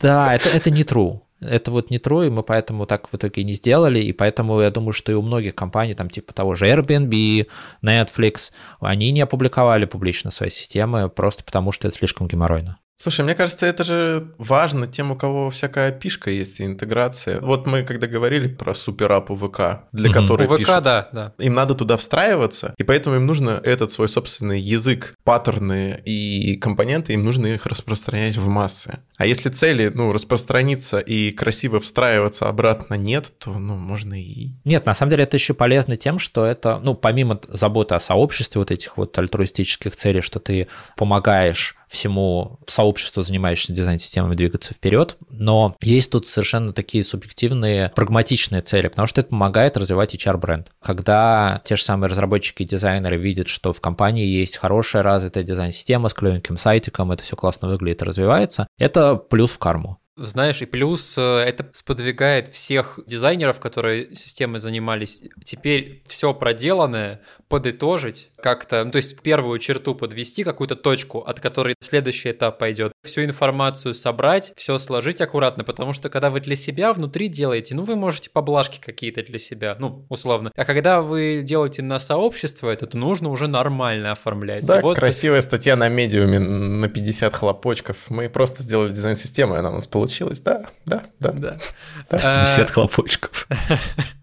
Да, 0.00 0.34
это, 0.34 0.48
это 0.48 0.70
не 0.70 0.82
true. 0.82 1.20
Это 1.40 1.70
вот 1.70 1.90
не 1.90 1.98
true, 1.98 2.26
и 2.26 2.30
мы 2.30 2.42
поэтому 2.42 2.84
так 2.86 3.08
в 3.10 3.14
итоге 3.14 3.44
не 3.44 3.54
сделали, 3.54 3.98
и 3.98 4.12
поэтому 4.12 4.60
я 4.60 4.70
думаю, 4.70 4.92
что 4.92 5.10
и 5.10 5.14
у 5.14 5.22
многих 5.22 5.54
компаний, 5.54 5.94
там 5.94 6.10
типа 6.10 6.34
того 6.34 6.54
же 6.54 6.66
Airbnb, 6.66 7.46
Netflix, 7.82 8.52
они 8.80 9.10
не 9.10 9.22
опубликовали 9.22 9.86
публично 9.86 10.30
свои 10.30 10.50
системы 10.50 11.08
просто 11.08 11.42
потому, 11.42 11.72
что 11.72 11.88
это 11.88 11.96
слишком 11.96 12.28
геморройно. 12.28 12.78
Слушай, 13.02 13.24
мне 13.24 13.34
кажется, 13.34 13.64
это 13.64 13.82
же 13.82 14.28
важно 14.36 14.86
тем, 14.86 15.10
у 15.10 15.16
кого 15.16 15.48
всякая 15.48 15.90
пишка 15.90 16.30
есть 16.30 16.60
и 16.60 16.66
интеграция. 16.66 17.40
Вот 17.40 17.66
мы 17.66 17.82
когда 17.82 18.06
говорили 18.06 18.46
про 18.46 18.74
суперап 18.74 19.30
ВК, 19.30 19.88
для 19.92 20.10
угу. 20.10 20.20
которой 20.20 20.46
УВК, 20.46 20.58
пишут, 20.58 20.82
да, 20.82 21.08
да. 21.10 21.32
Им 21.38 21.54
надо 21.54 21.74
туда 21.74 21.96
встраиваться, 21.96 22.74
и 22.76 22.82
поэтому 22.82 23.16
им 23.16 23.24
нужно 23.24 23.58
этот 23.62 23.90
свой 23.90 24.06
собственный 24.06 24.60
язык, 24.60 25.14
паттерны 25.24 25.98
и 26.04 26.58
компоненты, 26.58 27.14
им 27.14 27.24
нужно 27.24 27.46
их 27.46 27.64
распространять 27.64 28.36
в 28.36 28.46
массы. 28.48 28.98
А 29.16 29.24
если 29.24 29.48
цели, 29.48 29.90
ну, 29.94 30.12
распространиться 30.12 30.98
и 30.98 31.30
красиво 31.30 31.80
встраиваться 31.80 32.50
обратно 32.50 32.94
нет, 32.94 33.32
то, 33.38 33.58
ну, 33.58 33.76
можно 33.76 34.12
и... 34.20 34.50
Нет, 34.64 34.84
на 34.84 34.94
самом 34.94 35.10
деле 35.10 35.24
это 35.24 35.38
еще 35.38 35.54
полезно 35.54 35.96
тем, 35.96 36.18
что 36.18 36.44
это, 36.44 36.78
ну, 36.82 36.94
помимо 36.94 37.40
заботы 37.48 37.94
о 37.94 38.00
сообществе 38.00 38.58
вот 38.58 38.70
этих 38.70 38.98
вот 38.98 39.18
альтруистических 39.18 39.96
целей, 39.96 40.20
что 40.20 40.38
ты 40.38 40.68
помогаешь 40.96 41.76
всему 41.90 42.60
сообществу, 42.66 43.22
занимающемуся 43.22 43.72
дизайн-системами, 43.72 44.36
двигаться 44.36 44.72
вперед. 44.72 45.16
Но 45.28 45.76
есть 45.80 46.12
тут 46.12 46.26
совершенно 46.26 46.72
такие 46.72 47.02
субъективные, 47.02 47.90
прагматичные 47.94 48.62
цели, 48.62 48.88
потому 48.88 49.06
что 49.06 49.20
это 49.20 49.30
помогает 49.30 49.76
развивать 49.76 50.14
HR-бренд. 50.14 50.70
Когда 50.80 51.60
те 51.64 51.74
же 51.76 51.82
самые 51.82 52.08
разработчики 52.08 52.62
и 52.62 52.66
дизайнеры 52.66 53.16
видят, 53.16 53.48
что 53.48 53.72
в 53.72 53.80
компании 53.80 54.24
есть 54.24 54.56
хорошая 54.56 55.02
развитая 55.02 55.42
дизайн-система 55.42 56.08
с 56.08 56.14
клевеньким 56.14 56.56
сайтиком, 56.56 57.10
это 57.10 57.24
все 57.24 57.34
классно 57.34 57.68
выглядит 57.68 58.02
развивается, 58.02 58.68
это 58.78 59.16
плюс 59.16 59.50
в 59.50 59.58
карму. 59.58 60.00
Знаешь, 60.16 60.60
и 60.60 60.66
плюс 60.66 61.16
э, 61.16 61.22
это 61.22 61.70
сподвигает 61.72 62.48
всех 62.48 62.98
дизайнеров, 63.06 63.58
которые 63.58 64.14
системой 64.14 64.58
занимались, 64.58 65.22
теперь 65.44 66.02
все 66.06 66.34
проделанное 66.34 67.22
подытожить 67.48 68.29
как-то, 68.42 68.84
ну, 68.84 68.90
то 68.90 68.96
есть 68.96 69.18
в 69.18 69.22
первую 69.22 69.58
черту 69.58 69.94
подвести 69.94 70.44
какую-то 70.44 70.76
точку, 70.76 71.20
от 71.20 71.40
которой 71.40 71.74
следующий 71.80 72.30
этап 72.30 72.58
пойдет. 72.58 72.92
Всю 73.04 73.24
информацию 73.24 73.94
собрать, 73.94 74.52
все 74.56 74.78
сложить 74.78 75.20
аккуратно, 75.20 75.64
потому 75.64 75.92
что 75.92 76.08
когда 76.08 76.30
вы 76.30 76.40
для 76.40 76.56
себя 76.56 76.92
внутри 76.92 77.28
делаете, 77.28 77.74
ну, 77.74 77.82
вы 77.82 77.96
можете 77.96 78.30
поблажки 78.30 78.80
какие-то 78.80 79.22
для 79.22 79.38
себя, 79.38 79.76
ну, 79.78 80.06
условно. 80.08 80.52
А 80.56 80.64
когда 80.64 81.02
вы 81.02 81.42
делаете 81.44 81.82
на 81.82 81.98
сообщество 81.98 82.70
это, 82.70 82.86
то 82.86 82.96
нужно 82.96 83.30
уже 83.30 83.46
нормально 83.46 84.12
оформлять. 84.12 84.66
Да, 84.66 84.80
вот 84.80 84.96
красивая 84.96 85.40
статья 85.40 85.76
на 85.76 85.88
медиуме 85.88 86.38
на 86.38 86.88
50 86.88 87.34
хлопочков. 87.34 87.96
Мы 88.08 88.28
просто 88.28 88.62
сделали 88.62 88.92
дизайн 88.92 89.16
системы, 89.16 89.56
она 89.56 89.70
у 89.70 89.74
нас 89.74 89.86
получилась. 89.86 90.40
Да, 90.40 90.66
да, 90.86 91.04
да. 91.18 91.32
да. 91.32 91.58
да. 92.10 92.18
50 92.18 92.70
хлопочков. 92.70 93.48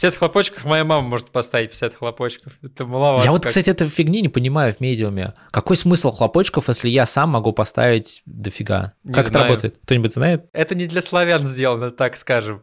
50 0.00 0.18
хлопочков 0.18 0.64
моя 0.64 0.82
мама 0.82 1.06
может 1.06 1.30
поставить 1.30 1.70
50 1.70 1.94
хлопочков. 1.94 2.54
Это 2.62 2.86
маловато. 2.86 3.24
Я 3.24 3.32
вот, 3.32 3.42
как... 3.42 3.50
кстати, 3.50 3.68
этой 3.68 3.86
фигни 3.88 4.22
не 4.22 4.30
понимаю 4.30 4.72
в 4.72 4.80
медиуме. 4.80 5.34
Какой 5.50 5.76
смысл 5.76 6.10
хлопочков, 6.10 6.68
если 6.68 6.88
я 6.88 7.04
сам 7.04 7.30
могу 7.30 7.52
поставить 7.52 8.22
дофига? 8.24 8.94
Не 9.04 9.12
как 9.12 9.28
знаю. 9.28 9.30
это 9.30 9.38
работает? 9.38 9.78
Кто-нибудь 9.84 10.14
знает? 10.14 10.46
Это 10.54 10.74
не 10.74 10.86
для 10.86 11.02
славян 11.02 11.44
сделано, 11.44 11.90
так 11.90 12.16
скажем. 12.16 12.62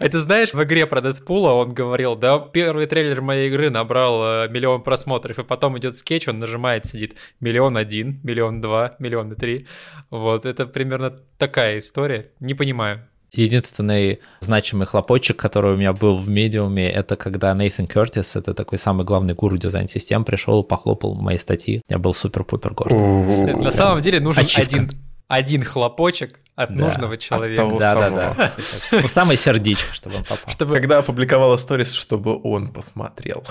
Это 0.00 0.18
знаешь, 0.18 0.52
в 0.52 0.62
игре 0.62 0.86
про 0.86 1.00
Дэдпула 1.00 1.52
он 1.52 1.72
говорил, 1.72 2.16
да, 2.16 2.38
первый 2.38 2.86
трейлер 2.86 3.20
моей 3.20 3.48
игры 3.48 3.70
набрал 3.70 4.22
э, 4.24 4.48
миллион 4.48 4.82
просмотров, 4.82 5.38
и 5.38 5.44
потом 5.44 5.78
идет 5.78 5.96
скетч, 5.96 6.26
он 6.26 6.38
нажимает, 6.38 6.86
сидит 6.86 7.16
миллион 7.40 7.76
один, 7.76 8.20
миллион 8.22 8.60
два, 8.60 8.96
миллион 8.98 9.36
три. 9.36 9.66
Вот, 10.10 10.46
это 10.46 10.66
примерно 10.66 11.10
такая 11.38 11.78
история. 11.78 12.32
Не 12.40 12.54
понимаю. 12.54 13.08
Единственный 13.36 14.20
значимый 14.40 14.86
хлопочек, 14.86 15.36
который 15.36 15.74
у 15.74 15.76
меня 15.76 15.92
был 15.92 16.18
в 16.18 16.28
медиуме, 16.28 16.88
это 16.88 17.16
когда 17.16 17.52
Нейтан 17.54 17.86
Кертис, 17.86 18.36
это 18.36 18.54
такой 18.54 18.78
самый 18.78 19.04
главный 19.04 19.34
гуру 19.34 19.58
дизайн-систем, 19.58 20.24
пришел, 20.24 20.62
похлопал 20.62 21.14
мои 21.14 21.38
статьи. 21.38 21.82
Я 21.88 21.98
был 21.98 22.14
супер-пупер 22.14 22.74
горд. 22.74 22.92
На 22.92 23.70
самом 23.70 24.00
деле 24.00 24.20
нужен 24.20 24.46
один 24.56 24.90
один 25.26 25.64
хлопочек 25.64 26.38
от 26.54 26.74
да, 26.74 26.84
нужного 26.84 27.16
человека. 27.16 27.66
От 27.66 27.78
да, 27.78 27.94
да, 27.94 28.34
да. 28.34 28.52
Ну, 28.92 29.08
самое 29.08 29.36
сердечко, 29.36 29.92
чтобы 29.92 30.16
он 30.16 30.24
попал. 30.24 30.52
Чтобы... 30.52 30.74
Когда 30.74 30.98
опубликовала 30.98 31.56
сторис, 31.56 31.92
чтобы 31.92 32.38
он 32.42 32.68
посмотрел. 32.68 33.42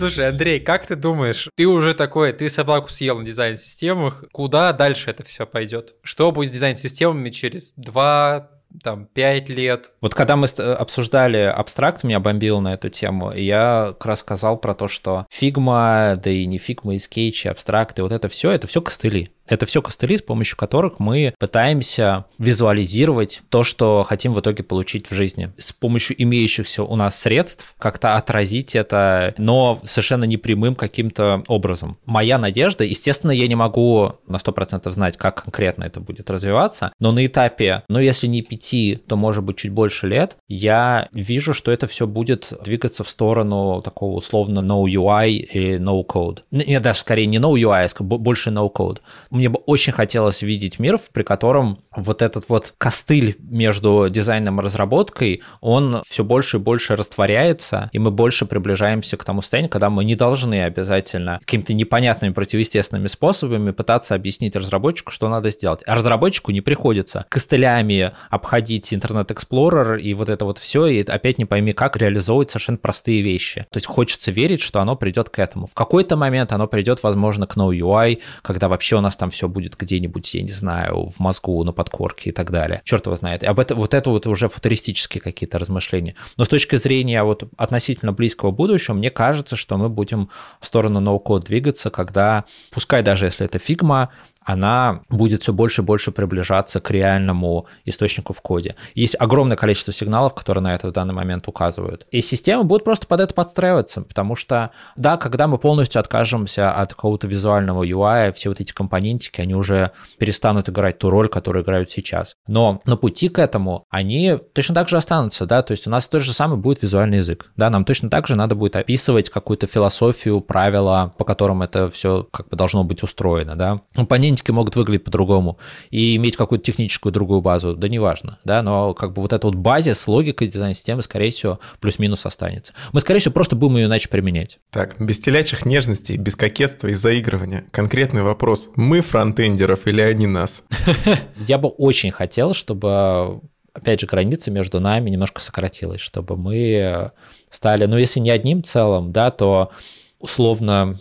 Слушай, 0.00 0.30
Андрей, 0.30 0.60
как 0.60 0.86
ты 0.86 0.96
думаешь, 0.96 1.50
ты 1.54 1.66
уже 1.66 1.92
такой, 1.92 2.32
ты 2.32 2.48
собаку 2.48 2.88
съел 2.88 3.18
на 3.18 3.24
дизайн-системах, 3.26 4.24
куда 4.32 4.72
дальше 4.72 5.10
это 5.10 5.24
все 5.24 5.44
пойдет? 5.44 5.94
Что 6.02 6.32
будет 6.32 6.48
с 6.48 6.52
дизайн-системами 6.52 7.28
через 7.28 7.74
2 7.76 8.48
там 8.82 9.04
5 9.06 9.48
лет. 9.50 9.92
Вот 10.00 10.14
когда 10.14 10.36
мы 10.36 10.46
обсуждали 10.46 11.38
Abstract, 11.38 12.02
меня 12.02 12.18
бомбило 12.18 12.60
на 12.60 12.72
эту 12.72 12.88
тему, 12.88 13.30
и 13.30 13.42
я 13.42 13.88
как 13.98 14.06
раз 14.06 14.20
сказал 14.20 14.56
про 14.56 14.74
то, 14.74 14.88
что 14.88 15.26
фигма, 15.28 16.18
да 16.22 16.30
и 16.30 16.46
не 16.46 16.56
фигма, 16.56 16.94
и 16.94 16.98
скетчи, 16.98 17.48
абстракты, 17.48 18.02
вот 18.02 18.12
это 18.12 18.28
все, 18.28 18.50
это 18.52 18.66
все 18.66 18.80
костыли. 18.80 19.32
Это 19.50 19.66
все 19.66 19.82
костыли, 19.82 20.16
с 20.16 20.22
помощью 20.22 20.56
которых 20.56 21.00
мы 21.00 21.34
пытаемся 21.38 22.24
визуализировать 22.38 23.42
то, 23.48 23.64
что 23.64 24.04
хотим 24.04 24.32
в 24.32 24.40
итоге 24.40 24.62
получить 24.62 25.10
в 25.10 25.14
жизни. 25.14 25.52
С 25.58 25.72
помощью 25.72 26.22
имеющихся 26.22 26.84
у 26.84 26.94
нас 26.94 27.20
средств 27.20 27.74
как-то 27.78 28.14
отразить 28.14 28.76
это, 28.76 29.34
но 29.38 29.80
совершенно 29.84 30.22
непрямым 30.22 30.76
каким-то 30.76 31.42
образом. 31.48 31.98
Моя 32.06 32.38
надежда, 32.38 32.84
естественно, 32.84 33.32
я 33.32 33.48
не 33.48 33.56
могу 33.56 34.12
на 34.28 34.36
100% 34.36 34.88
знать, 34.92 35.16
как 35.16 35.42
конкретно 35.42 35.82
это 35.82 35.98
будет 35.98 36.30
развиваться, 36.30 36.92
но 37.00 37.10
на 37.10 37.26
этапе, 37.26 37.82
ну 37.88 37.98
если 37.98 38.28
не 38.28 38.42
5, 38.42 39.06
то 39.06 39.16
может 39.16 39.42
быть 39.42 39.56
чуть 39.56 39.72
больше 39.72 40.06
лет, 40.06 40.36
я 40.46 41.08
вижу, 41.12 41.54
что 41.54 41.72
это 41.72 41.88
все 41.88 42.06
будет 42.06 42.52
двигаться 42.62 43.02
в 43.02 43.10
сторону 43.10 43.82
такого 43.82 44.14
условно 44.14 44.60
no 44.60 44.84
UI 44.84 45.30
или 45.30 45.80
no 45.80 46.06
code. 46.06 46.42
Нет, 46.52 46.82
даже 46.82 47.00
скорее 47.00 47.26
не 47.26 47.38
no 47.38 47.54
UI, 47.54 47.90
а 47.92 48.02
больше 48.04 48.50
no 48.50 48.72
code 48.72 49.00
мне 49.40 49.48
бы 49.48 49.58
очень 49.64 49.94
хотелось 49.94 50.42
видеть 50.42 50.78
мир, 50.78 51.00
при 51.12 51.22
котором 51.22 51.78
вот 51.96 52.20
этот 52.20 52.50
вот 52.50 52.74
костыль 52.76 53.36
между 53.38 54.08
дизайном 54.10 54.60
и 54.60 54.62
разработкой, 54.62 55.40
он 55.62 56.02
все 56.04 56.24
больше 56.24 56.58
и 56.58 56.60
больше 56.60 56.94
растворяется, 56.94 57.88
и 57.94 57.98
мы 57.98 58.10
больше 58.10 58.44
приближаемся 58.44 59.16
к 59.16 59.24
тому 59.24 59.40
состоянию, 59.40 59.70
когда 59.70 59.88
мы 59.88 60.04
не 60.04 60.14
должны 60.14 60.62
обязательно 60.62 61.38
какими-то 61.40 61.72
непонятными 61.72 62.34
противоестественными 62.34 63.06
способами 63.06 63.70
пытаться 63.70 64.14
объяснить 64.14 64.56
разработчику, 64.56 65.10
что 65.10 65.30
надо 65.30 65.50
сделать. 65.50 65.80
А 65.86 65.94
разработчику 65.94 66.52
не 66.52 66.60
приходится 66.60 67.24
костылями 67.30 68.12
обходить 68.28 68.92
Internet 68.92 69.28
Explorer 69.28 69.98
и 69.98 70.12
вот 70.12 70.28
это 70.28 70.44
вот 70.44 70.58
все, 70.58 70.84
и 70.84 71.02
опять 71.02 71.38
не 71.38 71.46
пойми, 71.46 71.72
как 71.72 71.96
реализовывать 71.96 72.50
совершенно 72.50 72.76
простые 72.76 73.22
вещи. 73.22 73.66
То 73.70 73.78
есть 73.78 73.86
хочется 73.86 74.32
верить, 74.32 74.60
что 74.60 74.80
оно 74.80 74.96
придет 74.96 75.30
к 75.30 75.38
этому. 75.38 75.66
В 75.66 75.72
какой-то 75.72 76.18
момент 76.18 76.52
оно 76.52 76.66
придет, 76.66 77.02
возможно, 77.02 77.46
к 77.46 77.56
No 77.56 77.70
UI, 77.70 78.20
когда 78.42 78.68
вообще 78.68 78.96
у 78.96 79.00
нас 79.00 79.16
там 79.20 79.28
все 79.28 79.48
будет 79.48 79.76
где-нибудь, 79.76 80.32
я 80.32 80.40
не 80.40 80.52
знаю, 80.52 81.10
в 81.10 81.20
мозгу, 81.20 81.62
на 81.62 81.72
подкорке 81.72 82.30
и 82.30 82.32
так 82.32 82.50
далее. 82.50 82.80
Черт 82.84 83.04
его 83.04 83.16
знает. 83.16 83.42
И 83.42 83.46
об 83.46 83.60
этом, 83.60 83.76
вот 83.78 83.92
это 83.92 84.08
вот 84.08 84.26
уже 84.26 84.48
футуристические 84.48 85.20
какие-то 85.20 85.58
размышления. 85.58 86.14
Но 86.38 86.44
с 86.44 86.48
точки 86.48 86.76
зрения 86.76 87.22
вот 87.22 87.44
относительно 87.58 88.14
близкого 88.14 88.50
будущего, 88.50 88.94
мне 88.94 89.10
кажется, 89.10 89.56
что 89.56 89.76
мы 89.76 89.90
будем 89.90 90.30
в 90.58 90.64
сторону 90.64 91.00
no-code 91.00 91.44
двигаться, 91.44 91.90
когда, 91.90 92.46
пускай 92.70 93.02
даже 93.02 93.26
если 93.26 93.44
это 93.44 93.58
фигма, 93.58 94.08
она 94.44 95.02
будет 95.08 95.42
все 95.42 95.52
больше 95.52 95.82
и 95.82 95.84
больше 95.84 96.12
приближаться 96.12 96.80
к 96.80 96.90
реальному 96.90 97.66
источнику 97.84 98.32
в 98.32 98.40
коде. 98.40 98.74
Есть 98.94 99.16
огромное 99.18 99.56
количество 99.56 99.92
сигналов, 99.92 100.34
которые 100.34 100.62
на 100.62 100.74
это 100.74 100.88
в 100.88 100.92
данный 100.92 101.14
момент 101.14 101.46
указывают. 101.46 102.06
И 102.10 102.20
система 102.22 102.64
будет 102.64 102.84
просто 102.84 103.06
под 103.06 103.20
это 103.20 103.34
подстраиваться, 103.34 104.02
потому 104.02 104.34
что, 104.36 104.70
да, 104.96 105.16
когда 105.16 105.46
мы 105.46 105.58
полностью 105.58 106.00
откажемся 106.00 106.72
от 106.72 106.94
какого-то 106.94 107.26
визуального 107.26 107.84
UI, 107.84 108.32
все 108.32 108.48
вот 108.48 108.60
эти 108.60 108.72
компонентики, 108.72 109.40
они 109.40 109.54
уже 109.54 109.92
перестанут 110.18 110.68
играть 110.68 110.98
ту 110.98 111.10
роль, 111.10 111.28
которую 111.28 111.62
играют 111.62 111.90
сейчас. 111.90 112.34
Но 112.46 112.80
на 112.84 112.96
пути 112.96 113.28
к 113.28 113.38
этому 113.38 113.84
они 113.90 114.38
точно 114.54 114.74
так 114.74 114.88
же 114.88 114.96
останутся, 114.96 115.46
да, 115.46 115.62
то 115.62 115.72
есть 115.72 115.86
у 115.86 115.90
нас 115.90 116.08
тот 116.08 116.22
же 116.22 116.32
самый 116.32 116.58
будет 116.58 116.82
визуальный 116.82 117.18
язык, 117.18 117.52
да, 117.56 117.70
нам 117.70 117.84
точно 117.84 118.08
так 118.08 118.26
же 118.26 118.36
надо 118.36 118.54
будет 118.54 118.76
описывать 118.76 119.28
какую-то 119.28 119.66
философию, 119.66 120.40
правила, 120.40 121.12
по 121.18 121.24
которым 121.24 121.62
это 121.62 121.88
все 121.90 122.26
как 122.32 122.48
бы 122.48 122.56
должно 122.56 122.84
быть 122.84 123.02
устроено, 123.02 123.56
да. 123.56 123.80
Компонент 123.94 124.29
компонентики 124.30 124.50
могут 124.50 124.76
выглядеть 124.76 125.04
по-другому 125.04 125.58
и 125.90 126.16
иметь 126.16 126.36
какую-то 126.36 126.64
техническую 126.64 127.12
другую 127.12 127.40
базу, 127.40 127.74
да 127.74 127.88
неважно, 127.88 128.38
да, 128.44 128.62
но 128.62 128.94
как 128.94 129.12
бы 129.12 129.22
вот 129.22 129.32
эта 129.32 129.46
вот 129.46 129.56
базис, 129.56 130.06
логика 130.06 130.46
дизайн-системы, 130.46 131.02
скорее 131.02 131.30
всего, 131.30 131.58
плюс-минус 131.80 132.26
останется. 132.26 132.72
Мы, 132.92 133.00
скорее 133.00 133.20
всего, 133.20 133.34
просто 133.34 133.56
будем 133.56 133.76
ее 133.76 133.86
иначе 133.86 134.08
применять. 134.08 134.58
Так, 134.70 134.96
без 135.00 135.18
телячьих 135.18 135.66
нежностей, 135.66 136.16
без 136.16 136.36
кокетства 136.36 136.88
и 136.88 136.94
заигрывания. 136.94 137.64
Конкретный 137.70 138.22
вопрос. 138.22 138.68
Мы 138.76 139.00
фронтендеров 139.00 139.86
или 139.86 140.00
они 140.02 140.26
нас? 140.26 140.62
Я 141.46 141.58
бы 141.58 141.68
очень 141.68 142.10
хотел, 142.10 142.54
чтобы 142.54 143.40
опять 143.72 144.00
же, 144.00 144.06
граница 144.06 144.50
между 144.50 144.80
нами 144.80 145.10
немножко 145.10 145.40
сократилась, 145.40 146.00
чтобы 146.00 146.36
мы 146.36 147.12
стали, 147.50 147.86
ну, 147.86 147.96
если 147.96 148.20
не 148.20 148.30
одним 148.30 148.62
целым, 148.64 149.12
да, 149.12 149.30
то 149.30 149.70
условно 150.18 150.98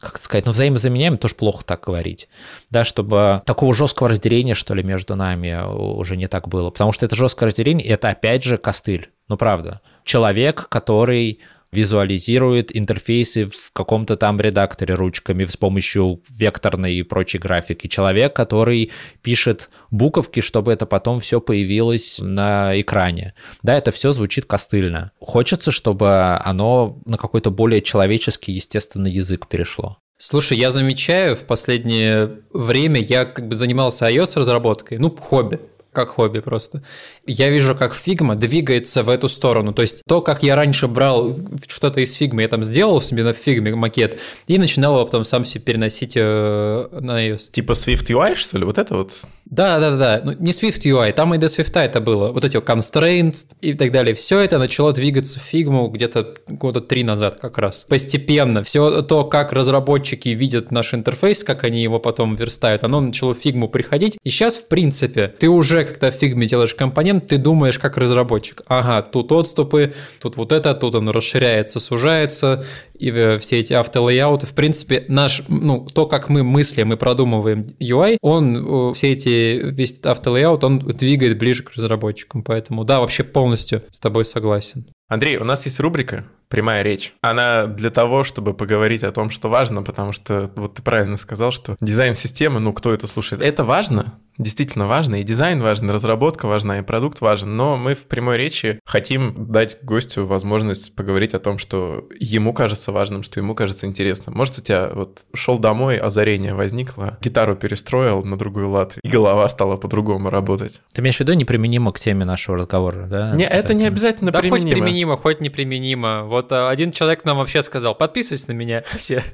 как 0.00 0.20
сказать, 0.20 0.46
ну, 0.46 0.52
взаимозаменяем 0.52 1.18
тоже 1.18 1.34
плохо 1.34 1.64
так 1.64 1.84
говорить, 1.84 2.28
да, 2.70 2.84
чтобы 2.84 3.42
такого 3.44 3.74
жесткого 3.74 4.08
разделения, 4.08 4.54
что 4.54 4.74
ли, 4.74 4.82
между 4.82 5.14
нами 5.14 5.62
уже 5.64 6.16
не 6.16 6.26
так 6.26 6.48
было, 6.48 6.70
потому 6.70 6.92
что 6.92 7.06
это 7.06 7.16
жесткое 7.16 7.48
разделение, 7.48 7.86
это 7.86 8.08
опять 8.08 8.42
же 8.42 8.56
костыль, 8.56 9.10
ну, 9.28 9.36
правда. 9.36 9.80
Человек, 10.04 10.68
который 10.68 11.40
визуализирует 11.72 12.76
интерфейсы 12.76 13.46
в 13.46 13.72
каком-то 13.72 14.16
там 14.16 14.40
редакторе 14.40 14.94
ручками 14.94 15.44
с 15.44 15.56
помощью 15.56 16.20
векторной 16.28 16.94
и 16.94 17.02
прочей 17.02 17.38
графики. 17.38 17.86
Человек, 17.86 18.34
который 18.34 18.90
пишет 19.22 19.70
буковки, 19.90 20.40
чтобы 20.40 20.72
это 20.72 20.86
потом 20.86 21.20
все 21.20 21.40
появилось 21.40 22.18
на 22.20 22.78
экране. 22.80 23.34
Да, 23.62 23.76
это 23.76 23.92
все 23.92 24.12
звучит 24.12 24.46
костыльно. 24.46 25.12
Хочется, 25.20 25.70
чтобы 25.70 26.38
оно 26.42 26.98
на 27.06 27.16
какой-то 27.16 27.50
более 27.50 27.82
человеческий, 27.82 28.52
естественный 28.52 29.12
язык 29.12 29.46
перешло. 29.46 29.98
Слушай, 30.16 30.58
я 30.58 30.70
замечаю, 30.70 31.34
в 31.34 31.46
последнее 31.46 32.40
время 32.52 33.00
я 33.00 33.24
как 33.24 33.48
бы 33.48 33.54
занимался 33.54 34.06
iOS-разработкой, 34.10 34.98
ну, 34.98 35.10
хобби 35.10 35.60
как 35.92 36.10
хобби 36.10 36.40
просто. 36.40 36.82
Я 37.26 37.50
вижу, 37.50 37.74
как 37.74 37.94
фигма 37.94 38.36
двигается 38.36 39.02
в 39.02 39.08
эту 39.08 39.28
сторону. 39.28 39.72
То 39.72 39.82
есть 39.82 40.02
то, 40.06 40.20
как 40.20 40.42
я 40.42 40.56
раньше 40.56 40.86
брал 40.86 41.36
что-то 41.68 42.00
из 42.00 42.14
фигмы, 42.14 42.42
я 42.42 42.48
там 42.48 42.62
сделал 42.64 43.00
себе 43.00 43.24
на 43.24 43.32
фигме 43.32 43.74
макет 43.74 44.18
и 44.46 44.58
начинал 44.58 44.94
его 44.94 45.04
потом 45.04 45.24
сам 45.24 45.44
себе 45.44 45.62
переносить 45.64 46.14
э, 46.16 46.88
на 46.92 47.26
iOS. 47.26 47.50
Типа 47.50 47.72
Swift 47.72 48.06
UI, 48.06 48.34
что 48.36 48.58
ли? 48.58 48.64
Вот 48.64 48.78
это 48.78 48.94
вот? 48.94 49.12
Да, 49.50 49.80
да, 49.80 49.96
да. 49.96 50.20
Ну, 50.24 50.32
не 50.38 50.52
Swift 50.52 50.82
UI, 50.84 51.12
там 51.12 51.34
и 51.34 51.38
до 51.38 51.46
Swift 51.46 51.78
это 51.78 52.00
было. 52.00 52.30
Вот 52.30 52.44
эти 52.44 52.56
constraints 52.56 53.46
и 53.60 53.74
так 53.74 53.90
далее. 53.90 54.14
Все 54.14 54.38
это 54.38 54.58
начало 54.58 54.92
двигаться 54.92 55.40
в 55.40 55.42
фигму 55.42 55.88
где-то 55.88 56.34
года 56.48 56.80
три 56.80 57.02
назад 57.02 57.38
как 57.40 57.58
раз. 57.58 57.84
Постепенно. 57.88 58.62
Все 58.62 59.02
то, 59.02 59.24
как 59.24 59.52
разработчики 59.52 60.28
видят 60.28 60.70
наш 60.70 60.94
интерфейс, 60.94 61.42
как 61.42 61.64
они 61.64 61.82
его 61.82 61.98
потом 61.98 62.36
верстают, 62.36 62.84
оно 62.84 63.00
начало 63.00 63.34
в 63.34 63.38
фигму 63.38 63.68
приходить. 63.68 64.18
И 64.22 64.30
сейчас, 64.30 64.56
в 64.56 64.68
принципе, 64.68 65.26
ты 65.26 65.48
уже, 65.48 65.84
когда 65.84 66.12
в 66.12 66.14
фигме 66.14 66.46
делаешь 66.46 66.74
компонент, 66.74 67.26
ты 67.26 67.36
думаешь 67.36 67.78
как 67.78 67.96
разработчик. 67.96 68.62
Ага, 68.68 69.02
тут 69.02 69.32
отступы, 69.32 69.94
тут 70.20 70.36
вот 70.36 70.52
это, 70.52 70.74
тут 70.74 70.94
он 70.94 71.08
расширяется, 71.08 71.80
сужается, 71.80 72.64
и 73.00 73.10
э, 73.10 73.38
все 73.38 73.58
эти 73.58 73.72
автолейауты. 73.72 74.46
В 74.46 74.54
принципе, 74.54 75.04
наш, 75.08 75.42
ну, 75.48 75.86
то, 75.86 76.06
как 76.06 76.28
мы 76.28 76.42
мыслим 76.42 76.92
и 76.92 76.96
продумываем 76.96 77.66
UI, 77.80 78.18
он, 78.20 78.94
все 78.94 79.12
эти, 79.12 79.60
весь 79.62 79.98
автолейаут, 80.00 80.64
он 80.64 80.78
двигает 80.78 81.38
ближе 81.38 81.62
к 81.62 81.72
разработчикам. 81.72 82.42
Поэтому, 82.42 82.84
да, 82.84 83.00
вообще 83.00 83.24
полностью 83.24 83.82
с 83.90 84.00
тобой 84.00 84.24
согласен. 84.24 84.86
Андрей, 85.08 85.36
у 85.38 85.44
нас 85.44 85.64
есть 85.64 85.80
рубрика 85.80 86.26
«Прямая 86.50 86.82
речь». 86.82 87.14
Она 87.22 87.66
для 87.66 87.90
того, 87.90 88.24
чтобы 88.24 88.52
поговорить 88.52 89.02
о 89.02 89.12
том, 89.12 89.30
что 89.30 89.48
важно, 89.48 89.82
потому 89.82 90.12
что 90.12 90.50
вот 90.56 90.74
ты 90.74 90.82
правильно 90.82 91.16
сказал, 91.16 91.52
что 91.52 91.76
дизайн 91.80 92.14
системы, 92.14 92.60
ну, 92.60 92.72
кто 92.72 92.92
это 92.92 93.06
слушает, 93.06 93.42
это 93.42 93.64
важно, 93.64 94.18
действительно 94.40 94.86
важно, 94.86 95.20
и 95.20 95.22
дизайн 95.22 95.60
важен, 95.60 95.90
и 95.90 95.92
разработка 95.92 96.46
важна, 96.46 96.78
и 96.78 96.82
продукт 96.82 97.20
важен, 97.20 97.56
но 97.56 97.76
мы 97.76 97.94
в 97.94 98.06
прямой 98.06 98.36
речи 98.36 98.80
хотим 98.84 99.52
дать 99.52 99.78
гостю 99.82 100.26
возможность 100.26 100.94
поговорить 100.96 101.34
о 101.34 101.38
том, 101.38 101.58
что 101.58 102.08
ему 102.18 102.52
кажется 102.54 102.90
важным, 102.90 103.22
что 103.22 103.38
ему 103.38 103.54
кажется 103.54 103.86
интересным. 103.86 104.34
Может, 104.34 104.58
у 104.58 104.62
тебя 104.62 104.90
вот 104.92 105.26
шел 105.34 105.58
домой, 105.58 105.98
озарение 105.98 106.54
возникло, 106.54 107.18
гитару 107.20 107.54
перестроил 107.54 108.22
на 108.22 108.38
другой 108.38 108.64
лад, 108.64 108.94
и 109.02 109.08
голова 109.08 109.48
стала 109.48 109.76
по-другому 109.76 110.30
работать. 110.30 110.80
Ты 110.92 111.02
имеешь 111.02 111.16
в 111.16 111.20
виду 111.20 111.34
неприменимо 111.34 111.92
к 111.92 112.00
теме 112.00 112.24
нашего 112.24 112.56
разговора, 112.56 113.06
да? 113.08 113.32
Не, 113.34 113.44
это 113.44 113.74
не 113.74 113.86
обязательно 113.86 114.30
да 114.30 114.40
применимо. 114.40 114.70
хоть 114.70 114.72
применимо, 114.72 115.16
хоть 115.16 115.40
неприменимо. 115.40 116.24
Вот 116.24 116.39
а, 116.50 116.70
один 116.70 116.92
человек 116.92 117.24
нам 117.24 117.38
вообще 117.38 117.62
сказал, 117.62 117.94
подписывайтесь 117.94 118.48
на 118.48 118.52
меня 118.52 118.84
все. 118.96 119.24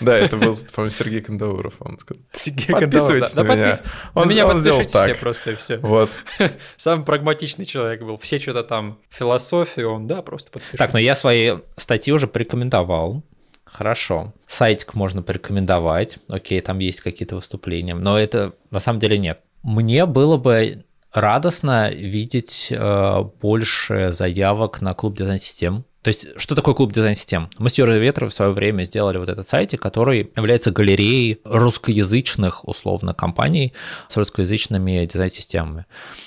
Да, 0.00 0.16
это 0.16 0.36
был, 0.36 0.56
по-моему, 0.74 0.94
Сергей 0.94 1.20
Кандауров, 1.20 1.74
он 1.80 1.98
сказал. 1.98 2.22
Сергей 2.34 2.72
Подписывайтесь 2.72 3.34
на 3.34 3.42
меня. 3.42 3.78
Он, 4.14 4.28
меня 4.28 4.46
он 4.46 4.60
сделал 4.60 4.84
так. 4.84 5.04
все 5.04 5.14
просто 5.14 5.52
и 5.52 5.54
все. 5.56 5.78
Вот. 5.78 6.10
Самый 6.76 7.04
прагматичный 7.04 7.64
человек 7.64 8.02
был. 8.02 8.18
Все 8.18 8.38
что-то 8.38 8.62
там, 8.62 8.98
философию, 9.10 9.92
он, 9.92 10.06
да, 10.06 10.22
просто 10.22 10.50
подпишет. 10.50 10.78
Так, 10.78 10.92
но 10.92 10.98
я 10.98 11.14
свои 11.14 11.58
статьи 11.76 12.12
уже 12.12 12.26
порекомендовал. 12.26 13.22
Хорошо. 13.64 14.32
Сайтик 14.46 14.94
можно 14.94 15.22
порекомендовать. 15.22 16.18
Окей, 16.28 16.60
там 16.60 16.78
есть 16.78 17.00
какие-то 17.00 17.34
выступления. 17.34 17.96
Но 17.96 18.18
это 18.18 18.52
на 18.70 18.78
самом 18.78 19.00
деле 19.00 19.18
нет. 19.18 19.40
Мне 19.62 20.06
было 20.06 20.36
бы 20.36 20.84
радостно 21.12 21.90
видеть 21.90 22.68
э, 22.70 23.22
больше 23.40 24.12
заявок 24.12 24.80
на 24.80 24.94
клуб 24.94 25.16
дизайн-систем. 25.16 25.84
То 26.06 26.10
есть, 26.10 26.28
что 26.36 26.54
такое 26.54 26.72
клуб 26.72 26.92
дизайн-систем? 26.92 27.50
Мы 27.58 27.68
с 27.68 27.78
Юрой 27.78 27.98
Ветров 27.98 28.30
в 28.30 28.32
свое 28.32 28.52
время 28.52 28.84
сделали 28.84 29.18
вот 29.18 29.28
этот 29.28 29.48
сайт, 29.48 29.72
который 29.72 30.30
является 30.36 30.70
галереей 30.70 31.40
русскоязычных, 31.42 32.68
условно, 32.68 33.12
компаний 33.12 33.72
с 34.06 34.16
русскоязычными 34.16 35.04
дизайн-системами. 35.04 35.84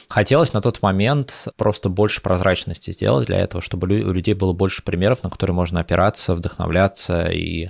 Хотелось 0.09 0.53
на 0.53 0.61
тот 0.61 0.81
момент 0.81 1.47
просто 1.55 1.87
больше 1.87 2.21
прозрачности 2.21 2.89
сделать 2.89 3.27
для 3.27 3.37
этого, 3.37 3.61
чтобы 3.61 3.87
у 3.87 4.11
людей 4.11 4.33
было 4.33 4.53
больше 4.53 4.83
примеров, 4.83 5.23
на 5.23 5.29
которые 5.29 5.53
можно 5.53 5.81
опираться, 5.81 6.33
вдохновляться. 6.33 7.27
И 7.27 7.69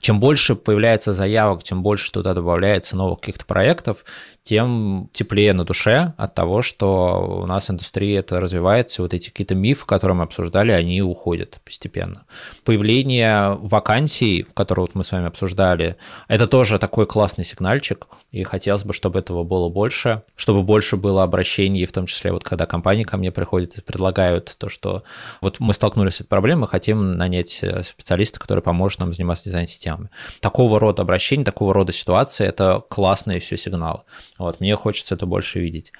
чем 0.00 0.20
больше 0.20 0.54
появляется 0.54 1.12
заявок, 1.12 1.64
тем 1.64 1.82
больше 1.82 2.12
туда 2.12 2.32
добавляется 2.32 2.96
новых 2.96 3.18
каких-то 3.18 3.44
проектов, 3.44 4.04
тем 4.42 5.10
теплее 5.12 5.52
на 5.52 5.64
душе 5.64 6.14
от 6.16 6.34
того, 6.34 6.62
что 6.62 7.40
у 7.42 7.46
нас 7.46 7.70
индустрия 7.70 8.20
это 8.20 8.40
развивается, 8.40 9.02
вот 9.02 9.12
эти 9.12 9.28
какие-то 9.28 9.54
мифы, 9.54 9.84
которые 9.84 10.16
мы 10.16 10.24
обсуждали, 10.24 10.72
они 10.72 11.02
уходят 11.02 11.60
постепенно. 11.64 12.24
Появление 12.64 13.58
вакансий, 13.60 14.46
которые 14.54 14.84
вот 14.84 14.94
мы 14.94 15.04
с 15.04 15.12
вами 15.12 15.26
обсуждали, 15.26 15.96
это 16.28 16.46
тоже 16.46 16.78
такой 16.78 17.06
классный 17.06 17.44
сигнальчик, 17.44 18.06
и 18.30 18.42
хотелось 18.44 18.84
бы, 18.84 18.94
чтобы 18.94 19.18
этого 19.18 19.44
было 19.44 19.68
больше, 19.68 20.22
чтобы 20.36 20.62
больше 20.62 20.96
было 20.96 21.22
обращений, 21.22 21.79
в 21.86 21.92
том 21.92 22.06
числе 22.06 22.32
вот 22.32 22.44
когда 22.44 22.66
компании 22.66 23.04
ко 23.04 23.16
мне 23.16 23.30
приходят 23.30 23.78
и 23.78 23.82
предлагают 23.82 24.54
то, 24.58 24.68
что 24.68 25.02
вот 25.40 25.60
мы 25.60 25.74
столкнулись 25.74 26.14
с 26.14 26.20
этой 26.20 26.28
проблемой, 26.28 26.68
хотим 26.68 27.16
нанять 27.16 27.60
э, 27.62 27.82
специалиста, 27.82 28.40
который 28.40 28.62
поможет 28.62 29.00
нам 29.00 29.12
заниматься 29.12 29.44
дизайн-системами. 29.44 30.10
Такого 30.40 30.78
рода 30.78 31.02
обращений, 31.02 31.44
такого 31.44 31.74
рода 31.74 31.92
ситуации– 31.92 32.46
это 32.48 32.82
классный 32.88 33.40
все 33.40 33.56
сигнал. 33.56 34.04
Вот, 34.38 34.60
мне 34.60 34.76
хочется 34.76 35.14
это 35.14 35.26
больше 35.26 35.60
видеть. 35.60 35.92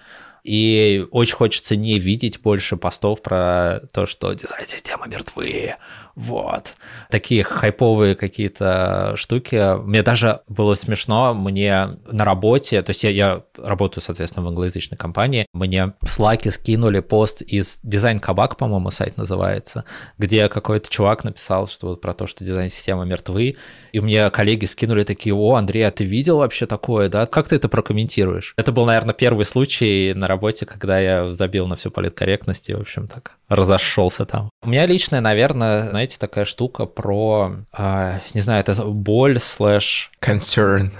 И 0.42 1.06
очень 1.10 1.34
хочется 1.34 1.76
не 1.76 1.98
видеть 1.98 2.40
больше 2.40 2.76
постов 2.76 3.20
про 3.20 3.80
то, 3.92 4.06
что 4.06 4.32
дизайн-системы 4.32 5.06
мертвые, 5.06 5.76
вот. 6.20 6.74
Такие 7.08 7.42
хайповые 7.42 8.14
какие-то 8.14 9.14
штуки. 9.16 9.78
Мне 9.82 10.02
даже 10.02 10.40
было 10.48 10.74
смешно, 10.74 11.32
мне 11.32 11.88
на 12.10 12.24
работе, 12.24 12.82
то 12.82 12.90
есть 12.90 13.04
я, 13.04 13.10
я 13.10 13.42
работаю, 13.56 14.02
соответственно, 14.02 14.44
в 14.44 14.48
англоязычной 14.48 14.98
компании, 14.98 15.46
мне 15.54 15.94
в 16.02 16.06
Slack 16.06 16.50
скинули 16.50 17.00
пост 17.00 17.40
из 17.40 17.80
дизайн 17.82 18.18
кабак, 18.18 18.58
по-моему, 18.58 18.90
сайт 18.90 19.16
называется, 19.16 19.84
где 20.18 20.48
какой-то 20.48 20.90
чувак 20.90 21.24
написал, 21.24 21.66
что 21.66 21.88
вот 21.88 22.02
про 22.02 22.12
то, 22.12 22.26
что 22.26 22.44
дизайн-система 22.44 23.04
мертвы, 23.04 23.56
и 23.92 24.00
мне 24.00 24.28
коллеги 24.30 24.66
скинули 24.66 25.04
такие, 25.04 25.34
о, 25.34 25.54
Андрей, 25.54 25.86
а 25.86 25.90
ты 25.90 26.04
видел 26.04 26.38
вообще 26.38 26.66
такое, 26.66 27.08
да? 27.08 27.24
Как 27.24 27.48
ты 27.48 27.56
это 27.56 27.70
прокомментируешь? 27.70 28.52
Это 28.58 28.72
был, 28.72 28.84
наверное, 28.84 29.14
первый 29.14 29.46
случай 29.46 30.12
на 30.14 30.28
работе, 30.28 30.66
когда 30.66 30.98
я 30.98 31.32
забил 31.32 31.66
на 31.66 31.76
всю 31.76 31.90
политкорректность 31.90 32.68
и, 32.68 32.74
в 32.74 32.80
общем, 32.80 33.06
так 33.06 33.36
разошелся 33.48 34.26
там. 34.26 34.50
У 34.62 34.68
меня 34.68 34.86
личное, 34.86 35.20
наверное, 35.20 35.88
знаете, 35.88 36.09
такая 36.18 36.44
штука 36.44 36.86
про, 36.86 37.56
э, 37.76 38.18
не 38.34 38.40
знаю, 38.40 38.60
это 38.60 38.74
боль 38.84 39.38
слэш... 39.38 40.10
Concern. 40.20 40.90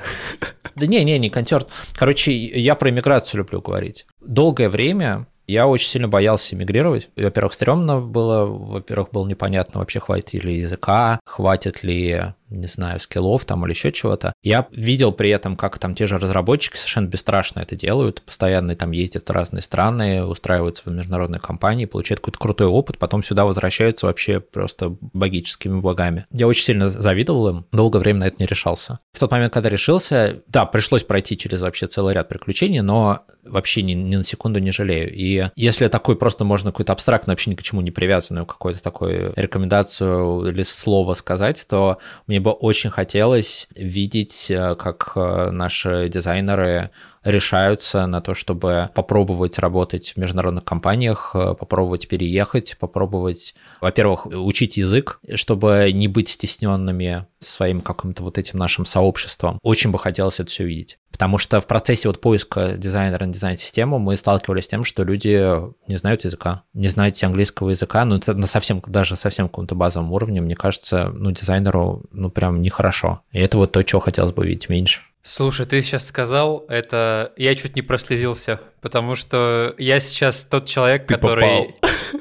Да 0.76 0.86
не, 0.86 1.02
не, 1.04 1.18
не 1.18 1.30
концерт. 1.30 1.68
Короче, 1.94 2.32
я 2.32 2.74
про 2.74 2.90
иммиграцию 2.90 3.38
люблю 3.38 3.60
говорить. 3.60 4.06
Долгое 4.20 4.68
время 4.68 5.26
я 5.50 5.66
очень 5.66 5.88
сильно 5.88 6.08
боялся 6.08 6.54
эмигрировать. 6.54 7.08
Во-первых, 7.16 7.52
стрёмно 7.52 8.00
было, 8.00 8.46
во-первых, 8.46 9.10
было 9.10 9.26
непонятно 9.26 9.80
вообще, 9.80 9.98
хватит 9.98 10.44
ли 10.44 10.54
языка, 10.54 11.18
хватит 11.24 11.82
ли 11.82 12.34
не 12.50 12.66
знаю, 12.66 13.00
скиллов 13.00 13.44
там 13.44 13.64
или 13.64 13.72
еще 13.72 13.92
чего-то. 13.92 14.32
Я 14.42 14.66
видел 14.72 15.12
при 15.12 15.30
этом, 15.30 15.56
как 15.56 15.78
там 15.78 15.94
те 15.94 16.06
же 16.06 16.18
разработчики 16.18 16.76
совершенно 16.76 17.06
бесстрашно 17.06 17.60
это 17.60 17.76
делают, 17.76 18.22
постоянно 18.22 18.74
там 18.76 18.90
ездят 18.90 19.28
в 19.28 19.32
разные 19.32 19.62
страны, 19.62 20.24
устраиваются 20.24 20.82
в 20.84 20.92
международные 20.92 21.40
компании, 21.40 21.84
получают 21.84 22.20
какой-то 22.20 22.38
крутой 22.38 22.66
опыт, 22.66 22.98
потом 22.98 23.22
сюда 23.22 23.44
возвращаются 23.44 24.06
вообще 24.06 24.40
просто 24.40 24.96
богическими 25.00 25.80
благами. 25.80 26.26
Я 26.32 26.46
очень 26.46 26.64
сильно 26.64 26.90
завидовал 26.90 27.48
им, 27.48 27.66
долгое 27.72 27.98
время 28.00 28.20
на 28.20 28.24
это 28.24 28.36
не 28.40 28.46
решался. 28.46 28.98
В 29.12 29.20
тот 29.20 29.30
момент, 29.30 29.52
когда 29.52 29.68
решился, 29.68 30.42
да, 30.48 30.66
пришлось 30.66 31.04
пройти 31.04 31.36
через 31.36 31.62
вообще 31.62 31.86
целый 31.86 32.14
ряд 32.14 32.28
приключений, 32.28 32.80
но 32.80 33.24
вообще 33.44 33.82
ни, 33.82 33.92
ни 33.92 34.16
на 34.16 34.24
секунду 34.24 34.60
не 34.60 34.70
жалею. 34.70 35.12
И 35.14 35.48
если 35.56 35.88
такой 35.88 36.16
просто 36.16 36.44
можно 36.44 36.72
какой-то 36.72 36.92
абстрактно, 36.92 37.32
вообще 37.32 37.50
ни 37.50 37.54
к 37.54 37.62
чему 37.62 37.80
не 37.80 37.90
привязанную 37.90 38.46
какую-то 38.46 38.82
такую 38.82 39.32
рекомендацию 39.36 40.48
или 40.48 40.62
слово 40.62 41.14
сказать, 41.14 41.64
то 41.68 41.98
мне 42.26 42.39
бы 42.40 42.50
очень 42.50 42.90
хотелось 42.90 43.68
видеть, 43.74 44.50
э, 44.50 44.74
как 44.76 45.12
э, 45.14 45.50
наши 45.50 46.08
дизайнеры 46.08 46.90
решаются 47.24 48.06
на 48.06 48.20
то, 48.20 48.34
чтобы 48.34 48.90
попробовать 48.94 49.58
работать 49.58 50.12
в 50.14 50.16
международных 50.16 50.64
компаниях, 50.64 51.32
э, 51.34 51.54
попробовать 51.54 52.08
переехать, 52.08 52.76
попробовать, 52.78 53.54
во-первых, 53.80 54.26
учить 54.26 54.76
язык, 54.76 55.20
чтобы 55.34 55.90
не 55.92 56.08
быть 56.08 56.28
стесненными 56.28 57.26
своим 57.38 57.80
каким-то 57.80 58.22
вот 58.22 58.38
этим 58.38 58.58
нашим 58.58 58.84
сообществом. 58.84 59.58
Очень 59.62 59.90
бы 59.90 59.98
хотелось 59.98 60.40
это 60.40 60.50
все 60.50 60.64
видеть. 60.64 60.98
Потому 61.10 61.38
что 61.38 61.60
в 61.60 61.66
процессе 61.66 62.08
вот 62.08 62.20
поиска 62.20 62.74
дизайнера 62.78 63.26
на 63.26 63.32
дизайн-систему 63.32 63.98
мы 63.98 64.16
сталкивались 64.16 64.64
с 64.64 64.68
тем, 64.68 64.84
что 64.84 65.02
люди 65.02 65.52
не 65.86 65.96
знают 65.96 66.24
языка, 66.24 66.62
не 66.72 66.88
знают 66.88 67.22
английского 67.22 67.70
языка, 67.70 68.04
ну 68.04 68.16
это 68.16 68.32
на 68.34 68.46
совсем, 68.46 68.82
даже 68.86 69.16
совсем 69.16 69.48
каком-то 69.48 69.74
базовом 69.74 70.12
уровне, 70.12 70.40
мне 70.40 70.54
кажется, 70.54 71.10
ну 71.12 71.32
дизайнеру, 71.32 72.04
ну 72.12 72.30
прям 72.30 72.62
нехорошо. 72.62 73.20
И 73.32 73.38
это 73.38 73.58
вот 73.58 73.72
то, 73.72 73.82
чего 73.82 74.00
хотелось 74.00 74.32
бы 74.32 74.46
видеть 74.46 74.68
меньше. 74.68 75.02
Слушай, 75.22 75.66
ты 75.66 75.82
сейчас 75.82 76.06
сказал, 76.06 76.64
это 76.68 77.32
я 77.36 77.54
чуть 77.54 77.76
не 77.76 77.82
прослезился, 77.82 78.60
потому 78.80 79.14
что 79.14 79.74
я 79.76 80.00
сейчас 80.00 80.44
тот 80.44 80.66
человек, 80.66 81.06
ты 81.06 81.14
который... 81.14 81.74
Попал. 81.80 82.20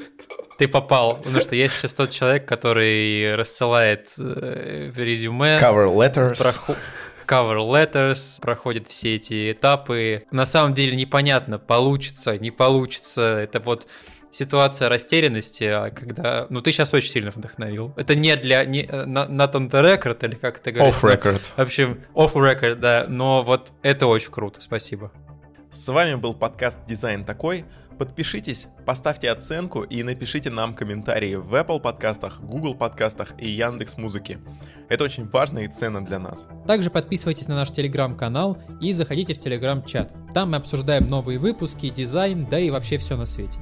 Ты 0.58 0.68
попал, 0.68 1.16
потому 1.16 1.40
что 1.40 1.56
я 1.56 1.68
сейчас 1.68 1.94
тот 1.94 2.10
человек, 2.10 2.46
который 2.46 3.34
рассылает 3.34 4.10
э, 4.18 4.92
резюме. 4.94 5.56
Cover 5.56 5.86
letters. 5.86 6.36
Проход 6.36 6.76
cover 7.30 7.58
letters, 7.58 8.40
проходит 8.40 8.88
все 8.88 9.14
эти 9.16 9.52
этапы. 9.52 10.24
На 10.32 10.44
самом 10.44 10.74
деле 10.74 10.96
непонятно, 10.96 11.58
получится, 11.58 12.36
не 12.36 12.50
получится. 12.50 13.38
Это 13.38 13.60
вот 13.60 13.86
ситуация 14.30 14.88
растерянности, 14.88 15.64
а 15.64 15.90
когда... 15.90 16.46
Ну, 16.50 16.60
ты 16.60 16.72
сейчас 16.72 16.94
очень 16.94 17.10
сильно 17.10 17.30
вдохновил. 17.30 17.92
Это 17.96 18.14
не 18.14 18.36
для... 18.36 18.64
Не, 18.64 18.84
not 18.84 19.52
on 19.52 19.70
the 19.70 19.82
record, 19.82 20.24
или 20.24 20.34
как 20.34 20.58
это 20.58 20.72
говорится? 20.72 21.06
Off 21.06 21.20
record. 21.20 21.42
В 21.56 21.60
общем, 21.60 22.00
off 22.14 22.34
record, 22.34 22.76
да. 22.76 23.06
Но 23.08 23.42
вот 23.42 23.72
это 23.82 24.06
очень 24.06 24.30
круто, 24.30 24.60
спасибо. 24.60 25.12
С 25.72 25.86
вами 25.88 26.16
был 26.16 26.34
подкаст 26.34 26.80
«Дизайн 26.86 27.24
такой». 27.24 27.64
Подпишитесь, 27.96 28.66
поставьте 28.86 29.30
оценку 29.30 29.82
и 29.82 30.02
напишите 30.02 30.48
нам 30.48 30.72
комментарии 30.72 31.34
в 31.34 31.54
Apple 31.54 31.80
подкастах, 31.80 32.40
Google 32.40 32.74
подкастах 32.74 33.34
и 33.38 33.46
Яндекс 33.46 33.98
Музыке. 33.98 34.38
Это 34.88 35.04
очень 35.04 35.28
важно 35.28 35.58
и 35.58 35.68
ценно 35.68 36.02
для 36.02 36.18
нас. 36.18 36.48
Также 36.66 36.88
подписывайтесь 36.88 37.46
на 37.46 37.56
наш 37.56 37.70
телеграм-канал 37.70 38.56
и 38.80 38.94
заходите 38.94 39.34
в 39.34 39.38
телеграм-чат. 39.38 40.14
Там 40.32 40.52
мы 40.52 40.56
обсуждаем 40.56 41.08
новые 41.08 41.38
выпуски, 41.38 41.90
дизайн, 41.90 42.46
да 42.46 42.58
и 42.58 42.70
вообще 42.70 42.96
все 42.96 43.18
на 43.18 43.26
свете. 43.26 43.60